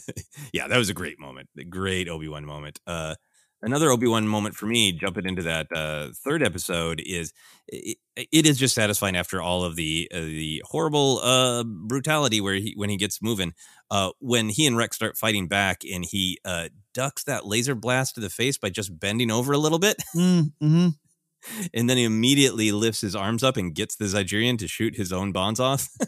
yeah, 0.52 0.68
that 0.68 0.78
was 0.78 0.88
a 0.88 0.94
great 0.94 1.18
moment. 1.18 1.48
A 1.58 1.64
great 1.64 2.08
Obi 2.08 2.28
Wan 2.28 2.44
moment. 2.44 2.80
Uh, 2.86 3.16
another 3.62 3.90
Obi 3.90 4.06
Wan 4.06 4.26
moment 4.28 4.54
for 4.54 4.66
me, 4.66 4.92
jumping 4.92 5.26
into 5.26 5.42
that 5.42 5.66
uh, 5.74 6.08
third 6.24 6.42
episode, 6.42 7.02
is 7.04 7.32
it, 7.68 7.98
it 8.16 8.46
is 8.46 8.58
just 8.58 8.74
satisfying 8.74 9.16
after 9.16 9.40
all 9.40 9.64
of 9.64 9.76
the 9.76 10.08
uh, 10.14 10.20
the 10.20 10.62
horrible 10.66 11.20
uh, 11.22 11.64
brutality 11.64 12.40
where 12.40 12.54
he 12.54 12.74
when 12.76 12.90
he 12.90 12.96
gets 12.96 13.22
moving. 13.22 13.52
Uh, 13.90 14.10
when 14.18 14.48
he 14.48 14.66
and 14.66 14.76
Rex 14.76 14.96
start 14.96 15.16
fighting 15.16 15.46
back, 15.48 15.82
and 15.84 16.04
he 16.04 16.38
uh, 16.44 16.68
ducks 16.92 17.24
that 17.24 17.46
laser 17.46 17.74
blast 17.74 18.14
to 18.16 18.20
the 18.20 18.30
face 18.30 18.58
by 18.58 18.68
just 18.70 18.98
bending 18.98 19.30
over 19.30 19.52
a 19.52 19.58
little 19.58 19.78
bit, 19.78 19.96
Mm-hmm. 20.14 20.88
and 21.74 21.90
then 21.90 21.96
he 21.96 22.04
immediately 22.04 22.72
lifts 22.72 23.00
his 23.00 23.14
arms 23.14 23.44
up 23.44 23.56
and 23.56 23.74
gets 23.74 23.96
the 23.96 24.06
Zygerian 24.06 24.58
to 24.58 24.66
shoot 24.66 24.96
his 24.96 25.12
own 25.12 25.32
bonds 25.32 25.60
off. 25.60 25.88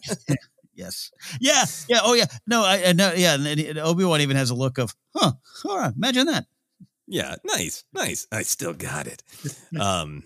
Yes. 0.79 1.11
Yeah. 1.41 1.65
Yeah. 1.89 2.01
Oh, 2.05 2.15
yeah. 2.15 2.27
No, 2.47 2.62
I, 2.65 2.85
I 2.87 2.93
know. 2.93 3.12
Yeah. 3.12 3.35
And 3.35 3.79
Obi 3.81 4.05
Wan 4.05 4.20
even 4.20 4.37
has 4.37 4.51
a 4.51 4.55
look 4.55 4.79
of, 4.79 4.95
huh, 5.12 5.33
all 5.65 5.77
right, 5.77 5.93
imagine 5.93 6.27
that. 6.27 6.47
Yeah, 7.09 7.37
nice, 7.45 7.85
nice. 7.93 8.27
I 8.31 8.43
still 8.43 8.75
got 8.75 9.07
it. 9.07 9.23
Um, 9.81 10.25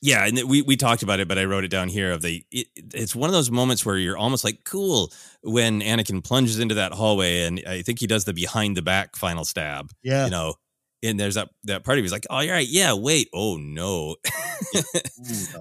yeah, 0.00 0.26
and 0.26 0.48
we 0.48 0.62
we 0.62 0.76
talked 0.76 1.02
about 1.02 1.18
it, 1.18 1.26
but 1.26 1.38
I 1.38 1.44
wrote 1.44 1.64
it 1.64 1.72
down 1.72 1.88
here. 1.88 2.12
Of 2.12 2.22
the, 2.22 2.44
it, 2.52 2.68
it's 2.94 3.16
one 3.16 3.28
of 3.28 3.34
those 3.34 3.50
moments 3.50 3.84
where 3.84 3.96
you're 3.98 4.16
almost 4.16 4.44
like 4.44 4.62
cool 4.64 5.12
when 5.42 5.80
Anakin 5.80 6.22
plunges 6.22 6.60
into 6.60 6.76
that 6.76 6.92
hallway, 6.92 7.42
and 7.42 7.60
I 7.66 7.82
think 7.82 7.98
he 7.98 8.06
does 8.06 8.24
the 8.24 8.32
behind 8.32 8.76
the 8.76 8.82
back 8.82 9.16
final 9.16 9.44
stab. 9.44 9.90
Yeah. 10.02 10.26
you 10.26 10.30
know, 10.30 10.54
and 11.02 11.18
there's 11.18 11.34
that 11.34 11.48
that 11.64 11.82
part 11.82 11.98
of 11.98 12.04
he's 12.04 12.12
like, 12.12 12.26
oh, 12.30 12.38
you're 12.40 12.54
right, 12.54 12.68
yeah, 12.68 12.92
wait, 12.92 13.28
oh 13.34 13.56
no, 13.60 14.14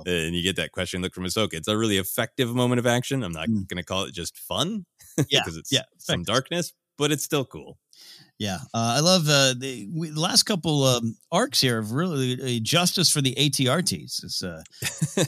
and 0.06 0.36
you 0.36 0.44
get 0.44 0.58
that 0.58 0.72
question 0.72 1.02
look 1.02 1.16
from 1.16 1.26
Ahsoka. 1.26 1.54
It's 1.54 1.68
a 1.68 1.78
really 1.78 1.98
effective 1.98 2.54
moment 2.54 2.78
of 2.80 2.86
action. 2.86 3.24
I'm 3.24 3.32
not 3.32 3.48
going 3.48 3.78
to 3.78 3.84
call 3.84 4.04
it 4.04 4.14
just 4.14 4.38
fun, 4.38 4.86
Mm. 5.18 5.26
Yeah, 5.32 5.40
because 5.44 5.58
it's 5.58 5.72
yeah, 5.72 5.84
some 5.98 6.24
darkness, 6.24 6.74
but 6.98 7.12
it's 7.12 7.24
still 7.24 7.44
cool. 7.46 7.80
Yeah, 8.40 8.58
uh, 8.72 8.94
I 8.98 9.00
love 9.00 9.28
uh, 9.28 9.56
the, 9.58 9.90
we, 9.92 10.10
the 10.10 10.20
last 10.20 10.44
couple 10.44 10.84
um, 10.84 11.18
arcs 11.32 11.60
here 11.60 11.80
of 11.80 11.92
really 11.92 12.58
uh, 12.58 12.60
justice 12.62 13.10
for 13.10 13.20
the 13.20 13.34
ATRTs. 13.34 14.24
It's, 14.24 14.44
uh, 14.44 14.62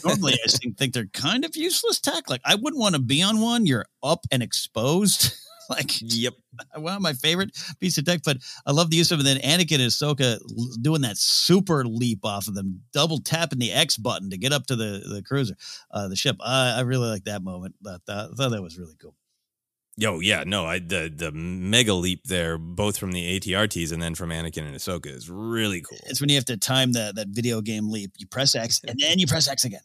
normally, 0.05 0.33
I 0.33 0.47
think, 0.47 0.77
think 0.77 0.93
they're 0.93 1.07
kind 1.07 1.43
of 1.43 1.55
useless 1.55 1.99
tech. 1.99 2.29
Like, 2.29 2.41
I 2.45 2.53
wouldn't 2.53 2.79
want 2.79 2.93
to 2.93 3.01
be 3.01 3.23
on 3.23 3.41
one. 3.41 3.65
You're 3.65 3.87
up 4.03 4.27
and 4.31 4.43
exposed. 4.43 5.33
like, 5.71 5.91
yep, 6.01 6.33
one 6.75 6.95
of 6.95 7.01
my 7.01 7.13
favorite 7.13 7.57
piece 7.79 7.97
of 7.97 8.05
tech. 8.05 8.21
But 8.23 8.37
I 8.67 8.73
love 8.73 8.91
the 8.91 8.97
use 8.97 9.11
of 9.11 9.19
it. 9.19 9.23
Then 9.23 9.37
Anakin 9.37 9.79
and 9.79 9.89
Ahsoka 9.89 10.39
doing 10.79 11.01
that 11.01 11.17
super 11.17 11.85
leap 11.85 12.23
off 12.23 12.47
of 12.47 12.53
them, 12.53 12.81
double 12.93 13.21
tapping 13.21 13.59
the 13.59 13.71
X 13.71 13.97
button 13.97 14.29
to 14.29 14.37
get 14.37 14.53
up 14.53 14.67
to 14.67 14.75
the 14.75 15.03
the 15.11 15.23
cruiser, 15.23 15.55
uh, 15.89 16.07
the 16.09 16.15
ship. 16.15 16.35
I, 16.41 16.77
I 16.77 16.81
really 16.81 17.07
like 17.07 17.23
that 17.23 17.41
moment. 17.43 17.73
That, 17.81 18.05
that, 18.05 18.29
I 18.31 18.35
thought 18.35 18.51
that 18.51 18.61
was 18.61 18.77
really 18.77 18.95
cool. 19.01 19.15
Yo, 19.99 20.21
yeah, 20.21 20.45
no, 20.47 20.65
I 20.65 20.79
the 20.79 21.11
the 21.13 21.29
mega 21.33 21.93
leap 21.93 22.23
there, 22.23 22.57
both 22.57 22.97
from 22.97 23.11
the 23.11 23.37
ATRTs 23.37 23.91
and 23.91 24.01
then 24.01 24.15
from 24.15 24.29
Anakin 24.29 24.65
and 24.65 24.73
Ahsoka, 24.73 25.07
is 25.07 25.29
really 25.29 25.81
cool. 25.81 25.97
It's 26.05 26.21
when 26.21 26.29
you 26.29 26.35
have 26.35 26.45
to 26.45 26.55
time 26.55 26.93
that 26.93 27.15
that 27.15 27.27
video 27.27 27.59
game 27.59 27.89
leap. 27.89 28.13
You 28.17 28.25
press 28.25 28.55
X 28.55 28.79
and 28.87 28.97
then 28.97 29.19
you 29.19 29.27
press 29.27 29.49
X 29.49 29.65
again. 29.65 29.81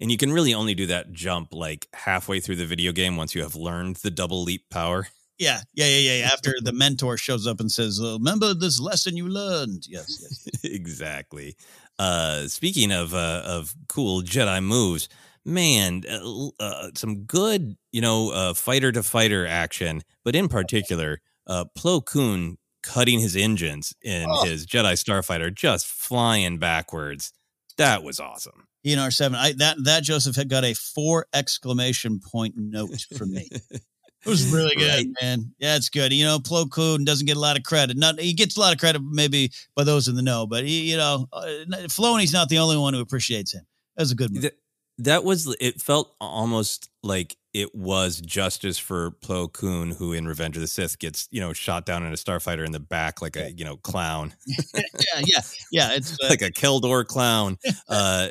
And 0.00 0.10
you 0.10 0.16
can 0.16 0.32
really 0.32 0.54
only 0.54 0.74
do 0.74 0.86
that 0.86 1.12
jump 1.12 1.52
like 1.52 1.88
halfway 1.92 2.40
through 2.40 2.56
the 2.56 2.64
video 2.64 2.90
game 2.90 3.18
once 3.18 3.34
you 3.34 3.42
have 3.42 3.54
learned 3.54 3.96
the 3.96 4.10
double 4.10 4.42
leap 4.44 4.70
power. 4.70 5.08
Yeah, 5.38 5.60
yeah, 5.74 5.88
yeah, 5.88 6.20
yeah. 6.20 6.30
After 6.32 6.54
the 6.62 6.72
mentor 6.72 7.18
shows 7.18 7.46
up 7.46 7.60
and 7.60 7.70
says, 7.70 8.00
uh, 8.02 8.14
"Remember 8.14 8.54
this 8.54 8.80
lesson 8.80 9.14
you 9.14 9.28
learned." 9.28 9.84
Yes, 9.86 10.22
yes. 10.22 10.48
exactly. 10.64 11.54
Uh, 11.98 12.48
speaking 12.48 12.90
of 12.90 13.12
uh, 13.12 13.42
of 13.44 13.74
cool 13.88 14.22
Jedi 14.22 14.64
moves, 14.64 15.10
man, 15.44 16.02
uh, 16.08 16.48
uh, 16.60 16.88
some 16.94 17.24
good, 17.24 17.76
you 17.92 18.00
know, 18.00 18.30
uh, 18.30 18.54
fighter 18.54 18.92
to 18.92 19.02
fighter 19.02 19.46
action, 19.46 20.02
but 20.24 20.34
in 20.34 20.48
particular, 20.48 21.20
uh, 21.46 21.64
Plo 21.76 22.04
Koon 22.04 22.58
cutting 22.82 23.20
his 23.20 23.36
engines 23.36 23.94
in 24.02 24.26
oh. 24.28 24.44
his 24.44 24.66
Jedi 24.66 24.92
Starfighter, 24.92 25.54
just 25.54 25.86
flying 25.86 26.58
backwards. 26.58 27.32
That 27.76 28.02
was 28.02 28.20
awesome. 28.20 28.68
ENR 28.86 29.12
seven. 29.12 29.38
I 29.38 29.52
that 29.54 29.76
that 29.84 30.02
Joseph 30.02 30.36
had 30.36 30.50
got 30.50 30.64
a 30.64 30.74
four 30.74 31.26
exclamation 31.32 32.20
point 32.20 32.54
note 32.56 33.00
from 33.16 33.32
me. 33.32 33.48
It 33.50 33.80
was 34.26 34.52
really 34.52 34.74
good, 34.78 34.88
right. 34.88 35.06
man. 35.22 35.54
Yeah, 35.58 35.76
it's 35.76 35.88
good. 35.88 36.12
You 36.12 36.26
know, 36.26 36.38
Plo 36.38 36.70
Koon 36.70 37.04
doesn't 37.04 37.26
get 37.26 37.38
a 37.38 37.40
lot 37.40 37.56
of 37.56 37.62
credit. 37.62 37.96
Not 37.96 38.20
he 38.20 38.34
gets 38.34 38.58
a 38.58 38.60
lot 38.60 38.74
of 38.74 38.78
credit 38.78 39.00
maybe 39.02 39.52
by 39.74 39.84
those 39.84 40.06
in 40.06 40.16
the 40.16 40.22
know, 40.22 40.46
but 40.46 40.64
he, 40.64 40.90
you 40.90 40.98
know, 40.98 41.26
uh, 41.32 41.46
Filoni's 41.88 42.32
not 42.32 42.50
the 42.50 42.58
only 42.58 42.76
one 42.76 42.92
who 42.92 43.00
appreciates 43.00 43.54
him. 43.54 43.66
That 43.96 44.02
was 44.02 44.12
a 44.12 44.16
good 44.16 44.32
movie 44.32 44.50
that 44.98 45.24
was 45.24 45.54
it 45.60 45.80
felt 45.80 46.14
almost 46.20 46.90
like 47.02 47.36
it 47.52 47.74
was 47.74 48.20
justice 48.20 48.78
for 48.78 49.12
Plo 49.12 49.52
Koon, 49.52 49.92
who 49.92 50.12
in 50.12 50.26
Revenge 50.26 50.56
of 50.56 50.60
the 50.60 50.66
Sith 50.66 50.98
gets 50.98 51.28
you 51.30 51.40
know 51.40 51.52
shot 51.52 51.86
down 51.86 52.04
in 52.04 52.12
a 52.12 52.16
starfighter 52.16 52.64
in 52.64 52.72
the 52.72 52.80
back 52.80 53.20
like 53.20 53.36
a 53.36 53.52
you 53.52 53.64
know 53.64 53.76
clown. 53.76 54.34
yeah, 54.46 55.22
yeah, 55.24 55.40
yeah. 55.70 55.92
It's 55.92 56.12
uh, 56.22 56.28
like 56.28 56.42
a 56.42 56.50
Kel 56.50 56.80
Dor 56.80 57.04
clown. 57.04 57.58
uh, 57.88 58.28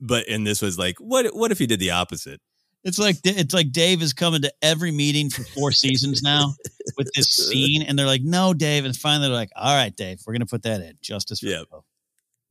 but 0.00 0.28
and 0.28 0.46
this 0.46 0.60
was 0.60 0.78
like, 0.78 0.96
what 0.98 1.34
what 1.34 1.50
if 1.50 1.58
he 1.58 1.66
did 1.66 1.80
the 1.80 1.92
opposite? 1.92 2.40
It's 2.84 2.98
like 2.98 3.16
it's 3.24 3.54
like 3.54 3.72
Dave 3.72 4.00
is 4.00 4.12
coming 4.12 4.42
to 4.42 4.52
every 4.62 4.92
meeting 4.92 5.28
for 5.28 5.42
four 5.42 5.72
seasons 5.72 6.22
now 6.22 6.54
with 6.96 7.10
this 7.16 7.30
scene, 7.30 7.82
and 7.82 7.98
they're 7.98 8.06
like, 8.06 8.22
"No, 8.22 8.54
Dave," 8.54 8.84
and 8.84 8.94
finally 8.94 9.26
they're 9.26 9.36
like, 9.36 9.50
"All 9.56 9.74
right, 9.74 9.94
Dave, 9.94 10.20
we're 10.24 10.34
gonna 10.34 10.46
put 10.46 10.62
that 10.62 10.82
in 10.82 10.96
justice 11.00 11.40
for 11.40 11.46
yep. 11.46 11.66
Plo." 11.72 11.82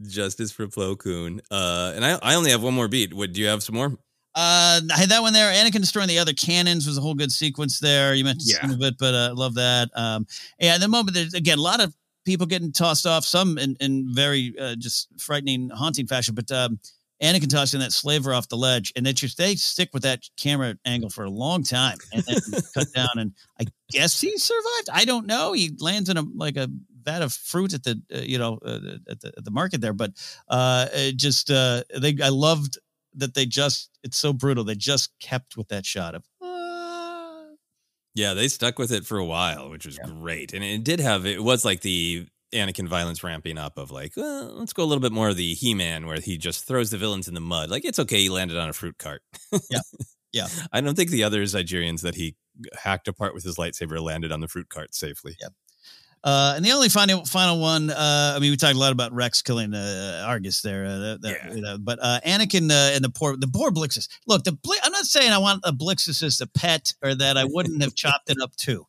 Justice 0.01 0.51
for 0.51 0.67
Plo 0.67 0.97
Koon. 0.97 1.41
Uh, 1.49 1.93
and 1.95 2.05
I, 2.05 2.19
I 2.21 2.35
only 2.35 2.51
have 2.51 2.63
one 2.63 2.73
more 2.73 2.87
beat. 2.87 3.13
What 3.13 3.33
do 3.33 3.41
you 3.41 3.47
have 3.47 3.63
some 3.63 3.75
more? 3.75 3.97
Uh, 4.35 4.81
I 4.93 4.97
had 4.97 5.09
that 5.09 5.21
one 5.21 5.31
there. 5.31 5.51
Anakin 5.53 5.79
destroying 5.79 6.09
the 6.09 6.19
other 6.19 6.33
cannons 6.33 6.85
was 6.85 6.97
a 6.97 7.01
whole 7.01 7.13
good 7.13 7.31
sequence 7.31 7.79
there. 7.79 8.13
You 8.13 8.25
mentioned 8.25 8.49
yeah. 8.49 8.61
some 8.61 8.71
of 8.71 8.81
it, 8.81 8.97
but 8.99 9.15
I 9.15 9.25
uh, 9.27 9.35
love 9.35 9.55
that. 9.55 9.89
Um, 9.95 10.27
and 10.59 10.83
the 10.83 10.89
moment 10.89 11.15
there's 11.15 11.33
again 11.33 11.57
a 11.57 11.61
lot 11.61 11.79
of 11.79 11.95
people 12.25 12.45
getting 12.45 12.73
tossed 12.73 13.05
off, 13.05 13.23
some 13.23 13.57
in, 13.57 13.77
in 13.79 14.13
very 14.13 14.53
uh, 14.59 14.75
just 14.75 15.07
frightening, 15.17 15.69
haunting 15.69 16.05
fashion. 16.05 16.35
But 16.35 16.51
um, 16.51 16.79
Anakin 17.23 17.49
tossing 17.49 17.79
that 17.79 17.93
slaver 17.93 18.33
off 18.33 18.49
the 18.49 18.57
ledge, 18.57 18.91
and 18.97 19.05
they 19.05 19.13
just 19.13 19.37
they 19.37 19.55
stick 19.55 19.89
with 19.93 20.03
that 20.03 20.23
camera 20.37 20.75
angle 20.83 21.09
for 21.09 21.23
a 21.23 21.29
long 21.29 21.63
time, 21.63 21.97
and 22.11 22.23
then 22.23 22.61
cut 22.73 22.91
down. 22.93 23.09
And 23.15 23.31
I 23.59 23.65
guess 23.89 24.19
he 24.19 24.37
survived. 24.37 24.89
I 24.91 25.05
don't 25.05 25.27
know. 25.27 25.53
He 25.53 25.71
lands 25.79 26.09
in 26.09 26.17
a 26.17 26.23
like 26.35 26.57
a 26.57 26.69
vat 27.05 27.21
of 27.21 27.33
fruit 27.33 27.73
at 27.73 27.83
the 27.83 28.01
uh, 28.13 28.19
you 28.19 28.37
know 28.37 28.59
uh, 28.65 28.79
at, 29.09 29.21
the, 29.21 29.33
at 29.37 29.45
the 29.45 29.51
market 29.51 29.81
there, 29.81 29.93
but 29.93 30.11
uh, 30.49 30.87
it 30.93 31.17
just 31.17 31.51
uh, 31.51 31.83
they 31.97 32.17
I 32.21 32.29
loved 32.29 32.77
that 33.15 33.33
they 33.33 33.45
just 33.45 33.89
it's 34.03 34.17
so 34.17 34.33
brutal. 34.33 34.63
They 34.63 34.75
just 34.75 35.11
kept 35.19 35.57
with 35.57 35.69
that 35.69 35.85
shot 35.85 36.15
of. 36.15 36.25
Ah. 36.41 37.45
Yeah, 38.13 38.33
they 38.33 38.47
stuck 38.47 38.79
with 38.79 38.91
it 38.91 39.05
for 39.05 39.17
a 39.17 39.25
while, 39.25 39.69
which 39.69 39.85
was 39.85 39.97
yeah. 39.97 40.09
great, 40.09 40.53
and 40.53 40.63
it 40.63 40.83
did 40.83 40.99
have 40.99 41.25
it 41.25 41.43
was 41.43 41.65
like 41.65 41.81
the 41.81 42.27
Anakin 42.53 42.87
violence 42.87 43.23
ramping 43.23 43.57
up 43.57 43.77
of 43.77 43.91
like, 43.91 44.13
well, 44.15 44.53
let's 44.55 44.73
go 44.73 44.83
a 44.83 44.85
little 44.85 45.01
bit 45.01 45.11
more 45.11 45.29
of 45.29 45.37
the 45.37 45.53
He 45.53 45.73
Man 45.73 46.05
where 46.05 46.19
he 46.19 46.37
just 46.37 46.65
throws 46.65 46.89
the 46.89 46.97
villains 46.97 47.27
in 47.27 47.33
the 47.33 47.41
mud. 47.41 47.69
Like 47.69 47.85
it's 47.85 47.99
okay, 47.99 48.21
he 48.21 48.29
landed 48.29 48.57
on 48.57 48.69
a 48.69 48.73
fruit 48.73 48.97
cart. 48.97 49.21
yeah, 49.69 49.79
yeah. 50.31 50.47
I 50.71 50.81
don't 50.81 50.95
think 50.95 51.09
the 51.09 51.23
other 51.23 51.43
Zygerians 51.43 52.01
that 52.01 52.15
he 52.15 52.35
hacked 52.81 53.07
apart 53.07 53.33
with 53.33 53.43
his 53.43 53.57
lightsaber 53.57 54.01
landed 54.01 54.31
on 54.31 54.39
the 54.39 54.47
fruit 54.47 54.69
cart 54.69 54.95
safely. 54.95 55.35
Yep. 55.41 55.53
Uh, 56.25 56.53
and 56.55 56.65
the 56.65 56.71
only 56.71 56.89
final 56.89 57.23
final 57.23 57.59
one, 57.59 57.91
uh, 57.91 58.33
I 58.35 58.39
mean, 58.39 58.49
we 58.49 58.57
talked 58.57 58.73
a 58.73 58.79
lot 58.79 58.91
about 58.91 59.13
Rex 59.13 59.43
killing 59.43 59.75
uh, 59.75 60.25
Agruss 60.27 60.63
there, 60.63 60.83
uh, 60.83 61.17
that, 61.21 61.21
yeah. 61.23 61.53
you 61.53 61.61
know, 61.61 61.77
but 61.77 61.99
uh, 62.01 62.19
Anakin 62.25 62.71
uh, 62.71 62.95
and 62.95 63.03
the 63.03 63.11
poor 63.11 63.37
the 63.37 63.47
poor 63.47 63.69
Blixus. 63.69 64.07
Look, 64.25 64.43
the 64.43 64.57
I'm 64.83 64.91
not 64.91 65.05
saying 65.05 65.31
I 65.31 65.37
want 65.37 65.61
a 65.63 65.71
Blixus 65.71 66.23
as 66.23 66.41
a 66.41 66.47
pet 66.47 66.93
or 67.03 67.13
that 67.13 67.37
I 67.37 67.45
wouldn't 67.45 67.83
have 67.83 67.93
chopped 67.93 68.31
it 68.31 68.37
up 68.41 68.55
too. 68.55 68.87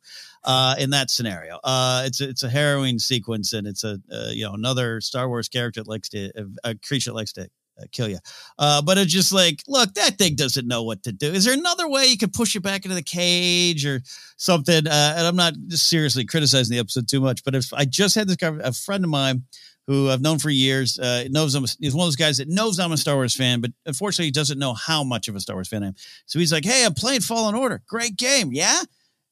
in 0.79 0.89
that 0.89 1.11
scenario, 1.11 1.59
it's 1.63 2.21
a, 2.21 2.29
it's 2.29 2.41
a 2.41 2.49
harrowing 2.49 2.97
sequence, 2.97 3.53
and 3.53 3.67
it's 3.67 3.83
a 3.83 3.99
you 4.33 4.43
know 4.43 4.53
another 4.53 4.99
Star 4.99 5.29
Wars 5.29 5.47
character 5.47 5.81
that 5.81 5.89
likes 5.89 6.09
to 6.09 6.31
a 6.63 6.73
creature 6.73 7.11
that 7.11 7.15
likes 7.15 7.33
to 7.33 7.49
kill 7.91 8.07
you. 8.07 8.17
Uh, 8.57 8.81
but 8.81 8.97
it's 8.97 9.11
just 9.11 9.31
like, 9.31 9.61
look, 9.67 9.93
that 9.93 10.17
thing 10.17 10.35
doesn't 10.35 10.67
know 10.67 10.83
what 10.83 11.03
to 11.03 11.11
do. 11.11 11.31
Is 11.31 11.45
there 11.45 11.53
another 11.53 11.87
way 11.87 12.05
you 12.05 12.17
could 12.17 12.33
push 12.33 12.55
it 12.55 12.61
back 12.61 12.85
into 12.85 12.95
the 12.95 13.03
cage 13.03 13.85
or 13.85 14.01
something? 14.37 14.87
Uh, 14.87 15.13
and 15.17 15.27
I'm 15.27 15.35
not 15.35 15.53
seriously 15.69 16.25
criticizing 16.25 16.73
the 16.75 16.79
episode 16.79 17.07
too 17.07 17.21
much, 17.21 17.43
but 17.43 17.55
if 17.55 17.73
I 17.73 17.85
just 17.85 18.15
had 18.15 18.27
this 18.27 18.37
guy, 18.37 18.55
a 18.63 18.73
friend 18.73 19.03
of 19.03 19.09
mine 19.09 19.43
who 19.85 20.09
I've 20.09 20.21
known 20.21 20.39
for 20.39 20.49
years, 20.49 20.99
uh, 20.99 21.25
knows 21.29 21.55
I'm, 21.55 21.65
he's 21.79 21.95
one 21.95 22.03
of 22.03 22.07
those 22.07 22.15
guys 22.17 22.37
that 22.37 22.49
knows 22.49 22.79
I'm 22.79 22.91
a 22.91 22.97
Star 22.97 23.15
Wars 23.15 23.35
fan, 23.35 23.61
but 23.61 23.71
unfortunately 23.85 24.25
he 24.25 24.31
doesn't 24.31 24.59
know 24.59 24.73
how 24.73 25.03
much 25.03 25.27
of 25.27 25.35
a 25.35 25.39
Star 25.39 25.55
Wars 25.55 25.69
fan 25.69 25.83
I 25.83 25.87
am. 25.87 25.95
So 26.25 26.39
he's 26.39 26.51
like, 26.51 26.65
Hey, 26.65 26.85
I'm 26.85 26.93
playing 26.93 27.21
Fallen 27.21 27.55
Order. 27.55 27.81
Great 27.87 28.17
game. 28.17 28.49
Yeah. 28.51 28.81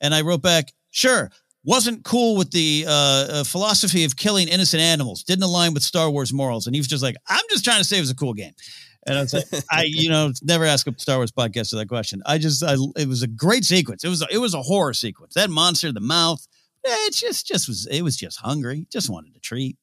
And 0.01 0.13
I 0.13 0.21
wrote 0.21 0.41
back, 0.41 0.71
sure 0.91 1.31
wasn't 1.65 2.03
cool 2.03 2.37
with 2.37 2.51
the 2.51 2.85
uh, 2.87 2.91
uh, 2.91 3.43
philosophy 3.43 4.05
of 4.05 4.15
killing 4.15 4.47
innocent 4.47 4.81
animals, 4.81 5.23
didn't 5.23 5.43
align 5.43 5.73
with 5.73 5.83
Star 5.83 6.09
Wars 6.09 6.31
morals. 6.31 6.67
And 6.67 6.75
he 6.75 6.79
was 6.79 6.87
just 6.87 7.03
like, 7.03 7.15
I'm 7.27 7.43
just 7.49 7.65
trying 7.65 7.79
to 7.79 7.83
say 7.83 7.97
it 7.97 8.01
was 8.01 8.11
a 8.11 8.15
cool 8.15 8.33
game. 8.33 8.53
And 9.07 9.17
I 9.17 9.21
was 9.21 9.33
like, 9.33 9.45
I, 9.71 9.83
you 9.87 10.09
know, 10.09 10.31
never 10.43 10.63
ask 10.63 10.87
a 10.87 10.93
Star 10.97 11.17
Wars 11.17 11.31
podcaster 11.31 11.71
that 11.71 11.87
question. 11.87 12.21
I 12.25 12.37
just, 12.37 12.63
I, 12.63 12.75
it 12.95 13.07
was 13.07 13.23
a 13.23 13.27
great 13.27 13.65
sequence. 13.65 14.03
It 14.03 14.09
was, 14.09 14.21
a, 14.21 14.27
it 14.31 14.37
was 14.37 14.53
a 14.53 14.61
horror 14.61 14.93
sequence. 14.93 15.33
That 15.33 15.49
monster, 15.49 15.91
the 15.91 15.99
mouth, 15.99 16.45
it 16.83 17.13
just, 17.13 17.47
just 17.47 17.67
was, 17.67 17.87
it 17.87 18.03
was 18.03 18.15
just 18.15 18.39
hungry. 18.39 18.87
Just 18.91 19.09
wanted 19.09 19.35
a 19.35 19.39
treat. 19.39 19.77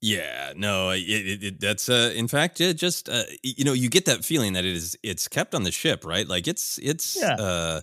Yeah, 0.00 0.52
no, 0.54 0.90
it, 0.90 0.98
it, 0.98 1.44
it, 1.44 1.60
that's 1.60 1.88
uh, 1.88 2.12
in 2.14 2.28
fact 2.28 2.60
it 2.60 2.74
just 2.74 3.08
uh, 3.08 3.22
you 3.42 3.64
know 3.64 3.72
you 3.72 3.88
get 3.88 4.04
that 4.04 4.22
feeling 4.22 4.52
that 4.52 4.62
it 4.66 4.74
is 4.74 4.98
it's 5.02 5.28
kept 5.28 5.54
on 5.54 5.62
the 5.62 5.72
ship, 5.72 6.04
right? 6.04 6.28
Like 6.28 6.46
it's 6.46 6.78
it's 6.82 7.16
yeah. 7.18 7.36
uh, 7.36 7.80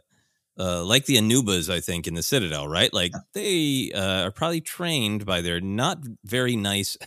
uh, 0.61 0.83
like 0.83 1.05
the 1.05 1.17
Anoobas, 1.17 1.73
I 1.73 1.79
think, 1.79 2.07
in 2.07 2.13
the 2.13 2.21
Citadel, 2.21 2.67
right? 2.67 2.93
Like 2.93 3.13
they 3.33 3.91
uh, 3.95 4.25
are 4.25 4.31
probably 4.31 4.61
trained 4.61 5.25
by 5.25 5.41
their 5.41 5.59
not 5.59 5.99
very 6.23 6.55
nice 6.55 6.97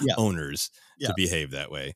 yeah. 0.00 0.14
owners 0.18 0.70
yeah. 0.98 1.08
to 1.08 1.14
behave 1.16 1.52
that 1.52 1.70
way. 1.70 1.94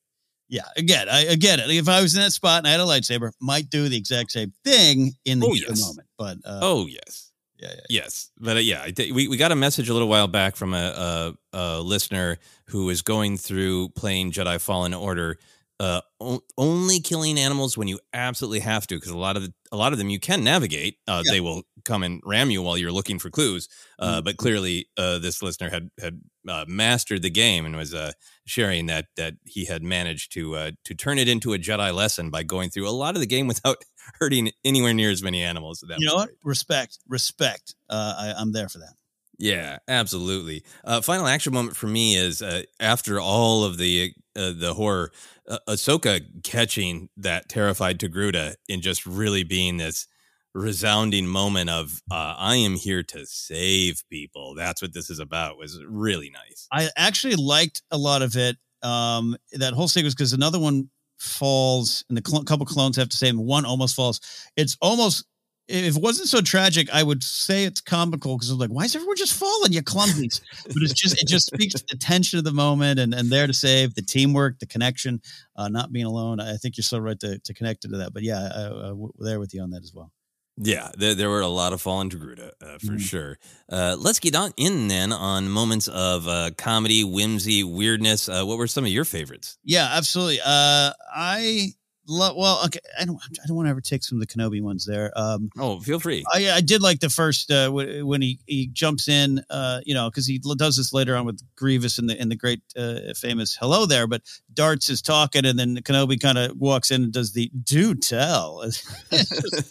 Yeah, 0.48 0.62
again, 0.76 1.08
I 1.08 1.34
get 1.34 1.58
it. 1.58 1.68
If 1.70 1.88
I 1.88 2.00
was 2.00 2.14
in 2.14 2.20
that 2.22 2.30
spot 2.30 2.58
and 2.58 2.68
I 2.68 2.70
had 2.70 2.78
a 2.78 2.84
lightsaber, 2.84 3.32
might 3.40 3.68
do 3.68 3.88
the 3.88 3.96
exact 3.96 4.30
same 4.30 4.52
thing 4.64 5.14
in 5.24 5.40
the 5.40 5.46
oh, 5.46 5.54
yes. 5.54 5.80
moment. 5.80 6.06
But 6.16 6.36
uh, 6.44 6.60
oh 6.62 6.86
yes, 6.86 7.32
yeah, 7.58 7.70
yeah, 7.74 7.80
yes, 8.02 8.30
but 8.38 8.56
uh, 8.56 8.60
yeah, 8.60 8.88
we 9.12 9.26
we 9.26 9.36
got 9.36 9.50
a 9.50 9.56
message 9.56 9.88
a 9.88 9.92
little 9.92 10.06
while 10.06 10.28
back 10.28 10.54
from 10.54 10.72
a, 10.72 11.34
a, 11.52 11.58
a 11.58 11.80
listener 11.80 12.38
who 12.66 12.84
was 12.84 13.02
going 13.02 13.38
through 13.38 13.88
playing 13.90 14.30
Jedi 14.30 14.60
Fallen 14.60 14.94
Order 14.94 15.36
uh, 15.78 16.00
o- 16.20 16.42
only 16.56 17.00
killing 17.00 17.38
animals 17.38 17.76
when 17.76 17.88
you 17.88 17.98
absolutely 18.12 18.60
have 18.60 18.86
to, 18.86 18.96
because 18.96 19.10
a 19.10 19.16
lot 19.16 19.36
of 19.36 19.42
the, 19.42 19.52
a 19.72 19.76
lot 19.76 19.92
of 19.92 19.98
them 19.98 20.08
you 20.08 20.18
can 20.18 20.42
navigate. 20.42 20.96
Uh, 21.06 21.22
yeah. 21.24 21.32
They 21.32 21.40
will 21.40 21.62
come 21.84 22.02
and 22.02 22.20
ram 22.24 22.50
you 22.50 22.62
while 22.62 22.78
you're 22.78 22.92
looking 22.92 23.18
for 23.18 23.30
clues. 23.30 23.68
Uh, 23.98 24.16
mm-hmm. 24.16 24.24
But 24.24 24.36
clearly, 24.36 24.88
uh, 24.96 25.18
this 25.18 25.42
listener 25.42 25.70
had 25.70 25.90
had 26.00 26.20
uh, 26.48 26.64
mastered 26.66 27.22
the 27.22 27.30
game 27.30 27.66
and 27.66 27.76
was 27.76 27.92
uh, 27.92 28.12
sharing 28.46 28.86
that 28.86 29.06
that 29.16 29.34
he 29.44 29.66
had 29.66 29.82
managed 29.82 30.32
to 30.32 30.54
uh 30.54 30.70
to 30.84 30.94
turn 30.94 31.18
it 31.18 31.28
into 31.28 31.52
a 31.52 31.58
Jedi 31.58 31.92
lesson 31.92 32.30
by 32.30 32.42
going 32.42 32.70
through 32.70 32.88
a 32.88 32.90
lot 32.90 33.14
of 33.14 33.20
the 33.20 33.26
game 33.26 33.46
without 33.48 33.78
hurting 34.18 34.52
anywhere 34.64 34.94
near 34.94 35.10
as 35.10 35.22
many 35.22 35.42
animals. 35.42 35.80
So 35.80 35.86
you 35.98 36.06
know 36.06 36.14
what? 36.14 36.30
Respect, 36.42 36.98
respect. 37.08 37.74
I, 37.90 38.34
I'm 38.36 38.52
there 38.52 38.68
for 38.68 38.78
that. 38.78 38.94
Yeah, 39.38 39.78
absolutely. 39.86 40.64
Uh, 40.84 41.00
final 41.00 41.26
action 41.26 41.52
moment 41.52 41.76
for 41.76 41.86
me 41.86 42.16
is 42.16 42.40
uh, 42.40 42.62
after 42.80 43.20
all 43.20 43.64
of 43.64 43.76
the 43.76 44.14
uh, 44.34 44.52
the 44.56 44.74
horror, 44.74 45.12
uh, 45.48 45.58
Ahsoka 45.68 46.20
catching 46.42 47.08
that 47.16 47.48
terrified 47.48 47.98
Togruta 47.98 48.54
and 48.68 48.82
just 48.82 49.06
really 49.06 49.44
being 49.44 49.76
this 49.76 50.06
resounding 50.54 51.26
moment 51.26 51.68
of 51.68 52.02
uh, 52.10 52.34
I 52.36 52.56
am 52.56 52.76
here 52.76 53.02
to 53.02 53.26
save 53.26 54.02
people. 54.10 54.54
That's 54.54 54.80
what 54.80 54.94
this 54.94 55.10
is 55.10 55.18
about. 55.18 55.58
Was 55.58 55.82
really 55.86 56.30
nice. 56.30 56.66
I 56.72 56.88
actually 56.96 57.36
liked 57.36 57.82
a 57.90 57.98
lot 57.98 58.22
of 58.22 58.36
it. 58.36 58.56
Um, 58.82 59.36
that 59.52 59.72
whole 59.72 59.88
sequence 59.88 60.14
because 60.14 60.32
another 60.32 60.58
one 60.58 60.90
falls 61.18 62.04
and 62.08 62.16
the 62.16 62.22
cl- 62.28 62.44
couple 62.44 62.66
clones 62.66 62.96
have 62.96 63.08
to 63.08 63.16
save 63.16 63.30
him. 63.30 63.44
One 63.44 63.64
almost 63.64 63.96
falls. 63.96 64.20
It's 64.56 64.76
almost 64.80 65.24
if 65.68 65.96
it 65.96 66.02
wasn't 66.02 66.28
so 66.28 66.40
tragic, 66.40 66.88
I 66.92 67.02
would 67.02 67.22
say 67.22 67.64
it's 67.64 67.80
comical 67.80 68.36
because 68.36 68.50
I'm 68.50 68.58
like, 68.58 68.70
why 68.70 68.84
is 68.84 68.94
everyone 68.94 69.16
just 69.16 69.34
falling, 69.34 69.72
you 69.72 69.82
clumsies? 69.82 70.40
but 70.64 70.76
it's 70.82 70.94
just 70.94 71.20
it 71.20 71.26
just 71.26 71.46
speaks 71.46 71.74
to 71.74 71.84
the 71.90 71.96
tension 71.98 72.38
of 72.38 72.44
the 72.44 72.52
moment 72.52 73.00
and 73.00 73.12
and 73.14 73.30
there 73.30 73.46
to 73.46 73.54
save 73.54 73.94
the 73.94 74.02
teamwork, 74.02 74.58
the 74.58 74.66
connection, 74.66 75.20
uh, 75.56 75.68
not 75.68 75.92
being 75.92 76.06
alone. 76.06 76.40
I 76.40 76.56
think 76.56 76.76
you're 76.76 76.82
so 76.84 76.98
right 76.98 77.18
to 77.20 77.38
to 77.38 77.54
connect 77.54 77.84
it 77.84 77.88
to 77.88 77.98
that. 77.98 78.12
But 78.12 78.22
yeah, 78.22 78.48
I, 78.54 78.88
I, 78.88 78.92
we're 78.92 79.10
there 79.18 79.40
with 79.40 79.54
you 79.54 79.62
on 79.62 79.70
that 79.70 79.82
as 79.82 79.92
well. 79.94 80.12
Yeah, 80.58 80.90
there, 80.96 81.14
there 81.14 81.28
were 81.28 81.42
a 81.42 81.48
lot 81.48 81.74
of 81.74 81.82
fallen 81.82 82.08
Togruta 82.08 82.50
uh, 82.62 82.78
for 82.78 82.92
Mhm. 82.92 83.00
sure. 83.00 83.38
Uh, 83.70 83.94
let's 83.98 84.18
get 84.20 84.34
on 84.34 84.52
in 84.56 84.88
then 84.88 85.12
on 85.12 85.50
moments 85.50 85.86
of 85.86 86.26
uh, 86.26 86.50
comedy, 86.56 87.04
whimsy, 87.04 87.62
weirdness. 87.62 88.26
Uh, 88.26 88.42
what 88.42 88.56
were 88.56 88.66
some 88.66 88.84
of 88.84 88.90
your 88.90 89.04
favorites? 89.04 89.58
Yeah, 89.64 89.86
absolutely. 89.92 90.40
Uh, 90.42 90.92
I 91.14 91.72
love. 92.08 92.36
Well, 92.36 92.62
okay. 92.66 92.78
I 93.00 93.04
don't. 93.04 93.18
I 93.22 93.46
don't 93.46 93.56
want 93.56 93.66
to 93.66 93.70
ever 93.70 93.80
take 93.80 94.02
some 94.04 94.20
of 94.20 94.26
the 94.26 94.32
Kenobi 94.32 94.60
ones 94.62 94.84
there. 94.86 95.12
Um, 95.16 95.50
Oh, 95.58 95.80
feel 95.80 95.98
free. 96.00 96.24
I, 96.32 96.50
I 96.50 96.60
did 96.60 96.82
like 96.82 97.00
the 97.00 97.08
first 97.10 97.50
uh, 97.50 97.68
wh- 97.70 98.06
when 98.06 98.22
he 98.22 98.38
he 98.46 98.68
jumps 98.68 99.08
in. 99.08 99.42
Uh, 99.50 99.80
you 99.84 99.94
know, 99.94 100.08
because 100.10 100.26
he 100.26 100.38
does 100.56 100.76
this 100.76 100.92
later 100.92 101.16
on 101.16 101.26
with 101.26 101.40
Grievous 101.56 101.98
in 101.98 102.06
the 102.06 102.20
in 102.20 102.28
the 102.28 102.36
great 102.36 102.60
uh, 102.76 103.00
famous 103.16 103.56
"Hello 103.60 103.86
there," 103.86 104.06
but 104.06 104.22
Darts 104.52 104.88
is 104.88 105.02
talking, 105.02 105.44
and 105.44 105.58
then 105.58 105.76
Kenobi 105.78 106.20
kind 106.20 106.38
of 106.38 106.56
walks 106.56 106.90
in 106.90 107.04
and 107.04 107.12
does 107.12 107.32
the 107.32 107.50
"Do 107.64 107.94
tell." 107.94 108.62
he's 109.10 109.30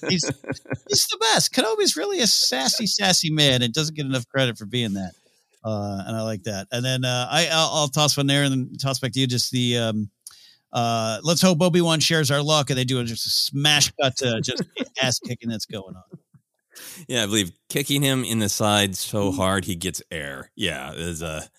he's 0.10 1.07
the 1.07 1.18
best. 1.20 1.53
Kenobi's 1.53 1.95
really 1.95 2.20
a 2.20 2.28
sassy, 2.28 2.88
sassy 2.88 3.30
man, 3.30 3.62
and 3.62 3.74
doesn't 3.74 3.95
get 3.95 4.06
enough 4.06 4.28
credit 4.28 4.57
for 4.57 4.66
being 4.66 4.94
that. 4.94 5.12
Uh, 5.64 6.03
and 6.06 6.16
I 6.16 6.22
like 6.22 6.44
that. 6.44 6.68
And 6.72 6.86
then 6.86 7.03
uh, 7.06 7.28
I 7.30 7.48
I'll, 7.52 7.70
I'll 7.74 7.88
toss 7.88 8.16
one 8.18 8.28
there, 8.28 8.44
and 8.44 8.52
then 8.52 8.78
toss 8.80 8.99
back 8.99 9.14
to 9.14 9.20
you. 9.20 9.26
Just 9.28 9.52
the 9.52 9.78
um, 9.80 10.10
uh, 10.76 11.20
let's 11.24 11.42
hope 11.42 11.62
Obi 11.62 11.82
Wan 11.82 12.00
shares 12.00 12.30
our 12.30 12.44
luck, 12.44 12.70
and 12.70 12.78
they 12.78 12.84
do 12.84 13.00
a, 13.00 13.04
just 13.04 13.26
a 13.26 13.30
smash 13.30 13.92
cut 14.00 14.16
to 14.18 14.42
just 14.42 14.62
ass 15.02 15.18
kicking 15.20 15.50
that's 15.50 15.66
going 15.66 15.96
on. 15.96 16.20
Yeah, 17.08 17.24
I 17.24 17.26
believe 17.26 17.52
kicking 17.70 18.02
him 18.02 18.24
in 18.26 18.40
the 18.40 18.50
side 18.50 18.96
so 18.96 19.32
hard 19.32 19.66
he 19.66 19.76
gets 19.76 20.02
air. 20.12 20.52
Yeah, 20.56 20.92
it's 20.94 21.22
a 21.22 21.50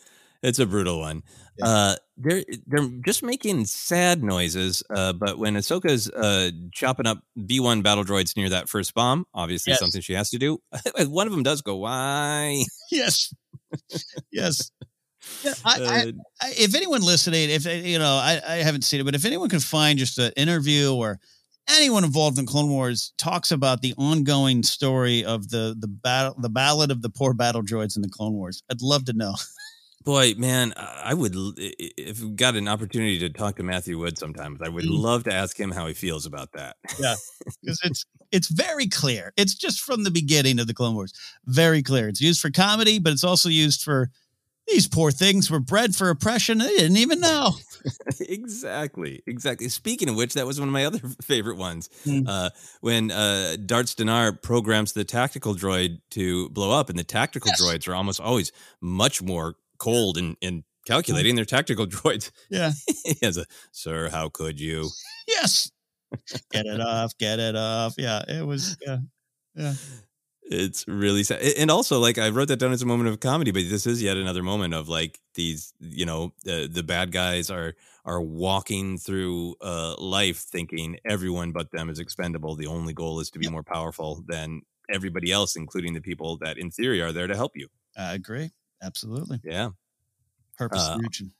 it's 0.42 0.58
a 0.58 0.66
brutal 0.66 1.00
one. 1.00 1.22
Uh, 1.62 1.96
they're 2.18 2.44
they're 2.66 2.86
just 3.04 3.22
making 3.22 3.64
sad 3.64 4.22
noises. 4.22 4.82
Uh, 4.94 5.14
but 5.14 5.38
when 5.38 5.54
Ahsoka's 5.54 6.10
uh 6.10 6.50
chopping 6.72 7.06
up 7.06 7.20
B 7.46 7.60
one 7.60 7.80
battle 7.80 8.04
droids 8.04 8.36
near 8.36 8.50
that 8.50 8.68
first 8.68 8.92
bomb, 8.92 9.24
obviously 9.32 9.70
Yes. 9.70 9.80
something 9.80 10.02
she 10.02 10.12
has 10.12 10.28
to 10.30 10.38
do. 10.38 10.58
one 11.06 11.26
of 11.26 11.32
them 11.32 11.42
does 11.42 11.62
go, 11.62 11.76
"Why?" 11.76 12.62
yes, 12.90 13.34
yes. 14.30 14.70
Yeah, 15.42 15.52
I, 15.64 15.80
Uh, 15.80 15.84
I, 15.84 16.12
I, 16.48 16.52
if 16.58 16.74
anyone 16.74 17.02
listening, 17.02 17.50
if 17.50 17.64
you 17.66 17.98
know, 17.98 18.14
I, 18.16 18.40
I 18.46 18.54
haven't 18.56 18.82
seen 18.82 19.00
it, 19.00 19.04
but 19.04 19.14
if 19.14 19.24
anyone 19.24 19.48
can 19.48 19.60
find 19.60 19.98
just 19.98 20.18
an 20.18 20.32
interview 20.36 20.94
or 20.94 21.18
anyone 21.68 22.04
involved 22.04 22.38
in 22.38 22.46
Clone 22.46 22.70
Wars 22.70 23.12
talks 23.18 23.50
about 23.50 23.82
the 23.82 23.94
ongoing 23.98 24.62
story 24.62 25.24
of 25.24 25.50
the 25.50 25.76
the 25.78 25.88
battle, 25.88 26.34
the 26.38 26.48
ballad 26.50 26.90
of 26.90 27.02
the 27.02 27.10
poor 27.10 27.34
battle 27.34 27.62
droids 27.62 27.96
in 27.96 28.02
the 28.02 28.08
Clone 28.08 28.34
Wars, 28.34 28.62
I'd 28.70 28.82
love 28.82 29.04
to 29.06 29.12
know. 29.12 29.34
Boy, 30.04 30.34
man, 30.38 30.72
I 30.76 31.14
would 31.14 31.34
l- 31.34 31.54
i- 31.58 31.74
i- 31.80 31.90
if 31.98 32.20
we 32.22 32.30
got 32.30 32.54
an 32.54 32.68
opportunity 32.68 33.18
to 33.18 33.28
talk 33.28 33.56
to 33.56 33.64
Matthew 33.64 33.98
Wood 33.98 34.16
sometimes. 34.18 34.60
I 34.62 34.68
would 34.68 34.84
Mm. 34.84 35.02
love 35.02 35.24
to 35.24 35.32
ask 35.34 35.58
him 35.58 35.72
how 35.72 35.88
he 35.88 35.94
feels 35.94 36.26
about 36.26 36.52
that. 36.52 36.76
Yeah, 37.00 37.16
because 37.62 37.80
it's 37.82 38.04
it's 38.30 38.46
very 38.48 38.86
clear. 38.86 39.32
It's 39.36 39.54
just 39.54 39.80
from 39.80 40.04
the 40.04 40.10
beginning 40.12 40.60
of 40.60 40.68
the 40.68 40.74
Clone 40.74 40.94
Wars, 40.94 41.12
very 41.46 41.82
clear. 41.82 42.08
It's 42.08 42.20
used 42.20 42.40
for 42.40 42.50
comedy, 42.50 43.00
but 43.00 43.12
it's 43.12 43.24
also 43.24 43.48
used 43.48 43.82
for 43.82 44.10
these 44.68 44.88
poor 44.88 45.10
things 45.10 45.50
were 45.50 45.60
bred 45.60 45.94
for 45.94 46.10
oppression. 46.10 46.58
They 46.58 46.68
didn't 46.68 46.96
even 46.96 47.20
know. 47.20 47.52
exactly, 48.20 49.22
exactly. 49.26 49.68
Speaking 49.68 50.08
of 50.08 50.16
which, 50.16 50.34
that 50.34 50.46
was 50.46 50.58
one 50.58 50.68
of 50.68 50.72
my 50.72 50.84
other 50.84 50.98
favorite 51.22 51.56
ones. 51.56 51.88
Mm. 52.04 52.24
Uh, 52.28 52.50
when 52.80 53.10
uh, 53.10 53.56
Darts 53.64 53.94
D'Nar 53.94 54.32
programs 54.32 54.92
the 54.92 55.04
tactical 55.04 55.54
droid 55.54 56.00
to 56.10 56.48
blow 56.50 56.72
up, 56.78 56.90
and 56.90 56.98
the 56.98 57.04
tactical 57.04 57.52
droids 57.52 57.88
are 57.88 57.94
almost 57.94 58.20
always 58.20 58.52
much 58.80 59.22
more 59.22 59.54
cold 59.78 60.18
and, 60.18 60.36
and 60.42 60.64
calculating. 60.86 61.36
They're 61.36 61.44
tactical 61.44 61.86
droids. 61.86 62.30
Yeah. 62.50 62.72
he 63.04 63.16
has 63.22 63.36
a 63.36 63.46
sir. 63.72 64.08
How 64.10 64.28
could 64.28 64.60
you? 64.60 64.88
Yes. 65.28 65.70
Get 66.52 66.66
it 66.66 66.80
off. 66.80 67.16
Get 67.18 67.38
it 67.38 67.56
off. 67.56 67.94
Yeah, 67.98 68.22
it 68.26 68.46
was. 68.46 68.76
Yeah, 68.80 68.98
yeah. 69.54 69.74
It's 70.48 70.86
really 70.86 71.24
sad. 71.24 71.42
And 71.58 71.70
also, 71.70 71.98
like, 71.98 72.18
I 72.18 72.28
wrote 72.28 72.48
that 72.48 72.58
down 72.58 72.72
as 72.72 72.80
a 72.82 72.86
moment 72.86 73.08
of 73.08 73.18
comedy, 73.18 73.50
but 73.50 73.64
this 73.68 73.86
is 73.86 74.00
yet 74.00 74.16
another 74.16 74.42
moment 74.44 74.74
of 74.74 74.88
like 74.88 75.18
these, 75.34 75.72
you 75.80 76.06
know, 76.06 76.32
uh, 76.48 76.68
the 76.70 76.84
bad 76.86 77.10
guys 77.12 77.50
are 77.50 77.74
are 78.04 78.20
walking 78.22 78.96
through 78.96 79.56
uh, 79.60 79.96
life 79.98 80.38
thinking 80.38 80.98
everyone 81.04 81.50
but 81.50 81.72
them 81.72 81.90
is 81.90 81.98
expendable. 81.98 82.54
The 82.54 82.68
only 82.68 82.92
goal 82.92 83.18
is 83.18 83.30
to 83.30 83.40
be 83.40 83.48
more 83.48 83.64
powerful 83.64 84.22
than 84.28 84.62
everybody 84.88 85.32
else, 85.32 85.56
including 85.56 85.94
the 85.94 86.00
people 86.00 86.36
that, 86.38 86.58
in 86.58 86.70
theory, 86.70 87.02
are 87.02 87.10
there 87.12 87.26
to 87.26 87.34
help 87.34 87.56
you. 87.56 87.66
I 87.96 88.14
agree. 88.14 88.50
Absolutely. 88.80 89.40
Yeah. 89.42 89.70
Purpose 90.56 90.86
Uh, 90.88 90.98
region. 91.00 91.32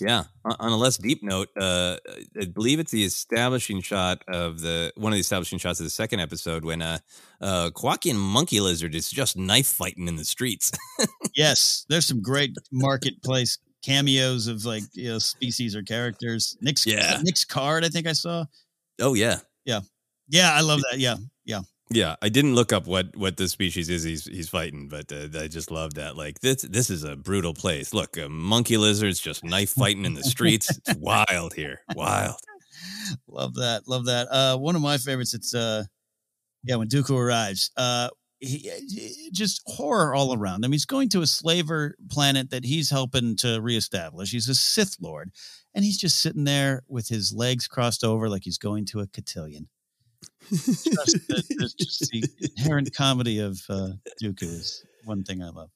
Yeah. 0.00 0.24
On, 0.44 0.72
a 0.72 0.76
less 0.76 0.96
deep 0.96 1.22
note, 1.22 1.48
uh, 1.60 1.96
I 2.40 2.44
believe 2.46 2.78
it's 2.78 2.92
the 2.92 3.04
establishing 3.04 3.80
shot 3.80 4.22
of 4.28 4.60
the 4.60 4.92
one 4.96 5.12
of 5.12 5.16
the 5.16 5.20
establishing 5.20 5.58
shots 5.58 5.80
of 5.80 5.84
the 5.84 5.90
second 5.90 6.20
episode 6.20 6.64
when 6.64 6.82
uh, 6.82 6.98
uh, 7.40 7.70
Kowakian 7.74 8.14
monkey 8.16 8.60
lizard 8.60 8.94
is 8.94 9.10
just 9.10 9.36
knife 9.36 9.66
fighting 9.66 10.06
in 10.06 10.16
the 10.16 10.24
streets. 10.24 10.70
yes, 11.34 11.84
there's 11.88 12.06
some 12.06 12.22
great 12.22 12.56
marketplace 12.72 13.58
cameos 13.82 14.46
of 14.46 14.64
like 14.64 14.84
you 14.92 15.08
know 15.08 15.18
species 15.18 15.74
or 15.74 15.82
characters. 15.82 16.56
Nick's 16.60 16.86
Yeah. 16.86 17.18
Nick's 17.22 17.44
card. 17.44 17.84
I 17.84 17.88
think 17.88 18.06
I 18.06 18.12
saw. 18.12 18.44
oh 19.00 19.14
yeah. 19.14 19.38
Yeah, 19.64 19.80
yeah. 20.28 20.52
I 20.54 20.60
love 20.60 20.80
that. 20.90 20.98
Yeah, 20.98 21.16
yeah. 21.44 21.60
Yeah, 21.90 22.16
I 22.20 22.28
didn't 22.28 22.54
look 22.54 22.72
up 22.72 22.86
what 22.86 23.16
what 23.16 23.36
the 23.38 23.48
species 23.48 23.88
is 23.88 24.02
he's 24.02 24.24
he's 24.24 24.48
fighting, 24.48 24.88
but 24.88 25.10
uh, 25.10 25.28
I 25.40 25.48
just 25.48 25.70
love 25.70 25.94
that. 25.94 26.16
Like 26.16 26.40
this 26.40 26.62
this 26.62 26.90
is 26.90 27.02
a 27.02 27.16
brutal 27.16 27.54
place. 27.54 27.94
Look, 27.94 28.18
uh, 28.18 28.28
monkey 28.28 28.76
lizards 28.76 29.20
just 29.20 29.42
knife 29.42 29.70
fighting 29.70 30.04
in 30.04 30.14
the 30.14 30.22
streets. 30.24 30.70
It's 30.76 30.94
wild 30.96 31.54
here, 31.54 31.80
wild. 31.94 32.36
Love 33.26 33.54
that. 33.54 33.88
Love 33.88 34.04
that. 34.04 34.28
Uh, 34.30 34.56
one 34.58 34.76
of 34.76 34.82
my 34.82 34.98
favorites. 34.98 35.34
It's 35.34 35.54
uh, 35.54 35.84
yeah, 36.62 36.76
when 36.76 36.88
Dooku 36.88 37.16
arrives. 37.18 37.70
Uh, 37.76 38.08
he, 38.40 38.70
he- 38.88 39.30
just 39.32 39.62
horror 39.66 40.14
all 40.14 40.32
around 40.34 40.64
him. 40.64 40.70
He's 40.72 40.84
going 40.86 41.08
to 41.10 41.22
a 41.22 41.26
slaver 41.26 41.96
planet 42.10 42.50
that 42.50 42.64
he's 42.64 42.90
helping 42.90 43.34
to 43.36 43.60
reestablish. 43.60 44.30
He's 44.30 44.48
a 44.48 44.54
Sith 44.54 44.96
Lord, 45.00 45.30
and 45.74 45.84
he's 45.84 45.98
just 45.98 46.20
sitting 46.20 46.44
there 46.44 46.82
with 46.86 47.08
his 47.08 47.32
legs 47.32 47.66
crossed 47.66 48.04
over, 48.04 48.28
like 48.28 48.44
he's 48.44 48.58
going 48.58 48.84
to 48.86 49.00
a 49.00 49.06
cotillion. 49.06 49.68
Just, 50.50 51.28
the, 51.28 51.72
just 51.78 52.10
the 52.12 52.24
inherent 52.56 52.94
comedy 52.94 53.38
of 53.38 53.60
uh, 53.68 53.90
Dooku 54.22 54.42
is 54.42 54.84
one 55.04 55.24
thing 55.24 55.42
I 55.42 55.50
love. 55.50 55.70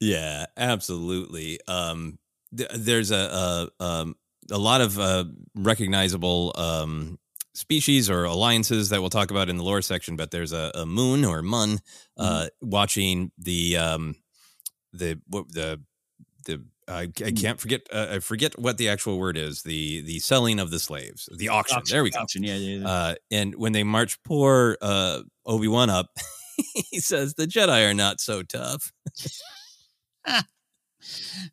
Yeah, 0.00 0.46
absolutely. 0.56 1.60
Um, 1.68 2.18
th- 2.56 2.70
there's 2.74 3.10
a 3.10 3.68
a, 3.80 3.84
um, 3.84 4.16
a 4.50 4.58
lot 4.58 4.80
of 4.80 4.98
uh, 4.98 5.24
recognizable 5.54 6.52
um, 6.56 7.18
species 7.54 8.10
or 8.10 8.24
alliances 8.24 8.88
that 8.90 9.00
we'll 9.00 9.10
talk 9.10 9.30
about 9.30 9.48
in 9.48 9.56
the 9.56 9.62
lore 9.62 9.82
section, 9.82 10.16
but 10.16 10.30
there's 10.30 10.52
a, 10.52 10.70
a 10.74 10.86
moon 10.86 11.24
or 11.24 11.42
mun 11.42 11.78
uh, 12.16 12.48
watching 12.60 13.30
the 13.38 13.76
um, 13.76 14.16
the 14.92 15.20
what 15.28 15.52
the 15.52 15.80
the 16.46 16.64
I, 16.88 17.02
I 17.24 17.30
can't 17.32 17.60
forget 17.60 17.82
uh, 17.92 18.08
I 18.12 18.18
forget 18.18 18.58
what 18.58 18.78
the 18.78 18.88
actual 18.88 19.18
word 19.18 19.36
is 19.36 19.62
the 19.62 20.02
the 20.02 20.18
selling 20.18 20.58
of 20.60 20.70
the 20.70 20.78
slaves 20.78 21.28
the 21.34 21.48
auction, 21.48 21.78
Auction, 21.78 21.94
there 21.94 22.02
we 22.02 22.10
go 22.10 22.20
auction, 22.20 22.42
yeah, 22.42 22.56
yeah, 22.56 22.78
yeah. 22.78 22.88
Uh, 22.88 23.14
and 23.30 23.54
when 23.54 23.72
they 23.72 23.84
march 23.84 24.22
poor 24.22 24.76
uh, 24.82 25.22
Obi 25.46 25.68
Wan 25.68 25.88
up, 25.90 26.08
he 26.90 27.00
says 27.00 27.34
the 27.34 27.46
Jedi 27.46 27.90
are 27.90 27.94
not 27.94 28.20
so 28.20 28.42
tough. 28.42 28.92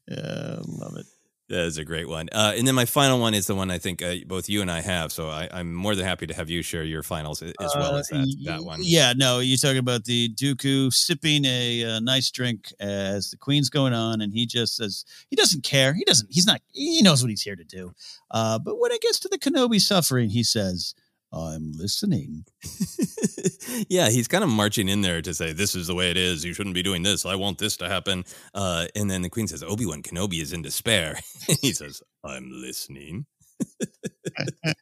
Yeah, 0.08 0.60
love 0.66 0.96
it. 0.98 1.06
That 1.52 1.66
is 1.66 1.78
a 1.78 1.84
great 1.84 2.08
one. 2.08 2.30
Uh, 2.32 2.54
and 2.56 2.66
then 2.66 2.76
my 2.76 2.86
final 2.86 3.20
one 3.20 3.34
is 3.34 3.46
the 3.46 3.56
one 3.56 3.70
I 3.70 3.78
think 3.78 4.02
uh, 4.02 4.16
both 4.26 4.48
you 4.48 4.62
and 4.62 4.72
I 4.72 4.80
have. 4.80 5.12
So 5.12 5.28
I, 5.28 5.50
I'm 5.52 5.74
more 5.74 5.96
than 5.96 6.06
happy 6.06 6.26
to 6.28 6.34
have 6.34 6.50
you 6.50 6.62
share 6.62 6.86
your 6.86 7.04
finals 7.04 7.42
as 7.42 7.54
well 7.76 7.96
Uh, 7.96 8.00
as 8.00 8.08
that, 8.08 8.36
that 8.46 8.64
one. 8.64 8.80
Yeah, 8.82 9.12
no, 9.18 9.40
you're 9.40 9.58
talking 9.58 9.78
about 9.78 10.06
the 10.06 10.30
Dooku 10.30 10.94
sipping 10.94 11.44
a, 11.44 11.84
uh 11.84 12.00
nice 12.00 12.32
drink 12.32 12.72
as 12.80 13.32
the 13.32 13.38
Queen's 13.38 13.70
going 13.70 13.94
on, 13.94 14.22
and 14.22 14.34
he 14.34 14.46
just 14.46 14.78
says 14.78 15.04
he 15.30 15.36
doesn't 15.36 15.64
care. 15.64 15.94
He 15.94 16.06
doesn't. 16.06 16.32
He's 16.32 16.48
not. 16.48 16.62
He 16.72 17.02
knows 17.02 17.22
what 17.22 17.30
he's 17.30 17.42
here 17.42 17.58
to 17.58 17.66
do. 17.66 17.94
Uh, 18.32 18.58
but 18.58 18.80
when 18.80 18.92
it 18.92 19.02
gets 19.02 19.20
to 19.20 19.28
the 19.28 19.38
Kenobi 19.38 19.82
suffering, 19.82 20.30
he 20.30 20.44
says, 20.44 20.96
"I'm 21.34 21.72
listening." 21.74 22.46
yeah, 23.90 24.10
he's 24.10 24.28
kind 24.28 24.44
of 24.44 24.50
marching 24.50 24.90
in 24.90 25.02
there 25.02 25.22
to 25.22 25.34
say, 25.34 25.54
This 25.54 25.76
is 25.76 25.88
the 25.88 25.96
way 25.96 26.12
it 26.12 26.18
is. 26.18 26.44
You 26.44 26.54
shouldn't 26.54 26.76
be 26.76 26.84
doing 26.84 27.04
this. 27.04 27.26
I 27.26 27.36
want 27.36 27.58
this 27.58 27.78
to 27.78 27.90
happen. 27.90 28.24
Uh, 28.54 28.88
and 28.96 29.10
then 29.10 29.22
the 29.22 29.30
Queen 29.30 29.48
says, 29.48 29.64
Obi 29.64 29.86
Wan 29.86 30.02
Kenobi 30.04 30.42
is 30.42 30.54
in 30.54 30.62
despair. 30.62 31.20
he 31.62 31.72
says, 31.74 32.02
I'm 32.24 32.50
listening. 32.52 33.26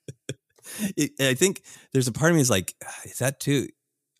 It- 0.95 1.11
I 1.19 1.33
think 1.33 1.63
there's 1.93 2.07
a 2.07 2.11
part 2.11 2.31
of 2.31 2.35
me 2.35 2.41
is 2.41 2.49
like, 2.49 2.75
"Ah, 2.85 2.93
Is 3.05 3.17
that 3.19 3.39
too. 3.39 3.67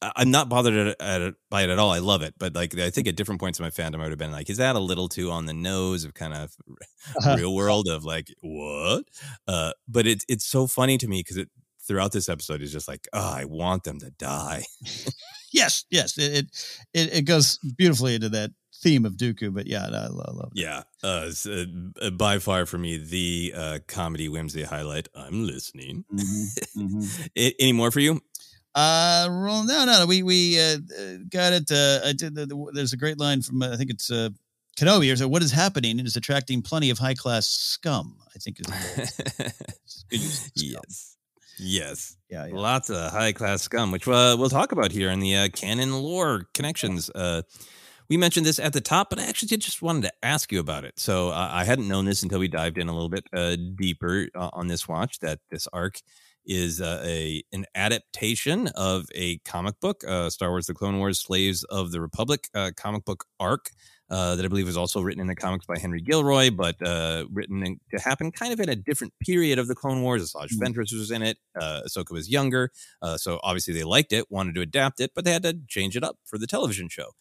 I- 0.02 0.12
I'm 0.16 0.32
not 0.32 0.50
bothered 0.50 0.96
at, 1.00 1.02
at 1.02 1.34
by 1.50 1.62
it 1.64 1.70
at 1.70 1.78
all. 1.78 1.92
I 1.92 2.00
love 2.00 2.22
it, 2.24 2.34
but 2.40 2.56
like 2.56 2.78
I 2.78 2.90
think 2.90 3.08
at 3.08 3.16
different 3.16 3.40
points 3.40 3.60
in 3.60 3.64
my 3.64 3.70
fandom, 3.70 3.96
I 3.98 4.04
would 4.04 4.12
have 4.12 4.18
been 4.18 4.32
like, 4.32 4.50
"Is 4.50 4.58
that 4.58 4.76
a 4.76 4.80
little 4.80 5.08
too 5.10 5.30
on 5.32 5.46
the 5.46 5.54
nose 5.54 6.06
of 6.06 6.14
kind 6.16 6.34
of 6.34 6.56
Uh-huh. 7.18 7.36
real 7.38 7.54
world 7.54 7.88
of 7.88 8.04
like 8.04 8.34
what?" 8.42 9.04
Uh, 9.48 9.74
but 9.88 10.08
it's 10.08 10.26
it's 10.28 10.46
so 10.46 10.66
funny 10.68 10.98
to 10.98 11.08
me 11.08 11.20
because 11.20 11.38
it 11.38 11.50
throughout 11.90 12.12
this 12.12 12.30
episode 12.30 12.62
is 12.62 12.72
just 12.72 12.88
like, 12.88 13.08
"Oh, 13.12 13.34
I 13.34 13.46
want 13.46 13.84
them 13.84 14.00
to 14.00 14.12
die." 14.12 14.64
Yes, 15.52 15.86
yes, 15.90 16.16
it 16.20 16.46
it, 16.94 17.12
it, 17.12 17.22
goes 17.24 17.58
beautifully 17.76 18.14
into 18.14 18.30
that 18.30 18.52
theme 18.84 19.04
of 19.04 19.14
Dooku. 19.14 19.52
But 19.52 19.66
yeah, 19.66 19.86
I 19.86 20.06
love, 20.06 20.52
it. 20.56 20.60
Yeah, 20.60 20.84
uh, 21.04 21.32
uh, 21.48 21.66
uh, 22.00 22.10
by 22.12 22.38
far 22.38 22.68
for 22.68 22.78
me 22.78 22.98
the 22.98 23.54
uh, 23.56 23.80
comedy 23.88 24.30
whimsy 24.30 24.62
highlight. 24.62 25.10
I'm 25.16 25.48
listening. 25.48 26.06
A- 27.36 27.56
Any 27.60 27.74
more 27.74 27.90
for 27.90 28.00
you? 28.00 28.22
Uh, 28.76 29.26
well, 29.28 29.64
no, 29.64 29.86
no, 29.86 30.06
we 30.08 30.22
we 30.22 30.60
uh, 30.60 30.76
uh, 30.76 31.18
got 31.30 31.54
it. 31.54 31.72
Uh, 31.72 32.02
I 32.06 32.14
did. 32.14 32.36
The, 32.36 32.46
the, 32.46 32.72
there's 32.76 32.94
a 32.94 32.98
great 32.98 33.20
line 33.20 33.42
from 33.42 33.64
uh, 33.64 33.74
I 33.74 33.76
think 33.76 33.90
it's 33.90 34.12
uh, 34.12 34.30
Kenobi. 34.78 35.06
Here, 35.06 35.16
so 35.16 35.28
what 35.28 35.42
is 35.42 35.52
happening 35.52 36.00
is 36.00 36.16
attracting 36.16 36.62
plenty 36.62 36.92
of 36.92 37.00
high 37.00 37.16
class 37.16 37.48
scum. 37.48 38.18
I 38.36 38.38
think 38.38 38.60
is 38.60 38.68
the 40.52 40.52
yes. 40.56 41.18
Yes. 41.60 42.18
Yeah, 42.30 42.46
yeah. 42.46 42.56
Lots 42.56 42.90
of 42.90 43.12
high 43.12 43.34
class 43.34 43.62
scum, 43.62 43.92
which 43.92 44.08
uh, 44.08 44.36
we'll 44.40 44.50
talk 44.50 44.72
about 44.72 44.92
here 44.92 45.10
in 45.10 45.20
the 45.20 45.36
uh, 45.36 45.50
canon 45.50 45.94
lore 45.94 46.48
connections. 46.54 47.10
Uh, 47.14 47.42
we 48.10 48.18
mentioned 48.18 48.46
this 48.46 48.60
at 48.60 48.74
the 48.74 48.82
top, 48.82 49.10
but 49.10 49.20
I 49.20 49.26
actually 49.26 49.48
did 49.48 49.62
just 49.62 49.82
wanted 49.82 50.04
to 50.04 50.14
ask 50.24 50.52
you 50.52 50.60
about 50.60 50.84
it. 50.84 51.00
So 51.00 51.30
uh, 51.30 51.50
I 51.52 51.64
hadn't 51.64 51.88
known 51.88 52.06
this 52.06 52.24
until 52.24 52.40
we 52.40 52.48
dived 52.48 52.78
in 52.78 52.90
a 52.90 52.94
little 52.94 53.10
bit 53.10 53.26
uh, 53.34 53.56
deeper 53.76 54.28
uh, 54.36 54.50
on 54.54 54.68
this 54.68 54.88
watch 54.88 55.20
that 55.20 55.40
this 55.52 55.68
arc 55.72 56.02
is 56.46 56.82
uh, 56.82 57.04
a 57.06 57.44
an 57.54 57.66
adaptation 57.76 58.68
of 58.70 59.06
a 59.14 59.38
comic 59.40 59.80
book, 59.80 60.04
uh, 60.08 60.30
Star 60.30 60.50
Wars: 60.50 60.66
The 60.66 60.74
Clone 60.74 60.98
Wars, 60.98 61.20
Slaves 61.20 61.64
of 61.66 61.92
the 61.92 62.02
Republic 62.02 62.50
uh, 62.56 62.72
comic 62.76 63.06
book 63.06 63.26
arc. 63.40 63.70
Uh, 64.10 64.36
that 64.36 64.44
I 64.44 64.48
believe 64.48 64.66
was 64.66 64.76
also 64.78 65.02
written 65.02 65.22
in 65.22 65.28
the 65.28 65.36
comics 65.36 65.68
by 65.68 65.78
Henry 65.78 66.02
Gilroy, 66.02 66.50
but 66.50 66.82
uh, 66.82 67.26
written 67.32 67.64
in, 67.64 67.80
to 67.92 68.00
happen 68.00 68.32
kind 68.32 68.52
of 68.52 68.60
in 68.60 68.68
a 68.68 68.76
different 68.76 69.14
period 69.20 69.60
of 69.60 69.68
the 69.68 69.76
Clone 69.76 70.02
Wars. 70.02 70.24
Asajj 70.34 70.48
Ventress 70.60 70.92
was 70.94 71.12
in 71.12 71.22
it. 71.22 71.38
Uh, 71.60 71.82
Ahsoka 71.88 72.12
was 72.12 72.28
younger, 72.30 72.72
uh, 73.04 73.18
so 73.18 73.40
obviously 73.44 73.74
they 73.74 73.84
liked 73.84 74.12
it, 74.12 74.26
wanted 74.32 74.56
to 74.56 74.62
adapt 74.62 75.00
it, 75.00 75.12
but 75.14 75.26
they 75.26 75.32
had 75.32 75.44
to 75.44 75.60
change 75.68 75.96
it 75.96 76.04
up 76.04 76.18
for 76.26 76.40
the 76.40 76.48
television 76.48 76.90
show. 76.90 77.12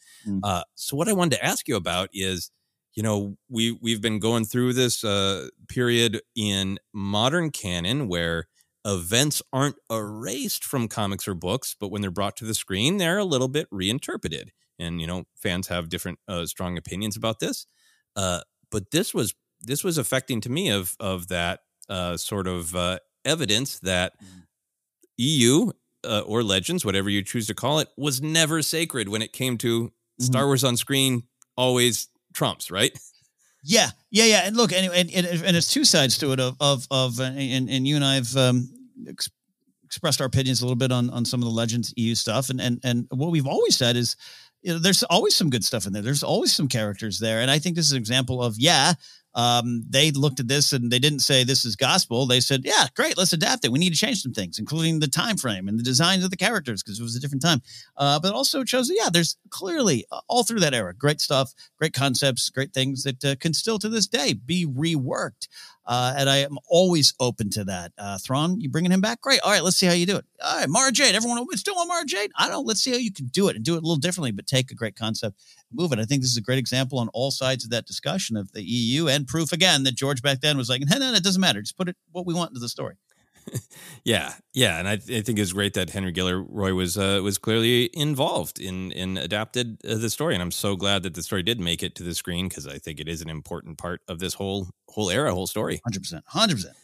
Uh, 0.42 0.62
so 0.74 0.96
what 0.96 1.08
I 1.08 1.12
wanted 1.12 1.36
to 1.36 1.44
ask 1.44 1.68
you 1.68 1.76
about 1.76 2.08
is, 2.14 2.50
you 2.94 3.02
know, 3.02 3.36
we 3.50 3.72
we've 3.82 4.00
been 4.00 4.18
going 4.18 4.44
through 4.46 4.72
this 4.72 5.04
uh, 5.04 5.48
period 5.68 6.22
in 6.34 6.78
modern 6.94 7.50
canon 7.50 8.08
where 8.08 8.46
events 8.84 9.42
aren't 9.52 9.76
erased 9.90 10.64
from 10.64 10.88
comics 10.88 11.28
or 11.28 11.34
books, 11.34 11.76
but 11.78 11.90
when 11.90 12.00
they're 12.00 12.10
brought 12.10 12.36
to 12.38 12.46
the 12.46 12.54
screen, 12.54 12.96
they're 12.96 13.18
a 13.18 13.24
little 13.24 13.48
bit 13.48 13.66
reinterpreted. 13.70 14.52
And 14.78 15.00
you 15.00 15.06
know, 15.06 15.24
fans 15.36 15.68
have 15.68 15.88
different 15.88 16.18
uh, 16.28 16.46
strong 16.46 16.78
opinions 16.78 17.16
about 17.16 17.40
this. 17.40 17.66
Uh, 18.16 18.40
but 18.70 18.90
this 18.90 19.12
was 19.12 19.34
this 19.60 19.82
was 19.82 19.98
affecting 19.98 20.40
to 20.42 20.50
me 20.50 20.70
of 20.70 20.94
of 21.00 21.28
that 21.28 21.60
uh, 21.88 22.16
sort 22.16 22.46
of 22.46 22.74
uh, 22.74 22.98
evidence 23.24 23.78
that 23.80 24.12
EU 25.16 25.72
uh, 26.04 26.20
or 26.20 26.42
Legends, 26.42 26.84
whatever 26.84 27.10
you 27.10 27.22
choose 27.22 27.46
to 27.48 27.54
call 27.54 27.80
it, 27.80 27.88
was 27.96 28.22
never 28.22 28.62
sacred 28.62 29.08
when 29.08 29.22
it 29.22 29.32
came 29.32 29.58
to 29.58 29.92
Star 30.20 30.46
Wars 30.46 30.64
on 30.64 30.76
screen. 30.76 31.24
Always 31.56 32.08
trumps, 32.32 32.70
right? 32.70 32.96
Yeah, 33.64 33.90
yeah, 34.10 34.24
yeah. 34.24 34.42
And 34.44 34.56
look, 34.56 34.72
and 34.72 34.92
and, 34.92 35.10
and, 35.10 35.26
and 35.26 35.56
it's 35.56 35.72
two 35.72 35.84
sides 35.84 36.18
to 36.18 36.32
it. 36.32 36.40
Of 36.40 36.56
of 36.60 36.86
of 36.90 37.20
uh, 37.20 37.24
and 37.24 37.68
and 37.68 37.86
you 37.86 37.96
and 37.96 38.04
I 38.04 38.14
have 38.14 38.36
um, 38.36 38.70
ex- 39.08 39.28
expressed 39.84 40.20
our 40.20 40.26
opinions 40.26 40.62
a 40.62 40.64
little 40.64 40.76
bit 40.76 40.92
on 40.92 41.10
on 41.10 41.24
some 41.24 41.42
of 41.42 41.48
the 41.48 41.54
Legends 41.54 41.92
EU 41.96 42.14
stuff, 42.14 42.50
and 42.50 42.60
and 42.60 42.80
and 42.84 43.06
what 43.10 43.30
we've 43.30 43.46
always 43.46 43.76
said 43.76 43.96
is. 43.96 44.16
You 44.62 44.72
know, 44.72 44.78
there's 44.78 45.04
always 45.04 45.36
some 45.36 45.50
good 45.50 45.64
stuff 45.64 45.86
in 45.86 45.92
there. 45.92 46.02
There's 46.02 46.24
always 46.24 46.54
some 46.54 46.68
characters 46.68 47.18
there, 47.20 47.40
and 47.40 47.50
I 47.50 47.58
think 47.58 47.76
this 47.76 47.86
is 47.86 47.92
an 47.92 47.98
example 47.98 48.42
of 48.42 48.56
yeah. 48.58 48.94
Um, 49.34 49.84
they 49.88 50.10
looked 50.10 50.40
at 50.40 50.48
this 50.48 50.72
and 50.72 50.90
they 50.90 50.98
didn't 50.98 51.20
say 51.20 51.44
this 51.44 51.64
is 51.64 51.76
gospel. 51.76 52.26
They 52.26 52.40
said, 52.40 52.62
"Yeah, 52.64 52.86
great, 52.96 53.16
let's 53.16 53.32
adapt 53.32 53.64
it. 53.64 53.70
We 53.70 53.78
need 53.78 53.92
to 53.92 53.98
change 53.98 54.20
some 54.20 54.32
things, 54.32 54.58
including 54.58 54.98
the 54.98 55.06
time 55.06 55.36
frame 55.36 55.68
and 55.68 55.78
the 55.78 55.84
designs 55.84 56.24
of 56.24 56.30
the 56.30 56.36
characters 56.36 56.82
because 56.82 56.98
it 56.98 57.04
was 57.04 57.14
a 57.14 57.20
different 57.20 57.42
time." 57.42 57.62
Uh, 57.96 58.18
but 58.18 58.34
also 58.34 58.64
shows 58.64 58.90
yeah, 58.92 59.10
there's 59.12 59.36
clearly 59.50 60.06
uh, 60.10 60.20
all 60.28 60.42
through 60.42 60.60
that 60.60 60.74
era 60.74 60.92
great 60.92 61.20
stuff, 61.20 61.52
great 61.78 61.92
concepts, 61.92 62.48
great 62.50 62.72
things 62.72 63.04
that 63.04 63.24
uh, 63.24 63.36
can 63.38 63.54
still 63.54 63.78
to 63.78 63.88
this 63.88 64.08
day 64.08 64.32
be 64.32 64.66
reworked. 64.66 65.46
Uh, 65.88 66.12
and 66.18 66.28
I 66.28 66.38
am 66.38 66.58
always 66.68 67.14
open 67.18 67.48
to 67.50 67.64
that. 67.64 67.92
Uh, 67.96 68.18
Thrawn, 68.18 68.60
you 68.60 68.68
bringing 68.68 68.92
him 68.92 69.00
back? 69.00 69.22
Great. 69.22 69.40
All 69.40 69.50
right, 69.50 69.64
let's 69.64 69.78
see 69.78 69.86
how 69.86 69.94
you 69.94 70.04
do 70.04 70.16
it. 70.16 70.24
All 70.44 70.58
right, 70.58 70.68
Mara 70.68 70.92
Jade. 70.92 71.14
Everyone 71.14 71.44
still 71.56 71.76
want 71.76 71.88
Mara 71.88 72.04
Jade? 72.04 72.30
I 72.36 72.44
don't 72.44 72.52
know. 72.52 72.60
Let's 72.60 72.82
see 72.82 72.90
how 72.90 72.98
you 72.98 73.10
can 73.10 73.28
do 73.28 73.48
it 73.48 73.56
and 73.56 73.64
do 73.64 73.72
it 73.72 73.78
a 73.78 73.80
little 73.80 73.96
differently, 73.96 74.30
but 74.30 74.46
take 74.46 74.70
a 74.70 74.74
great 74.74 74.96
concept, 74.96 75.42
move 75.72 75.92
it. 75.94 75.98
I 75.98 76.04
think 76.04 76.20
this 76.20 76.30
is 76.30 76.36
a 76.36 76.42
great 76.42 76.58
example 76.58 76.98
on 76.98 77.08
all 77.14 77.30
sides 77.30 77.64
of 77.64 77.70
that 77.70 77.86
discussion 77.86 78.36
of 78.36 78.52
the 78.52 78.62
EU 78.62 79.08
and 79.08 79.26
proof 79.26 79.50
again 79.50 79.84
that 79.84 79.94
George 79.94 80.20
back 80.20 80.42
then 80.42 80.58
was 80.58 80.68
like, 80.68 80.82
no, 80.86 80.98
no, 80.98 81.14
it 81.14 81.24
doesn't 81.24 81.40
matter. 81.40 81.62
Just 81.62 81.78
put 81.78 81.88
it 81.88 81.96
what 82.12 82.26
we 82.26 82.34
want 82.34 82.50
into 82.50 82.60
the 82.60 82.68
story. 82.68 82.96
Yeah, 84.04 84.32
yeah, 84.54 84.78
and 84.78 84.88
I, 84.88 84.92
I 84.92 85.20
think 85.20 85.38
it's 85.38 85.52
great 85.52 85.74
that 85.74 85.90
Henry 85.90 86.12
Gilroy 86.12 86.72
was 86.72 86.96
uh, 86.96 87.20
was 87.22 87.36
clearly 87.36 87.90
involved 87.92 88.58
in 88.58 88.90
in 88.92 89.18
adapted 89.18 89.78
uh, 89.86 89.96
the 89.96 90.08
story, 90.08 90.34
and 90.34 90.42
I'm 90.42 90.50
so 90.50 90.76
glad 90.76 91.02
that 91.02 91.12
the 91.14 91.22
story 91.22 91.42
did 91.42 91.60
make 91.60 91.82
it 91.82 91.94
to 91.96 92.02
the 92.02 92.14
screen 92.14 92.48
because 92.48 92.66
I 92.66 92.78
think 92.78 93.00
it 93.00 93.08
is 93.08 93.20
an 93.20 93.28
important 93.28 93.76
part 93.76 94.00
of 94.08 94.18
this 94.18 94.34
whole 94.34 94.68
whole 94.88 95.10
era, 95.10 95.34
whole 95.34 95.46
story. 95.46 95.80
Hundred 95.84 96.00
percent, 96.00 96.24
hundred 96.26 96.54
percent. 96.54 96.76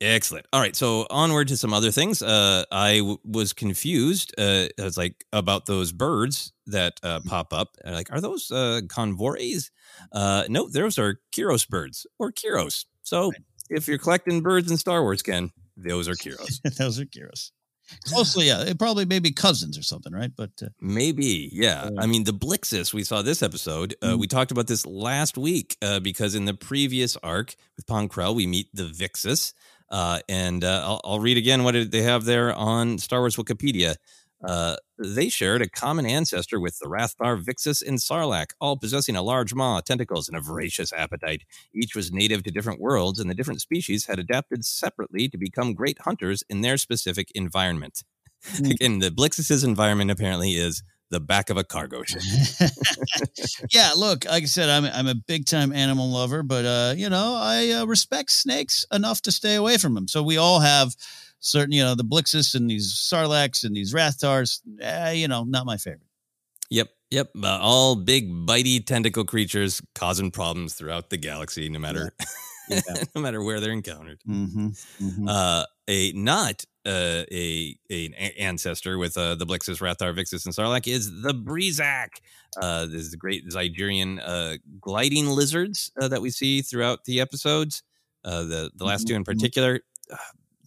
Excellent. 0.00 0.46
All 0.52 0.60
right, 0.60 0.76
so 0.76 1.06
onward 1.10 1.48
to 1.48 1.56
some 1.56 1.74
other 1.74 1.90
things. 1.90 2.22
Uh, 2.22 2.64
I 2.70 2.98
w- 2.98 3.18
was 3.24 3.52
confused. 3.52 4.32
Uh, 4.38 4.68
I 4.78 4.84
was 4.84 4.96
like 4.96 5.24
about 5.32 5.66
those 5.66 5.90
birds 5.90 6.52
that 6.66 7.00
uh, 7.02 7.20
pop 7.26 7.52
up. 7.52 7.76
And 7.84 7.96
like, 7.96 8.12
are 8.12 8.20
those 8.20 8.50
uh, 8.50 8.82
convores? 8.88 9.70
Uh, 10.12 10.44
no, 10.48 10.68
those 10.68 10.98
are 10.98 11.20
Kiros 11.32 11.68
birds 11.68 12.06
or 12.18 12.30
Kiros. 12.30 12.84
So 13.02 13.32
if 13.70 13.88
you're 13.88 13.98
collecting 13.98 14.40
birds 14.40 14.70
in 14.70 14.76
Star 14.76 15.02
Wars, 15.02 15.22
Ken, 15.22 15.50
those 15.78 16.08
are 16.08 16.12
Kiros. 16.22 16.60
Those 16.76 17.00
are 17.00 17.04
Kiros. 17.06 17.50
Closely, 18.04 18.48
yeah. 18.48 18.64
It 18.64 18.78
probably 18.78 19.06
maybe 19.06 19.30
cousins 19.32 19.78
or 19.78 19.82
something, 19.82 20.12
right? 20.12 20.30
But 20.36 20.50
uh, 20.62 20.66
Maybe, 20.78 21.48
yeah. 21.52 21.88
I 21.98 22.06
mean, 22.06 22.24
the 22.24 22.32
Blixus 22.34 22.92
we 22.92 23.02
saw 23.02 23.22
this 23.22 23.42
episode. 23.42 23.94
Uh, 24.02 24.08
Mm. 24.08 24.18
We 24.18 24.26
talked 24.26 24.50
about 24.50 24.66
this 24.66 24.84
last 24.84 25.38
week 25.38 25.76
uh, 25.80 25.98
because 26.00 26.34
in 26.34 26.44
the 26.44 26.52
previous 26.54 27.16
arc 27.22 27.54
with 27.76 27.86
Pong 27.86 28.08
Krell, 28.10 28.34
we 28.34 28.46
meet 28.46 28.68
the 28.74 28.82
Vixus, 28.82 29.54
uh, 29.90 30.20
and 30.28 30.64
uh, 30.64 30.82
I'll, 30.84 31.00
I'll 31.04 31.20
read 31.20 31.38
again 31.38 31.64
what 31.64 31.90
they 31.90 32.02
have 32.02 32.26
there 32.26 32.52
on 32.52 32.98
Star 32.98 33.20
Wars 33.20 33.36
Wikipedia. 33.36 33.96
Uh, 34.44 34.76
they 34.98 35.28
shared 35.28 35.62
a 35.62 35.68
common 35.68 36.06
ancestor 36.06 36.60
with 36.60 36.78
the 36.78 36.86
Rathtar, 36.86 37.42
Vixus, 37.42 37.86
and 37.86 37.98
Sarlacc, 37.98 38.52
all 38.60 38.76
possessing 38.76 39.16
a 39.16 39.22
large 39.22 39.52
maw, 39.52 39.80
tentacles, 39.80 40.28
and 40.28 40.36
a 40.36 40.40
voracious 40.40 40.92
appetite. 40.92 41.42
Each 41.74 41.96
was 41.96 42.12
native 42.12 42.44
to 42.44 42.50
different 42.50 42.80
worlds, 42.80 43.18
and 43.18 43.28
the 43.28 43.34
different 43.34 43.60
species 43.60 44.06
had 44.06 44.18
adapted 44.18 44.64
separately 44.64 45.28
to 45.28 45.38
become 45.38 45.74
great 45.74 45.98
hunters 46.02 46.44
in 46.48 46.60
their 46.60 46.76
specific 46.76 47.30
environment. 47.34 48.04
Again, 48.58 49.00
the 49.00 49.10
Blixus's 49.10 49.64
environment 49.64 50.10
apparently 50.10 50.52
is 50.52 50.82
the 51.10 51.20
back 51.20 51.50
of 51.50 51.56
a 51.56 51.64
cargo 51.64 52.02
ship. 52.04 52.22
yeah, 53.70 53.92
look, 53.96 54.24
like 54.26 54.42
I 54.42 54.46
said, 54.46 54.68
I'm 54.68 54.84
I'm 54.84 55.08
a 55.08 55.14
big 55.14 55.46
time 55.46 55.72
animal 55.72 56.10
lover, 56.10 56.42
but 56.42 56.64
uh, 56.64 56.94
you 56.96 57.08
know, 57.08 57.34
I 57.36 57.70
uh, 57.70 57.84
respect 57.86 58.30
snakes 58.30 58.84
enough 58.92 59.22
to 59.22 59.32
stay 59.32 59.54
away 59.54 59.78
from 59.78 59.94
them. 59.94 60.06
So 60.06 60.22
we 60.22 60.36
all 60.36 60.60
have 60.60 60.94
certain, 61.40 61.72
you 61.72 61.82
know, 61.82 61.94
the 61.94 62.04
Blixus 62.04 62.54
and 62.54 62.70
these 62.70 62.92
Sarlaccs 62.92 63.64
and 63.64 63.74
these 63.74 63.94
Rathtars. 63.94 64.60
Eh, 64.80 65.12
you 65.12 65.28
know, 65.28 65.44
not 65.44 65.66
my 65.66 65.76
favorite. 65.76 66.02
Yep, 66.70 66.88
yep. 67.10 67.30
Uh, 67.42 67.58
all 67.60 67.96
big, 67.96 68.30
bitey 68.30 68.84
tentacle 68.84 69.24
creatures 69.24 69.80
causing 69.94 70.30
problems 70.30 70.74
throughout 70.74 71.10
the 71.10 71.16
galaxy, 71.16 71.68
no 71.68 71.78
matter 71.78 72.12
no 73.14 73.20
matter 73.20 73.42
where 73.42 73.60
they're 73.60 73.72
encountered. 73.72 74.20
Mm-hmm. 74.28 75.28
Uh, 75.28 75.64
a 75.88 76.12
not 76.12 76.64
uh, 76.86 77.24
a 77.30 77.76
a 77.90 78.12
ancestor 78.38 78.98
with 78.98 79.16
uh, 79.16 79.34
the 79.34 79.46
Blixus, 79.46 79.80
Rathtar, 79.80 80.14
Vixus, 80.14 80.44
and 80.44 80.54
Sarlacc 80.54 80.86
is 80.86 81.22
the 81.22 81.34
Breezak. 81.34 82.20
Uh, 82.60 82.86
this 82.86 83.02
is 83.02 83.10
the 83.10 83.16
great 83.16 83.46
Zygerian 83.48 84.20
uh, 84.24 84.58
gliding 84.80 85.28
lizards 85.28 85.90
uh, 86.00 86.08
that 86.08 86.22
we 86.22 86.30
see 86.30 86.62
throughout 86.62 87.04
the 87.04 87.20
episodes. 87.20 87.82
Uh, 88.24 88.42
the 88.42 88.70
the 88.74 88.84
last 88.84 89.06
two 89.06 89.14
in 89.14 89.24
particular, 89.24 89.80
uh, 90.12 90.16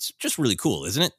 it's 0.02 0.18
just 0.18 0.40
really 0.40 0.56
cool, 0.56 0.86
isn't 0.86 1.04
it? 1.04 1.14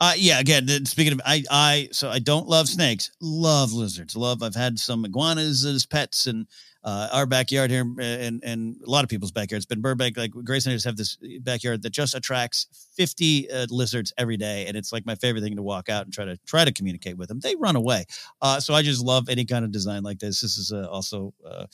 Uh, 0.00 0.14
yeah. 0.16 0.40
Again, 0.40 0.84
speaking 0.84 1.12
of, 1.12 1.20
I, 1.24 1.42
I, 1.50 1.88
so 1.92 2.10
I 2.10 2.18
don't 2.18 2.48
love 2.48 2.68
snakes. 2.68 3.10
Love 3.20 3.72
lizards. 3.72 4.16
Love. 4.16 4.42
I've 4.42 4.54
had 4.54 4.78
some 4.78 5.04
iguanas 5.04 5.64
as 5.64 5.86
pets, 5.86 6.26
and 6.26 6.46
uh, 6.86 7.08
our 7.12 7.26
backyard 7.26 7.68
here, 7.68 7.84
uh, 7.98 8.02
and 8.02 8.42
and 8.44 8.76
a 8.86 8.88
lot 8.88 9.02
of 9.02 9.10
people's 9.10 9.32
backyards. 9.32 9.66
But 9.66 9.78
in 9.78 9.82
Burbank, 9.82 10.16
like 10.16 10.30
Grace 10.30 10.66
and 10.66 10.72
I 10.72 10.76
just 10.76 10.84
have 10.84 10.96
this 10.96 11.18
backyard 11.40 11.82
that 11.82 11.90
just 11.90 12.14
attracts 12.14 12.68
fifty 12.96 13.50
uh, 13.50 13.66
lizards 13.70 14.12
every 14.16 14.36
day, 14.36 14.66
and 14.68 14.76
it's 14.76 14.92
like 14.92 15.04
my 15.04 15.16
favorite 15.16 15.40
thing 15.40 15.56
to 15.56 15.62
walk 15.62 15.88
out 15.88 16.04
and 16.04 16.14
try 16.14 16.24
to 16.24 16.36
try 16.46 16.64
to 16.64 16.72
communicate 16.72 17.18
with 17.18 17.28
them. 17.28 17.40
They 17.40 17.56
run 17.56 17.74
away, 17.74 18.04
uh, 18.40 18.60
so 18.60 18.72
I 18.72 18.82
just 18.82 19.02
love 19.02 19.28
any 19.28 19.44
kind 19.44 19.64
of 19.64 19.72
design 19.72 20.04
like 20.04 20.20
this. 20.20 20.40
This 20.40 20.56
is 20.56 20.72
uh, 20.72 20.86
also 20.88 21.34
uh, 21.44 21.66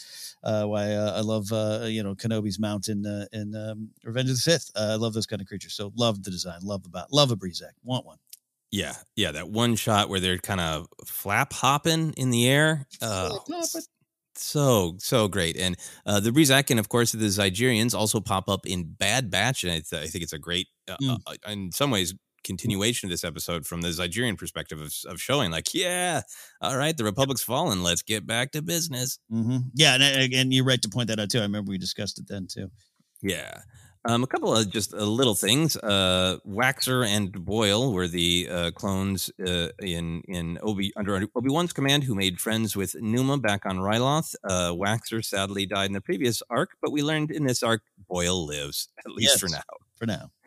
uh, 0.43 0.65
why 0.65 0.95
uh, 0.95 1.19
I 1.19 1.21
love 1.21 1.53
uh, 1.53 1.85
you 1.85 2.03
know 2.03 2.15
Kenobi's 2.15 2.59
mount 2.59 2.89
in 2.89 3.05
uh, 3.05 3.27
in 3.35 3.55
um, 3.55 3.91
Revenge 4.05 4.31
of 4.31 4.37
the 4.37 4.41
Sith. 4.41 4.71
Uh, 4.75 4.93
I 4.93 4.95
love 4.95 5.13
those 5.13 5.27
kind 5.27 5.43
of 5.43 5.47
creatures. 5.47 5.75
So 5.75 5.93
love 5.95 6.23
the 6.23 6.31
design. 6.31 6.61
Love 6.63 6.87
about 6.87 7.13
love 7.13 7.31
a 7.31 7.37
Breezak. 7.37 7.75
Want 7.85 8.07
one. 8.07 8.17
Yeah, 8.71 8.95
yeah, 9.15 9.33
that 9.33 9.51
one 9.51 9.77
shot 9.77 10.09
where 10.09 10.21
they're 10.21 10.39
kind 10.39 10.61
of 10.61 10.87
flap 11.05 11.53
hopping 11.53 12.15
in 12.17 12.31
the 12.31 12.49
air. 12.49 12.87
Uh, 13.03 13.37
so 14.37 14.97
so 14.99 15.29
great, 15.29 15.57
and 15.57 15.77
uh, 16.07 16.21
the 16.21 16.33
and 16.71 16.79
of 16.81 16.89
course, 16.89 17.13
the 17.13 17.27
Zygerians 17.27 17.95
also 17.95 18.21
pop 18.21 18.49
up 18.49 18.67
in 18.67 18.85
Bad 18.99 19.31
Batch, 19.31 19.65
and 19.65 19.73
I, 19.73 19.81
th- 19.81 20.03
I 20.03 20.07
think 20.07 20.23
it's 20.25 20.33
a 20.33 20.39
great, 20.39 20.69
uh, 20.89 20.97
Mm. 21.03 21.19
uh, 21.27 21.35
in 21.51 21.73
some 21.73 21.91
ways, 21.91 22.15
continuation 22.45 23.07
of 23.07 23.11
this 23.11 23.25
episode 23.25 23.67
from 23.67 23.83
the 23.83 23.89
Zygerian 23.89 24.37
perspective 24.37 24.81
of, 24.81 24.93
of 25.07 25.21
showing, 25.21 25.51
like, 25.51 25.73
yeah, 25.75 26.23
all 26.61 26.77
right, 26.77 26.97
the 26.97 27.05
Republic's 27.05 27.43
fallen, 27.43 27.83
let's 27.83 28.03
get 28.03 28.27
back 28.27 28.51
to 28.53 28.63
business. 28.63 29.19
hmm 29.31 29.59
Yeah, 29.75 29.95
and, 29.95 30.03
and 30.03 30.33
and 30.35 30.53
you're 30.55 30.65
right 30.65 30.83
to 30.83 30.89
point 30.89 31.09
that 31.09 31.21
out 31.21 31.31
too. 31.31 31.39
I 31.39 31.43
remember 31.43 31.71
we 31.71 31.79
discussed 31.79 32.19
it 32.19 32.27
then 32.29 32.47
too. 32.53 32.69
Yeah. 33.23 33.61
Um, 34.05 34.25
a 34.25 34.27
couple 34.27 34.55
of 34.55 34.69
just 34.69 34.93
uh, 34.95 35.05
little 35.05 35.35
things. 35.37 35.77
Uh, 35.77 36.39
Waxer 36.47 37.07
and 37.07 37.33
Boyle 37.45 37.93
were 37.93 38.09
the 38.09 38.49
uh, 38.51 38.71
clones 38.73 39.31
uh, 39.47 39.69
in 39.81 40.23
in 40.27 40.59
Obi 40.63 40.93
under 40.97 41.15
Obi 41.37 41.51
Wan's 41.51 41.73
command 41.73 42.03
who 42.05 42.15
made 42.17 42.41
friends 42.41 42.75
with 42.77 42.97
Numa 43.01 43.39
back 43.39 43.65
on 43.65 43.79
Ryloth. 43.79 44.35
Uh, 44.43 44.73
Waxer 44.73 45.25
sadly 45.25 45.67
died 45.67 45.87
in 45.87 45.93
the 45.93 46.01
previous 46.01 46.43
arc, 46.51 46.71
but 46.83 46.91
we 46.91 47.03
learned 47.03 47.31
in 47.31 47.45
this 47.45 47.63
arc 47.63 47.83
Boyle 48.09 48.45
lives 48.45 48.89
at 49.07 49.13
least 49.13 49.39
for 49.39 49.47
Yes. 49.47 49.53
now. 49.53 49.77
For 49.99 50.07
now. 50.07 50.31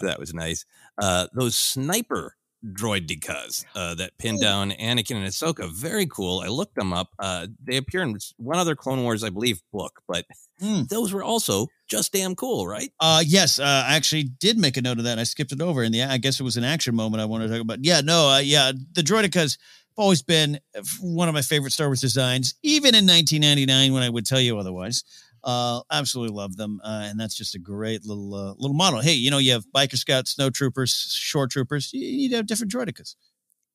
So 0.00 0.06
that 0.06 0.18
was 0.18 0.32
nice. 0.32 0.64
Uh, 0.96 1.26
those 1.34 1.54
sniper 1.54 2.34
droidekas 2.64 3.64
uh, 3.74 3.94
that 3.94 4.16
pinned 4.18 4.40
down 4.40 4.70
Anakin 4.72 5.16
and 5.16 5.26
Ahsoka, 5.26 5.70
very 5.70 6.06
cool. 6.06 6.40
I 6.40 6.48
looked 6.48 6.74
them 6.74 6.92
up. 6.92 7.08
Uh, 7.18 7.46
they 7.62 7.76
appear 7.76 8.02
in 8.02 8.16
one 8.36 8.58
other 8.58 8.74
Clone 8.74 9.02
Wars, 9.02 9.22
I 9.22 9.30
believe, 9.30 9.60
book, 9.72 10.02
but 10.08 10.24
those 10.60 11.12
were 11.12 11.22
also 11.22 11.68
just 11.88 12.12
damn 12.12 12.34
cool, 12.34 12.66
right? 12.66 12.90
Uh, 12.98 13.22
yes, 13.24 13.58
uh, 13.58 13.84
I 13.86 13.94
actually 13.94 14.24
did 14.24 14.58
make 14.58 14.76
a 14.76 14.82
note 14.82 14.98
of 14.98 15.04
that. 15.04 15.18
I 15.18 15.24
skipped 15.24 15.52
it 15.52 15.60
over, 15.60 15.82
and 15.82 15.94
yeah, 15.94 16.10
I 16.10 16.18
guess 16.18 16.40
it 16.40 16.44
was 16.44 16.56
an 16.56 16.64
action 16.64 16.94
moment 16.94 17.20
I 17.20 17.26
wanted 17.26 17.48
to 17.48 17.52
talk 17.54 17.62
about. 17.62 17.84
Yeah, 17.84 18.00
no, 18.00 18.30
uh, 18.30 18.38
yeah, 18.38 18.72
the 18.92 19.02
Droidekas 19.02 19.34
have 19.34 19.56
always 19.96 20.22
been 20.22 20.58
one 21.00 21.28
of 21.28 21.34
my 21.34 21.42
favorite 21.42 21.72
Star 21.72 21.88
Wars 21.88 22.00
designs, 22.00 22.54
even 22.62 22.94
in 22.94 23.06
1999 23.06 23.92
when 23.92 24.02
I 24.02 24.08
would 24.08 24.26
tell 24.26 24.40
you 24.40 24.58
otherwise. 24.58 25.04
Uh, 25.46 25.80
absolutely 25.92 26.36
love 26.36 26.56
them, 26.56 26.80
uh, 26.84 27.04
and 27.04 27.18
that's 27.18 27.36
just 27.36 27.54
a 27.54 27.58
great 27.58 28.04
little 28.04 28.34
uh, 28.34 28.52
little 28.58 28.74
model. 28.74 29.00
Hey, 29.00 29.14
you 29.14 29.30
know, 29.30 29.38
you 29.38 29.52
have 29.52 29.64
biker 29.74 29.96
scouts, 29.96 30.32
snow 30.32 30.50
troopers, 30.50 30.92
shore 31.16 31.46
troopers. 31.46 31.92
You 31.92 32.00
need 32.00 32.30
to 32.30 32.36
have 32.36 32.46
different 32.46 32.72
Droidekas. 32.72 33.14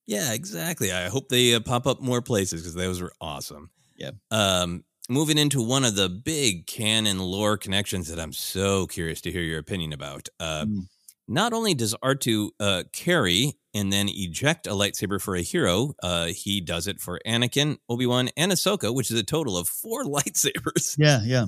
Yeah, 0.06 0.32
exactly. 0.34 0.92
I 0.92 1.08
hope 1.08 1.28
they 1.28 1.54
uh, 1.54 1.60
pop 1.60 1.86
up 1.86 2.00
more 2.00 2.20
places 2.20 2.60
because 2.60 2.74
those 2.74 3.00
were 3.00 3.12
awesome. 3.20 3.70
Yeah. 3.96 4.10
Um, 4.30 4.84
moving 5.08 5.38
into 5.38 5.62
one 5.62 5.84
of 5.84 5.94
the 5.96 6.08
big 6.08 6.66
canon 6.66 7.18
lore 7.18 7.56
connections 7.56 8.08
that 8.08 8.20
I'm 8.20 8.32
so 8.32 8.86
curious 8.86 9.20
to 9.22 9.32
hear 9.32 9.42
your 9.42 9.58
opinion 9.58 9.92
about. 9.92 10.28
Uh, 10.38 10.66
Mm. 10.66 10.88
Not 11.28 11.52
only 11.52 11.72
does 11.72 11.94
R2 12.02 12.50
uh, 12.58 12.82
carry 12.92 13.54
and 13.72 13.92
then 13.92 14.08
eject 14.10 14.66
a 14.66 14.70
lightsaber 14.70 15.20
for 15.20 15.36
a 15.36 15.40
hero, 15.40 15.94
uh, 16.02 16.26
he 16.26 16.60
does 16.60 16.88
it 16.88 17.00
for 17.00 17.20
Anakin, 17.24 17.78
Obi 17.88 18.06
Wan, 18.06 18.28
and 18.36 18.50
Ahsoka, 18.50 18.92
which 18.92 19.10
is 19.10 19.18
a 19.18 19.22
total 19.22 19.56
of 19.56 19.68
four 19.68 20.02
lightsabers. 20.16 20.96
Yeah, 20.98 21.20
yeah. 21.24 21.46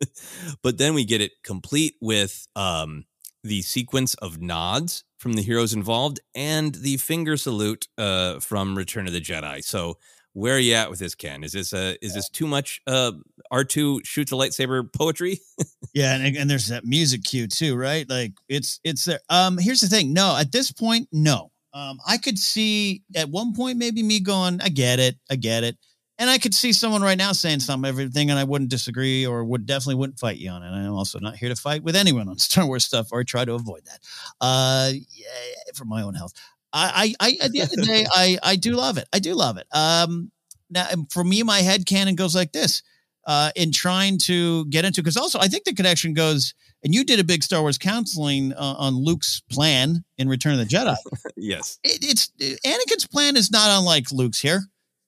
but 0.62 0.78
then 0.78 0.94
we 0.94 1.04
get 1.04 1.20
it 1.20 1.32
complete 1.42 1.94
with 2.00 2.46
um, 2.56 3.04
the 3.42 3.62
sequence 3.62 4.14
of 4.14 4.40
nods 4.40 5.04
from 5.18 5.34
the 5.34 5.42
heroes 5.42 5.72
involved 5.72 6.20
and 6.34 6.74
the 6.76 6.96
finger 6.98 7.36
salute 7.36 7.88
uh, 7.96 8.38
from 8.40 8.76
Return 8.76 9.06
of 9.06 9.12
the 9.12 9.20
Jedi. 9.20 9.64
So 9.64 9.98
where 10.36 10.56
are 10.56 10.60
you 10.60 10.74
at 10.74 10.90
with 10.90 10.98
this, 10.98 11.14
Ken? 11.14 11.42
Is 11.42 11.52
this 11.52 11.72
uh, 11.72 11.94
is 12.02 12.12
this 12.12 12.28
too 12.28 12.46
much 12.46 12.82
uh, 12.86 13.12
R2 13.50 14.04
shoots 14.04 14.32
a 14.32 14.34
lightsaber 14.34 14.92
poetry? 14.92 15.40
Yeah, 15.94 16.14
and, 16.14 16.36
and 16.36 16.50
there's 16.50 16.68
that 16.68 16.84
music 16.84 17.24
cue 17.24 17.46
too, 17.46 17.74
right? 17.74 18.06
Like 18.06 18.32
it's 18.50 18.80
it's 18.84 19.06
there. 19.06 19.20
Um, 19.30 19.56
here's 19.56 19.80
the 19.80 19.86
thing. 19.88 20.12
No, 20.12 20.36
at 20.36 20.52
this 20.52 20.70
point, 20.70 21.08
no. 21.10 21.52
Um, 21.72 22.00
I 22.06 22.18
could 22.18 22.38
see 22.38 23.02
at 23.14 23.30
one 23.30 23.54
point 23.54 23.78
maybe 23.78 24.02
me 24.02 24.20
going, 24.20 24.60
I 24.60 24.68
get 24.68 24.98
it, 24.98 25.16
I 25.30 25.36
get 25.36 25.64
it, 25.64 25.78
and 26.18 26.30
I 26.30 26.38
could 26.38 26.54
see 26.54 26.72
someone 26.72 27.02
right 27.02 27.18
now 27.18 27.32
saying 27.32 27.60
something, 27.60 27.88
everything, 27.88 28.30
and 28.30 28.38
I 28.38 28.44
wouldn't 28.44 28.70
disagree 28.70 29.26
or 29.26 29.44
would 29.44 29.66
definitely 29.66 29.96
wouldn't 29.96 30.18
fight 30.18 30.38
you 30.38 30.50
on 30.50 30.62
it. 30.62 30.68
I'm 30.68 30.92
also 30.92 31.18
not 31.18 31.36
here 31.36 31.48
to 31.48 31.56
fight 31.56 31.82
with 31.82 31.96
anyone 31.96 32.28
on 32.28 32.38
Star 32.38 32.66
Wars 32.66 32.84
stuff 32.84 33.08
or 33.12 33.24
try 33.24 33.44
to 33.44 33.54
avoid 33.54 33.84
that. 33.84 34.00
Uh, 34.40 34.92
yeah, 34.92 35.26
for 35.74 35.84
my 35.84 36.02
own 36.02 36.14
health. 36.14 36.32
I, 36.72 37.14
I, 37.20 37.28
I 37.28 37.44
at 37.44 37.52
the 37.52 37.60
end 37.60 37.70
of 37.70 37.76
the 37.76 37.86
day, 37.86 38.06
I, 38.10 38.38
I 38.42 38.56
do 38.56 38.72
love 38.72 38.98
it. 38.98 39.08
I 39.12 39.18
do 39.18 39.34
love 39.34 39.56
it. 39.56 39.66
Um, 39.72 40.30
now 40.70 40.86
for 41.10 41.24
me, 41.24 41.42
my 41.42 41.60
head 41.60 41.86
canon 41.86 42.16
goes 42.16 42.34
like 42.34 42.52
this 42.52 42.82
uh, 43.26 43.50
in 43.56 43.72
trying 43.72 44.18
to 44.18 44.66
get 44.66 44.84
into 44.84 45.02
because 45.02 45.16
also 45.16 45.38
I 45.38 45.48
think 45.48 45.64
the 45.64 45.74
connection 45.74 46.14
goes 46.14 46.54
and 46.82 46.94
you 46.94 47.04
did 47.04 47.18
a 47.18 47.24
big 47.24 47.42
Star 47.42 47.60
Wars 47.62 47.78
counseling 47.78 48.52
uh, 48.52 48.74
on 48.78 48.94
Luke's 48.94 49.42
plan 49.50 50.04
in 50.18 50.28
Return 50.28 50.52
of 50.52 50.58
the 50.58 50.64
Jedi. 50.64 50.96
yes. 51.36 51.78
It, 51.82 51.98
it's 52.02 52.30
Anakin's 52.64 53.06
plan 53.06 53.36
is 53.36 53.50
not 53.50 53.76
unlike 53.76 54.12
Luke's 54.12 54.40
here. 54.40 54.62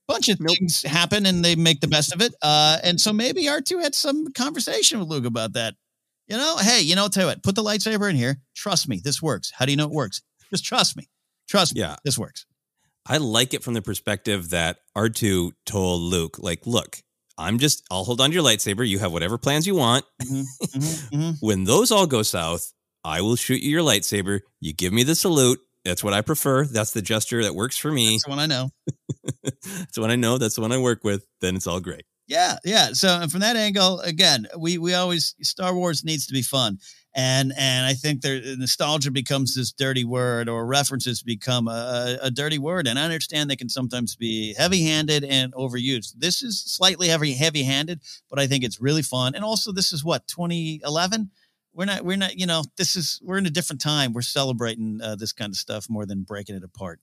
Bunch 0.08 0.28
of 0.30 0.38
things 0.38 0.82
happen 0.82 1.26
and 1.26 1.44
they 1.44 1.54
make 1.54 1.80
the 1.80 1.86
best 1.86 2.14
of 2.14 2.22
it. 2.22 2.34
Uh, 2.42 2.78
and 2.82 3.00
so 3.00 3.12
maybe 3.12 3.44
R2 3.44 3.82
had 3.82 3.94
some 3.94 4.32
conversation 4.32 4.98
with 4.98 5.08
Luke 5.08 5.26
about 5.26 5.52
that. 5.52 5.74
You 6.26 6.36
know, 6.36 6.56
hey, 6.58 6.80
you 6.80 6.96
know, 6.96 7.08
tell 7.08 7.24
you 7.24 7.28
what, 7.28 7.42
put 7.42 7.54
the 7.54 7.62
lightsaber 7.62 8.08
in 8.08 8.16
here. 8.16 8.38
Trust 8.54 8.88
me, 8.88 9.00
this 9.02 9.22
works. 9.22 9.52
How 9.54 9.64
do 9.64 9.70
you 9.72 9.76
know 9.76 9.84
it 9.84 9.90
works? 9.90 10.22
Just 10.50 10.64
trust 10.64 10.96
me. 10.96 11.08
Trust 11.48 11.74
me. 11.74 11.80
Yeah. 11.82 11.96
This 12.04 12.18
works. 12.18 12.46
I 13.06 13.16
like 13.16 13.54
it 13.54 13.62
from 13.62 13.74
the 13.74 13.82
perspective 13.82 14.50
that 14.50 14.78
R2 14.96 15.52
told 15.64 16.02
Luke, 16.02 16.38
like, 16.38 16.66
look, 16.66 16.98
I'm 17.38 17.58
just, 17.58 17.82
I'll 17.90 18.04
hold 18.04 18.20
on 18.20 18.30
to 18.30 18.34
your 18.34 18.44
lightsaber. 18.44 18.86
You 18.86 18.98
have 18.98 19.12
whatever 19.12 19.38
plans 19.38 19.66
you 19.66 19.74
want. 19.74 20.04
Mm-hmm. 20.22 21.30
when 21.40 21.64
those 21.64 21.90
all 21.90 22.06
go 22.06 22.22
south, 22.22 22.72
I 23.04 23.22
will 23.22 23.36
shoot 23.36 23.62
you 23.62 23.70
your 23.70 23.82
lightsaber. 23.82 24.40
You 24.60 24.74
give 24.74 24.92
me 24.92 25.04
the 25.04 25.14
salute. 25.14 25.60
That's 25.88 26.04
what 26.04 26.12
I 26.12 26.20
prefer. 26.20 26.66
That's 26.66 26.90
the 26.90 27.00
gesture 27.00 27.42
that 27.42 27.54
works 27.54 27.78
for 27.78 27.90
me. 27.90 28.10
That's 28.10 28.24
the 28.24 28.30
one 28.30 28.38
I 28.38 28.46
know. 28.46 28.70
That's 29.42 29.94
the 29.94 30.02
one 30.02 30.10
I 30.10 30.16
know. 30.16 30.36
That's 30.36 30.54
the 30.54 30.60
one 30.60 30.70
I 30.70 30.76
work 30.76 31.02
with. 31.02 31.26
Then 31.40 31.56
it's 31.56 31.66
all 31.66 31.80
great. 31.80 32.04
Yeah, 32.26 32.56
yeah. 32.62 32.88
So 32.92 33.08
and 33.08 33.32
from 33.32 33.40
that 33.40 33.56
angle, 33.56 34.00
again, 34.00 34.46
we 34.58 34.76
we 34.76 34.92
always 34.92 35.34
Star 35.40 35.74
Wars 35.74 36.04
needs 36.04 36.26
to 36.26 36.34
be 36.34 36.42
fun, 36.42 36.78
and 37.14 37.54
and 37.56 37.86
I 37.86 37.94
think 37.94 38.20
there 38.20 38.38
nostalgia 38.58 39.10
becomes 39.10 39.54
this 39.54 39.72
dirty 39.72 40.04
word, 40.04 40.46
or 40.50 40.66
references 40.66 41.22
become 41.22 41.68
a, 41.68 42.18
a 42.20 42.30
dirty 42.30 42.58
word. 42.58 42.86
And 42.86 42.98
I 42.98 43.04
understand 43.04 43.48
they 43.48 43.56
can 43.56 43.70
sometimes 43.70 44.14
be 44.14 44.54
heavy 44.58 44.82
handed 44.84 45.24
and 45.24 45.54
overused. 45.54 46.16
This 46.18 46.42
is 46.42 46.62
slightly 46.62 47.08
heavy 47.08 47.32
heavy 47.32 47.62
handed, 47.62 48.02
but 48.28 48.38
I 48.38 48.46
think 48.46 48.62
it's 48.62 48.78
really 48.78 49.02
fun. 49.02 49.34
And 49.34 49.42
also, 49.42 49.72
this 49.72 49.90
is 49.90 50.04
what 50.04 50.28
2011. 50.28 51.30
We're 51.72 51.84
not 51.84 52.04
we're 52.04 52.16
not 52.16 52.36
you 52.38 52.46
know 52.46 52.64
this 52.76 52.96
is 52.96 53.20
we're 53.22 53.38
in 53.38 53.46
a 53.46 53.50
different 53.50 53.80
time. 53.80 54.12
We're 54.12 54.22
celebrating 54.22 55.00
uh, 55.02 55.16
this 55.16 55.32
kind 55.32 55.50
of 55.50 55.56
stuff 55.56 55.88
more 55.88 56.06
than 56.06 56.22
breaking 56.22 56.56
it 56.56 56.64
apart. 56.64 57.00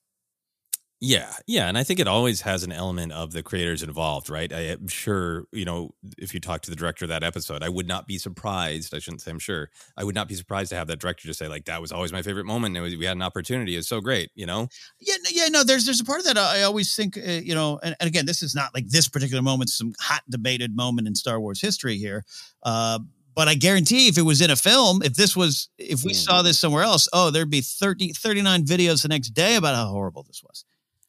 Yeah, 1.02 1.34
yeah, 1.46 1.68
and 1.68 1.78
I 1.78 1.84
think 1.84 2.00
it 2.00 2.08
always 2.08 2.42
has 2.42 2.64
an 2.64 2.72
element 2.72 3.12
of 3.12 3.34
the 3.34 3.44
creators 3.44 3.84
involved, 3.84 4.30
right? 4.30 4.52
I 4.52 4.62
am 4.62 4.88
sure, 4.88 5.46
you 5.52 5.66
know, 5.66 5.94
if 6.18 6.34
you 6.34 6.40
talk 6.40 6.62
to 6.62 6.70
the 6.70 6.76
director 6.76 7.04
of 7.04 7.10
that 7.10 7.22
episode, 7.22 7.64
I 7.64 7.70
would 7.70 7.86
not 7.86 8.08
be 8.08 8.18
surprised. 8.18 8.96
I 8.96 9.00
shouldn't 9.00 9.22
say 9.22 9.32
I'm 9.32 9.38
sure. 9.38 9.70
I 9.98 10.06
would 10.06 10.16
not 10.16 10.30
be 10.30 10.36
surprised 10.36 10.70
to 10.70 10.78
have 10.78 10.88
that 10.88 11.00
director 11.00 11.28
just 11.28 11.38
say, 11.38 11.50
like, 11.50 11.66
that 11.66 11.82
was 11.82 11.92
always 11.92 12.14
my 12.14 12.22
favorite 12.22 12.46
moment. 12.46 12.78
It 12.78 12.82
was, 12.82 12.96
we 12.96 13.04
had 13.04 13.18
an 13.18 13.22
opportunity. 13.22 13.76
It's 13.76 13.90
so 13.90 14.00
great, 14.00 14.32
you 14.36 14.46
know? 14.46 14.70
Yeah, 15.02 15.16
no, 15.22 15.30
yeah, 15.34 15.48
no. 15.50 15.64
There's 15.66 15.86
there's 15.86 16.00
a 16.00 16.06
part 16.06 16.20
of 16.20 16.26
that 16.28 16.38
I 16.38 16.64
always 16.64 16.96
think, 16.96 17.18
uh, 17.18 17.30
you 17.30 17.54
know, 17.54 17.78
and, 17.84 17.94
and 18.00 18.08
again, 18.08 18.26
this 18.26 18.42
is 18.42 18.56
not 18.56 18.74
like 18.74 18.88
this 18.88 19.10
particular 19.10 19.44
moment, 19.44 19.72
some 19.72 19.94
hot 20.00 20.24
debated 20.30 20.78
moment 20.78 21.08
in 21.08 21.14
Star 21.14 21.42
Wars 21.42 21.60
history 21.60 21.98
here. 21.98 22.24
Uh, 22.64 23.00
but 23.36 23.48
I 23.50 23.56
guarantee 23.56 24.08
if 24.08 24.18
it 24.18 24.24
was 24.24 24.42
in 24.42 24.50
a 24.50 24.56
film, 24.56 25.02
if 25.04 25.14
this 25.14 25.36
was, 25.36 25.70
if 25.78 26.04
we 26.04 26.14
saw 26.14 26.42
this 26.42 26.58
somewhere 26.58 26.84
else, 26.84 27.10
oh, 27.12 27.30
there'd 27.32 27.50
be 27.50 27.62
30, 27.62 28.14
39 28.14 28.66
videos 28.66 29.02
the 29.02 29.10
next 29.10 29.30
day 29.32 29.56
about 29.56 29.76
how 29.76 29.88
horrible 29.88 30.24
this 30.24 30.42
was. 30.42 30.64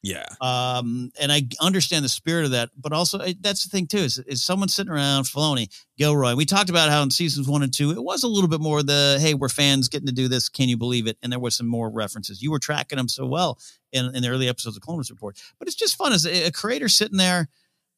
Yeah. 0.07 0.27
Um, 0.41 1.11
and 1.21 1.33
I 1.33 1.43
understand 1.61 2.05
the 2.05 2.09
spirit 2.09 2.45
of 2.45 2.53
that, 2.53 2.71
but 2.77 2.93
also 2.93 3.19
that's 3.41 3.65
the 3.65 3.71
thing 3.71 3.89
too 3.89 3.99
is, 3.99 4.19
is 4.19 4.45
someone 4.45 4.69
sitting 4.69 4.93
around 4.93 5.25
Filoni, 5.25 5.69
Gilroy. 5.99 6.37
We 6.37 6.45
talked 6.45 6.71
about 6.71 6.91
how 6.91 7.03
in 7.03 7.11
seasons 7.11 7.49
one 7.49 7.65
and 7.65 7.75
two, 7.75 7.91
it 7.91 8.03
was 8.03 8.23
a 8.23 8.29
little 8.29 8.49
bit 8.49 8.61
more 8.61 8.85
the 8.85 9.19
hey, 9.21 9.35
we're 9.35 9.49
fans 9.49 9.89
getting 9.89 10.07
to 10.07 10.13
do 10.13 10.29
this. 10.29 10.49
Can 10.49 10.69
you 10.69 10.77
believe 10.77 11.09
it? 11.09 11.17
And 11.23 11.33
there 11.33 11.41
was 11.41 11.57
some 11.57 11.67
more 11.67 11.91
references. 11.91 12.41
You 12.41 12.53
were 12.53 12.61
tracking 12.61 12.99
them 12.99 13.09
so 13.09 13.27
well 13.27 13.59
in, 13.91 14.15
in 14.15 14.23
the 14.23 14.29
early 14.29 14.49
episodes 14.49 14.77
of 14.77 14.83
Clone 14.83 14.99
Wars 14.99 15.11
Report, 15.11 15.41
but 15.59 15.67
it's 15.67 15.77
just 15.77 15.97
fun 15.97 16.13
as 16.13 16.25
a, 16.25 16.47
a 16.47 16.53
creator 16.53 16.89
sitting 16.89 17.19
there. 17.19 17.49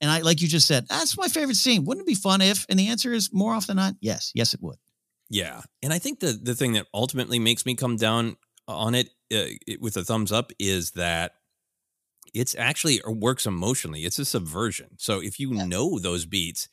And 0.01 0.11
I, 0.11 0.21
like 0.21 0.41
you 0.41 0.49
just 0.49 0.67
said, 0.67 0.87
that's 0.89 1.17
my 1.17 1.29
favorite 1.29 1.57
scene. 1.57 1.85
Wouldn't 1.85 2.07
it 2.07 2.09
be 2.09 2.15
fun 2.15 2.41
if? 2.41 2.67
And 2.69 2.79
the 2.79 2.89
answer 2.89 3.13
is 3.13 3.31
more 3.33 3.53
often 3.53 3.77
than 3.77 3.87
not, 3.87 3.95
yes, 4.01 4.31
yes, 4.35 4.55
it 4.55 4.63
would. 4.63 4.77
Yeah. 5.29 5.61
And 5.83 5.93
I 5.93 5.99
think 5.99 6.21
the, 6.21 6.39
the 6.41 6.55
thing 6.55 6.73
that 6.73 6.87
ultimately 6.95 7.39
makes 7.39 7.67
me 7.67 7.75
come 7.75 7.97
down 7.97 8.37
on 8.67 8.95
it, 8.95 9.09
uh, 9.33 9.59
it 9.67 9.81
with 9.81 9.97
a 9.97 10.05
thumbs 10.05 10.33
up 10.33 10.53
is 10.59 10.93
that 10.93 11.33
it's 12.35 12.55
actually 12.57 13.01
works 13.07 13.47
emotionally. 13.47 14.05
It's 14.05 14.19
a 14.19 14.25
subversion. 14.25 14.99
So 14.99 15.21
if 15.21 15.41
you 15.41 15.53
know 15.53 15.99
those 15.99 16.27
beats, 16.27 16.69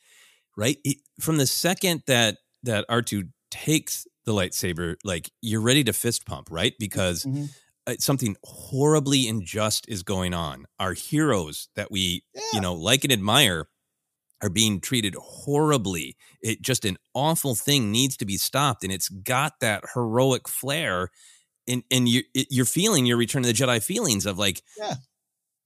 right? 0.56 0.78
It, 0.84 0.98
from 1.20 1.38
the 1.38 1.48
second 1.48 2.04
that 2.08 2.38
that 2.64 2.88
R2 2.90 3.30
takes 3.52 4.08
the 4.26 4.34
lightsaber, 4.34 4.96
like 5.04 5.32
you're 5.42 5.62
ready 5.62 5.84
to 5.84 5.94
fist 5.94 6.26
pump, 6.26 6.48
right? 6.52 6.74
Because 6.80 7.26
uh, 7.26 7.46
something 8.00 8.36
horribly 8.44 9.28
unjust 9.28 9.86
is 9.88 10.04
going 10.04 10.34
on. 10.34 10.66
Our 10.80 10.94
heroes 10.94 11.70
that 11.76 11.92
we, 11.92 12.24
you 12.54 12.62
know, 12.62 12.74
like 12.74 13.04
and 13.04 13.14
admire 13.14 13.68
are 14.42 14.50
being 14.50 14.82
treated 14.82 15.16
horribly. 15.16 16.18
It 16.42 16.62
just 16.62 16.86
an 16.86 16.98
awful 17.14 17.56
thing 17.56 17.92
needs 17.92 18.18
to 18.18 18.26
be 18.26 18.38
stopped 18.38 18.84
and 18.84 18.92
it's 18.92 19.10
got 19.10 19.60
that 19.62 19.84
heroic 19.94 20.48
flair 20.50 21.10
and 21.68 21.84
and 21.92 22.08
you 22.08 22.24
you're 22.34 22.66
feeling 22.66 23.06
your 23.06 23.18
Return 23.18 23.44
of 23.44 23.48
the 23.48 23.54
Jedi 23.54 23.84
feelings 23.84 24.26
of 24.26 24.38
like, 24.38 24.62
yeah, 24.78 24.96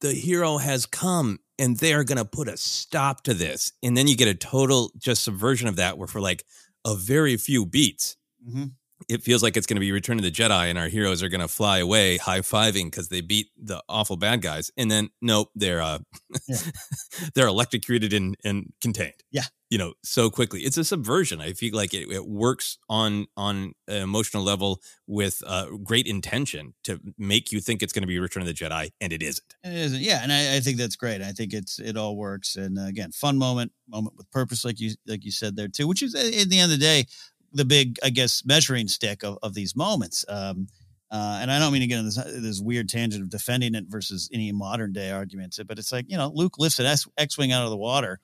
the 0.01 0.13
hero 0.13 0.57
has 0.57 0.85
come 0.85 1.39
and 1.57 1.77
they 1.77 1.93
are 1.93 2.03
going 2.03 2.17
to 2.17 2.25
put 2.25 2.47
a 2.47 2.57
stop 2.57 3.23
to 3.23 3.33
this, 3.33 3.73
and 3.83 3.97
then 3.97 4.07
you 4.07 4.15
get 4.15 4.27
a 4.27 4.33
total 4.33 4.91
just 4.97 5.23
subversion 5.23 5.67
of 5.67 5.75
that, 5.75 5.97
where 5.97 6.07
for 6.07 6.21
like 6.21 6.45
a 6.85 6.95
very 6.95 7.35
few 7.37 7.65
beats. 7.65 8.15
Mm-hmm. 8.47 8.65
It 9.07 9.23
feels 9.23 9.41
like 9.41 9.55
it's 9.55 9.65
going 9.65 9.75
to 9.77 9.81
be 9.81 9.91
Return 9.91 10.17
of 10.17 10.23
the 10.23 10.31
Jedi, 10.31 10.69
and 10.69 10.77
our 10.77 10.87
heroes 10.89 11.23
are 11.23 11.29
going 11.29 11.41
to 11.41 11.47
fly 11.47 11.77
away, 11.79 12.17
high 12.17 12.41
fiving 12.41 12.85
because 12.85 13.09
they 13.09 13.21
beat 13.21 13.47
the 13.57 13.81
awful 13.87 14.17
bad 14.17 14.41
guys. 14.41 14.71
And 14.77 14.91
then, 14.91 15.09
nope, 15.21 15.49
they're 15.55 15.81
uh, 15.81 15.99
Yeah. 16.47 16.57
they're 17.33 17.47
electrocuted 17.47 18.13
and, 18.13 18.35
and 18.43 18.73
contained 18.81 19.13
Yeah. 19.31 19.43
you 19.69 19.77
know 19.77 19.93
so 20.03 20.29
quickly 20.29 20.61
it's 20.61 20.77
a 20.77 20.83
subversion 20.83 21.41
i 21.41 21.53
feel 21.53 21.75
like 21.75 21.93
it, 21.93 22.09
it 22.11 22.25
works 22.27 22.77
on 22.89 23.27
on 23.35 23.73
an 23.87 24.01
emotional 24.01 24.43
level 24.43 24.79
with 25.07 25.41
uh, 25.45 25.65
great 25.83 26.07
intention 26.07 26.73
to 26.83 26.99
make 27.17 27.51
you 27.51 27.59
think 27.59 27.81
it's 27.83 27.93
going 27.93 28.01
to 28.03 28.07
be 28.07 28.19
return 28.19 28.41
of 28.41 28.47
the 28.47 28.53
jedi 28.53 28.89
and 29.01 29.11
it 29.13 29.21
isn't 29.23 29.55
It 29.63 29.73
isn't. 29.73 30.01
Yeah, 30.01 30.19
and 30.23 30.31
I, 30.31 30.57
I 30.57 30.59
think 30.59 30.77
that's 30.77 30.95
great. 30.95 31.21
I 31.21 31.31
think 31.31 31.53
it's 31.53 31.79
it 31.79 31.97
all 31.97 32.15
works. 32.15 32.55
And 32.55 32.77
uh, 32.79 32.83
again, 32.83 33.11
fun 33.11 33.37
moment, 33.37 33.71
moment 33.87 34.15
with 34.17 34.29
purpose, 34.31 34.63
like 34.65 34.79
you 34.79 34.91
like 35.07 35.23
you 35.25 35.31
said 35.31 35.55
there 35.55 35.67
too. 35.67 35.87
Which 35.87 36.01
is 36.03 36.15
uh, 36.15 36.19
at 36.41 36.49
the 36.49 36.59
end 36.59 36.71
of 36.71 36.79
the 36.79 36.85
day, 36.85 37.05
the 37.53 37.65
big 37.65 37.97
I 38.03 38.09
guess 38.09 38.43
measuring 38.45 38.87
stick 38.87 39.23
of, 39.23 39.37
of 39.43 39.53
these 39.53 39.75
moments. 39.75 40.25
Um, 40.27 40.67
uh, 41.11 41.39
and 41.41 41.51
I 41.51 41.57
don't 41.57 41.73
mean 41.73 41.81
to 41.81 41.87
get 41.87 41.99
into 41.99 42.11
this, 42.11 42.41
this 42.41 42.61
weird 42.61 42.87
tangent 42.87 43.23
of 43.23 43.29
defending 43.31 43.73
it 43.73 43.85
versus 43.87 44.29
any 44.31 44.51
modern 44.51 44.93
day 44.93 45.09
arguments, 45.09 45.59
but 45.67 45.79
it's 45.79 45.91
like 45.91 46.05
you 46.07 46.17
know 46.17 46.31
Luke 46.33 46.59
lifts 46.59 46.79
an 46.79 46.85
X 47.17 47.37
Wing 47.37 47.51
out 47.51 47.63
of 47.63 47.71
the 47.71 47.77
water, 47.77 48.19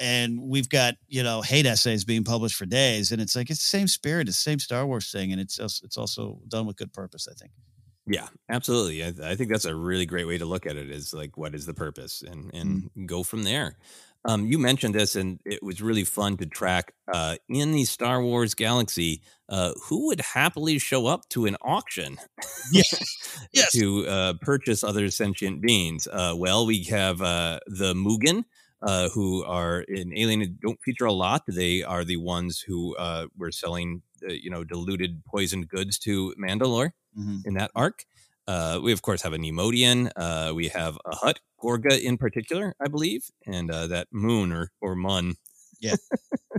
and 0.00 0.40
we've 0.42 0.68
got 0.68 0.94
you 1.06 1.22
know 1.22 1.42
hate 1.42 1.66
essays 1.66 2.04
being 2.04 2.24
published 2.24 2.56
for 2.56 2.66
days, 2.66 3.12
and 3.12 3.20
it's 3.20 3.36
like 3.36 3.50
it's 3.50 3.60
the 3.60 3.78
same 3.78 3.86
spirit, 3.88 4.28
it's 4.28 4.42
the 4.42 4.50
same 4.50 4.58
Star 4.58 4.84
Wars 4.86 5.12
thing, 5.12 5.30
and 5.30 5.40
it's 5.40 5.58
it's 5.60 5.96
also 5.96 6.40
done 6.48 6.66
with 6.66 6.76
good 6.76 6.92
purpose. 6.92 7.28
I 7.30 7.34
think. 7.34 7.52
yeah 8.06 8.28
absolutely 8.48 9.04
I, 9.04 9.12
I 9.22 9.36
think 9.36 9.50
that's 9.50 9.64
a 9.66 9.74
really 9.74 10.06
great 10.06 10.26
way 10.26 10.38
to 10.38 10.46
look 10.46 10.66
at 10.66 10.76
it 10.76 10.90
is 10.90 11.12
like 11.12 11.36
what 11.36 11.54
is 11.54 11.66
the 11.66 11.74
purpose 11.74 12.22
and 12.22 12.52
and 12.54 12.90
go 13.06 13.22
from 13.22 13.44
there 13.44 13.76
um, 14.28 14.46
you 14.46 14.58
mentioned 14.58 14.94
this 14.94 15.16
and 15.16 15.40
it 15.46 15.62
was 15.62 15.82
really 15.82 16.04
fun 16.04 16.36
to 16.38 16.46
track 16.46 16.94
uh, 17.12 17.36
in 17.48 17.72
the 17.72 17.84
star 17.86 18.22
wars 18.22 18.54
galaxy 18.54 19.22
uh, 19.50 19.72
who 19.88 20.08
would 20.08 20.20
happily 20.22 20.78
show 20.78 21.06
up 21.08 21.28
to 21.30 21.46
an 21.46 21.56
auction 21.62 22.18
Yeah. 22.72 22.82
Yes. 23.52 23.72
to 23.72 24.06
uh, 24.06 24.34
purchase 24.40 24.84
other 24.84 25.10
sentient 25.10 25.60
beings. 25.62 26.06
Uh, 26.06 26.34
well, 26.36 26.66
we 26.66 26.84
have 26.84 27.20
uh, 27.22 27.60
the 27.66 27.94
Moogan, 27.94 28.44
uh, 28.82 29.08
who 29.10 29.44
are 29.44 29.80
in 29.82 30.16
Alien 30.16 30.58
don't 30.62 30.80
feature 30.82 31.06
a 31.06 31.12
lot. 31.12 31.42
They 31.48 31.82
are 31.82 32.04
the 32.04 32.16
ones 32.18 32.60
who 32.60 32.96
uh, 32.96 33.26
were 33.36 33.52
selling, 33.52 34.02
uh, 34.28 34.32
you 34.32 34.50
know, 34.50 34.64
diluted 34.64 35.24
poisoned 35.26 35.68
goods 35.68 35.98
to 36.00 36.34
Mandalore 36.38 36.92
Mhm. 37.18 37.46
in 37.46 37.54
that 37.54 37.70
arc. 37.74 38.04
Uh, 38.48 38.80
we 38.82 38.92
of 38.92 39.02
course 39.02 39.22
have 39.22 39.32
a 39.34 39.38
Neimoidian. 39.38 40.10
Uh, 40.16 40.52
we 40.54 40.68
have 40.70 40.98
a 41.06 41.14
Hutt 41.16 41.38
Gorga 41.62 42.00
in 42.02 42.16
particular, 42.18 42.74
I 42.80 42.88
believe, 42.88 43.26
and 43.46 43.70
uh, 43.70 43.86
that 43.88 44.08
Moon 44.12 44.52
or 44.52 44.72
or 44.80 44.96
Mun. 44.96 45.34
Yeah. 45.80 45.94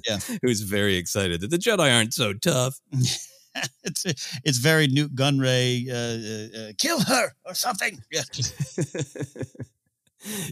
Yeah. 0.07 0.19
who's 0.43 0.61
very 0.61 0.95
excited 0.95 1.41
that 1.41 1.49
the 1.51 1.57
Jedi 1.57 1.93
aren't 1.95 2.13
so 2.13 2.33
tough. 2.33 2.79
it's 3.83 4.05
it's 4.45 4.57
very 4.59 4.87
Nute 4.87 5.15
Gunray, 5.15 5.89
uh, 5.89 5.95
uh, 5.95 6.69
uh, 6.69 6.71
kill 6.77 6.99
her 7.01 7.33
or 7.45 7.53
something. 7.55 7.99
Yeah, 8.11 8.21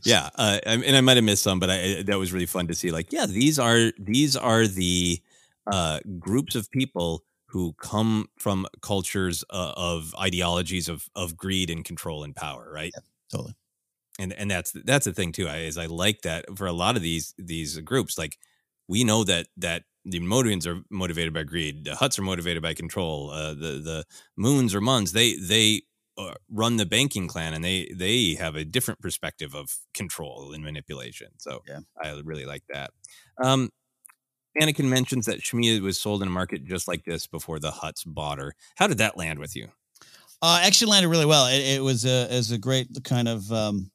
yeah, 0.03 0.29
uh, 0.35 0.59
and 0.65 0.95
I 0.95 1.01
might 1.01 1.17
have 1.17 1.23
missed 1.25 1.43
some, 1.43 1.59
but 1.59 1.69
I, 1.69 1.99
I- 1.99 2.03
that 2.03 2.17
was 2.17 2.31
really 2.33 2.45
fun 2.45 2.67
to 2.67 2.75
see. 2.75 2.91
Like, 2.91 3.11
yeah, 3.11 3.25
these 3.25 3.59
are 3.59 3.91
these 3.99 4.35
are 4.35 4.65
the 4.67 5.21
uh, 5.71 5.99
groups 6.19 6.55
of 6.55 6.71
people 6.71 7.23
who 7.57 7.73
come 7.73 8.29
from 8.37 8.67
cultures 8.81 9.43
uh, 9.49 9.73
of 9.75 10.13
ideologies 10.19 10.87
of 10.89 11.09
of 11.15 11.35
greed 11.37 11.69
and 11.71 11.83
control 11.85 12.23
and 12.23 12.35
power, 12.35 12.71
right? 12.71 12.95
totally. 13.29 13.55
And 14.19 14.33
and 14.33 14.49
that's 14.49 14.71
that's 14.71 15.05
the 15.05 15.13
thing 15.13 15.31
too. 15.31 15.47
I, 15.47 15.57
is 15.59 15.77
I 15.77 15.85
like 15.85 16.21
that 16.23 16.45
for 16.57 16.65
a 16.65 16.73
lot 16.73 16.95
of 16.95 17.03
these 17.03 17.35
these 17.37 17.77
groups, 17.79 18.17
like 18.17 18.37
we 18.87 19.03
know 19.03 19.23
that 19.23 19.47
that 19.57 19.83
the 20.05 20.19
Modians 20.19 20.65
are 20.65 20.81
motivated 20.89 21.33
by 21.33 21.43
greed, 21.43 21.83
the 21.85 21.91
Hutts 21.91 22.17
are 22.17 22.23
motivated 22.23 22.63
by 22.63 22.73
control, 22.73 23.29
uh, 23.29 23.53
the 23.53 23.79
the 23.79 24.05
Moons 24.35 24.73
or 24.73 24.81
Muns 24.81 25.11
they 25.11 25.35
they 25.35 25.83
uh, 26.17 26.33
run 26.49 26.77
the 26.77 26.85
banking 26.87 27.27
clan 27.27 27.53
and 27.53 27.63
they 27.63 27.93
they 27.95 28.33
have 28.35 28.55
a 28.55 28.65
different 28.65 28.99
perspective 29.01 29.53
of 29.53 29.77
control 29.93 30.51
and 30.51 30.63
manipulation. 30.63 31.29
So 31.37 31.63
Yeah. 31.67 31.81
I 32.01 32.19
really 32.23 32.45
like 32.45 32.63
that. 32.69 32.91
Um, 33.43 33.69
Anakin 34.61 34.85
mentions 34.85 35.25
that 35.25 35.41
Shmi 35.41 35.81
was 35.81 35.99
sold 35.99 36.21
in 36.21 36.27
a 36.27 36.31
market 36.31 36.65
just 36.65 36.87
like 36.87 37.03
this 37.05 37.27
before 37.27 37.59
the 37.59 37.71
Hutts 37.71 38.03
bought 38.05 38.39
her. 38.39 38.55
How 38.75 38.87
did 38.87 38.97
that 38.99 39.17
land 39.17 39.39
with 39.39 39.55
you? 39.55 39.69
Uh, 40.41 40.61
actually 40.63 40.91
landed 40.91 41.09
really 41.09 41.25
well. 41.25 41.47
It, 41.47 41.77
it 41.77 41.83
was 41.83 42.05
a 42.05 42.31
as 42.31 42.51
a 42.51 42.57
great 42.57 42.87
kind 43.03 43.27
of 43.27 43.51
um, 43.51 43.89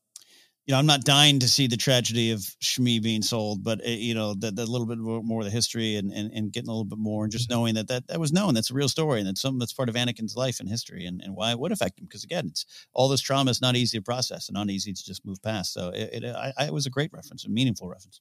you 0.67 0.73
know 0.73 0.79
I'm 0.79 0.87
not 0.87 1.05
dying 1.05 1.39
to 1.41 1.49
see 1.49 1.69
the 1.69 1.77
tragedy 1.77 2.33
of 2.33 2.41
Shmi 2.41 3.01
being 3.01 3.23
sold, 3.23 3.63
but 3.63 3.81
it, 3.85 4.01
you 4.01 4.15
know 4.15 4.35
that 4.35 4.57
that 4.57 4.69
little 4.69 4.87
bit 4.87 4.99
more, 4.99 5.41
of 5.41 5.45
the 5.45 5.51
history 5.51 5.97
and, 5.97 6.13
and 6.13 6.33
and 6.33 6.53
getting 6.53 6.69
a 6.69 6.73
little 6.73 6.85
bit 6.85 6.99
more 6.99 7.25
and 7.25 7.33
just 7.33 7.49
knowing 7.49 7.75
that 7.75 7.89
that 7.89 8.09
that 8.09 8.19
was 8.19 8.33
known. 8.33 8.55
That's 8.55 8.71
a 8.71 8.75
real 8.75 8.89
story 8.89 9.21
and 9.21 9.29
that's 9.29 9.41
something 9.41 9.61
that's 9.61 9.73
part 9.73 9.89
of 9.89 9.95
Anakin's 9.95 10.37
life 10.37 10.59
and 10.59 10.69
history 10.69 11.07
and, 11.07 11.21
and 11.23 11.37
why 11.37 11.53
it 11.53 11.59
would 11.61 11.73
affect 11.73 11.99
him. 11.99 12.07
Because 12.07 12.25
again, 12.25 12.47
it's 12.49 12.67
all 12.93 13.09
this 13.09 13.21
trauma 13.21 13.51
is 13.51 13.61
not 13.61 13.77
easy 13.77 13.99
to 13.99 14.03
process 14.03 14.49
and 14.49 14.55
not 14.55 14.71
easy 14.71 14.93
to 14.93 15.05
just 15.05 15.25
move 15.25 15.41
past. 15.43 15.73
So 15.73 15.91
it, 15.91 16.25
it, 16.25 16.25
I, 16.25 16.53
I, 16.59 16.67
it 16.67 16.73
was 16.73 16.87
a 16.87 16.91
great 16.91 17.13
reference, 17.13 17.45
a 17.45 17.51
meaningful 17.51 17.89
reference. 17.89 18.21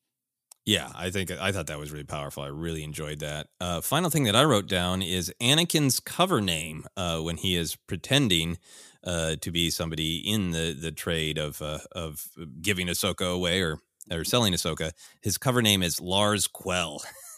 Yeah, 0.65 0.91
I 0.95 1.09
think 1.09 1.31
I 1.31 1.51
thought 1.51 1.67
that 1.67 1.79
was 1.79 1.91
really 1.91 2.03
powerful. 2.03 2.43
I 2.43 2.47
really 2.47 2.83
enjoyed 2.83 3.19
that. 3.19 3.47
Uh, 3.59 3.81
final 3.81 4.11
thing 4.11 4.25
that 4.25 4.35
I 4.35 4.43
wrote 4.43 4.67
down 4.67 5.01
is 5.01 5.33
Anakin's 5.41 5.99
cover 5.99 6.39
name 6.39 6.85
uh, 6.95 7.19
when 7.19 7.37
he 7.37 7.55
is 7.55 7.75
pretending 7.75 8.59
uh, 9.03 9.37
to 9.41 9.51
be 9.51 9.71
somebody 9.71 10.17
in 10.17 10.51
the 10.51 10.73
the 10.79 10.91
trade 10.91 11.39
of 11.39 11.61
uh, 11.63 11.79
of 11.93 12.27
giving 12.61 12.87
Ahsoka 12.87 13.33
away 13.33 13.61
or 13.61 13.79
or 14.11 14.23
selling 14.23 14.53
Ahsoka. 14.53 14.91
His 15.21 15.37
cover 15.37 15.61
name 15.61 15.83
is 15.83 15.99
Lars 15.99 16.47
Quell. 16.47 17.01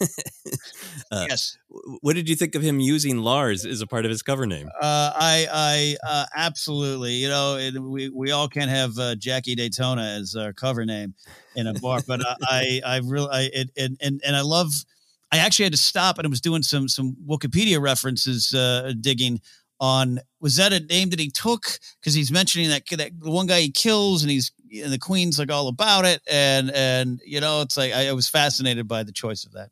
uh, 1.12 1.26
yes. 1.28 1.56
What 2.00 2.14
did 2.14 2.28
you 2.28 2.36
think 2.36 2.54
of 2.54 2.62
him 2.62 2.80
using 2.80 3.18
Lars 3.18 3.64
as 3.64 3.80
a 3.80 3.86
part 3.86 4.04
of 4.04 4.10
his 4.10 4.22
cover 4.22 4.46
name? 4.46 4.68
Uh, 4.80 5.12
I, 5.14 5.46
I, 5.52 5.96
uh, 6.06 6.26
absolutely. 6.34 7.12
You 7.14 7.28
know, 7.28 7.56
it, 7.56 7.80
we 7.80 8.08
we 8.08 8.32
all 8.32 8.48
can't 8.48 8.70
have 8.70 8.98
uh, 8.98 9.14
Jackie 9.14 9.54
Daytona 9.54 10.02
as 10.02 10.34
our 10.34 10.52
cover 10.52 10.84
name 10.84 11.14
in 11.56 11.66
a 11.66 11.74
bar, 11.74 12.00
but 12.06 12.20
uh, 12.20 12.34
I, 12.42 12.80
I 12.84 13.00
really, 13.04 13.28
I, 13.30 13.50
it, 13.52 13.70
and 13.76 13.96
and 14.00 14.20
and 14.24 14.36
I 14.36 14.42
love. 14.42 14.72
I 15.32 15.38
actually 15.38 15.64
had 15.64 15.72
to 15.72 15.78
stop 15.78 16.18
and 16.18 16.26
I 16.26 16.30
was 16.30 16.40
doing 16.40 16.62
some 16.62 16.86
some 16.86 17.16
Wikipedia 17.26 17.80
references, 17.80 18.54
uh, 18.54 18.92
digging 19.00 19.40
on 19.84 20.18
was 20.40 20.56
that 20.56 20.72
a 20.72 20.80
name 20.80 21.10
that 21.10 21.20
he 21.20 21.30
took 21.30 21.78
because 22.00 22.14
he's 22.14 22.32
mentioning 22.32 22.68
that 22.70 22.86
that 22.90 23.12
the 23.18 23.30
one 23.30 23.46
guy 23.46 23.60
he 23.60 23.70
kills 23.70 24.22
and 24.22 24.30
he's 24.30 24.52
and 24.82 24.92
the 24.92 24.98
queen's 24.98 25.38
like 25.38 25.50
all 25.50 25.68
about 25.68 26.04
it 26.04 26.20
and 26.30 26.70
and 26.70 27.20
you 27.24 27.40
know 27.40 27.60
it's 27.60 27.76
like 27.76 27.92
I, 27.92 28.08
I 28.08 28.12
was 28.12 28.28
fascinated 28.28 28.88
by 28.88 29.02
the 29.02 29.12
choice 29.12 29.44
of 29.44 29.52
that. 29.52 29.70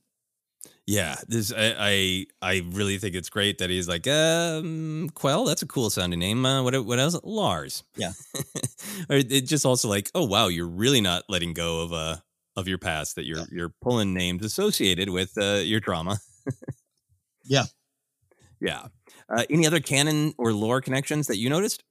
Yeah, 0.86 1.16
this 1.28 1.52
I, 1.52 1.74
I 1.78 2.26
I 2.42 2.62
really 2.72 2.98
think 2.98 3.14
it's 3.14 3.30
great 3.30 3.58
that 3.58 3.70
he's 3.70 3.88
like 3.88 4.06
um 4.06 5.08
Quell. 5.14 5.46
That's 5.46 5.62
a 5.62 5.66
cool 5.66 5.90
sounding 5.90 6.18
name. 6.18 6.44
Uh, 6.44 6.62
what 6.62 6.84
what 6.84 6.98
else? 6.98 7.18
Lars. 7.22 7.84
Yeah. 7.96 8.12
or 9.08 9.16
it 9.16 9.46
just 9.46 9.64
also 9.64 9.88
like 9.88 10.10
oh 10.14 10.26
wow, 10.26 10.48
you're 10.48 10.68
really 10.68 11.00
not 11.00 11.24
letting 11.28 11.54
go 11.54 11.82
of 11.82 11.92
uh 11.92 12.16
of 12.56 12.68
your 12.68 12.78
past. 12.78 13.14
That 13.16 13.26
you're 13.26 13.46
you're 13.50 13.72
pulling 13.80 14.12
names 14.12 14.44
associated 14.44 15.08
with 15.08 15.38
uh, 15.38 15.60
your 15.62 15.80
trauma. 15.80 16.18
Yeah. 17.44 17.64
Yeah. 18.60 18.86
Uh, 19.28 19.44
any 19.50 19.66
other 19.66 19.80
canon 19.80 20.34
or 20.38 20.52
lore 20.52 20.80
connections 20.80 21.26
that 21.26 21.36
you 21.36 21.48
noticed? 21.50 21.82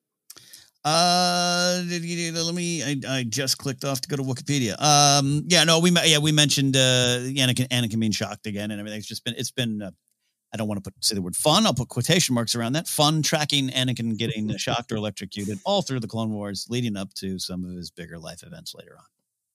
Uh, 0.83 1.83
let 1.85 2.55
me. 2.55 2.83
I, 2.83 2.95
I 3.07 3.23
just 3.23 3.59
clicked 3.59 3.85
off 3.85 4.01
to 4.01 4.07
go 4.07 4.15
to 4.15 4.23
Wikipedia. 4.23 4.81
Um, 4.81 5.43
yeah, 5.47 5.63
no, 5.63 5.79
we 5.79 5.91
yeah 5.91 6.17
we 6.17 6.31
mentioned 6.31 6.75
uh 6.75 7.19
Anakin 7.19 7.67
Anakin 7.67 7.99
being 7.99 8.11
shocked 8.11 8.47
again 8.47 8.71
and 8.71 8.79
everything. 8.79 8.97
It's 8.97 9.07
just 9.07 9.23
been 9.23 9.35
it's 9.37 9.51
been. 9.51 9.81
Uh, 9.81 9.91
I 10.53 10.57
don't 10.57 10.67
want 10.67 10.83
to 10.83 10.91
put 10.91 11.05
say 11.05 11.15
the 11.15 11.21
word 11.21 11.35
fun. 11.35 11.65
I'll 11.65 11.73
put 11.73 11.87
quotation 11.87 12.35
marks 12.35 12.55
around 12.55 12.73
that. 12.73 12.87
Fun 12.87 13.21
tracking 13.21 13.69
Anakin 13.69 14.17
getting 14.17 14.55
shocked 14.57 14.91
or 14.91 14.95
electrocuted 14.95 15.59
all 15.65 15.81
through 15.81 16.01
the 16.01 16.07
Clone 16.07 16.31
Wars, 16.31 16.65
leading 16.69 16.97
up 16.97 17.13
to 17.15 17.39
some 17.39 17.63
of 17.63 17.75
his 17.75 17.91
bigger 17.91 18.17
life 18.17 18.43
events 18.43 18.73
later 18.75 18.95
on. 18.97 19.05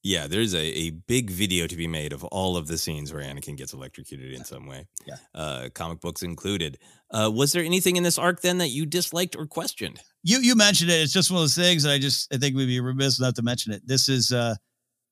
Yeah, 0.07 0.28
there's 0.28 0.55
a, 0.55 0.62
a 0.62 0.91
big 0.91 1.31
video 1.31 1.66
to 1.66 1.74
be 1.74 1.89
made 1.89 2.12
of 2.12 2.23
all 2.23 2.57
of 2.57 2.69
the 2.69 2.78
scenes 2.78 3.12
where 3.12 3.24
Anakin 3.24 3.57
gets 3.57 3.73
electrocuted 3.73 4.35
in 4.35 4.45
some 4.45 4.69
way. 4.69 4.87
Yeah. 5.05 5.16
Uh, 5.35 5.69
comic 5.74 6.01
books 6.01 6.23
included. 6.23 6.78
Uh, 7.11 7.28
was 7.35 7.51
there 7.51 7.65
anything 7.65 7.97
in 7.97 8.05
this 8.05 8.16
arc 8.16 8.41
then 8.41 8.59
that 8.59 8.69
you 8.69 8.87
disliked 8.87 9.35
or 9.35 9.47
questioned? 9.47 10.01
You 10.23 10.39
you 10.39 10.55
mentioned 10.55 10.93
it. 10.93 11.01
It's 11.01 11.12
just 11.12 11.33
one 11.33 11.39
of 11.39 11.43
those 11.43 11.57
things 11.57 11.83
that 11.83 11.91
I 11.91 11.99
just 11.99 12.33
I 12.33 12.37
think 12.37 12.55
we'd 12.55 12.66
be 12.66 12.78
remiss 12.78 13.19
not 13.19 13.35
to 13.35 13.43
mention 13.43 13.73
it. 13.73 13.83
This 13.85 14.09
is 14.09 14.31
uh 14.31 14.55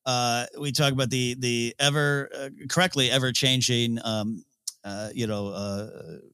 uh 0.07 0.47
we 0.61 0.71
talk 0.71 0.93
about 0.93 1.11
the 1.11 1.35
the 1.41 1.75
ever 1.81 2.31
uh, 2.33 2.51
correctly 2.69 3.11
ever 3.11 3.33
changing 3.33 3.99
um 4.05 4.45
uh 4.85 5.09
you 5.13 5.27
know 5.27 5.49
uh 5.49 5.89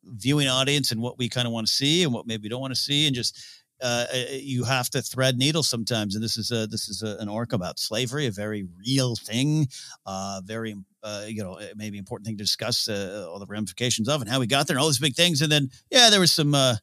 viewing 0.04 0.48
audience 0.48 0.92
and 0.92 1.00
what 1.00 1.16
we 1.16 1.30
kind 1.30 1.46
of 1.46 1.52
want 1.54 1.66
to 1.66 1.72
see 1.72 2.02
and 2.02 2.12
what 2.12 2.26
maybe 2.26 2.42
we 2.42 2.50
don't 2.50 2.60
want 2.60 2.74
to 2.74 2.80
see 2.80 3.06
and 3.06 3.16
just 3.16 3.42
uh, 3.82 4.06
you 4.32 4.64
have 4.64 4.90
to 4.90 5.02
thread 5.02 5.38
needles 5.38 5.68
sometimes, 5.68 6.14
and 6.14 6.22
this 6.22 6.36
is 6.36 6.50
a 6.50 6.66
this 6.66 6.88
is 6.88 7.02
a, 7.02 7.16
an 7.18 7.28
arc 7.28 7.52
about 7.52 7.78
slavery, 7.78 8.26
a 8.26 8.30
very 8.30 8.66
real 8.86 9.16
thing, 9.16 9.68
uh, 10.06 10.40
very 10.44 10.74
uh, 11.02 11.24
you 11.28 11.42
know 11.42 11.58
maybe 11.76 11.98
important 11.98 12.26
thing 12.26 12.36
to 12.36 12.44
discuss 12.44 12.88
uh, 12.88 13.26
all 13.30 13.38
the 13.38 13.46
ramifications 13.46 14.08
of 14.08 14.20
and 14.20 14.30
how 14.30 14.40
we 14.40 14.46
got 14.46 14.66
there 14.66 14.76
and 14.76 14.82
all 14.82 14.88
these 14.88 14.98
big 14.98 15.14
things. 15.14 15.42
And 15.42 15.50
then 15.50 15.70
yeah, 15.90 16.10
there 16.10 16.20
was 16.20 16.32
some 16.32 16.54
uh, 16.54 16.76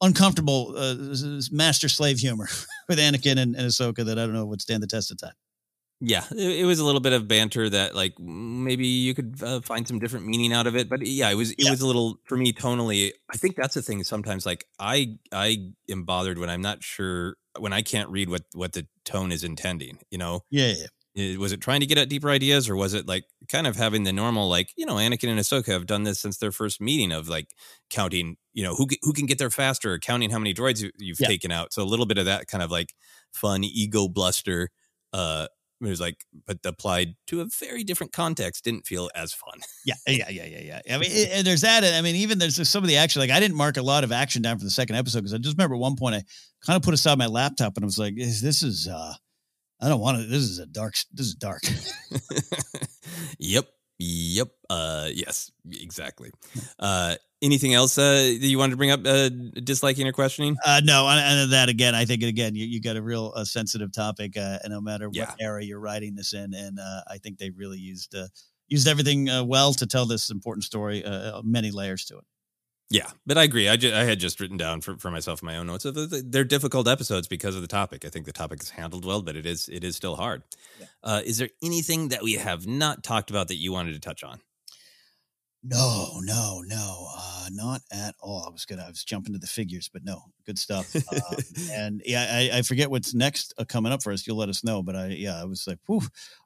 uncomfortable 0.00 0.74
uh, 0.76 0.94
master 1.50 1.88
slave 1.88 2.18
humor 2.18 2.48
with 2.88 2.98
Anakin 2.98 3.38
and, 3.38 3.54
and 3.56 3.68
Ahsoka 3.68 4.04
that 4.04 4.18
I 4.18 4.22
don't 4.22 4.34
know 4.34 4.46
would 4.46 4.62
stand 4.62 4.82
the 4.82 4.86
test 4.86 5.10
of 5.10 5.18
time. 5.18 5.34
Yeah, 6.06 6.24
it, 6.32 6.60
it 6.60 6.64
was 6.66 6.80
a 6.80 6.84
little 6.84 7.00
bit 7.00 7.12
of 7.12 7.26
banter 7.28 7.70
that 7.70 7.94
like 7.94 8.18
maybe 8.18 8.86
you 8.86 9.14
could 9.14 9.40
uh, 9.42 9.60
find 9.60 9.86
some 9.88 9.98
different 9.98 10.26
meaning 10.26 10.52
out 10.52 10.66
of 10.66 10.76
it, 10.76 10.88
but 10.88 11.06
yeah, 11.06 11.30
it 11.30 11.34
was 11.36 11.52
it 11.52 11.56
Yeah. 11.60 11.70
was 11.70 11.80
a 11.80 11.86
little 11.86 12.18
for 12.24 12.36
me 12.36 12.52
tonally. 12.52 13.12
I 13.32 13.36
think 13.36 13.56
that's 13.56 13.74
the 13.74 13.82
thing. 13.82 14.02
Sometimes 14.04 14.44
like 14.44 14.66
I 14.78 15.16
I 15.32 15.70
am 15.88 16.04
bothered 16.04 16.38
when 16.38 16.50
I'm 16.50 16.60
not 16.62 16.82
sure 16.82 17.36
when 17.58 17.72
I 17.72 17.82
can't 17.82 18.10
read 18.10 18.28
what 18.28 18.42
what 18.54 18.72
the 18.72 18.86
tone 19.04 19.32
is 19.32 19.44
intending. 19.44 19.98
You 20.10 20.18
know, 20.18 20.40
Yeah, 20.50 20.74
yeah. 21.14 21.36
Was 21.38 21.52
it 21.52 21.60
trying 21.60 21.78
to 21.78 21.86
get 21.86 21.96
at 21.96 22.08
deeper 22.08 22.28
ideas 22.28 22.68
or 22.68 22.74
was 22.74 22.92
it 22.92 23.06
like 23.06 23.24
kind 23.48 23.68
of 23.68 23.76
having 23.76 24.02
the 24.02 24.12
normal 24.12 24.48
like 24.48 24.72
you 24.76 24.84
know 24.84 24.96
Anakin 24.96 25.28
and 25.28 25.38
Ahsoka 25.38 25.68
have 25.68 25.86
done 25.86 26.02
this 26.02 26.18
since 26.20 26.38
their 26.38 26.50
first 26.52 26.80
meeting 26.80 27.12
of 27.12 27.28
like 27.28 27.46
counting 27.88 28.36
you 28.52 28.64
know 28.64 28.74
who 28.74 28.88
who 29.02 29.12
can 29.12 29.26
get 29.26 29.38
there 29.38 29.48
faster 29.50 29.92
or 29.92 29.98
counting 30.00 30.30
how 30.30 30.38
many 30.40 30.52
droids 30.52 30.82
you, 30.82 30.90
you've 30.98 31.20
Yeah. 31.20 31.28
taken 31.28 31.52
out 31.52 31.72
so 31.72 31.82
a 31.82 31.86
little 31.92 32.06
bit 32.06 32.18
of 32.18 32.24
that 32.26 32.48
kind 32.48 32.62
of 32.64 32.70
like 32.72 32.94
fun 33.32 33.62
ego 33.62 34.08
bluster 34.08 34.70
uh 35.12 35.46
it 35.80 35.86
was 35.88 36.00
like 36.00 36.16
but 36.46 36.58
applied 36.64 37.14
to 37.26 37.40
a 37.40 37.46
very 37.60 37.84
different 37.84 38.12
context 38.12 38.64
didn't 38.64 38.86
feel 38.86 39.10
as 39.14 39.32
fun 39.32 39.58
Yeah, 39.86 39.94
yeah, 40.06 40.30
yeah, 40.30 40.46
yeah, 40.46 40.80
yeah. 40.86 40.94
I 40.94 40.98
mean, 40.98 41.10
it, 41.12 41.28
and 41.32 41.46
there's 41.46 41.60
that. 41.60 41.84
I 41.84 42.00
mean, 42.00 42.16
even 42.16 42.38
there's 42.38 42.66
some 42.68 42.82
of 42.82 42.88
the 42.88 42.96
action. 42.96 43.20
Like, 43.20 43.30
I 43.30 43.38
didn't 43.38 43.56
mark 43.56 43.76
a 43.76 43.82
lot 43.82 44.02
of 44.02 44.12
action 44.12 44.40
down 44.40 44.56
for 44.58 44.64
the 44.64 44.70
second 44.70 44.96
episode 44.96 45.18
because 45.20 45.34
I 45.34 45.38
just 45.38 45.56
remember 45.58 45.74
at 45.74 45.80
one 45.80 45.94
point 45.96 46.14
I 46.14 46.22
kind 46.64 46.76
of 46.76 46.82
put 46.82 46.94
aside 46.94 47.18
my 47.18 47.26
laptop 47.26 47.76
and 47.76 47.84
I 47.84 47.86
was 47.86 47.98
like, 47.98 48.14
"Is- 48.16 48.40
"This 48.40 48.62
is, 48.62 48.88
uh 48.88 49.12
I 49.82 49.88
don't 49.88 50.00
want 50.00 50.18
to. 50.18 50.24
This 50.24 50.42
is 50.42 50.58
a 50.58 50.66
dark. 50.66 50.94
This 51.12 51.26
is 51.26 51.34
dark." 51.34 51.62
yep 53.38 53.66
yep 53.98 54.48
uh 54.70 55.08
yes 55.12 55.50
exactly 55.72 56.30
uh 56.78 57.14
anything 57.42 57.74
else 57.74 57.96
uh 57.98 58.02
that 58.40 58.46
you 58.46 58.58
wanted 58.58 58.72
to 58.72 58.76
bring 58.76 58.90
up 58.90 59.00
uh 59.06 59.28
disliking 59.62 60.06
or 60.06 60.12
questioning 60.12 60.56
Uh, 60.64 60.80
no, 60.84 61.06
and, 61.08 61.52
that 61.52 61.68
again, 61.68 61.94
I 61.94 62.04
think 62.04 62.22
again, 62.22 62.54
you, 62.54 62.66
you 62.66 62.80
got 62.80 62.96
a 62.96 63.02
real 63.02 63.32
uh, 63.36 63.44
sensitive 63.44 63.92
topic, 63.92 64.36
uh, 64.36 64.58
and 64.64 64.72
no 64.72 64.80
matter 64.80 65.08
what 65.08 65.14
Yeah. 65.16 65.34
era 65.40 65.62
you're 65.62 65.80
writing 65.80 66.14
this 66.16 66.32
in, 66.32 66.54
and 66.54 66.78
uh, 66.78 67.02
I 67.06 67.18
think 67.18 67.38
they 67.38 67.50
really 67.50 67.78
used 67.78 68.14
uh, 68.14 68.28
used 68.68 68.88
everything 68.88 69.28
uh, 69.28 69.44
well 69.44 69.74
to 69.74 69.86
tell 69.86 70.06
this 70.06 70.30
important 70.30 70.64
story. 70.64 71.04
Uh, 71.04 71.42
many 71.42 71.70
layers 71.70 72.04
to 72.06 72.18
it. 72.18 72.24
Yeah, 72.90 73.10
but 73.26 73.38
I 73.38 73.44
agree. 73.44 73.68
I, 73.68 73.76
ju- 73.76 73.92
I 73.94 74.04
had 74.04 74.20
just 74.20 74.38
written 74.40 74.56
down 74.56 74.80
for, 74.80 74.96
for 74.98 75.10
myself 75.10 75.42
my 75.42 75.56
own 75.56 75.66
notes. 75.66 75.84
that 75.84 75.94
th- 75.94 76.10
th- 76.10 76.24
They're 76.28 76.44
difficult 76.44 76.86
episodes 76.86 77.26
because 77.26 77.56
of 77.56 77.62
the 77.62 77.66
topic. 77.68 78.04
I 78.04 78.08
think 78.08 78.26
the 78.26 78.32
topic 78.32 78.62
is 78.62 78.70
handled 78.70 79.04
well, 79.04 79.22
but 79.22 79.36
it 79.36 79.46
is 79.46 79.68
it 79.68 79.82
is 79.82 79.96
still 79.96 80.16
hard. 80.16 80.42
Uh, 81.02 81.22
is 81.24 81.38
there 81.38 81.48
anything 81.62 82.08
that 82.08 82.22
we 82.22 82.34
have 82.34 82.66
not 82.66 83.02
talked 83.02 83.30
about 83.30 83.48
that 83.48 83.56
you 83.56 83.72
wanted 83.72 83.94
to 83.94 84.00
touch 84.00 84.22
on? 84.22 84.40
No, 85.66 86.20
no, 86.20 86.62
no, 86.66 87.06
uh, 87.16 87.48
not 87.50 87.80
at 87.90 88.14
all. 88.20 88.44
I 88.46 88.50
was 88.50 88.66
gonna, 88.66 88.82
I 88.84 88.88
was 88.88 89.02
jumping 89.02 89.32
to 89.32 89.38
the 89.38 89.46
figures, 89.46 89.88
but 89.90 90.04
no, 90.04 90.20
good 90.44 90.58
stuff. 90.58 90.94
Um, 90.94 91.36
and 91.72 92.02
yeah, 92.04 92.28
I, 92.30 92.58
I 92.58 92.62
forget 92.62 92.90
what's 92.90 93.14
next 93.14 93.54
uh, 93.56 93.64
coming 93.64 93.90
up 93.90 94.02
for 94.02 94.12
us. 94.12 94.26
You'll 94.26 94.36
let 94.36 94.50
us 94.50 94.62
know. 94.62 94.82
But 94.82 94.94
I, 94.94 95.06
yeah, 95.06 95.40
I 95.40 95.44
was 95.46 95.66
like, 95.66 95.78
whew, 95.86 96.02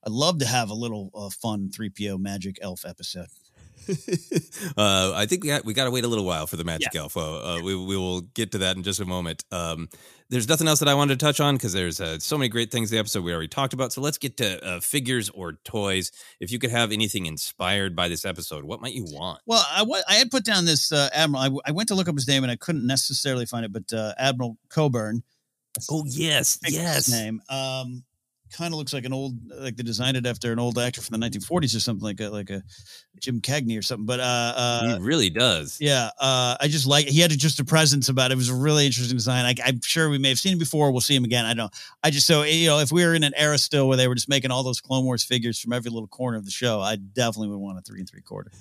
I'd 0.06 0.12
love 0.12 0.39
to 0.39 0.47
have 0.47 0.70
a 0.70 0.74
little 0.74 1.10
uh, 1.16 1.31
fun 1.31 1.69
three 1.73 1.90
PO 1.90 2.19
magic 2.19 2.59
elf 2.62 2.85
episode. 2.86 3.27
uh, 4.77 5.12
I 5.15 5.27
think 5.27 5.43
we 5.43 5.48
got, 5.48 5.65
we 5.65 5.74
got 5.74 5.85
to 5.85 5.90
wait 5.90 6.05
a 6.05 6.09
little 6.09 6.24
while 6.24 6.47
for 6.47 6.56
the 6.56 6.65
Magic 6.65 6.94
Elf. 6.94 7.16
Uh, 7.16 7.20
uh, 7.20 7.60
we, 7.62 7.74
we 7.74 7.97
will 7.97 8.20
get 8.20 8.52
to 8.52 8.59
that 8.59 8.77
in 8.77 8.82
just 8.82 9.01
a 9.01 9.05
moment. 9.05 9.44
Um, 9.51 9.89
there's 10.31 10.48
nothing 10.48 10.69
else 10.69 10.81
that 10.81 10.89
I 10.89 10.94
wanted 10.94 11.19
to 11.19 11.24
touch 11.24 11.40
on 11.40 11.56
because 11.56 11.73
there's 11.73 12.01
uh, 12.01 12.19
so 12.19 12.36
many 12.36 12.48
great 12.48 12.70
things 12.70 12.93
in 12.93 12.97
the 12.97 13.01
episode 13.01 13.24
we 13.24 13.32
already 13.32 13.48
talked 13.48 13.73
about. 13.73 13.93
So 13.93 14.01
let's 14.01 14.19
get 14.19 14.36
to 14.39 14.62
uh, 14.65 14.81
figures 14.81 15.31
or 15.31 15.55
toys. 15.65 16.12
If 16.39 16.52
you 16.52 16.59
could 16.59 16.70
have 16.70 16.93
anything 16.93 17.27
inspired 17.27 17.97
by 17.97 18.09
this 18.09 18.24
episode, 18.24 18.65
what 18.65 18.81
might 18.81 18.93
you 18.93 19.06
want? 19.09 19.40
Well, 19.47 19.65
I 20.09 20.15
had 20.15 20.31
put 20.31 20.44
down 20.44 20.66
this 20.66 20.93
uh, 20.93 21.09
admiral. 21.15 21.40
I, 21.43 21.47
w- 21.47 21.62
I 21.66 21.73
went 21.73 21.89
to 21.89 21.94
look 21.94 22.09
up 22.09 22.15
his 22.15 22.28
name 22.28 22.44
and 22.44 22.51
I 22.51 22.56
couldn't 22.56 22.86
necessarily 22.86 23.47
find 23.47 23.65
it, 23.65 23.73
but 23.73 23.90
uh, 23.93 24.12
Admiral 24.19 24.59
Coburn. 24.69 25.23
Oh 25.90 26.05
yes, 26.06 26.59
yes. 26.66 27.09
name. 27.10 27.40
Um, 27.48 28.05
kind 28.52 28.72
of 28.72 28.78
looks 28.78 28.92
like 28.92 29.04
an 29.04 29.12
old, 29.12 29.36
like 29.50 29.76
they 29.76 29.82
designed 29.82 30.16
it 30.16 30.26
after 30.26 30.52
an 30.52 30.58
old 30.58 30.78
actor 30.78 31.00
from 31.00 31.18
the 31.18 31.26
1940s 31.28 31.76
or 31.76 31.80
something 31.80 32.04
like 32.04 32.20
a 32.20 32.28
like 32.28 32.50
a 32.50 32.62
Jim 33.20 33.40
Cagney 33.40 33.78
or 33.78 33.82
something. 33.82 34.06
But 34.06 34.20
uh, 34.20 34.52
uh, 34.56 34.98
he 34.98 35.02
really 35.02 35.30
does. 35.30 35.78
yeah, 35.80 36.10
uh, 36.20 36.56
I 36.60 36.68
just 36.68 36.86
like 36.86 37.06
he 37.06 37.20
had 37.20 37.30
just 37.30 37.60
a 37.60 37.64
presence 37.64 38.08
about 38.08 38.30
it. 38.30 38.34
It 38.34 38.36
was 38.38 38.48
a 38.48 38.54
really 38.54 38.86
interesting 38.86 39.16
design. 39.16 39.44
I, 39.44 39.54
I'm 39.64 39.80
sure 39.82 40.08
we 40.08 40.18
may 40.18 40.28
have 40.30 40.38
seen 40.38 40.54
him 40.54 40.58
before. 40.58 40.90
We'll 40.90 41.00
see 41.00 41.16
him 41.16 41.24
again. 41.24 41.44
I 41.44 41.54
don't. 41.54 41.72
I 42.02 42.10
just 42.10 42.26
so 42.26 42.42
you 42.42 42.68
know, 42.68 42.78
if 42.78 42.92
we 42.92 43.04
were 43.04 43.14
in 43.14 43.24
an 43.24 43.34
era 43.36 43.58
still 43.58 43.88
where 43.88 43.96
they 43.96 44.08
were 44.08 44.14
just 44.14 44.28
making 44.28 44.50
all 44.50 44.62
those 44.62 44.80
Clone 44.80 45.04
Wars 45.04 45.24
figures 45.24 45.58
from 45.58 45.72
every 45.72 45.90
little 45.90 46.08
corner 46.08 46.36
of 46.36 46.44
the 46.44 46.50
show, 46.50 46.80
I 46.80 46.96
definitely 46.96 47.48
would 47.48 47.58
want 47.58 47.78
a 47.78 47.82
three 47.82 48.00
and 48.00 48.08
three 48.08 48.22
quarter. 48.22 48.50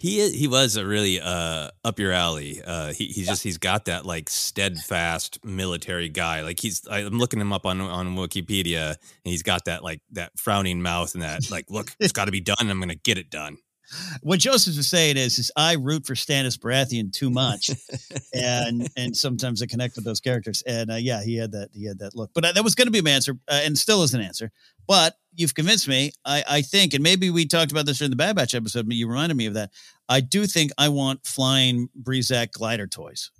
He 0.00 0.24
i- 0.24 0.30
he 0.30 0.48
was 0.48 0.76
a 0.76 0.86
really 0.86 1.20
uh 1.20 1.70
up 1.84 1.98
your 1.98 2.12
alley. 2.12 2.62
Uh 2.64 2.92
he 2.92 3.06
he's 3.06 3.28
just 3.28 3.42
he's 3.42 3.58
got 3.58 3.84
that 3.84 4.06
like 4.06 4.28
steadfast 4.30 5.44
military 5.44 6.08
guy. 6.08 6.42
Like 6.42 6.58
he's 6.58 6.86
I'm 6.90 7.18
looking 7.18 7.40
him 7.40 7.52
up 7.52 7.66
on 7.66 7.80
on 7.80 8.16
Wikipedia 8.16 8.88
and 8.90 8.96
he's 9.24 9.42
got 9.42 9.66
that 9.66 9.84
like 9.84 10.00
that 10.12 10.38
frowning 10.38 10.82
mouth 10.82 11.14
and 11.14 11.22
that 11.22 11.50
like 11.50 11.66
look, 11.70 11.90
it's 12.00 12.12
got 12.12 12.24
to 12.26 12.32
be 12.32 12.40
done. 12.40 12.56
I'm 12.60 12.78
to 12.88 12.94
get 12.94 13.18
it 13.18 13.30
done. 13.30 13.58
What 14.22 14.40
Joseph 14.40 14.76
was 14.76 14.88
saying 14.88 15.16
is, 15.16 15.38
is 15.38 15.50
I 15.56 15.74
root 15.74 16.06
for 16.06 16.14
Stannis 16.14 16.58
Baratheon 16.58 17.12
too 17.12 17.30
much, 17.30 17.70
and 18.32 18.88
and 18.96 19.16
sometimes 19.16 19.62
I 19.62 19.66
connect 19.66 19.96
with 19.96 20.04
those 20.04 20.20
characters. 20.20 20.62
And 20.66 20.90
uh, 20.90 20.96
yeah, 20.96 21.22
he 21.22 21.36
had 21.36 21.52
that 21.52 21.70
he 21.72 21.86
had 21.86 21.98
that 21.98 22.14
look. 22.14 22.30
But 22.34 22.44
uh, 22.44 22.52
that 22.52 22.64
was 22.64 22.74
going 22.74 22.86
to 22.86 22.92
be 22.92 23.00
my 23.00 23.10
answer, 23.10 23.38
uh, 23.48 23.60
and 23.64 23.78
still 23.78 24.02
is 24.02 24.14
an 24.14 24.20
answer. 24.20 24.50
But 24.86 25.16
you've 25.34 25.54
convinced 25.54 25.88
me. 25.88 26.12
I 26.24 26.44
I 26.48 26.62
think, 26.62 26.94
and 26.94 27.02
maybe 27.02 27.30
we 27.30 27.46
talked 27.46 27.72
about 27.72 27.86
this 27.86 27.98
during 27.98 28.10
the 28.10 28.16
Bad 28.16 28.36
Batch 28.36 28.54
episode, 28.54 28.86
but 28.86 28.96
you 28.96 29.08
reminded 29.08 29.36
me 29.36 29.46
of 29.46 29.54
that. 29.54 29.70
I 30.08 30.20
do 30.20 30.46
think 30.46 30.72
I 30.78 30.88
want 30.88 31.26
flying 31.26 31.88
Breezak 31.94 32.52
glider 32.52 32.86
toys. 32.86 33.30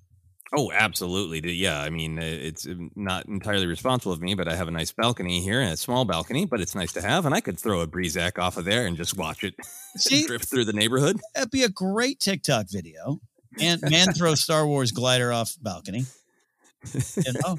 Oh, 0.57 0.73
absolutely. 0.73 1.53
Yeah, 1.53 1.81
I 1.81 1.91
mean, 1.91 2.19
it's 2.19 2.67
um, 2.67 2.91
not 2.97 3.27
entirely 3.27 3.67
responsible 3.67 4.13
of 4.13 4.21
me, 4.21 4.35
but 4.35 4.49
I 4.49 4.57
have 4.57 4.67
a 4.67 4.73
nice 4.73 4.91
balcony 4.91 5.41
here, 5.41 5.61
a 5.63 5.77
small 5.77 6.05
balcony, 6.05 6.45
but 6.45 6.61
it's 6.61 6.75
nice 6.75 6.93
to 6.95 7.03
have, 7.03 7.25
and 7.25 7.35
I 7.35 7.41
could 7.41 7.59
throw 7.59 7.81
a 7.81 7.87
breezak 7.87 8.39
off 8.39 8.57
of 8.57 8.65
there 8.65 8.87
and 8.87 8.97
just 8.97 9.17
watch 9.17 9.45
it 9.45 9.55
See? 9.97 10.27
drift 10.27 10.51
through 10.51 10.65
the 10.65 10.73
neighborhood. 10.73 11.21
That'd 11.35 11.53
be 11.53 11.63
a 11.63 11.69
great 11.69 12.19
TikTok 12.19 12.67
video. 12.69 13.21
And 13.61 13.81
man 13.83 14.13
throw 14.13 14.35
Star 14.35 14.67
Wars 14.67 14.93
glider 14.93 15.33
off 15.33 15.55
balcony. 15.61 16.05
You 16.95 17.33
know? 17.45 17.57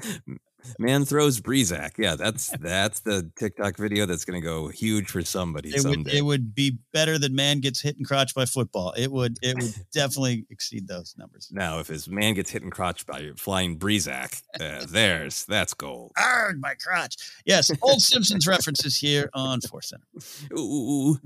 Man 0.78 1.04
throws 1.04 1.40
breezak. 1.40 1.98
Yeah, 1.98 2.16
that's 2.16 2.50
that's 2.60 3.00
the 3.00 3.30
TikTok 3.36 3.76
video 3.76 4.06
that's 4.06 4.24
going 4.24 4.40
to 4.40 4.44
go 4.46 4.68
huge 4.68 5.08
for 5.10 5.22
somebody 5.22 5.70
It 5.70 5.82
someday. 5.82 5.98
would 5.98 6.14
it 6.14 6.22
would 6.22 6.54
be 6.54 6.78
better 6.92 7.18
than 7.18 7.34
man 7.34 7.60
gets 7.60 7.80
hit 7.80 7.96
and 7.96 8.06
crotch 8.06 8.34
by 8.34 8.44
football. 8.44 8.92
It 8.96 9.10
would 9.10 9.38
it 9.42 9.56
would 9.56 9.74
definitely 9.92 10.46
exceed 10.50 10.86
those 10.88 11.14
numbers. 11.18 11.48
now, 11.50 11.78
if 11.78 11.88
his 11.88 12.08
man 12.08 12.34
gets 12.34 12.50
hit 12.50 12.62
and 12.62 12.72
crotch 12.72 13.06
by 13.06 13.30
flying 13.36 13.76
breezak, 13.76 14.36
uh, 14.60 14.84
there's 14.88 15.44
that's 15.46 15.74
gold. 15.74 16.12
Arg, 16.16 16.60
my 16.60 16.74
crotch. 16.74 17.16
Yes, 17.44 17.70
old 17.82 18.00
Simpsons 18.02 18.46
references 18.46 18.96
here 18.96 19.30
on 19.34 19.60
Force 19.60 19.88
Center. 19.90 20.06
Ooh. 20.58 21.18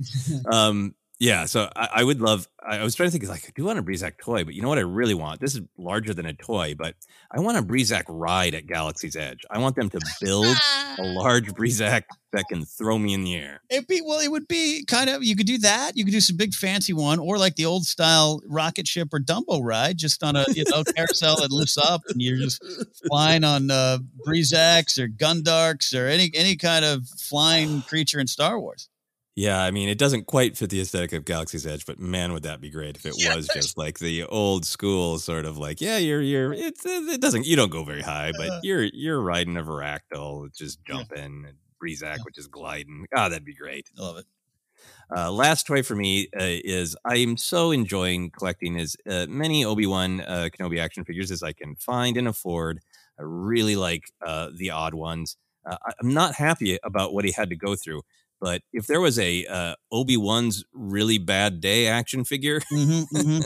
um, 0.50 0.94
yeah, 1.18 1.46
so 1.46 1.70
I, 1.74 1.88
I 1.96 2.04
would 2.04 2.20
love. 2.20 2.46
I 2.62 2.78
I 2.78 2.84
was 2.84 2.94
trying 2.94 3.08
to 3.08 3.10
think, 3.10 3.26
like, 3.28 3.44
I 3.46 3.52
do 3.54 3.64
want 3.64 3.78
a 3.78 3.82
Breezak 3.82 4.18
toy, 4.18 4.44
but 4.44 4.52
you 4.54 4.60
know 4.60 4.68
what 4.68 4.76
I 4.76 4.82
really 4.82 5.14
want? 5.14 5.40
This 5.40 5.54
is 5.54 5.62
larger 5.78 6.12
than 6.12 6.26
a 6.26 6.34
toy, 6.34 6.74
but 6.76 6.94
I 7.30 7.40
want 7.40 7.56
a 7.56 7.62
Breezak 7.62 8.04
ride 8.08 8.54
at 8.54 8.66
Galaxy's 8.66 9.16
Edge. 9.16 9.40
I 9.50 9.58
want 9.58 9.76
them 9.76 9.88
to 9.90 10.00
build 10.20 10.46
a 10.98 11.02
large 11.02 11.54
Breezak 11.54 12.06
that 12.32 12.44
can 12.50 12.66
throw 12.66 12.98
me 12.98 13.14
in 13.14 13.24
the 13.24 13.34
air. 13.34 13.62
It'd 13.70 13.86
be 13.86 14.02
well, 14.04 14.20
it 14.20 14.28
would 14.28 14.46
be 14.46 14.84
kind 14.84 15.08
of 15.08 15.24
you 15.24 15.36
could 15.36 15.46
do 15.46 15.56
that. 15.58 15.96
You 15.96 16.04
could 16.04 16.12
do 16.12 16.20
some 16.20 16.36
big 16.36 16.52
fancy 16.52 16.92
one, 16.92 17.18
or 17.18 17.38
like 17.38 17.56
the 17.56 17.64
old 17.64 17.86
style 17.86 18.42
rocket 18.46 18.86
ship 18.86 19.08
or 19.14 19.20
Dumbo 19.20 19.62
ride, 19.62 19.96
just 19.96 20.22
on 20.22 20.36
a 20.36 20.44
you 20.52 20.64
know 20.68 20.84
carousel 20.84 21.36
that 21.40 21.50
lifts 21.50 21.78
up, 21.78 22.02
and 22.08 22.20
you're 22.20 22.36
just 22.36 22.62
flying 23.08 23.42
on 23.42 23.70
uh, 23.70 23.98
Breezaks 24.24 24.98
or 24.98 25.08
Gundarks 25.08 25.98
or 25.98 26.08
any 26.08 26.30
any 26.34 26.56
kind 26.56 26.84
of 26.84 27.08
flying 27.08 27.80
creature 27.88 28.20
in 28.20 28.26
Star 28.26 28.60
Wars. 28.60 28.90
Yeah, 29.38 29.60
I 29.62 29.70
mean, 29.70 29.90
it 29.90 29.98
doesn't 29.98 30.24
quite 30.24 30.56
fit 30.56 30.70
the 30.70 30.80
aesthetic 30.80 31.12
of 31.12 31.26
Galaxy's 31.26 31.66
Edge, 31.66 31.84
but 31.84 31.98
man, 32.00 32.32
would 32.32 32.44
that 32.44 32.58
be 32.58 32.70
great 32.70 32.96
if 32.96 33.04
it 33.04 33.12
was 33.36 33.46
just 33.48 33.76
like 33.76 33.98
the 33.98 34.24
old 34.24 34.64
school 34.64 35.18
sort 35.18 35.44
of 35.44 35.58
like, 35.58 35.78
yeah, 35.82 35.98
you're 35.98 36.22
you're 36.22 36.54
it's 36.54 36.86
it 36.86 37.20
doesn't 37.20 37.44
you 37.46 37.54
don't 37.54 37.70
go 37.70 37.84
very 37.84 38.00
high, 38.00 38.30
Uh. 38.30 38.32
but 38.38 38.64
you're 38.64 38.84
you're 38.84 39.20
riding 39.20 39.58
a 39.58 39.62
Varactyl, 39.62 40.56
just 40.56 40.82
jumping, 40.86 41.44
and 41.46 41.58
Breezak, 41.78 42.24
which 42.24 42.38
is 42.38 42.46
gliding. 42.46 43.06
Ah, 43.14 43.28
that'd 43.28 43.44
be 43.44 43.54
great. 43.54 43.90
I 43.98 44.02
love 44.02 44.16
it. 44.16 44.24
Uh, 45.14 45.30
last 45.30 45.66
toy 45.66 45.82
for 45.82 45.94
me 45.94 46.28
uh, 46.34 46.40
is 46.64 46.96
I'm 47.04 47.36
so 47.36 47.70
enjoying 47.72 48.30
collecting 48.30 48.78
as 48.78 48.96
uh, 49.08 49.26
many 49.28 49.64
Obi 49.64 49.86
Wan 49.86 50.22
uh, 50.22 50.48
Kenobi 50.52 50.80
action 50.80 51.04
figures 51.04 51.30
as 51.30 51.42
I 51.42 51.52
can 51.52 51.76
find 51.76 52.16
and 52.16 52.26
afford. 52.26 52.80
I 53.18 53.22
really 53.22 53.76
like 53.76 54.04
uh, 54.24 54.48
the 54.56 54.70
odd 54.70 54.94
ones. 54.94 55.36
Uh, 55.64 55.76
I'm 56.00 56.14
not 56.14 56.34
happy 56.34 56.78
about 56.82 57.12
what 57.12 57.24
he 57.24 57.32
had 57.32 57.50
to 57.50 57.56
go 57.56 57.76
through, 57.76 58.02
but 58.40 58.62
if 58.72 58.86
there 58.86 59.00
was 59.00 59.18
a 59.18 59.46
uh, 59.46 59.74
Obi 59.90 60.16
Wan's 60.16 60.64
really 60.72 61.18
bad 61.18 61.60
day 61.60 61.86
action 61.86 62.24
figure 62.24 62.60
Mm-hmm, 62.72 63.40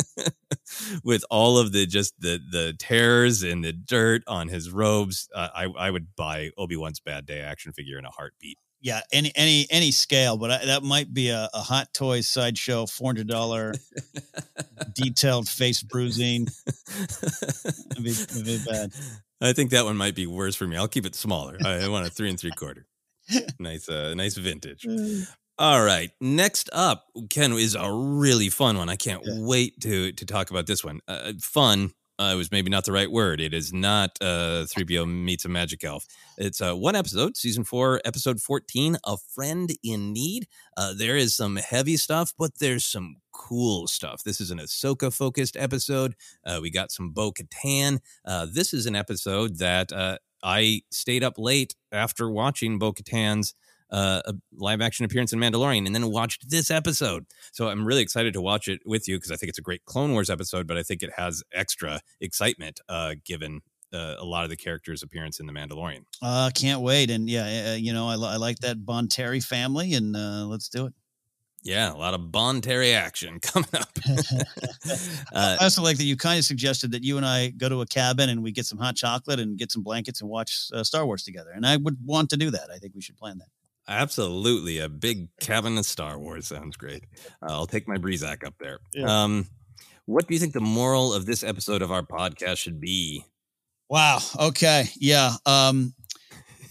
with 1.05 1.25
all 1.31 1.59
of 1.59 1.73
the 1.73 1.87
just 1.87 2.15
the 2.21 2.41
the 2.51 2.75
tears 2.79 3.43
and 3.43 3.65
the 3.65 3.73
dirt 3.73 4.23
on 4.27 4.49
his 4.49 4.71
robes, 4.71 5.29
uh, 5.35 5.49
I 5.55 5.65
I 5.79 5.91
would 5.91 6.15
buy 6.17 6.51
Obi 6.57 6.77
Wan's 6.77 7.01
bad 7.01 7.27
day 7.27 7.41
action 7.41 7.73
figure 7.73 7.99
in 7.99 8.05
a 8.05 8.11
heartbeat. 8.11 8.59
Yeah, 8.81 9.01
any 9.12 9.31
any 9.35 9.67
any 9.71 9.91
scale, 9.91 10.37
but 10.39 10.51
I, 10.51 10.65
that 10.67 10.83
might 10.83 11.12
be 11.12 11.29
a, 11.29 11.51
a 11.53 11.61
hot 11.61 11.93
toy 11.93 12.23
sideshow, 12.23 12.87
four 12.87 13.09
hundred 13.09 13.29
dollar 13.29 13.75
detailed 14.95 15.49
face 15.49 15.83
bruising. 15.83 16.49
It'd 17.93 18.05
be, 18.05 18.11
it'd 18.11 18.45
be 18.45 18.61
bad. 18.67 18.93
I 19.41 19.53
think 19.53 19.71
that 19.71 19.85
one 19.85 19.97
might 19.97 20.15
be 20.15 20.27
worse 20.27 20.55
for 20.55 20.67
me. 20.67 20.77
I'll 20.77 20.89
keep 20.89 21.07
it 21.07 21.15
smaller. 21.15 21.59
I, 21.65 21.85
I 21.85 21.89
want 21.89 22.07
a 22.07 22.11
three 22.11 22.31
and 22.31 22.39
three 22.39 22.53
quarter. 22.53 22.87
Nice, 23.59 23.89
uh, 23.89 24.15
nice 24.15 24.36
vintage. 24.36 24.86
All 25.59 25.85
right. 25.85 26.11
Next 26.20 26.70
up, 26.73 27.07
Ken 27.28 27.52
is 27.52 27.74
a 27.74 27.93
really 27.93 28.48
fun 28.48 28.78
one. 28.78 28.89
I 28.89 28.97
can't 28.97 29.23
wait 29.24 29.78
to 29.82 30.12
to 30.12 30.24
talk 30.24 30.51
about 30.51 30.66
this 30.66 30.82
one. 30.82 31.01
Uh, 31.07 31.32
fun 31.40 31.93
uh, 32.20 32.35
was 32.36 32.52
maybe 32.52 32.70
not 32.70 32.85
the 32.85 32.93
right 32.93 33.11
word. 33.11 33.40
It 33.40 33.55
is 33.55 33.73
not 33.73 34.19
uh, 34.20 34.66
3PO 34.69 35.09
meets 35.09 35.47
a 35.47 35.48
magic 35.48 35.82
elf. 35.82 36.05
It's 36.36 36.61
uh, 36.61 36.74
one 36.74 36.94
episode, 36.94 37.35
season 37.35 37.65
four, 37.65 38.01
episode 38.05 38.40
14, 38.40 38.98
A 39.05 39.16
Friend 39.35 39.70
in 39.82 40.12
Need. 40.12 40.47
Uh, 40.77 40.93
there 40.93 41.16
is 41.16 41.35
some 41.35 41.57
heavy 41.57 41.97
stuff, 41.97 42.35
but 42.39 42.59
there's 42.59 42.85
some 42.85 43.16
cool 43.32 43.86
stuff. 43.86 44.23
This 44.23 44.39
is 44.39 44.51
an 44.51 44.59
Ahsoka 44.59 45.11
focused 45.11 45.57
episode. 45.57 46.15
Uh, 46.44 46.59
we 46.61 46.70
got 46.70 46.93
some 46.93 47.11
Bo 47.11 47.32
Katan. 47.32 48.01
Uh, 48.27 48.47
this 48.52 48.74
is 48.74 48.85
an 48.85 48.94
episode 48.94 49.57
that 49.59 49.90
uh, 49.90 50.19
I 50.43 50.83
stayed 50.91 51.23
up 51.25 51.35
late 51.39 51.75
after 51.93 52.31
watching 52.31 52.79
Bo 52.79 52.93
Katan's 52.93 53.55
uh, 53.91 54.23
live 54.53 54.81
action 54.81 55.05
appearance 55.05 55.33
in 55.33 55.39
Mandalorian 55.39 55.87
and 55.87 55.95
then 55.95 56.11
watched 56.11 56.49
this 56.49 56.71
episode. 56.71 57.27
So 57.53 57.69
I'm 57.69 57.85
really 57.85 58.03
excited 58.03 58.33
to 58.35 58.41
watch 58.41 58.69
it 58.69 58.81
with 58.87 59.09
you 59.09 59.17
because 59.17 59.31
I 59.31 59.37
think 59.37 59.51
it's 59.51 59.59
a 59.59 59.62
great 59.62 59.85
Clone 59.85 60.12
Wars 60.12 60.31
episode, 60.31 60.67
but 60.67 60.77
I 60.77 60.83
think 60.83 61.03
it 61.03 61.11
has 61.17 61.43
extra 61.53 62.01
excitement 62.21 62.81
uh, 62.89 63.15
given 63.25 63.61
uh, 63.93 64.15
a 64.19 64.25
lot 64.25 64.45
of 64.45 64.51
the 64.51 64.57
characters' 64.57 65.03
appearance 65.03 65.41
in 65.41 65.47
the 65.47 65.53
Mandalorian. 65.53 66.05
Uh, 66.23 66.51
can't 66.55 66.81
wait. 66.81 67.11
And 67.11 67.29
yeah, 67.29 67.73
uh, 67.73 67.75
you 67.75 67.93
know, 67.93 68.09
I, 68.09 68.15
I 68.15 68.37
like 68.37 68.59
that 68.61 68.79
Bonteri 68.79 69.43
family, 69.43 69.95
and 69.95 70.17
uh, 70.17 70.47
let's 70.47 70.69
do 70.69 70.87
it. 70.87 70.95
Yeah, 71.62 71.93
a 71.93 71.95
lot 71.95 72.15
of 72.15 72.23
Bonteri 72.23 72.95
action 72.95 73.39
coming 73.43 73.69
up. 73.74 73.91
I 75.35 75.59
also 75.61 75.82
like 75.82 75.99
that 75.99 76.05
you 76.05 76.16
kind 76.16 76.39
of 76.39 76.45
suggested 76.45 76.93
that 76.93 77.05
you 77.05 77.16
and 77.16 77.27
I 77.27 77.51
go 77.51 77.69
to 77.69 77.82
a 77.82 77.87
cabin 77.87 78.31
and 78.31 78.43
we 78.43 78.51
get 78.51 78.66
some 78.66 78.78
hot 78.78 78.97
chocolate 78.97 79.39
and 79.41 79.59
get 79.59 79.70
some 79.70 79.82
blankets 79.82 80.20
and 80.20 80.31
watch 80.31 80.69
uh, 80.73 80.82
Star 80.82 81.05
Wars 81.05 81.23
together. 81.23 81.51
And 81.55 81.66
I 81.66 81.77
would 81.77 81.99
want 82.05 82.31
to 82.31 82.37
do 82.37 82.51
that. 82.51 82.70
I 82.74 82.78
think 82.78 82.95
we 82.95 83.03
should 83.03 83.16
plan 83.16 83.39
that. 83.39 83.49
Absolutely. 83.89 84.78
A 84.78 84.89
big 84.89 85.28
cabin 85.41 85.77
of 85.77 85.85
Star 85.85 86.19
Wars 86.19 86.47
sounds 86.47 86.77
great. 86.77 87.05
Uh, 87.43 87.53
I'll 87.53 87.66
take 87.66 87.89
my 87.89 87.99
Breezak 87.99 88.45
up 88.45 88.55
there. 88.61 88.78
Yeah. 88.95 89.23
Um, 89.24 89.49
what 90.07 90.27
do 90.27 90.35
you 90.35 90.41
think 90.41 90.53
the 90.53 90.61
moral 90.61 91.12
of 91.12 91.27
this 91.27 91.43
episode 91.43 91.82
of 91.82 91.93
our 91.93 92.03
podcast 92.03 92.59
should 92.59 92.81
be? 92.81 93.24
Wow. 93.89 94.20
Okay. 94.39 94.85
Yeah. 94.97 95.32
Um, 95.45 95.95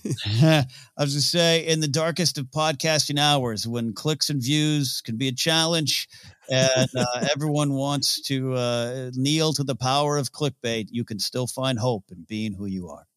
I 0.41 0.65
was 0.97 1.13
to 1.13 1.21
say, 1.21 1.65
in 1.65 1.79
the 1.79 1.87
darkest 1.87 2.37
of 2.37 2.45
podcasting 2.45 3.19
hours, 3.19 3.67
when 3.67 3.93
clicks 3.93 4.29
and 4.29 4.41
views 4.41 5.01
can 5.01 5.17
be 5.17 5.27
a 5.27 5.33
challenge, 5.33 6.07
and 6.49 6.89
uh, 6.95 7.05
everyone 7.35 7.73
wants 7.73 8.21
to 8.23 8.53
uh, 8.53 9.11
kneel 9.15 9.53
to 9.53 9.63
the 9.63 9.75
power 9.75 10.17
of 10.17 10.31
clickbait, 10.31 10.87
you 10.91 11.03
can 11.03 11.19
still 11.19 11.47
find 11.47 11.79
hope 11.79 12.05
in 12.11 12.25
being 12.27 12.53
who 12.53 12.65
you 12.65 12.89
are. 12.89 13.08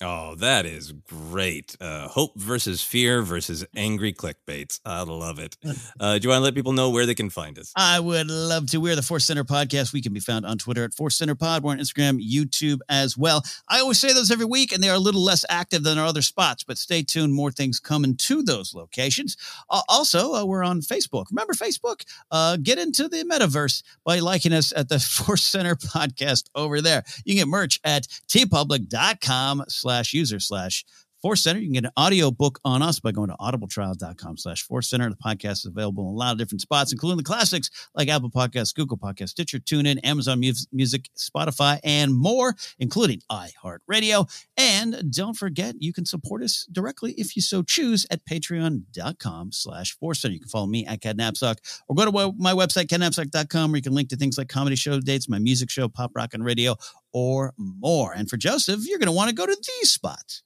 Oh, 0.00 0.34
that 0.36 0.66
is 0.66 0.90
great. 0.92 1.76
Uh, 1.80 2.08
hope 2.08 2.34
versus 2.34 2.82
fear 2.82 3.22
versus 3.22 3.64
angry 3.76 4.12
clickbaits. 4.12 4.80
I 4.84 5.02
love 5.02 5.38
it. 5.38 5.56
Uh, 6.00 6.18
do 6.18 6.24
you 6.24 6.28
want 6.30 6.40
to 6.40 6.44
let 6.44 6.54
people 6.54 6.72
know 6.72 6.90
where 6.90 7.06
they 7.06 7.14
can 7.14 7.30
find 7.30 7.58
us? 7.58 7.72
I 7.76 8.00
would 8.00 8.28
love 8.28 8.66
to. 8.70 8.78
We're 8.78 8.96
the 8.96 9.02
Force 9.02 9.24
Center 9.24 9.44
Podcast. 9.44 9.92
We 9.92 10.02
can 10.02 10.12
be 10.12 10.20
found 10.20 10.44
on 10.44 10.58
Twitter 10.58 10.82
at 10.84 10.92
Force 10.92 11.16
Center 11.16 11.34
Pod. 11.34 11.62
We're 11.62 11.70
on 11.72 11.78
Instagram, 11.78 12.20
YouTube 12.20 12.80
as 12.88 13.16
well. 13.16 13.42
I 13.68 13.78
always 13.80 14.00
say 14.00 14.12
those 14.12 14.30
every 14.30 14.44
week, 14.44 14.72
and 14.72 14.82
they 14.82 14.88
are 14.88 14.96
a 14.96 15.00
little 15.00 15.22
less 15.22 15.44
active 15.48 15.82
than 15.84 15.98
our 15.98 16.06
other 16.06 16.20
spots, 16.20 16.64
but 16.64 16.78
stay 16.78 17.02
tuned. 17.02 17.32
More 17.32 17.52
things 17.52 17.78
coming 17.78 18.16
to 18.16 18.42
those 18.42 18.74
locations. 18.74 19.36
Uh, 19.70 19.82
also, 19.88 20.34
uh, 20.34 20.44
we're 20.44 20.64
on 20.64 20.80
Facebook. 20.80 21.26
Remember 21.30 21.52
Facebook? 21.54 22.02
Uh, 22.30 22.56
get 22.60 22.78
into 22.78 23.08
the 23.08 23.24
metaverse 23.24 23.82
by 24.04 24.18
liking 24.18 24.52
us 24.52 24.72
at 24.74 24.88
the 24.88 24.98
Force 25.24 25.44
Center 25.44 25.76
Podcast 25.76 26.50
over 26.54 26.80
there. 26.80 27.04
You 27.24 27.34
can 27.34 27.42
get 27.42 27.48
merch 27.48 27.78
at 27.84 28.06
teepublic.com 28.28 29.64
slash 29.84 30.14
user 30.14 30.40
slash 30.40 30.82
Force 31.24 31.42
Center. 31.42 31.58
You 31.58 31.68
can 31.68 31.72
get 31.72 31.84
an 31.86 31.90
audio 31.96 32.30
book 32.30 32.60
on 32.66 32.82
us 32.82 33.00
by 33.00 33.10
going 33.10 33.30
to 33.30 33.36
audibletrial.com 33.36 34.36
slash 34.36 34.62
Force 34.62 34.90
Center. 34.90 35.08
The 35.08 35.16
podcast 35.16 35.52
is 35.52 35.64
available 35.64 36.06
in 36.06 36.10
a 36.10 36.18
lot 36.18 36.32
of 36.32 36.38
different 36.38 36.60
spots, 36.60 36.92
including 36.92 37.16
the 37.16 37.22
classics 37.24 37.70
like 37.94 38.10
Apple 38.10 38.28
Podcasts, 38.28 38.74
Google 38.74 38.98
Podcasts, 38.98 39.30
Stitcher, 39.30 39.58
TuneIn, 39.58 40.00
Amazon 40.04 40.38
Music, 40.38 41.08
Spotify, 41.16 41.80
and 41.82 42.12
more, 42.12 42.54
including 42.78 43.22
iHeartRadio. 43.32 44.30
And 44.58 45.10
don't 45.10 45.32
forget, 45.32 45.76
you 45.78 45.94
can 45.94 46.04
support 46.04 46.42
us 46.42 46.68
directly 46.70 47.12
if 47.12 47.36
you 47.36 47.40
so 47.40 47.62
choose 47.62 48.04
at 48.10 48.26
patreon.com 48.26 49.52
slash 49.52 49.96
Force 49.96 50.20
Center. 50.20 50.34
You 50.34 50.40
can 50.40 50.50
follow 50.50 50.66
me 50.66 50.84
at 50.84 51.00
Ken 51.00 51.16
Napzok 51.16 51.56
or 51.88 51.96
go 51.96 52.04
to 52.04 52.34
my 52.36 52.52
website, 52.52 52.88
kennapzok.com, 52.88 53.72
where 53.72 53.78
you 53.78 53.82
can 53.82 53.94
link 53.94 54.10
to 54.10 54.16
things 54.16 54.36
like 54.36 54.50
comedy 54.50 54.76
show 54.76 55.00
dates, 55.00 55.26
my 55.26 55.38
music 55.38 55.70
show, 55.70 55.88
Pop 55.88 56.10
Rock 56.14 56.34
and 56.34 56.44
Radio, 56.44 56.76
or 57.14 57.54
more. 57.56 58.12
And 58.12 58.28
for 58.28 58.36
Joseph, 58.36 58.86
you're 58.86 58.98
going 58.98 59.06
to 59.06 59.12
want 59.12 59.30
to 59.30 59.34
go 59.34 59.46
to 59.46 59.56
these 59.80 59.90
spots. 59.90 60.42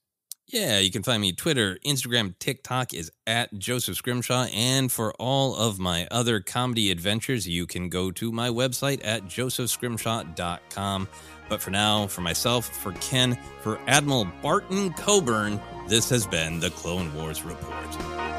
Yeah, 0.51 0.79
you 0.79 0.89
can 0.89 1.03
find 1.03 1.21
me 1.21 1.31
Twitter, 1.31 1.77
Instagram, 1.85 2.33
TikTok 2.39 2.91
is 2.95 3.11
at 3.27 3.55
Joseph 3.59 3.97
Scrimshaw. 3.97 4.45
And 4.45 4.91
for 4.91 5.13
all 5.19 5.55
of 5.55 5.77
my 5.77 6.07
other 6.09 6.39
comedy 6.39 6.89
adventures, 6.89 7.47
you 7.47 7.67
can 7.67 7.87
go 7.87 8.09
to 8.09 8.31
my 8.31 8.49
website 8.49 8.99
at 9.03 9.25
josephscrimshaw.com. 9.25 11.07
But 11.49 11.61
for 11.61 11.69
now, 11.69 12.07
for 12.07 12.21
myself, 12.21 12.67
for 12.67 12.93
Ken, 12.93 13.37
for 13.61 13.79
Admiral 13.85 14.27
Barton 14.41 14.91
Coburn, 14.93 15.61
this 15.87 16.09
has 16.09 16.25
been 16.25 16.59
the 16.59 16.71
Clone 16.71 17.13
Wars 17.13 17.43
Report. 17.43 18.38